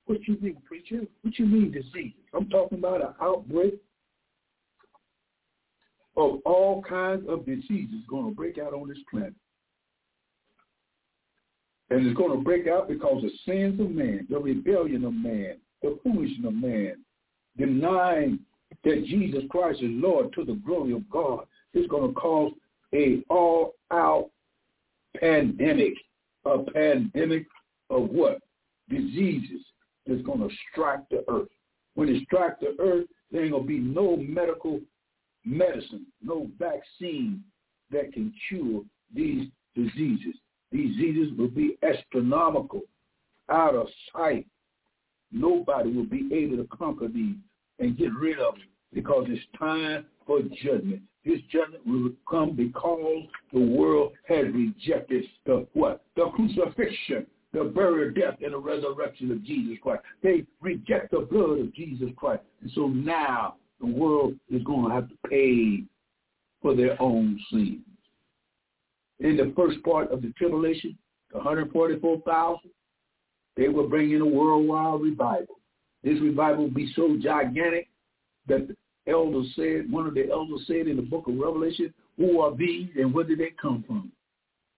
What 0.05 0.19
you 0.27 0.37
mean, 0.41 0.57
preacher? 0.65 1.01
What 1.21 1.39
you 1.39 1.45
mean 1.45 1.71
disease? 1.71 2.13
I'm 2.33 2.49
talking 2.49 2.77
about 2.77 3.01
an 3.01 3.13
outbreak 3.21 3.75
of 6.17 6.39
all 6.45 6.83
kinds 6.87 7.23
of 7.27 7.45
diseases 7.45 8.01
going 8.09 8.29
to 8.29 8.35
break 8.35 8.57
out 8.57 8.73
on 8.73 8.87
this 8.87 8.97
planet. 9.09 9.33
And 11.89 12.05
it's 12.05 12.17
going 12.17 12.37
to 12.37 12.43
break 12.43 12.67
out 12.67 12.87
because 12.87 13.23
the 13.23 13.31
sins 13.45 13.79
of 13.79 13.91
man, 13.91 14.27
the 14.29 14.37
rebellion 14.37 15.05
of 15.05 15.13
man, 15.13 15.57
the 15.81 15.97
foolishness 16.03 16.47
of 16.47 16.53
man, 16.53 16.95
denying 17.57 18.39
that 18.83 19.05
Jesus 19.05 19.43
Christ 19.49 19.81
is 19.81 19.91
Lord 19.91 20.33
to 20.33 20.43
the 20.43 20.53
glory 20.65 20.93
of 20.93 21.09
God, 21.09 21.45
is 21.73 21.87
going 21.87 22.07
to 22.07 22.19
cause 22.19 22.51
a 22.93 23.23
all-out 23.29 24.29
pandemic, 25.19 25.93
a 26.45 26.59
pandemic 26.59 27.45
of 27.89 28.09
what? 28.09 28.39
Diseases 28.89 29.61
that's 30.05 30.21
going 30.21 30.39
to 30.39 30.49
strike 30.71 31.07
the 31.09 31.23
earth. 31.29 31.47
When 31.95 32.09
it 32.09 32.23
strikes 32.23 32.59
the 32.59 32.75
earth, 32.79 33.05
there 33.31 33.43
ain't 33.43 33.51
going 33.51 33.63
to 33.63 33.67
be 33.67 33.79
no 33.79 34.17
medical 34.17 34.81
medicine, 35.45 36.05
no 36.21 36.49
vaccine 36.59 37.43
that 37.91 38.13
can 38.13 38.33
cure 38.49 38.81
these 39.13 39.47
diseases. 39.75 40.35
These 40.71 40.95
diseases 40.95 41.37
will 41.37 41.49
be 41.49 41.77
astronomical, 41.83 42.81
out 43.49 43.75
of 43.75 43.87
sight. 44.11 44.47
Nobody 45.31 45.91
will 45.91 46.05
be 46.05 46.29
able 46.33 46.57
to 46.57 46.67
conquer 46.75 47.07
these 47.07 47.35
and 47.79 47.97
get 47.97 48.13
rid 48.13 48.39
of 48.39 48.55
them 48.55 48.63
because 48.93 49.25
it's 49.29 49.43
time 49.57 50.05
for 50.25 50.41
judgment. 50.63 51.01
This 51.25 51.39
judgment 51.51 51.85
will 51.87 52.11
come 52.29 52.55
because 52.55 53.23
the 53.53 53.59
world 53.59 54.13
has 54.27 54.45
rejected 54.53 55.23
the 55.45 55.65
what? 55.73 56.03
The 56.15 56.29
crucifixion, 56.35 57.25
the 57.53 57.63
burial, 57.63 58.13
death, 58.13 58.39
and 58.43 58.53
the 58.53 58.57
resurrection 58.57 59.31
of 59.31 59.43
Jesus 59.43 59.77
Christ. 59.81 60.03
They 60.21 60.45
reject 60.59 61.11
the 61.11 61.19
blood 61.19 61.59
of 61.59 61.73
Jesus 61.73 62.09
Christ. 62.17 62.43
And 62.61 62.71
so 62.75 62.87
now 62.87 63.55
the 63.79 63.87
world 63.87 64.35
is 64.49 64.61
going 64.63 64.89
to 64.89 64.95
have 64.95 65.07
to 65.07 65.15
pay 65.29 65.83
for 66.61 66.75
their 66.75 67.01
own 67.01 67.39
sins. 67.51 67.79
In 69.19 69.37
the 69.37 69.53
first 69.55 69.81
part 69.83 70.11
of 70.11 70.21
the 70.21 70.33
tribulation, 70.37 70.97
the 71.31 71.37
144,000, 71.37 72.69
they 73.55 73.69
will 73.69 73.87
bring 73.87 74.11
in 74.11 74.21
a 74.21 74.25
worldwide 74.25 75.01
revival. 75.01 75.59
This 76.03 76.19
revival 76.19 76.65
will 76.65 76.73
be 76.73 76.91
so 76.95 77.15
gigantic 77.21 77.87
that 78.47 78.75
the 79.05 79.11
elders 79.11 79.47
said, 79.55 79.91
one 79.91 80.07
of 80.07 80.13
the 80.13 80.29
elders 80.31 80.61
said 80.67 80.87
in 80.87 80.95
the 80.95 81.01
book 81.01 81.27
of 81.27 81.37
Revelation, 81.37 81.93
who 82.17 82.39
are 82.41 82.55
these 82.55 82.89
and 82.95 83.13
where 83.13 83.23
did 83.23 83.39
they 83.39 83.51
come 83.61 83.83
from? 83.85 84.11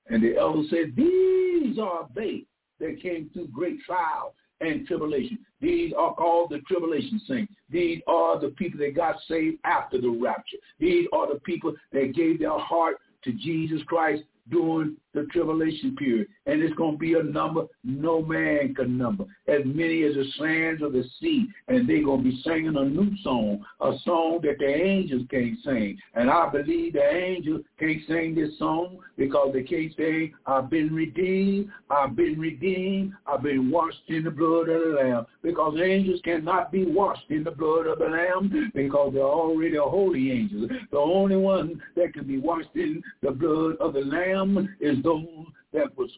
And 0.08 0.24
the 0.24 0.38
elders 0.38 0.68
said, 0.70 0.94
these 0.96 1.78
are 1.80 2.08
they 2.16 2.44
that 2.80 3.02
came 3.02 3.30
through 3.34 3.48
great 3.48 3.82
trial 3.82 4.34
and 4.62 4.88
tribulation. 4.88 5.40
These 5.62 5.94
are 5.98 6.14
called 6.14 6.52
the 6.52 6.60
tribulation 6.68 7.22
saints. 7.28 7.54
These 7.70 8.02
are 8.08 8.40
the 8.40 8.50
people 8.50 8.80
that 8.80 8.96
got 8.96 9.16
saved 9.28 9.58
after 9.64 10.00
the 10.00 10.10
rapture. 10.10 10.58
These 10.80 11.08
are 11.14 11.34
the 11.34 11.40
people 11.42 11.74
that 11.92 12.14
gave 12.16 12.40
their 12.40 12.58
heart 12.58 12.98
to 13.24 13.32
Jesus 13.32 13.82
Christ 13.88 14.24
during 14.50 14.96
the 15.16 15.26
tribulation 15.32 15.96
period. 15.96 16.28
And 16.46 16.62
it's 16.62 16.76
going 16.76 16.94
to 16.94 16.98
be 16.98 17.14
a 17.14 17.24
number 17.24 17.64
no 17.84 18.22
man 18.22 18.76
can 18.76 18.98
number. 18.98 19.26
As 19.48 19.62
many 19.66 20.04
as 20.04 20.16
the 20.16 20.26
sands 20.38 20.84
of 20.84 20.94
the 20.94 21.04
sea. 21.20 21.48
And 21.68 21.90
they're 21.90 22.04
going 22.04 22.24
to 22.24 22.30
be 22.30 22.42
singing 22.44 22.76
a 22.76 22.86
new 22.86 23.16
song, 23.24 23.64
a 23.82 23.94
song 24.04 24.40
that 24.44 24.58
the 24.60 24.68
angels 24.68 25.24
can't 25.32 25.58
sing. 25.64 25.98
And 26.14 26.30
I 26.30 26.50
believe 26.50 26.94
the 26.94 27.08
angels 27.08 27.62
can't 27.80 28.02
sing 28.08 28.36
this 28.36 28.58
song 28.60 28.98
because 29.18 29.52
they 29.54 29.64
can't 29.64 29.96
say, 29.98 30.34
I've 30.46 30.70
been 30.70 30.94
redeemed, 30.94 31.70
I've 31.90 32.16
been 32.16 32.40
redeemed, 32.40 33.14
I've 33.26 33.44
been 33.44 33.72
washed 33.72 33.98
in 34.10 34.24
the 34.24 34.32
blood 34.32 34.70
of 34.70 34.82
the 34.82 35.02
Lamb. 35.02 35.26
Because 35.42 35.80
angels 35.82 36.22
cannot 36.24 36.72
be 36.72 36.86
washed 36.86 37.30
in 37.30 37.44
the 37.44 37.52
blood 37.52 37.88
of 37.88 38.00
the 38.00 38.06
Lamb 38.06 38.72
because 38.74 39.12
they're 39.14 39.24
already 39.24 39.78
holy 39.78 40.32
angels. 40.32 40.70
The 40.92 40.98
only 40.98 41.38
one 41.38 41.82
that 41.96 42.14
can 42.14 42.26
be 42.26 42.38
washed 42.38 42.76
in 42.76 43.02
the 43.22 43.32
blood 43.32 43.78
of 43.80 43.94
the 43.94 44.02
Lamb 44.02 44.76
is 44.80 44.98
those 45.06 45.46
that 45.74 45.98
was 45.98 46.10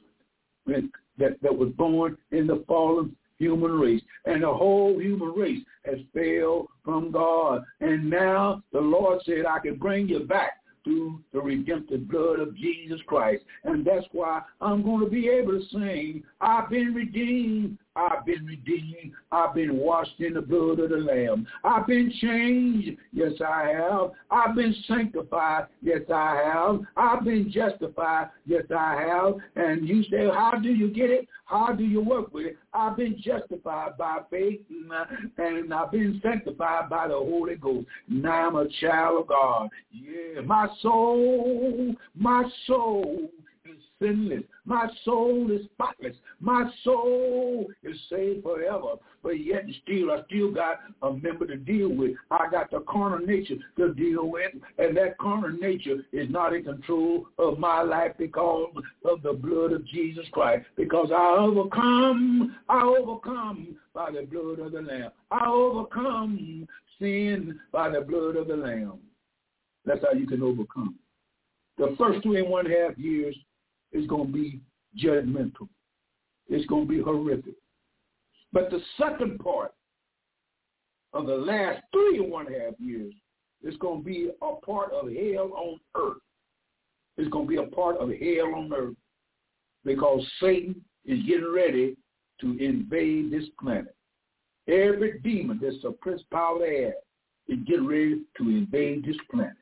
that, 0.65 1.41
that 1.41 1.55
was 1.55 1.69
born 1.77 2.17
in 2.31 2.47
the 2.47 2.63
fallen 2.67 3.15
human 3.37 3.71
race. 3.71 4.01
And 4.25 4.43
the 4.43 4.53
whole 4.53 4.99
human 4.99 5.29
race 5.29 5.63
has 5.85 5.99
failed 6.13 6.67
from 6.83 7.11
God. 7.11 7.63
And 7.79 8.09
now 8.09 8.63
the 8.71 8.79
Lord 8.79 9.21
said, 9.25 9.45
I 9.47 9.59
can 9.59 9.75
bring 9.75 10.07
you 10.07 10.19
back 10.21 10.53
through 10.83 11.21
the 11.33 11.41
redemptive 11.41 12.07
blood 12.07 12.39
of 12.39 12.55
Jesus 12.55 12.99
Christ. 13.07 13.43
And 13.65 13.85
that's 13.85 14.05
why 14.11 14.41
I'm 14.61 14.83
going 14.83 15.03
to 15.03 15.11
be 15.11 15.27
able 15.27 15.59
to 15.59 15.65
sing, 15.71 16.23
I've 16.39 16.69
been 16.69 16.93
redeemed, 16.93 17.77
I've 17.97 18.25
been 18.25 18.45
redeemed. 18.45 19.13
I've 19.31 19.55
been 19.55 19.77
washed 19.77 20.19
in 20.19 20.35
the 20.35 20.41
blood 20.41 20.79
of 20.79 20.91
the 20.91 20.97
Lamb. 20.97 21.47
I've 21.63 21.87
been 21.87 22.11
changed. 22.21 22.97
Yes, 23.11 23.33
I 23.45 23.69
have. 23.69 24.11
I've 24.29 24.55
been 24.55 24.75
sanctified. 24.87 25.65
Yes, 25.81 26.01
I 26.13 26.41
have. 26.45 26.81
I've 26.95 27.23
been 27.23 27.51
justified. 27.51 28.29
Yes, 28.45 28.63
I 28.75 29.01
have. 29.01 29.35
And 29.55 29.87
you 29.87 30.03
say, 30.03 30.27
how 30.27 30.53
do 30.61 30.69
you 30.69 30.89
get 30.89 31.09
it? 31.09 31.27
How 31.45 31.71
do 31.71 31.83
you 31.83 32.01
work 32.01 32.33
with 32.33 32.45
it? 32.47 32.57
I've 32.73 32.97
been 32.97 33.19
justified 33.19 33.97
by 33.97 34.19
faith 34.29 34.59
mm, 34.71 35.07
and 35.37 35.73
I've 35.73 35.91
been 35.91 36.19
sanctified 36.21 36.89
by 36.89 37.07
the 37.07 37.15
Holy 37.15 37.55
Ghost. 37.55 37.87
Now 38.07 38.47
I'm 38.47 38.55
a 38.55 38.67
child 38.81 39.21
of 39.21 39.27
God. 39.27 39.69
Yeah, 39.91 40.41
my 40.41 40.67
soul, 40.81 41.95
my 42.15 42.43
soul 42.67 43.29
sinless. 44.01 44.43
My 44.65 44.87
soul 45.03 45.49
is 45.51 45.65
spotless. 45.73 46.15
My 46.39 46.69
soul 46.83 47.67
is 47.83 47.97
saved 48.09 48.43
forever. 48.43 48.95
But 49.23 49.43
yet 49.43 49.63
still, 49.83 50.11
I 50.11 50.21
still 50.27 50.51
got 50.51 50.79
a 51.01 51.13
member 51.13 51.45
to 51.47 51.57
deal 51.57 51.89
with. 51.89 52.11
I 52.31 52.47
got 52.51 52.71
the 52.71 52.81
carnal 52.81 53.25
nature 53.25 53.55
to 53.77 53.93
deal 53.93 54.29
with. 54.29 54.51
And 54.77 54.95
that 54.97 55.17
carnal 55.17 55.51
nature 55.51 55.97
is 56.11 56.29
not 56.29 56.53
in 56.53 56.63
control 56.63 57.27
of 57.37 57.59
my 57.59 57.81
life 57.81 58.11
because 58.17 58.73
of 59.05 59.21
the 59.21 59.33
blood 59.33 59.71
of 59.71 59.85
Jesus 59.85 60.25
Christ. 60.31 60.65
Because 60.75 61.09
I 61.11 61.37
overcome, 61.39 62.55
I 62.69 62.81
overcome 62.81 63.77
by 63.93 64.11
the 64.11 64.25
blood 64.25 64.59
of 64.59 64.71
the 64.71 64.81
Lamb. 64.81 65.11
I 65.31 65.47
overcome 65.47 66.67
sin 66.99 67.59
by 67.71 67.89
the 67.89 68.01
blood 68.01 68.35
of 68.35 68.47
the 68.47 68.55
Lamb. 68.55 68.99
That's 69.85 70.03
how 70.03 70.17
you 70.17 70.27
can 70.27 70.43
overcome. 70.43 70.95
The 71.77 71.95
first 71.97 72.23
two 72.23 72.35
and 72.35 72.49
one 72.49 72.65
half 72.65 72.97
years 72.97 73.35
is 73.91 74.07
going 74.07 74.27
to 74.27 74.33
be 74.33 74.61
judgmental. 75.01 75.67
It's 76.49 76.65
going 76.67 76.87
to 76.87 76.89
be 76.89 77.01
horrific. 77.01 77.55
But 78.53 78.69
the 78.69 78.79
second 78.97 79.39
part 79.39 79.73
of 81.13 81.25
the 81.27 81.35
last 81.35 81.81
three 81.91 82.19
and 82.19 82.31
one 82.31 82.45
half 82.45 82.73
years 82.79 83.13
is 83.63 83.75
going 83.77 84.01
to 84.01 84.05
be 84.05 84.29
a 84.41 84.65
part 84.65 84.91
of 84.91 85.07
hell 85.07 85.51
on 85.55 85.79
earth. 85.95 86.21
It's 87.17 87.29
going 87.29 87.45
to 87.45 87.49
be 87.49 87.57
a 87.57 87.75
part 87.75 87.97
of 87.97 88.09
hell 88.09 88.55
on 88.55 88.71
earth 88.73 88.95
because 89.83 90.25
Satan 90.39 90.81
is 91.05 91.19
getting 91.25 91.51
ready 91.53 91.97
to 92.41 92.57
invade 92.59 93.31
this 93.31 93.45
planet. 93.59 93.95
Every 94.67 95.19
demon 95.23 95.59
that's 95.61 95.83
a 95.85 95.91
principality 95.91 96.65
air 96.65 96.93
is 97.47 97.59
getting 97.65 97.87
ready 97.87 98.21
to 98.37 98.49
invade 98.49 99.05
this 99.05 99.15
planet. 99.31 99.53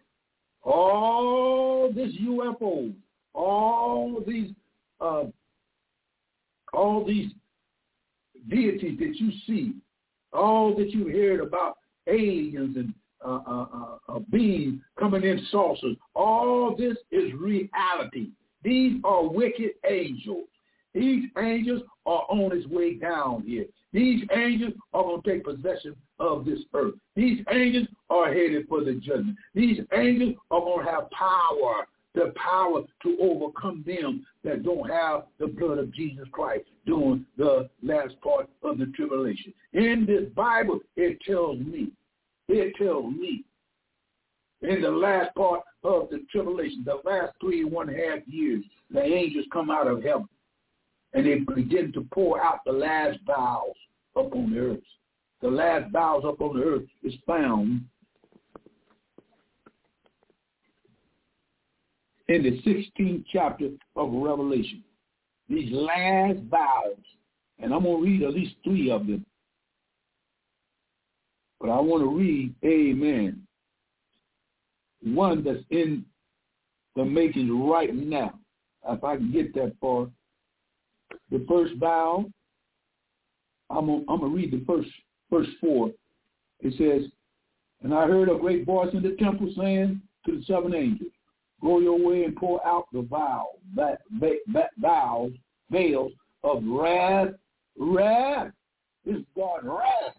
All 0.64 1.92
this 1.94 2.12
UFOs, 2.22 2.94
all 3.36 4.24
these 4.26 4.52
uh, 5.00 5.26
all 6.74 7.06
these 7.06 7.32
deities 8.50 8.98
that 9.00 9.16
you 9.16 9.32
see, 9.46 9.74
all 10.34 10.76
that 10.76 10.90
you 10.92 11.08
heard 11.08 11.40
about 11.42 11.78
aliens 12.08 12.76
and 12.76 12.94
uh, 13.26 13.40
uh, 13.48 13.66
uh, 13.74 14.16
uh, 14.16 14.20
beings 14.32 14.80
coming 15.00 15.24
in 15.24 15.46
saucers, 15.52 15.96
all 16.16 16.76
this 16.78 16.98
is 17.12 17.34
reality. 17.34 18.30
These 18.64 19.02
are 19.04 19.28
wicked 19.28 19.72
angels. 19.90 20.48
These 20.94 21.26
angels 21.38 21.82
are 22.06 22.26
on 22.30 22.56
his 22.56 22.66
way 22.68 22.96
down 22.96 23.44
here. 23.46 23.66
These 23.92 24.24
angels 24.36 24.74
are 24.94 25.04
going 25.04 25.22
to 25.22 25.32
take 25.32 25.44
possession 25.44 25.96
of 26.20 26.46
this 26.46 26.60
earth. 26.74 26.94
These 27.16 27.40
angels 27.52 27.88
are 28.10 28.28
headed 28.28 28.68
for 28.68 28.84
the 28.84 28.94
judgment. 28.94 29.38
These 29.54 29.80
angels 29.94 30.36
are 30.52 30.62
going 30.62 30.86
to 30.86 30.92
have 30.92 31.10
power 31.12 31.86
the 32.16 32.34
power 32.36 32.82
to 33.04 33.18
overcome 33.20 33.84
them 33.86 34.26
that 34.44 34.64
don't 34.64 34.90
have 34.90 35.24
the 35.40 35.48
blood 35.48 35.78
of 35.78 35.94
Jesus 35.94 36.28
Christ 36.32 36.66
during 36.86 37.26
the 37.38 37.70
last 37.84 38.20
part 38.22 38.50
of 38.64 38.78
the 38.78 38.86
tribulation. 38.96 39.54
In 39.74 40.06
this 40.08 40.30
Bible, 40.36 40.80
it 40.96 41.20
tells 41.28 41.60
me, 41.60 41.92
it 42.48 42.74
tells 42.76 43.14
me, 43.14 43.44
in 44.62 44.82
the 44.82 44.90
last 44.90 45.36
part 45.36 45.62
of 45.84 46.10
the 46.10 46.26
tribulation, 46.32 46.84
the 46.86 47.02
last 47.04 47.34
three 47.40 47.62
and 47.62 47.72
one 47.72 47.88
half 47.88 48.20
years, 48.26 48.64
the 48.90 49.04
angels 49.04 49.46
come 49.52 49.70
out 49.70 49.88
of 49.88 50.04
heaven 50.04 50.28
and 51.14 51.26
they 51.26 51.40
begin 51.54 51.92
to 51.94 52.06
pour 52.14 52.42
out 52.44 52.60
the 52.66 52.72
last 52.72 53.20
vials 53.26 53.76
upon 54.16 54.54
the 54.54 54.60
earth. 54.60 54.80
The 55.42 55.50
last 55.50 55.92
vials 55.92 56.24
upon 56.26 56.58
the 56.58 56.64
earth 56.64 56.84
is 57.04 57.14
found 57.28 57.86
in 62.28 62.44
the 62.44 62.62
16th 62.62 63.26
chapter 63.32 63.70
of 63.96 64.12
Revelation. 64.12 64.84
These 65.50 65.72
last 65.72 66.40
vows, 66.50 66.98
and 67.60 67.74
I'm 67.74 67.84
going 67.84 67.98
to 67.98 68.04
read 68.04 68.24
at 68.24 68.34
least 68.34 68.56
three 68.64 68.90
of 68.90 69.06
them. 69.06 69.26
But 71.60 71.70
I 71.70 71.80
want 71.80 72.04
to 72.04 72.10
read, 72.10 72.54
amen, 72.64 73.46
one 75.04 75.44
that's 75.44 75.64
in 75.70 76.06
the 76.96 77.06
making 77.06 77.68
right 77.68 77.94
now. 77.94 78.40
If 78.88 79.04
I 79.04 79.16
can 79.18 79.32
get 79.32 79.54
that 79.56 79.74
far. 79.82 80.08
The 81.32 81.44
first 81.50 81.76
vow, 81.78 82.26
I'm 83.70 83.90
I'm 83.90 84.20
gonna 84.20 84.28
read 84.28 84.52
the 84.52 84.64
first 84.66 84.90
first 85.30 85.50
four. 85.60 85.92
It 86.60 86.74
says, 86.78 87.10
and 87.84 87.94
I 87.94 88.08
heard 88.08 88.30
a 88.30 88.36
great 88.36 88.66
voice 88.66 88.94
in 88.94 89.02
the 89.02 89.16
temple 89.20 89.52
saying 89.58 90.02
to 90.26 90.38
the 90.38 90.44
seven 90.46 90.74
angels, 90.76 91.12
Go 91.62 91.80
your 91.80 91.98
way 91.98 92.24
and 92.24 92.36
pour 92.36 92.66
out 92.66 92.86
the 92.92 93.02
vow, 93.02 93.48
that, 93.76 94.00
vows, 94.78 95.32
veils 95.72 96.12
of 96.44 96.64
wrath, 96.66 97.30
wrath, 97.78 98.52
is 99.06 99.22
God 99.36 99.64
wrath 99.64 100.16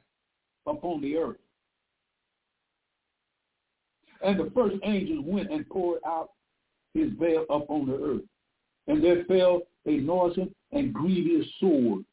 upon 0.67 1.01
the 1.01 1.17
earth. 1.17 1.37
And 4.23 4.39
the 4.39 4.51
first 4.55 4.77
angels 4.83 5.25
went 5.27 5.51
and 5.53 5.69
poured 5.69 6.01
out 6.07 6.31
his 6.95 7.13
veil 7.21 7.45
upon 7.51 7.87
the 7.87 7.95
earth. 7.95 8.23
And 8.87 9.03
there 9.03 9.25
fell 9.25 9.63
a 9.87 9.99
noisome 9.99 10.55
and 10.73 10.93
grievous 10.93 11.47
sword 11.61 12.05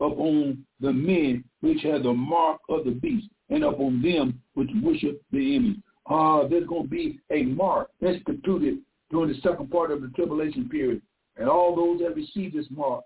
upon 0.00 0.64
the 0.80 0.92
men 0.92 1.44
which 1.60 1.82
had 1.82 2.02
the 2.02 2.12
mark 2.12 2.60
of 2.68 2.84
the 2.84 2.90
beast, 2.90 3.28
and 3.50 3.62
upon 3.64 4.02
them 4.02 4.40
which 4.54 4.70
worship 4.82 5.22
the 5.30 5.56
image. 5.56 5.76
Uh, 6.08 6.46
there's 6.48 6.66
going 6.66 6.84
to 6.84 6.88
be 6.88 7.18
a 7.30 7.44
mark 7.44 7.88
instituted 8.00 8.78
during 9.10 9.32
the 9.32 9.40
second 9.40 9.70
part 9.70 9.90
of 9.90 10.02
the 10.02 10.08
tribulation 10.08 10.68
period. 10.68 11.00
And 11.36 11.48
all 11.48 11.74
those 11.74 12.00
that 12.00 12.14
receive 12.14 12.52
this 12.52 12.66
mark 12.70 13.04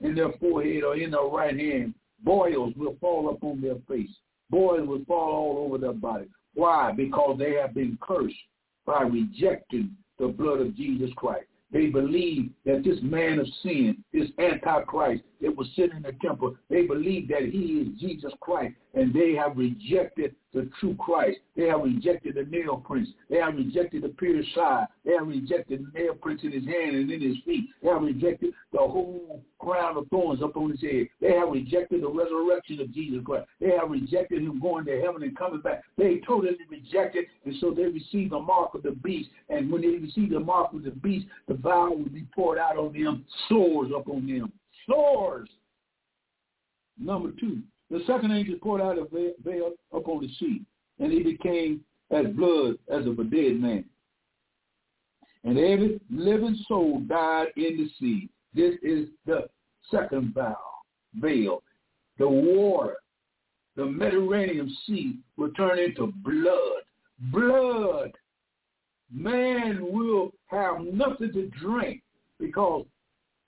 in 0.00 0.14
their 0.14 0.32
forehead 0.40 0.84
or 0.84 0.96
in 0.96 1.10
their 1.10 1.22
right 1.22 1.58
hand, 1.58 1.94
boils 2.22 2.74
will 2.76 2.96
fall 3.00 3.30
upon 3.30 3.60
their 3.60 3.76
face. 3.88 4.10
Boils 4.50 4.86
will 4.86 5.04
fall 5.06 5.32
all 5.32 5.64
over 5.66 5.78
their 5.78 5.92
body. 5.92 6.26
Why? 6.54 6.92
Because 6.92 7.36
they 7.38 7.54
have 7.54 7.74
been 7.74 7.98
cursed 8.00 8.34
by 8.86 9.02
rejecting 9.02 9.90
the 10.18 10.28
blood 10.28 10.60
of 10.60 10.76
Jesus 10.76 11.10
Christ. 11.16 11.46
They 11.70 11.86
believe 11.86 12.50
that 12.64 12.82
this 12.84 12.98
man 13.02 13.38
of 13.38 13.46
sin, 13.62 14.02
this 14.12 14.28
antichrist 14.38 15.22
that 15.40 15.56
was 15.56 15.68
sitting 15.76 15.96
in 15.96 16.02
the 16.02 16.12
temple, 16.22 16.56
they 16.68 16.82
believe 16.82 17.28
that 17.28 17.42
he 17.42 17.58
is 17.58 18.00
Jesus 18.00 18.32
Christ, 18.40 18.74
and 18.94 19.12
they 19.12 19.34
have 19.34 19.56
rejected 19.56 20.34
the 20.54 20.68
true 20.80 20.96
Christ. 20.98 21.38
They 21.56 21.66
have 21.66 21.82
rejected 21.82 22.34
the 22.34 22.44
nail 22.44 22.78
prints. 22.78 23.10
They 23.28 23.36
have 23.36 23.54
rejected 23.54 24.02
the 24.02 24.08
pierced 24.08 24.54
side. 24.54 24.86
They 25.04 25.12
have 25.12 25.28
rejected 25.28 25.86
the 25.92 25.98
nail 25.98 26.14
prints 26.14 26.42
in 26.42 26.52
his 26.52 26.64
hand 26.64 26.96
and 26.96 27.10
in 27.10 27.20
his 27.20 27.36
feet. 27.44 27.68
They 27.82 27.88
have 27.88 28.02
rejected 28.02 28.54
the 28.72 28.78
whole 28.78 29.42
crown 29.58 29.96
of 29.96 30.08
thorns 30.08 30.42
up 30.42 30.56
on 30.56 30.70
his 30.70 30.80
head. 30.80 31.08
They 31.20 31.32
have 31.34 31.50
rejected 31.50 32.02
the 32.02 32.08
resurrection 32.08 32.80
of 32.80 32.92
Jesus 32.92 33.18
Christ. 33.24 33.46
They 33.60 33.70
have 33.70 33.90
rejected 33.90 34.42
him 34.42 34.60
going 34.60 34.86
to 34.86 35.00
heaven 35.00 35.22
and 35.22 35.36
coming 35.36 35.60
back. 35.60 35.82
They 35.96 36.20
totally 36.26 36.56
rejected, 36.70 37.26
and 37.44 37.54
so 37.60 37.70
they 37.70 37.84
received 37.84 38.32
the 38.32 38.40
mark 38.40 38.74
of 38.74 38.82
the 38.82 38.92
beast. 38.92 39.28
And 39.48 39.70
when 39.70 39.82
they 39.82 39.98
received 39.98 40.32
the 40.32 40.40
mark 40.40 40.72
of 40.72 40.82
the 40.82 40.90
beast, 40.90 41.26
the 41.46 41.54
vow 41.54 41.92
would 41.92 42.14
be 42.14 42.26
poured 42.34 42.58
out 42.58 42.76
on 42.76 42.92
them, 42.92 43.24
sores 43.48 43.90
up 43.94 44.08
on 44.08 44.26
them. 44.26 44.52
Sores. 44.88 45.48
Number 46.98 47.30
two, 47.38 47.62
the 47.90 48.00
second 48.06 48.32
angel 48.32 48.56
poured 48.60 48.80
out 48.80 48.98
a 48.98 49.06
veil 49.44 49.72
upon 49.92 50.20
the 50.20 50.28
sea, 50.38 50.62
and 50.98 51.12
he 51.12 51.22
became 51.22 51.80
as 52.10 52.26
blood 52.34 52.78
as 52.88 53.06
of 53.06 53.18
a 53.18 53.24
dead 53.24 53.60
man. 53.60 53.84
And 55.44 55.58
every 55.58 56.00
living 56.10 56.58
soul 56.66 57.00
died 57.06 57.48
in 57.56 57.76
the 57.76 57.88
sea. 58.00 58.28
This 58.54 58.74
is 58.82 59.08
the 59.26 59.48
second 59.90 60.34
vow, 60.34 60.56
veil. 61.14 61.62
The 62.18 62.28
water, 62.28 62.96
the 63.76 63.86
Mediterranean 63.86 64.76
Sea 64.86 65.16
will 65.36 65.52
turn 65.52 65.78
into 65.78 66.12
blood. 66.24 66.82
Blood. 67.32 68.12
Man 69.12 69.80
will 69.80 70.32
have 70.46 70.80
nothing 70.80 71.32
to 71.32 71.48
drink 71.60 72.02
because 72.38 72.84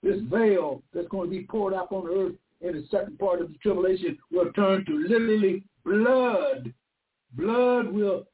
this 0.03 0.19
veil 0.31 0.81
that's 0.93 1.07
going 1.09 1.29
to 1.29 1.35
be 1.35 1.43
poured 1.43 1.73
out 1.73 1.91
on 1.91 2.05
the 2.05 2.11
earth 2.11 2.35
in 2.61 2.73
the 2.73 2.87
second 2.89 3.17
part 3.19 3.41
of 3.41 3.51
the 3.51 3.57
tribulation 3.59 4.17
will 4.31 4.51
turn 4.53 4.85
to 4.85 5.07
literally 5.07 5.63
blood. 5.85 6.73
Blood 7.33 7.87
will 7.87 8.27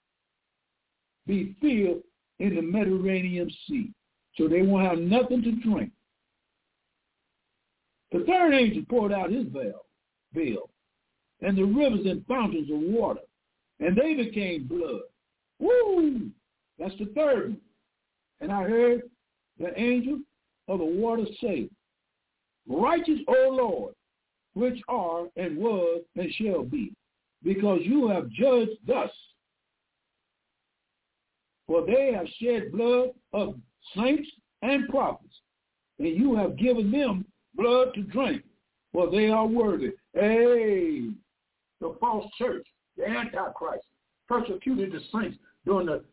be 1.25 1.55
filled 1.61 2.01
in 2.39 2.55
the 2.55 2.61
Mediterranean 2.61 3.49
Sea. 3.67 3.91
So 4.35 4.47
they 4.47 4.61
won't 4.61 4.87
have 4.87 4.99
nothing 4.99 5.41
to 5.43 5.51
drink. 5.51 5.91
The 8.11 8.23
third 8.25 8.53
angel 8.53 8.83
poured 8.87 9.11
out 9.11 9.31
his 9.31 9.47
veil, 9.47 9.85
veil, 10.33 10.69
and 11.41 11.57
the 11.57 11.63
rivers 11.63 12.05
and 12.05 12.25
fountains 12.25 12.71
of 12.71 12.79
water, 12.79 13.21
and 13.79 13.97
they 13.97 14.13
became 14.13 14.67
blood. 14.67 15.01
Woo! 15.59 16.29
That's 16.79 16.97
the 16.99 17.11
third. 17.15 17.57
And 18.39 18.51
I 18.51 18.63
heard 18.63 19.01
the 19.59 19.77
angel 19.77 20.19
of 20.67 20.79
the 20.79 20.85
water 20.85 21.25
say, 21.41 21.69
Righteous, 22.67 23.19
O 23.27 23.49
Lord, 23.51 23.93
which 24.53 24.81
are 24.87 25.27
and 25.35 25.57
was 25.57 26.01
and 26.15 26.31
shall 26.33 26.63
be, 26.63 26.91
because 27.43 27.79
you 27.83 28.07
have 28.07 28.29
judged 28.29 28.77
thus. 28.85 29.11
For 31.67 31.85
they 31.85 32.11
have 32.13 32.27
shed 32.39 32.71
blood 32.71 33.09
of 33.33 33.55
saints 33.95 34.29
and 34.61 34.87
prophets, 34.89 35.33
and 35.99 36.07
you 36.07 36.35
have 36.35 36.57
given 36.57 36.91
them 36.91 37.25
blood 37.55 37.93
to 37.95 38.03
drink, 38.03 38.43
for 38.91 39.09
they 39.09 39.29
are 39.29 39.45
worthy. 39.45 39.91
Hey, 40.13 41.09
the 41.79 41.95
false 41.99 42.25
church, 42.37 42.65
the 42.97 43.07
Antichrist, 43.07 43.85
persecuted 44.27 44.91
the 44.91 44.99
saints 45.13 45.37
during 45.65 45.87
the 45.87 46.03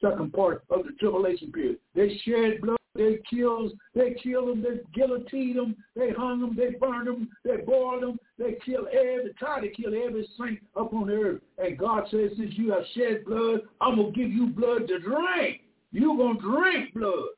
second 0.00 0.32
part 0.32 0.64
of 0.70 0.84
the 0.84 0.92
tribulation 0.98 1.50
period. 1.50 1.78
They 1.94 2.20
shed 2.24 2.60
blood 2.60 2.76
they 2.94 3.18
killed, 3.28 3.72
they 3.94 4.14
killed 4.22 4.48
them, 4.48 4.62
they 4.62 4.80
guillotined 4.94 5.56
them, 5.56 5.76
they 5.96 6.10
hung 6.10 6.40
them, 6.40 6.54
they 6.56 6.76
burned 6.78 7.08
them, 7.08 7.28
they 7.44 7.56
boiled 7.56 8.02
them, 8.02 8.18
they 8.38 8.56
killed 8.64 8.86
every, 8.88 9.32
try 9.38 9.60
to 9.60 9.68
kill 9.68 9.94
every 9.94 10.28
saint 10.38 10.60
up 10.76 10.92
on 10.92 11.10
earth. 11.10 11.40
And 11.58 11.76
God 11.76 12.04
says, 12.10 12.30
since 12.36 12.54
you 12.56 12.72
have 12.72 12.84
shed 12.94 13.24
blood, 13.24 13.62
I'm 13.80 13.96
going 13.96 14.12
to 14.12 14.18
give 14.18 14.30
you 14.30 14.46
blood 14.46 14.86
to 14.88 14.98
drink. 15.00 15.62
You're 15.90 16.16
going 16.16 16.36
to 16.36 16.42
drink 16.42 16.94
blood. 16.94 17.28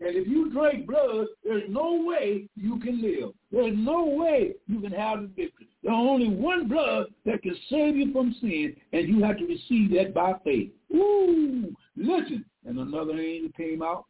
And 0.00 0.16
if 0.16 0.26
you 0.26 0.50
drink 0.50 0.86
blood, 0.86 1.26
there's 1.44 1.68
no 1.68 2.02
way 2.04 2.48
you 2.56 2.78
can 2.80 3.00
live. 3.00 3.32
There's 3.52 3.76
no 3.76 4.04
way 4.04 4.54
you 4.66 4.80
can 4.80 4.92
have 4.92 5.22
the 5.22 5.28
victory. 5.28 5.68
There's 5.82 5.94
only 5.94 6.28
one 6.28 6.68
blood 6.68 7.06
that 7.24 7.42
can 7.42 7.56
save 7.70 7.96
you 7.96 8.12
from 8.12 8.34
sin, 8.40 8.74
and 8.92 9.08
you 9.08 9.22
have 9.22 9.38
to 9.38 9.46
receive 9.46 9.92
that 9.92 10.12
by 10.12 10.34
faith. 10.44 10.70
Ooh, 10.92 11.74
listen. 11.96 12.44
And 12.66 12.78
another 12.78 13.12
angel 13.12 13.50
came 13.56 13.82
out 13.82 14.06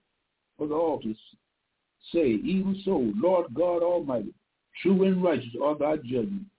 for 0.56 0.66
the 0.66 0.74
altars. 0.74 1.16
Say, 2.12 2.40
even 2.44 2.80
so, 2.84 3.12
Lord 3.16 3.46
God 3.54 3.82
Almighty, 3.82 4.34
true 4.82 5.04
and 5.04 5.22
righteous 5.22 5.54
are 5.62 5.76
thy 5.76 5.96
judgments. 5.96 6.50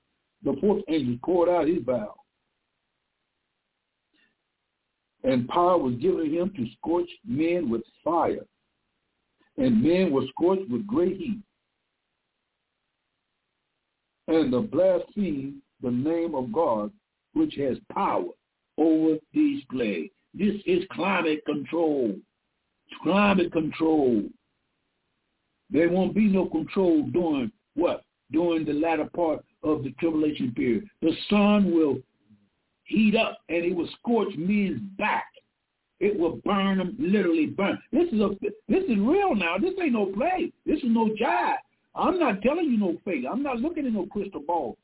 The 0.43 0.55
fourth 0.59 0.83
angel 0.87 1.17
poured 1.23 1.49
out 1.49 1.67
his 1.67 1.83
vow. 1.83 2.15
And 5.23 5.47
power 5.47 5.77
was 5.77 5.95
given 5.95 6.33
him 6.33 6.51
to 6.55 6.65
scorch 6.77 7.09
men 7.25 7.69
with 7.69 7.81
fire. 8.03 8.45
And 9.57 9.81
men 9.81 10.11
were 10.11 10.25
scorched 10.29 10.69
with 10.69 10.85
great 10.85 11.17
heat. 11.17 11.39
And 14.27 14.51
the 14.51 14.59
blaspheme 14.59 15.61
the 15.83 15.91
name 15.91 16.33
of 16.33 16.51
God, 16.51 16.91
which 17.33 17.55
has 17.55 17.77
power 17.91 18.29
over 18.77 19.17
these 19.33 19.63
plagues. 19.69 20.13
This 20.33 20.55
is 20.65 20.83
climate 20.91 21.43
control 21.45 22.15
climate 23.01 23.51
control. 23.51 24.23
There 25.69 25.89
won't 25.89 26.13
be 26.13 26.27
no 26.27 26.45
control 26.45 27.03
during 27.11 27.51
what? 27.75 28.03
During 28.31 28.65
the 28.65 28.73
latter 28.73 29.09
part 29.15 29.43
of 29.63 29.83
the 29.83 29.91
tribulation 29.99 30.53
period. 30.53 30.87
The 31.01 31.11
sun 31.29 31.73
will 31.73 31.97
heat 32.83 33.15
up 33.15 33.39
and 33.49 33.65
it 33.65 33.75
will 33.75 33.89
scorch 33.99 34.33
men's 34.37 34.79
back. 34.97 35.25
It 35.99 36.19
will 36.19 36.41
burn 36.43 36.79
them, 36.79 36.95
literally 36.99 37.45
burn. 37.45 37.79
This 37.91 38.11
is 38.11 38.19
a 38.19 38.29
this 38.67 38.83
is 38.83 38.97
real 38.97 39.35
now. 39.35 39.57
This 39.57 39.73
ain't 39.81 39.93
no 39.93 40.07
play. 40.07 40.51
This 40.65 40.79
is 40.79 40.85
no 40.85 41.09
jive. 41.19 41.55
I'm 41.95 42.19
not 42.19 42.41
telling 42.41 42.65
you 42.65 42.77
no 42.77 42.97
fake. 43.05 43.25
I'm 43.31 43.43
not 43.43 43.59
looking 43.59 43.85
at 43.85 43.93
no 43.93 44.05
crystal 44.07 44.41
ball. 44.41 44.77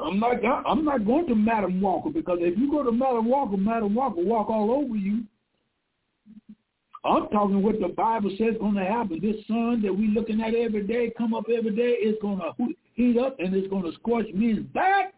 I'm 0.00 0.18
not 0.18 0.36
I'm 0.66 0.84
not 0.84 1.04
going 1.04 1.26
to 1.28 1.34
Madam 1.34 1.80
Walker 1.80 2.10
because 2.10 2.38
if 2.40 2.58
you 2.58 2.70
go 2.70 2.82
to 2.82 2.92
Madam 2.92 3.28
Walker, 3.28 3.56
Madam 3.56 3.94
Walker 3.94 4.22
walk 4.22 4.48
all 4.48 4.70
over 4.70 4.96
you. 4.96 5.24
I'm 7.04 7.28
talking 7.28 7.62
what 7.62 7.80
the 7.80 7.88
Bible 7.88 8.30
says 8.38 8.54
going 8.60 8.74
to 8.74 8.84
happen. 8.84 9.18
This 9.20 9.44
sun 9.48 9.82
that 9.82 9.92
we're 9.92 10.10
looking 10.10 10.40
at 10.40 10.54
every 10.54 10.86
day, 10.86 11.12
come 11.18 11.34
up 11.34 11.46
every 11.54 11.74
day, 11.74 11.92
is 11.92 12.16
going 12.22 12.38
to 12.38 12.52
heat 12.94 13.18
up 13.18 13.36
and 13.40 13.54
it's 13.54 13.68
going 13.68 13.82
to 13.82 13.92
scorch 13.98 14.26
men's 14.32 14.66
back. 14.68 15.14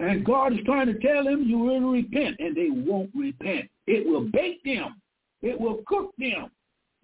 And 0.00 0.24
God 0.24 0.52
is 0.52 0.58
trying 0.66 0.88
to 0.88 0.98
tell 0.98 1.24
them 1.24 1.44
you 1.46 1.58
will 1.58 1.92
repent, 1.92 2.36
and 2.40 2.56
they 2.56 2.70
won't 2.70 3.10
repent. 3.14 3.70
It 3.86 4.04
will 4.04 4.28
bake 4.32 4.62
them. 4.64 5.00
It 5.42 5.58
will 5.58 5.78
cook 5.86 6.10
them. 6.18 6.50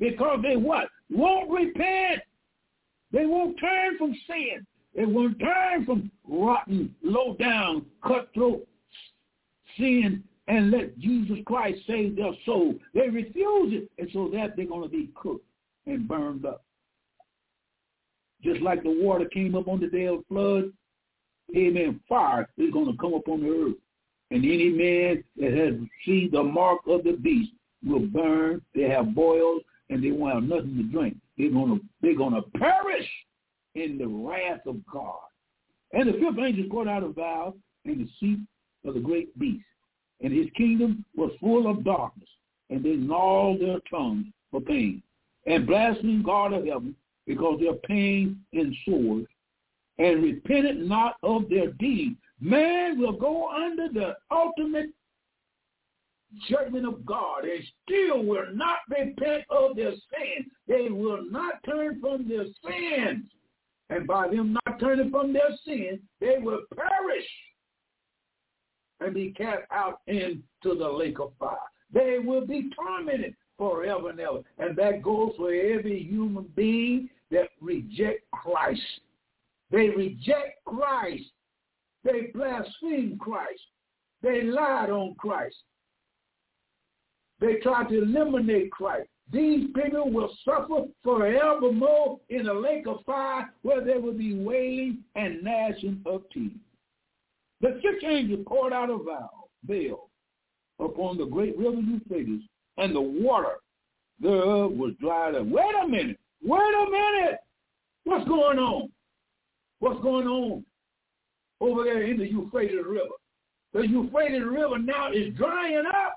Because 0.01 0.41
they 0.43 0.57
what? 0.57 0.89
Won't 1.09 1.49
repent. 1.49 2.23
They 3.13 3.25
won't 3.25 3.59
turn 3.61 3.97
from 3.99 4.15
sin. 4.27 4.67
They 4.97 5.05
won't 5.07 5.39
turn 5.39 5.87
from 5.87 6.11
rotten, 6.29 6.93
low 7.03 7.37
down, 7.39 7.87
cutthroat 8.03 8.67
sin 9.77 10.25
and 10.49 10.71
let 10.71 10.99
Jesus 10.99 11.39
Christ 11.47 11.79
save 11.87 12.17
their 12.17 12.33
soul. 12.45 12.75
They 12.95 13.09
refuse 13.09 13.75
it, 13.75 13.91
and 13.99 14.09
so 14.13 14.31
that 14.33 14.57
they're 14.57 14.67
going 14.67 14.83
to 14.83 14.89
be 14.89 15.11
cooked 15.15 15.45
and 15.87 16.09
burned 16.09 16.47
up. 16.47 16.65
Just 18.43 18.63
like 18.63 18.83
the 18.83 18.99
water 19.03 19.27
came 19.27 19.55
up 19.55 19.69
on 19.69 19.81
the 19.81 19.89
day 19.89 20.07
of 20.07 20.25
flood, 20.29 20.73
amen, 21.57 22.01
fire 22.09 22.49
is 22.57 22.73
going 22.73 22.91
to 22.91 22.97
come 22.99 23.15
up 23.15 23.29
on 23.29 23.43
the 23.43 23.49
earth. 23.49 23.77
And 24.31 24.45
any 24.45 24.71
man 24.71 25.25
that 25.41 25.53
has 25.53 25.75
received 26.07 26.35
the 26.35 26.43
mark 26.43 26.81
of 26.87 27.05
the 27.05 27.13
beast 27.13 27.53
will 27.85 28.07
burn. 28.07 28.63
They 28.75 28.83
have 28.83 29.15
boils, 29.15 29.63
and 29.91 30.03
they 30.03 30.11
won't 30.11 30.35
have 30.35 30.43
nothing 30.45 30.77
to 30.77 30.83
drink. 30.85 31.17
They're 31.37 31.51
going 31.51 31.79
to, 31.79 31.85
they're 32.01 32.17
going 32.17 32.35
to 32.35 32.43
perish 32.59 33.09
in 33.75 33.99
the 33.99 34.07
wrath 34.07 34.67
of 34.67 34.77
God. 34.93 35.19
And 35.93 36.09
the 36.09 36.13
fifth 36.13 36.39
angel 36.39 36.67
poured 36.71 36.89
out 36.89 37.03
a 37.03 37.09
vow 37.09 37.55
in 37.85 37.99
the 37.99 38.09
seat 38.21 38.41
of 38.87 38.95
the 38.95 39.01
great 39.01 39.37
beast. 39.39 39.65
And 40.21 40.33
his 40.33 40.49
kingdom 40.57 41.05
was 41.17 41.31
full 41.41 41.71
of 41.71 41.85
darkness, 41.85 42.29
and 42.71 42.83
they 42.83 42.97
gnawed 42.97 43.61
their 43.61 43.79
tongues 43.91 44.27
for 44.51 44.61
pain, 44.61 45.03
and 45.47 45.67
blasphemed 45.67 46.25
God 46.25 46.53
of 46.53 46.67
heaven 46.67 46.95
because 47.27 47.61
their 47.61 47.75
pain 47.75 48.41
and 48.53 48.75
sores, 48.85 49.27
and 49.99 50.23
repented 50.23 50.79
not 50.79 51.17
of 51.23 51.49
their 51.49 51.73
deeds. 51.73 52.17
Man 52.41 52.99
will 52.99 53.13
go 53.13 53.49
under 53.51 53.89
the 53.89 54.17
ultimate 54.31 54.91
judgment 56.49 56.87
of 56.87 57.05
God 57.05 57.45
and 57.45 57.63
still 57.85 58.23
will 58.25 58.55
not 58.55 58.79
repent 58.89 59.45
of 59.51 59.77
their 59.77 59.93
sins. 59.93 60.47
They 60.67 60.89
will 60.89 61.25
not 61.31 61.55
turn 61.65 62.01
from 62.01 62.29
their 62.29 62.45
sins. 62.45 63.25
And 63.91 64.07
by 64.07 64.29
them 64.29 64.57
not 64.67 64.79
turning 64.79 65.11
from 65.11 65.33
their 65.33 65.57
sins, 65.65 66.01
they 66.21 66.37
will 66.39 66.61
perish 66.77 67.27
and 69.01 69.15
be 69.15 69.31
cast 69.31 69.63
out 69.71 70.01
into 70.07 70.43
the 70.63 70.89
lake 70.89 71.19
of 71.21 71.33
fire. 71.39 71.57
They 71.93 72.19
will 72.19 72.47
be 72.47 72.71
tormented 72.75 73.35
forever 73.57 74.11
and 74.11 74.21
ever. 74.21 74.41
And 74.59 74.77
that 74.77 75.03
goes 75.03 75.33
for 75.37 75.53
every 75.53 76.03
human 76.03 76.47
being 76.55 77.09
that 77.31 77.49
reject 77.61 78.31
Christ. 78.31 78.81
They 79.71 79.91
reject 79.91 80.65
Christ. 80.65 81.25
They 82.05 82.31
blaspheme 82.35 83.19
Christ. 83.19 83.61
They 84.23 84.43
lied 84.43 84.91
on 84.91 85.15
Christ. 85.17 85.57
They 87.41 87.57
tried 87.57 87.89
to 87.91 88.03
eliminate 88.03 88.71
Christ. 88.73 89.09
These 89.31 89.69
people 89.75 90.11
will 90.11 90.35
suffer 90.45 90.87
forevermore 91.05 92.19
in 92.31 92.49
a 92.49 92.55
lake 92.55 92.87
of 92.87 93.05
fire 93.05 93.53
where 93.63 93.85
there 93.85 94.01
will 94.01 94.15
be 94.15 94.35
wailing 94.35 95.05
and 95.15 95.43
gnashing 95.43 96.01
of 96.07 96.23
teeth. 96.33 96.53
The 97.61 97.81
sixth 97.83 98.05
angel 98.05 98.45
poured 98.47 98.73
out 98.73 98.91
a 98.91 98.99
vow, 98.99 99.31
veil, 99.65 100.09
upon 100.79 101.19
the 101.19 101.25
great 101.25 101.59
river 101.59 101.81
Euphrates, 101.81 102.43
and 102.77 102.95
the 102.95 103.01
water 103.01 103.57
thereof 104.21 104.73
was 104.73 104.93
dried 105.01 105.35
up. 105.35 105.47
Wait 105.47 105.75
a 105.83 105.89
minute. 105.89 106.19
Wait 106.43 106.59
a 106.61 106.91
minute. 106.91 107.39
What's 108.05 108.29
going 108.29 108.59
on? 108.59 108.91
What's 109.81 110.01
going 110.03 110.27
on 110.27 110.65
over 111.61 111.85
there 111.85 112.03
in 112.03 112.19
the 112.19 112.27
Euphrates 112.27 112.85
River? 112.87 113.09
The 113.73 113.87
Euphrates 113.87 114.43
River 114.45 114.79
now 114.79 115.13
is 115.13 115.35
drying 115.35 115.85
up. 115.87 116.15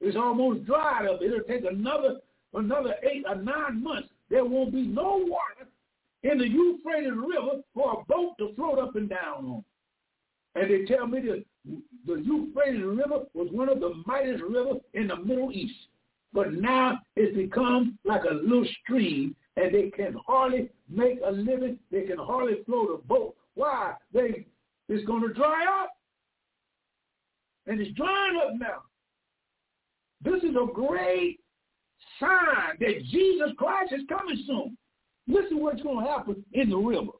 It's 0.00 0.16
almost 0.16 0.66
dried 0.66 1.06
up. 1.06 1.22
It'll 1.22 1.40
take 1.40 1.64
another 1.64 2.20
another 2.54 2.94
eight 3.02 3.24
or 3.28 3.36
nine 3.36 3.82
months. 3.82 4.08
There 4.28 4.44
won't 4.44 4.72
be 4.72 4.82
no 4.82 5.24
water 5.26 5.68
in 6.22 6.38
the 6.38 6.48
Euphrates 6.48 7.12
River 7.12 7.62
for 7.74 8.00
a 8.00 8.04
boat 8.04 8.34
to 8.38 8.54
float 8.54 8.78
up 8.78 8.96
and 8.96 9.08
down 9.08 9.44
on. 9.44 9.64
And 10.56 10.70
they 10.70 10.86
tell 10.86 11.06
me 11.06 11.20
that 11.20 11.44
the 12.06 12.14
Euphrates 12.14 12.82
River 12.82 13.24
was 13.34 13.48
one 13.50 13.68
of 13.68 13.78
the 13.78 14.02
mightiest 14.06 14.42
rivers 14.42 14.80
in 14.94 15.08
the 15.08 15.16
Middle 15.16 15.52
East. 15.52 15.74
But 16.32 16.54
now 16.54 16.98
it's 17.14 17.36
become 17.36 17.98
like 18.04 18.22
a 18.24 18.34
little 18.34 18.66
stream, 18.82 19.36
and 19.56 19.74
they 19.74 19.90
can 19.90 20.16
hardly 20.26 20.70
make 20.88 21.18
a 21.24 21.30
living. 21.30 21.78
They 21.92 22.02
can 22.02 22.18
hardly 22.18 22.64
float 22.64 22.88
a 22.90 23.06
boat. 23.06 23.36
Why? 23.54 23.94
They 24.14 24.46
It's 24.88 25.04
going 25.04 25.22
to 25.22 25.34
dry 25.34 25.66
up. 25.82 25.90
And 27.66 27.78
it's 27.80 27.94
drying 27.94 28.40
up 28.42 28.54
now. 28.58 28.82
This 30.22 30.42
is 30.42 30.56
a 30.56 30.72
great 30.72 31.38
sign 32.18 32.76
that 32.80 33.04
Jesus 33.10 33.50
Christ 33.58 33.92
is 33.92 34.02
coming 34.08 34.42
soon. 34.46 34.78
Listen 35.28 35.60
what's 35.60 35.82
going 35.82 36.04
to 36.04 36.10
happen 36.10 36.44
in 36.52 36.70
the 36.70 36.76
river. 36.76 37.12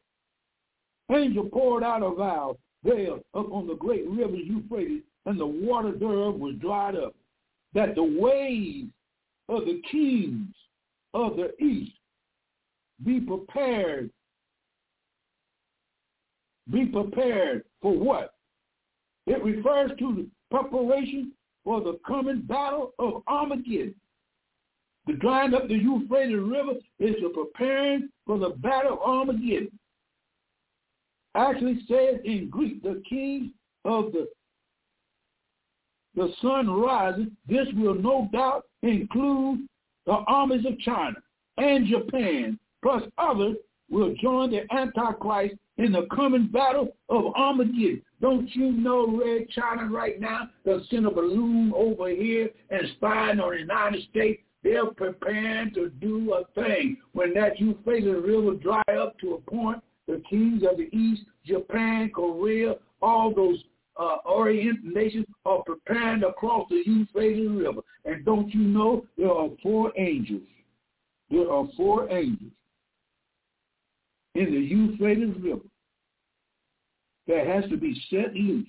Angel 1.12 1.48
poured 1.50 1.82
out 1.82 2.02
a 2.02 2.10
vow 2.14 2.56
there 2.86 3.14
up 3.34 3.52
on 3.52 3.66
the 3.66 3.74
great 3.74 4.08
river 4.08 4.36
Euphrates, 4.36 5.02
and 5.26 5.38
the 5.38 5.46
water 5.46 5.92
thereof 5.92 6.36
was 6.36 6.54
dried 6.60 6.94
up, 6.94 7.14
that 7.74 7.94
the 7.94 8.02
ways 8.02 8.86
of 9.48 9.64
the 9.64 9.82
kings 9.90 10.54
of 11.12 11.36
the 11.36 11.52
east 11.62 11.92
be 13.04 13.20
prepared. 13.20 14.10
Be 16.70 16.86
prepared 16.86 17.64
for 17.80 17.92
what? 17.92 18.34
It 19.26 19.42
refers 19.42 19.90
to 19.98 20.14
the 20.14 20.26
preparation 20.50 21.32
for 21.64 21.80
the 21.80 21.98
coming 22.06 22.42
battle 22.42 22.92
of 22.98 23.22
Armageddon. 23.28 23.94
The 25.06 25.14
drying 25.14 25.54
up 25.54 25.68
the 25.68 25.74
Euphrates 25.74 26.36
River 26.36 26.74
is 26.98 27.14
the 27.22 27.28
preparing 27.28 28.08
for 28.26 28.38
the 28.38 28.50
battle 28.50 28.94
of 28.94 28.98
Armageddon 29.00 29.70
actually 31.36 31.80
says 31.88 32.20
in 32.24 32.48
Greek, 32.50 32.82
the 32.82 33.02
king 33.08 33.52
of 33.84 34.12
the 34.12 34.28
the 36.14 36.32
sun 36.40 36.70
rising, 36.70 37.36
this 37.46 37.66
will 37.74 37.94
no 37.94 38.28
doubt 38.32 38.64
include 38.82 39.68
the 40.06 40.12
armies 40.12 40.64
of 40.64 40.78
China 40.78 41.16
and 41.58 41.86
Japan, 41.86 42.58
plus 42.82 43.02
others 43.18 43.56
will 43.90 44.14
join 44.14 44.50
the 44.50 44.62
Antichrist 44.72 45.56
in 45.76 45.92
the 45.92 46.06
coming 46.14 46.46
battle 46.46 46.96
of 47.10 47.34
Armageddon. 47.34 48.02
Don't 48.20 48.48
you 48.54 48.72
know 48.72 49.22
Red 49.22 49.48
China 49.50 49.90
right 49.90 50.18
now? 50.18 50.48
They'll 50.64 50.84
send 50.90 51.06
a 51.06 51.10
balloon 51.10 51.72
over 51.76 52.08
here 52.08 52.48
and 52.70 52.88
spying 52.96 53.38
on 53.38 53.52
the 53.52 53.58
United 53.58 54.02
States. 54.08 54.42
They're 54.62 54.86
preparing 54.86 55.72
to 55.74 55.90
do 56.00 56.32
a 56.32 56.44
thing. 56.60 56.96
When 57.12 57.34
that 57.34 57.60
Euphrates 57.60 58.08
River 58.08 58.54
dry 58.54 58.82
up 58.98 59.18
to 59.20 59.34
a 59.34 59.50
point 59.50 59.82
the 60.06 60.22
kings 60.28 60.62
of 60.62 60.76
the 60.78 60.88
East, 60.96 61.22
Japan, 61.44 62.10
Korea, 62.14 62.76
all 63.02 63.34
those 63.34 63.62
uh, 63.98 64.16
Orient 64.24 64.84
nations 64.84 65.26
are 65.44 65.62
preparing 65.64 66.20
to 66.20 66.32
cross 66.32 66.66
the 66.68 66.82
Euphrates 66.84 67.50
River. 67.50 67.80
And 68.04 68.24
don't 68.24 68.52
you 68.54 68.60
know 68.60 69.06
there 69.16 69.32
are 69.32 69.48
four 69.62 69.92
angels. 69.96 70.42
There 71.30 71.50
are 71.50 71.66
four 71.76 72.10
angels 72.10 72.52
in 74.34 74.44
the 74.44 74.60
Euphrates 74.60 75.34
River 75.40 75.60
that 77.26 77.46
has 77.46 77.68
to 77.70 77.76
be 77.76 78.00
set 78.10 78.34
loose. 78.34 78.66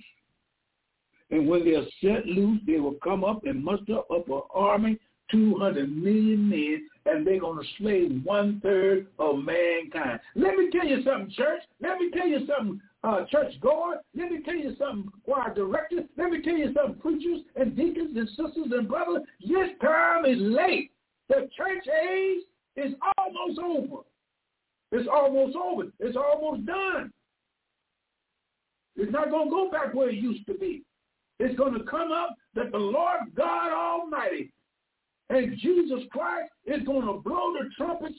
And 1.30 1.48
when 1.48 1.66
they're 1.66 1.84
set 2.02 2.26
loose, 2.26 2.62
they 2.66 2.80
will 2.80 2.96
come 3.04 3.24
up 3.24 3.46
and 3.46 3.64
muster 3.64 4.00
up 4.00 4.28
an 4.30 4.42
army 4.54 4.98
200 5.30 5.92
million 5.96 6.50
men, 6.50 6.88
and 7.08 7.26
they're 7.26 7.40
going 7.40 7.60
to 7.60 7.66
slay 7.78 8.08
one-third 8.24 9.08
of 9.20 9.38
mankind. 9.38 10.20
Let 10.36 10.56
me 10.56 10.70
tell 10.72 10.86
you 10.86 11.04
something, 11.04 11.32
church. 11.36 11.62
Let 11.82 12.00
me 12.00 12.12
tell 12.12 12.28
you 12.28 12.48
something, 12.48 12.82
uh, 13.04 13.26
church 13.32 13.54
goer. 13.62 14.02
Let 14.16 14.32
me 14.32 14.42
tell 14.44 14.56
you 14.56 14.76
something, 14.78 15.12
choir 15.24 15.54
directors. 15.54 16.06
Let 16.18 16.32
me 16.32 16.42
tell 16.42 16.58
you 16.58 16.74
something, 16.74 17.02
preachers 17.02 17.42
and 17.56 17.76
deacons 17.76 18.16
and 18.18 18.28
sisters 18.30 18.72
and 18.72 18.88
brothers. 18.88 19.24
This 19.42 19.70
time 19.82 20.26
is 20.26 20.38
late. 20.40 20.92
The 21.30 21.50
church 21.58 21.88
age 21.88 22.44
is 22.76 22.94
almost 23.18 23.60
over. 23.60 24.04
It's 24.92 25.10
almost 25.12 25.56
over. 25.56 25.84
It's 26.00 26.18
almost 26.18 26.66
done. 26.66 27.12
It's 28.96 29.12
not 29.12 29.30
going 29.30 29.50
to 29.50 29.52
go 29.52 29.70
back 29.70 29.94
where 29.94 30.10
it 30.10 30.16
used 30.16 30.46
to 30.48 30.54
be. 30.56 30.84
It's 31.40 31.56
going 31.58 31.74
to 31.74 31.84
come 31.84 32.12
up 32.12 32.36
that 32.56 32.72
the 32.72 32.78
Lord 32.78 33.20
God 33.36 33.72
Almighty 33.72 34.52
and 35.30 35.58
Jesus 35.58 36.00
Christ 36.12 36.52
is 36.66 36.84
going 36.86 37.06
to 37.06 37.22
blow 37.24 37.54
the 37.54 37.70
trumpets. 37.76 38.18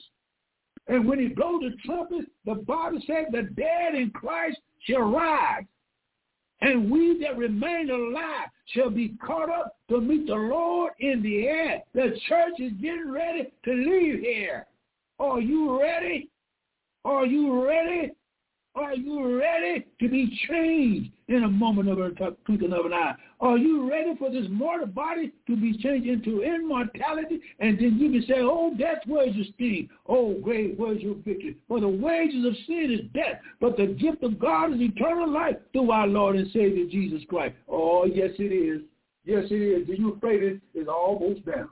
And 0.88 1.06
when 1.06 1.18
he 1.18 1.28
blows 1.28 1.62
the 1.62 1.76
trumpet, 1.84 2.26
the 2.44 2.54
Bible 2.54 3.00
says 3.06 3.26
the 3.30 3.42
dead 3.42 3.94
in 3.94 4.10
Christ 4.10 4.58
shall 4.84 5.02
rise. 5.02 5.64
And 6.60 6.90
we 6.90 7.18
that 7.20 7.38
remain 7.38 7.90
alive 7.90 8.48
shall 8.66 8.90
be 8.90 9.14
caught 9.24 9.48
up 9.48 9.76
to 9.90 10.00
meet 10.00 10.26
the 10.26 10.34
Lord 10.34 10.92
in 10.98 11.22
the 11.22 11.46
air. 11.46 11.82
The 11.94 12.18
church 12.28 12.58
is 12.58 12.72
getting 12.80 13.10
ready 13.10 13.52
to 13.64 13.72
leave 13.72 14.20
here. 14.20 14.66
Are 15.20 15.40
you 15.40 15.80
ready? 15.80 16.30
Are 17.04 17.26
you 17.26 17.64
ready? 17.64 18.12
Are 18.78 18.94
you 18.94 19.36
ready 19.36 19.84
to 19.98 20.08
be 20.08 20.38
changed 20.48 21.10
in 21.26 21.42
a 21.42 21.48
moment 21.48 21.88
of 21.88 21.98
a 21.98 22.10
twinkling 22.46 22.72
of 22.72 22.86
an 22.86 22.92
eye? 22.92 23.16
Are 23.40 23.58
you 23.58 23.90
ready 23.90 24.14
for 24.16 24.30
this 24.30 24.46
mortal 24.50 24.86
body 24.86 25.32
to 25.48 25.56
be 25.56 25.76
changed 25.78 26.06
into 26.06 26.44
immortality? 26.44 27.40
And 27.58 27.76
then 27.76 27.98
you 27.98 28.12
can 28.12 28.24
say, 28.28 28.36
oh, 28.38 28.72
death, 28.78 28.98
where's 29.06 29.34
your 29.34 29.46
sting? 29.54 29.88
Oh, 30.06 30.34
grave, 30.34 30.74
where's 30.76 31.02
your 31.02 31.16
victory? 31.16 31.56
For 31.66 31.80
the 31.80 31.88
wages 31.88 32.44
of 32.46 32.54
sin 32.68 32.96
is 32.96 33.10
death, 33.12 33.40
but 33.60 33.76
the 33.76 33.86
gift 33.86 34.22
of 34.22 34.38
God 34.38 34.72
is 34.74 34.80
eternal 34.80 35.28
life 35.28 35.56
through 35.72 35.90
our 35.90 36.06
Lord 36.06 36.36
and 36.36 36.46
Savior 36.52 36.86
Jesus 36.88 37.22
Christ. 37.28 37.56
Oh, 37.68 38.04
yes, 38.04 38.30
it 38.38 38.52
is. 38.52 38.82
Yes, 39.24 39.46
it 39.50 39.54
is. 39.54 39.88
The 39.88 39.98
Euphrates 39.98 40.60
is 40.74 40.86
almost 40.86 41.44
down. 41.44 41.68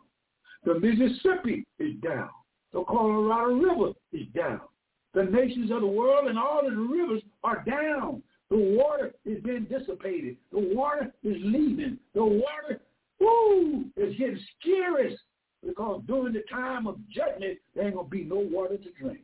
The 0.65 0.81
Mississippi 0.81 1.65
is 1.79 1.95
down. 2.03 2.31
The 2.73 2.83
Colorado 2.83 3.55
River 3.55 3.93
is 4.13 4.27
down. 4.35 4.61
The 5.17 5.25
nations 5.25 5.71
of 5.71 5.81
the 5.81 5.87
world 5.87 6.29
and 6.29 6.39
all 6.39 6.59
of 6.59 6.75
the 6.75 6.79
rivers 6.79 7.23
are 7.43 7.65
down. 7.67 8.23
The 8.51 8.59
water 8.59 9.15
is 9.25 9.43
being 9.43 9.65
dissipated. 9.65 10.37
The 10.53 10.61
water 10.75 11.11
is 11.25 11.37
leaving. 11.43 11.97
The 12.15 12.23
water, 12.23 12.83
woo, 13.19 13.87
is 13.97 14.15
getting 14.19 14.39
scarce 14.61 15.15
because 15.67 16.03
during 16.07 16.35
the 16.35 16.43
time 16.51 16.87
of 16.87 16.99
judgment, 17.09 17.59
there 17.75 17.87
ain't 17.87 17.95
going 17.95 18.07
to 18.07 18.11
be 18.11 18.25
no 18.25 18.37
water 18.37 18.77
to 18.77 18.91
drink. 19.01 19.21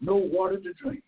No 0.00 0.16
water 0.16 0.56
to 0.56 0.72
drink. 0.72 1.02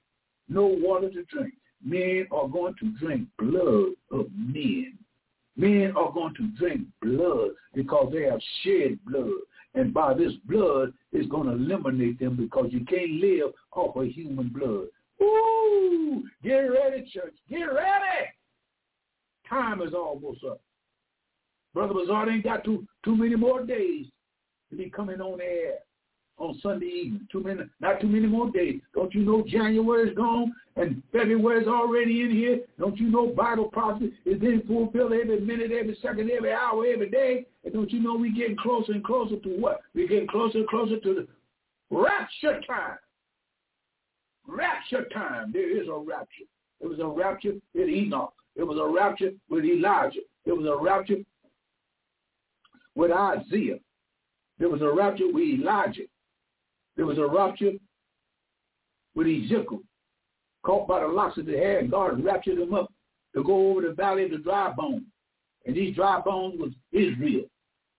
No 0.50 0.66
water 0.66 1.08
to 1.08 1.24
drink. 1.24 1.54
Men 1.82 2.26
are 2.30 2.48
going 2.48 2.74
to 2.80 2.90
drink 2.98 3.28
blood 3.38 3.92
of 4.12 4.26
men. 4.36 4.98
Men 5.56 5.94
are 5.96 6.12
going 6.12 6.34
to 6.34 6.48
drink 6.58 6.82
blood 7.00 7.52
because 7.74 8.12
they 8.12 8.24
have 8.24 8.40
shed 8.62 8.98
blood. 9.06 9.30
And 9.74 9.92
by 9.92 10.14
this 10.14 10.32
blood, 10.44 10.92
it's 11.12 11.28
going 11.28 11.46
to 11.46 11.52
eliminate 11.52 12.18
them 12.18 12.36
because 12.36 12.68
you 12.70 12.84
can't 12.84 13.20
live 13.20 13.52
off 13.72 13.96
of 13.96 14.06
human 14.06 14.48
blood. 14.48 14.86
Ooh, 15.22 16.24
get 16.42 16.56
ready, 16.58 17.08
church. 17.12 17.34
Get 17.50 17.64
ready. 17.64 18.28
Time 19.48 19.82
is 19.82 19.94
almost 19.94 20.44
up. 20.44 20.60
Brother 21.74 21.94
Bazaar 21.94 22.28
ain't 22.28 22.44
got 22.44 22.64
too 22.64 22.86
too 23.04 23.16
many 23.16 23.36
more 23.36 23.64
days 23.64 24.06
to 24.70 24.76
be 24.76 24.90
coming 24.90 25.20
on 25.20 25.40
air 25.40 25.78
on 26.38 26.58
Sunday 26.62 26.86
evening. 26.86 27.28
Too 27.30 27.42
many, 27.42 27.60
not 27.80 28.00
too 28.00 28.06
many 28.06 28.26
more 28.26 28.50
days. 28.50 28.80
Don't 28.94 29.12
you 29.14 29.22
know 29.22 29.44
January's 29.46 30.16
gone 30.16 30.54
and 30.76 31.02
February's 31.12 31.68
already 31.68 32.22
in 32.22 32.30
here? 32.30 32.60
Don't 32.78 32.96
you 32.96 33.08
know 33.10 33.26
Bible 33.28 33.66
prophecy 33.66 34.12
is 34.24 34.40
being 34.40 34.62
fulfilled 34.66 35.12
every 35.12 35.40
minute, 35.40 35.72
every 35.72 35.96
second, 36.00 36.30
every 36.30 36.52
hour, 36.52 36.86
every 36.86 37.10
day? 37.10 37.46
And 37.64 37.72
don't 37.72 37.90
you 37.90 38.00
know 38.00 38.16
we're 38.16 38.34
getting 38.34 38.56
closer 38.56 38.92
and 38.92 39.04
closer 39.04 39.36
to 39.36 39.48
what? 39.60 39.80
We're 39.94 40.08
getting 40.08 40.28
closer 40.28 40.58
and 40.58 40.68
closer 40.68 40.98
to 41.00 41.14
the 41.14 41.28
rapture 41.90 42.60
time. 42.66 42.98
Rapture 44.46 45.04
time. 45.12 45.52
There 45.52 45.70
is 45.70 45.88
a 45.88 45.98
rapture. 45.98 46.44
It 46.80 46.86
was 46.86 47.00
a 47.00 47.06
rapture 47.06 47.54
with 47.74 47.88
Enoch. 47.88 48.32
It 48.56 48.62
was 48.62 48.78
a 48.78 48.86
rapture 48.86 49.30
with 49.50 49.64
Elijah. 49.64 50.20
It 50.46 50.52
was 50.52 50.66
a 50.66 50.82
rapture 50.82 51.16
with 52.94 53.10
Isaiah. 53.12 53.78
There 54.58 54.68
was 54.68 54.80
a 54.82 54.90
rapture 54.90 55.30
with 55.32 55.60
Elijah. 55.60 56.02
There 56.98 57.06
was 57.06 57.18
a 57.18 57.26
rupture 57.26 57.74
with 59.14 59.28
Ezekiel, 59.28 59.82
caught 60.64 60.88
by 60.88 61.00
the 61.00 61.06
locks 61.06 61.38
of 61.38 61.46
the 61.46 61.52
hair, 61.52 61.78
and 61.78 61.88
God 61.90 62.22
raptured 62.24 62.58
him 62.58 62.74
up 62.74 62.92
to 63.36 63.44
go 63.44 63.70
over 63.70 63.82
the 63.82 63.92
valley 63.92 64.24
of 64.24 64.32
the 64.32 64.38
dry 64.38 64.72
bones. 64.76 65.04
And 65.64 65.76
these 65.76 65.94
dry 65.94 66.20
bones 66.20 66.58
was 66.58 66.72
Israel. 66.90 67.44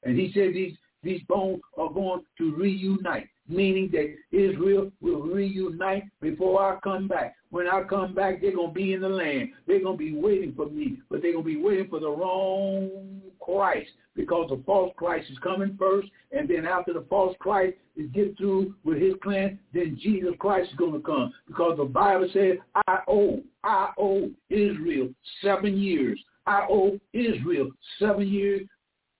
And 0.04 0.20
he 0.20 0.34
said 0.34 0.54
these, 0.54 0.76
these 1.02 1.22
bones 1.30 1.62
are 1.78 1.90
going 1.90 2.24
to 2.40 2.54
reunite 2.56 3.30
meaning 3.50 3.90
that 3.92 4.16
Israel 4.32 4.92
will 5.02 5.22
reunite 5.22 6.04
before 6.22 6.62
I 6.62 6.80
come 6.82 7.08
back. 7.08 7.36
When 7.50 7.68
I 7.68 7.82
come 7.84 8.14
back, 8.14 8.42
they're 8.42 8.56
going 8.56 8.70
to 8.70 8.74
be 8.74 8.94
in 8.94 9.02
the 9.02 9.10
land. 9.10 9.50
They're 9.66 9.82
going 9.82 9.98
to 9.98 10.04
be 10.04 10.14
waiting 10.14 10.54
for 10.56 10.68
me, 10.68 11.00
but 11.10 11.22
they're 11.22 11.34
going 11.34 11.44
to 11.44 11.50
be 11.50 11.62
waiting 11.62 11.88
for 11.90 12.00
the 12.00 12.10
wrong 12.10 13.22
Christ 13.40 13.90
because 14.16 14.50
the 14.50 14.62
false 14.66 14.94
Christ 14.98 15.32
is 15.32 15.38
coming 15.40 15.76
first, 15.80 16.10
and 16.32 16.48
then 16.48 16.66
after 16.66 16.94
the 16.94 17.06
false 17.10 17.36
Christ 17.40 17.78
is 17.96 18.10
get 18.14 18.38
through 18.38 18.76
with 18.84 19.02
his 19.02 19.14
plan, 19.24 19.58
then 19.74 19.98
Jesus 20.02 20.32
Christ 20.40 20.72
is 20.72 20.78
going 20.78 20.94
to 20.94 21.00
come 21.00 21.34
because 21.48 21.78
the 21.78 21.86
Bible 21.86 22.30
says, 22.34 22.58
I 22.88 23.00
owe, 23.08 23.42
I 23.64 23.92
owe 23.98 24.30
Israel 24.50 25.10
seven 25.42 25.78
years. 25.78 26.20
I 26.46 26.66
owe 26.70 27.00
Israel 27.14 27.70
seven 27.98 28.28
years 28.28 28.68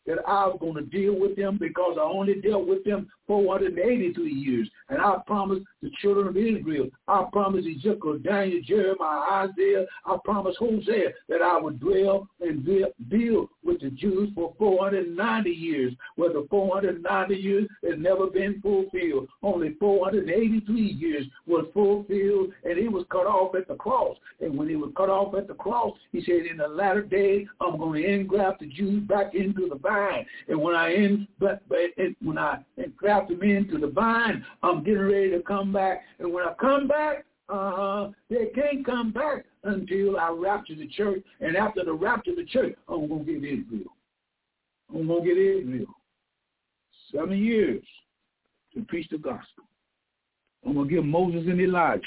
that 0.06 0.18
I 0.28 0.48
was 0.48 0.58
going 0.60 0.76
to 0.76 0.82
deal 0.82 1.18
with 1.18 1.36
them 1.36 1.58
because 1.60 1.98
I 2.00 2.04
only 2.04 2.42
dealt 2.42 2.68
with 2.68 2.84
them 2.84 3.08
483 3.30 4.34
years. 4.34 4.68
And 4.90 5.00
I 5.00 5.18
promised 5.28 5.64
the 5.84 5.92
children 6.02 6.28
of 6.28 6.36
Israel, 6.36 6.88
I 7.08 7.26
promised 7.32 7.68
Ezekiel, 7.68 8.18
Daniel, 8.24 8.60
Jeremiah, 8.66 9.48
Isaiah, 9.48 9.86
I 10.04 10.18
promised 10.26 10.58
Hosea 10.58 11.12
that 11.28 11.44
I 11.44 11.62
would 11.62 11.80
dwell 11.80 12.28
and 12.42 12.66
deal 12.66 13.50
with 13.64 13.82
the 13.82 13.92
Jews 13.92 14.30
for 14.34 14.56
490 14.58 15.50
years, 15.52 15.94
where 16.16 16.34
the 16.34 16.48
490 16.50 17.36
years 17.36 17.68
has 17.84 18.00
never 18.00 18.26
been 18.28 18.60
fulfilled. 18.62 19.28
Only 19.44 19.76
483 19.80 20.82
years 20.82 21.28
was 21.46 21.66
fulfilled, 21.72 22.52
and 22.64 22.80
it 22.80 22.92
was 22.92 23.06
cut 23.12 23.28
off 23.28 23.54
at 23.54 23.68
the 23.68 23.76
cross. 23.76 24.18
And 24.42 24.58
when 24.58 24.70
he 24.70 24.76
was 24.76 24.92
cut 24.98 25.10
off 25.10 25.36
at 25.36 25.48
the 25.48 25.54
cross, 25.54 25.96
he 26.12 26.24
said, 26.24 26.48
in 26.50 26.58
the 26.58 26.68
latter 26.68 27.04
day, 27.04 27.46
I'm 27.62 27.78
going 27.78 28.02
to 28.02 28.10
engraft 28.10 28.62
the 28.62 28.66
Jews 28.66 29.04
back 29.04 29.36
into 29.36 29.70
the 29.70 29.76
vine. 29.76 30.26
And 30.48 30.60
when 30.60 30.76
I 30.76 30.96
when 32.22 32.38
I 32.38 32.60
engraft 32.78 33.19
them 33.28 33.44
into 33.44 33.78
the 33.78 33.88
vine. 33.88 34.46
I'm 34.64 34.84
getting 34.84 35.02
ready 35.02 35.32
to 35.32 35.42
come 35.42 35.74
back. 35.74 36.04
And 36.20 36.32
when 36.32 36.46
I 36.46 36.54
come 36.54 36.88
back, 36.88 37.26
uh, 37.50 38.10
they 38.30 38.48
can't 38.56 38.86
come 38.86 39.12
back 39.12 39.46
until 39.64 40.18
I 40.18 40.30
rapture 40.30 40.76
the 40.76 40.88
church. 40.88 41.24
And 41.42 41.58
after 41.58 41.84
the 41.84 41.94
rapture 41.94 42.32
of 42.32 42.38
the 42.38 42.46
church, 42.46 42.76
I'm 42.88 43.08
going 43.08 43.26
to 43.26 43.34
get 43.34 43.44
Israel. 43.44 43.96
I'm 44.94 45.08
going 45.08 45.24
to 45.24 45.28
get 45.28 45.38
Israel. 45.38 45.88
Seven 47.12 47.38
years 47.38 47.84
to 48.76 48.82
preach 48.84 49.10
the 49.10 49.18
gospel. 49.18 49.64
I'm 50.66 50.74
going 50.74 50.88
to 50.88 50.94
give 50.94 51.06
Moses 51.06 51.44
and 51.48 51.60
Elijah 51.60 52.04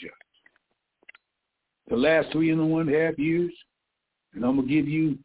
the 1.89 1.97
last 1.97 2.31
three 2.33 2.51
and 2.51 2.71
one 2.71 2.89
half 2.89 3.19
years. 3.19 3.53
And 4.35 4.45
I'm 4.45 4.57
going 4.57 4.69
to 4.69 4.75
give 4.75 4.89
you 4.89 5.19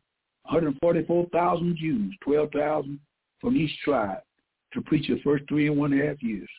144,000 0.43 1.77
Jews, 1.77 2.13
12,000 2.23 2.99
from 3.39 3.55
each 3.55 3.71
tribe 3.83 4.21
to 4.73 4.81
preach 4.81 5.07
the 5.07 5.19
first 5.23 5.43
three 5.47 5.67
and 5.67 5.77
one 5.77 5.91
half 5.91 6.21
years. 6.21 6.49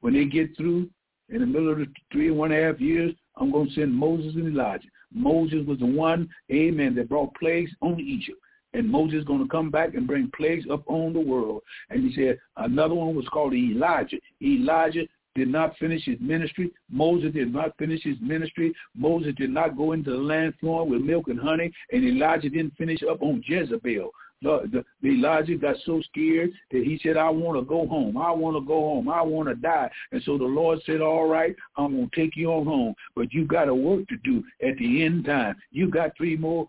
When 0.00 0.14
they 0.14 0.24
get 0.24 0.56
through, 0.56 0.88
in 1.28 1.40
the 1.40 1.46
middle 1.46 1.70
of 1.70 1.78
the 1.78 1.86
three 2.12 2.28
and 2.28 2.38
one 2.38 2.50
half 2.50 2.80
years, 2.80 3.12
I'm 3.36 3.52
going 3.52 3.68
to 3.68 3.74
send 3.74 3.94
Moses 3.94 4.34
and 4.34 4.48
Elijah. 4.48 4.88
Moses 5.12 5.66
was 5.66 5.78
the 5.78 5.86
one, 5.86 6.28
amen, 6.52 6.94
that 6.96 7.08
brought 7.08 7.34
plagues 7.34 7.70
on 7.80 8.00
Egypt. 8.00 8.38
And 8.72 8.88
Moses 8.88 9.20
is 9.20 9.24
going 9.24 9.42
to 9.42 9.48
come 9.48 9.70
back 9.70 9.94
and 9.94 10.06
bring 10.06 10.30
plagues 10.36 10.66
up 10.70 10.88
on 10.88 11.12
the 11.12 11.20
world. 11.20 11.62
And 11.88 12.08
he 12.08 12.14
said 12.14 12.38
another 12.56 12.94
one 12.94 13.16
was 13.16 13.26
called 13.28 13.52
Elijah. 13.52 14.18
Elijah 14.42 15.06
did 15.34 15.48
not 15.48 15.76
finish 15.78 16.04
his 16.04 16.18
ministry. 16.20 16.70
Moses 16.90 17.32
did 17.32 17.52
not 17.52 17.76
finish 17.78 18.02
his 18.02 18.16
ministry. 18.20 18.72
Moses 18.96 19.34
did 19.36 19.50
not 19.50 19.76
go 19.76 19.92
into 19.92 20.10
the 20.10 20.16
land 20.16 20.54
flowing 20.60 20.90
with 20.90 21.02
milk 21.02 21.28
and 21.28 21.40
honey. 21.40 21.72
And 21.92 22.04
Elijah 22.04 22.48
didn't 22.48 22.76
finish 22.76 23.00
up 23.08 23.22
on 23.22 23.42
Jezebel 23.44 24.10
Elijah 24.42 25.56
got 25.56 25.76
so 25.84 26.00
scared 26.02 26.50
that 26.70 26.84
he 26.84 26.98
said, 27.02 27.16
I 27.16 27.28
want 27.30 27.58
to 27.58 27.64
go 27.64 27.86
home. 27.86 28.16
I 28.16 28.30
want 28.30 28.56
to 28.56 28.66
go 28.66 28.80
home. 28.80 29.08
I 29.08 29.22
want 29.22 29.48
to 29.48 29.54
die. 29.54 29.90
And 30.12 30.22
so 30.24 30.38
the 30.38 30.44
Lord 30.44 30.80
said, 30.86 31.00
all 31.00 31.26
right, 31.26 31.54
I'm 31.76 31.96
going 31.96 32.10
to 32.10 32.16
take 32.16 32.36
you 32.36 32.50
on 32.52 32.64
home. 32.64 32.94
But 33.14 33.32
you 33.32 33.44
got 33.44 33.68
a 33.68 33.74
work 33.74 34.08
to 34.08 34.16
do 34.18 34.42
at 34.66 34.76
the 34.78 35.04
end 35.04 35.26
time. 35.26 35.56
You 35.70 35.90
got 35.90 36.16
three 36.16 36.36
more 36.36 36.68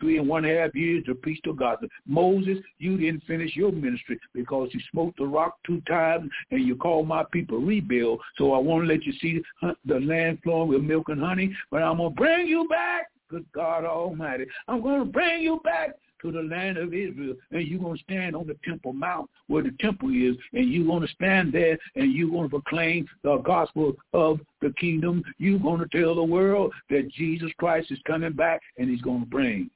three 0.00 0.18
and 0.18 0.28
one 0.28 0.44
half 0.44 0.74
years 0.74 1.04
to 1.04 1.14
preach 1.14 1.40
the 1.44 1.52
gospel. 1.52 1.88
Moses, 2.06 2.58
you 2.78 2.96
didn't 2.96 3.24
finish 3.24 3.54
your 3.54 3.72
ministry 3.72 4.18
because 4.32 4.70
you 4.72 4.80
smoked 4.90 5.18
the 5.18 5.26
rock 5.26 5.58
two 5.66 5.80
times 5.82 6.30
and 6.50 6.66
you 6.66 6.76
called 6.76 7.06
my 7.06 7.24
people 7.32 7.58
rebuild. 7.58 8.20
So 8.38 8.54
I 8.54 8.58
want 8.58 8.84
to 8.84 8.88
let 8.92 9.04
you 9.04 9.12
see 9.20 9.42
the 9.84 10.00
land 10.00 10.38
flowing 10.42 10.68
with 10.68 10.82
milk 10.82 11.08
and 11.08 11.20
honey, 11.20 11.54
but 11.70 11.82
I'm 11.82 11.98
going 11.98 12.10
to 12.10 12.16
bring 12.16 12.46
you 12.46 12.66
back. 12.68 13.08
Good 13.28 13.46
God 13.54 13.84
Almighty. 13.84 14.46
I'm 14.68 14.82
going 14.82 15.00
to 15.00 15.06
bring 15.06 15.42
you 15.42 15.60
back 15.64 15.92
to 16.22 16.32
the 16.32 16.42
land 16.42 16.78
of 16.78 16.94
Israel, 16.94 17.34
and 17.50 17.66
you're 17.66 17.80
going 17.80 17.96
to 17.96 18.02
stand 18.04 18.34
on 18.34 18.46
the 18.46 18.56
Temple 18.64 18.92
Mount 18.92 19.28
where 19.48 19.62
the 19.62 19.74
temple 19.80 20.10
is, 20.10 20.36
and 20.52 20.72
you're 20.72 20.86
going 20.86 21.06
to 21.06 21.12
stand 21.14 21.52
there, 21.52 21.78
and 21.96 22.12
you're 22.12 22.30
going 22.30 22.48
to 22.48 22.60
proclaim 22.60 23.06
the 23.22 23.38
gospel 23.38 23.94
of 24.12 24.40
the 24.60 24.72
kingdom. 24.80 25.22
You're 25.38 25.58
going 25.58 25.80
to 25.80 25.98
tell 25.98 26.14
the 26.14 26.22
world 26.22 26.72
that 26.90 27.10
Jesus 27.10 27.50
Christ 27.58 27.90
is 27.90 27.98
coming 28.06 28.32
back, 28.32 28.60
and 28.78 28.88
he's 28.88 29.02
going 29.02 29.20
to 29.20 29.26
bring. 29.26 29.70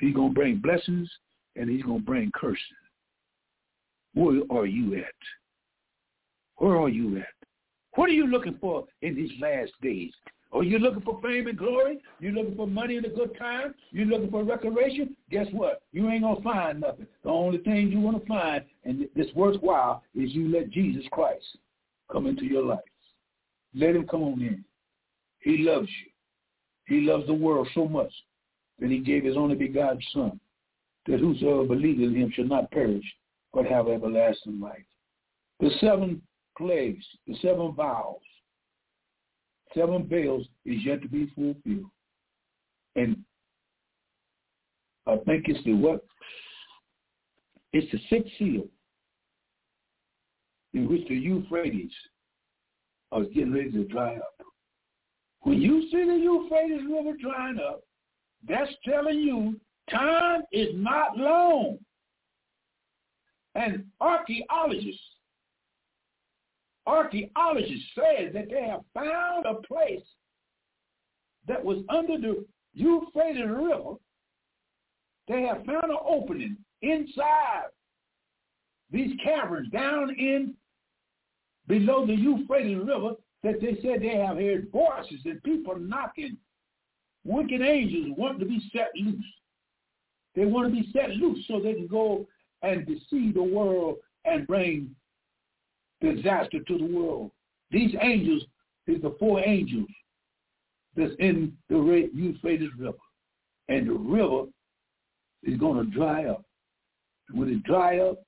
He's 0.00 0.14
going 0.14 0.30
to 0.30 0.34
bring 0.34 0.56
blessings, 0.56 1.10
and 1.56 1.70
he's 1.70 1.84
going 1.84 2.00
to 2.00 2.04
bring 2.04 2.30
curses. 2.32 2.60
Where 4.14 4.42
are 4.50 4.66
you 4.66 4.96
at? 4.96 5.04
Where 6.56 6.76
are 6.76 6.88
you 6.88 7.18
at? 7.18 7.26
What 7.94 8.08
are 8.08 8.14
you 8.14 8.26
looking 8.26 8.56
for 8.60 8.86
in 9.02 9.14
these 9.14 9.30
last 9.40 9.72
days? 9.82 10.12
Are 10.54 10.62
you 10.62 10.78
looking 10.78 11.02
for 11.02 11.20
fame 11.20 11.48
and 11.48 11.58
glory? 11.58 11.98
You 12.20 12.30
looking 12.30 12.54
for 12.54 12.68
money 12.68 12.96
and 12.96 13.04
a 13.04 13.08
good 13.08 13.36
time? 13.36 13.74
You 13.90 14.04
looking 14.04 14.30
for 14.30 14.44
recreation? 14.44 15.16
Guess 15.28 15.48
what? 15.50 15.82
You 15.92 16.08
ain't 16.08 16.22
gonna 16.22 16.40
find 16.42 16.80
nothing. 16.80 17.08
The 17.24 17.30
only 17.30 17.58
thing 17.58 17.90
you 17.90 17.98
want 17.98 18.20
to 18.20 18.26
find, 18.26 18.64
and 18.84 19.08
this 19.16 19.26
worthwhile, 19.34 20.04
is 20.14 20.32
you 20.32 20.48
let 20.48 20.70
Jesus 20.70 21.04
Christ 21.10 21.44
come 22.10 22.28
into 22.28 22.44
your 22.44 22.62
life. 22.62 22.78
Let 23.74 23.96
him 23.96 24.06
come 24.06 24.22
on 24.22 24.40
in. 24.40 24.64
He 25.40 25.58
loves 25.58 25.88
you. 25.88 26.10
He 26.86 27.00
loves 27.04 27.26
the 27.26 27.34
world 27.34 27.68
so 27.74 27.88
much 27.88 28.12
that 28.78 28.90
he 28.90 28.98
gave 28.98 29.24
his 29.24 29.36
only 29.36 29.56
begotten 29.56 30.00
Son, 30.12 30.38
that 31.06 31.18
whosoever 31.18 31.64
believes 31.64 32.00
in 32.00 32.14
him 32.14 32.32
shall 32.32 32.46
not 32.46 32.70
perish, 32.70 33.04
but 33.52 33.66
have 33.66 33.88
everlasting 33.88 34.60
life. 34.60 34.84
The 35.58 35.70
seven 35.80 36.22
plagues, 36.56 37.04
the 37.26 37.34
seven 37.42 37.72
vows, 37.72 38.20
seven 39.74 40.06
veils 40.06 40.46
is 40.64 40.84
yet 40.84 41.02
to 41.02 41.08
be 41.08 41.30
fulfilled. 41.34 41.90
And 42.96 43.16
I 45.06 45.16
think 45.26 45.46
it's 45.48 45.62
the 45.64 45.74
what? 45.74 46.04
It's 47.72 47.90
the 47.90 47.98
sixth 48.08 48.32
seal 48.38 48.64
in 50.72 50.88
which 50.88 51.06
the 51.08 51.14
Euphrates 51.14 51.92
are 53.12 53.24
getting 53.24 53.52
ready 53.52 53.70
to 53.72 53.84
dry 53.84 54.16
up. 54.16 54.46
When 55.40 55.60
you 55.60 55.82
see 55.90 56.04
the 56.04 56.16
Euphrates 56.16 56.82
River 56.90 57.16
drying 57.20 57.58
up, 57.58 57.82
that's 58.48 58.70
telling 58.84 59.18
you 59.18 59.60
time 59.90 60.42
is 60.52 60.68
not 60.74 61.16
long. 61.16 61.78
And 63.54 63.84
archaeologists, 64.00 65.00
archaeologists 66.86 67.86
say 67.96 68.30
that 68.32 68.48
they 68.50 68.62
have 68.62 68.80
found 68.92 69.46
a 69.46 69.54
place 69.66 70.02
that 71.46 71.62
was 71.64 71.78
under 71.88 72.18
the 72.18 72.44
Euphrates 72.74 73.44
River. 73.46 73.94
They 75.28 75.42
have 75.42 75.64
found 75.64 75.84
an 75.84 75.96
opening 76.06 76.56
inside 76.82 77.66
these 78.90 79.12
caverns 79.22 79.70
down 79.70 80.10
in 80.10 80.54
below 81.66 82.06
the 82.06 82.14
Euphrates 82.14 82.78
River 82.78 83.12
that 83.42 83.60
they 83.60 83.78
said 83.82 84.00
they 84.00 84.16
have 84.16 84.36
heard 84.36 84.70
voices 84.70 85.20
and 85.24 85.42
people 85.42 85.76
knocking. 85.76 86.36
Wicked 87.24 87.62
angels 87.62 88.14
want 88.18 88.38
to 88.38 88.44
be 88.44 88.60
set 88.72 88.90
loose. 88.96 89.24
They 90.34 90.44
want 90.44 90.68
to 90.68 90.80
be 90.80 90.90
set 90.92 91.10
loose 91.10 91.44
so 91.48 91.60
they 91.60 91.74
can 91.74 91.86
go 91.86 92.26
and 92.62 92.86
deceive 92.86 93.34
the 93.34 93.42
world 93.42 93.96
and 94.24 94.46
bring 94.46 94.94
disaster 96.04 96.60
to 96.60 96.78
the 96.78 96.86
world. 96.86 97.30
These 97.70 97.94
angels 98.00 98.42
is 98.86 99.00
the 99.02 99.16
four 99.18 99.40
angels 99.40 99.88
that's 100.96 101.14
in 101.18 101.52
the 101.68 102.10
Euphrates 102.14 102.70
River. 102.78 102.98
And 103.68 103.88
the 103.88 103.94
river 103.94 104.44
is 105.42 105.58
going 105.58 105.84
to 105.84 105.90
dry 105.90 106.26
up. 106.26 106.44
When 107.32 107.48
it 107.48 107.62
dry 107.64 107.98
up, 107.98 108.22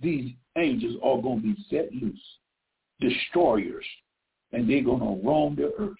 these 0.00 0.32
angels 0.58 0.96
are 1.02 1.22
going 1.22 1.40
to 1.40 1.46
be 1.46 1.66
set 1.70 1.92
loose, 1.94 2.20
destroyers, 3.00 3.84
and 4.52 4.68
they're 4.68 4.82
going 4.82 5.00
to 5.00 5.26
roam 5.26 5.56
the 5.56 5.72
earth. 5.78 5.96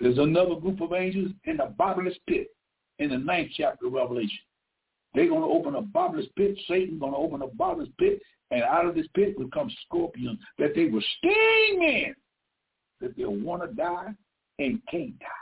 There's 0.00 0.18
another 0.18 0.56
group 0.56 0.80
of 0.80 0.92
angels 0.92 1.30
in 1.44 1.58
the 1.58 1.72
bottomless 1.78 2.16
pit 2.28 2.48
in 2.98 3.10
the 3.10 3.18
ninth 3.18 3.50
chapter 3.56 3.86
of 3.86 3.92
Revelation. 3.92 4.38
They're 5.14 5.28
going 5.28 5.42
to 5.42 5.46
open 5.46 5.74
a 5.74 5.82
bottomless 5.82 6.26
pit. 6.36 6.58
Satan's 6.66 7.00
going 7.00 7.12
to 7.12 7.18
open 7.18 7.42
a 7.42 7.46
bottomless 7.46 7.90
pit, 7.98 8.20
and 8.52 8.62
out 8.62 8.86
of 8.86 8.94
this 8.94 9.06
pit 9.14 9.34
would 9.38 9.52
come 9.52 9.70
scorpions 9.86 10.38
that 10.58 10.74
they 10.74 10.86
will 10.86 11.02
sting 11.18 12.14
that 13.00 13.16
they'll 13.16 13.34
want 13.34 13.62
to 13.62 13.74
die 13.74 14.12
and 14.58 14.80
can't 14.90 15.18
die. 15.18 15.41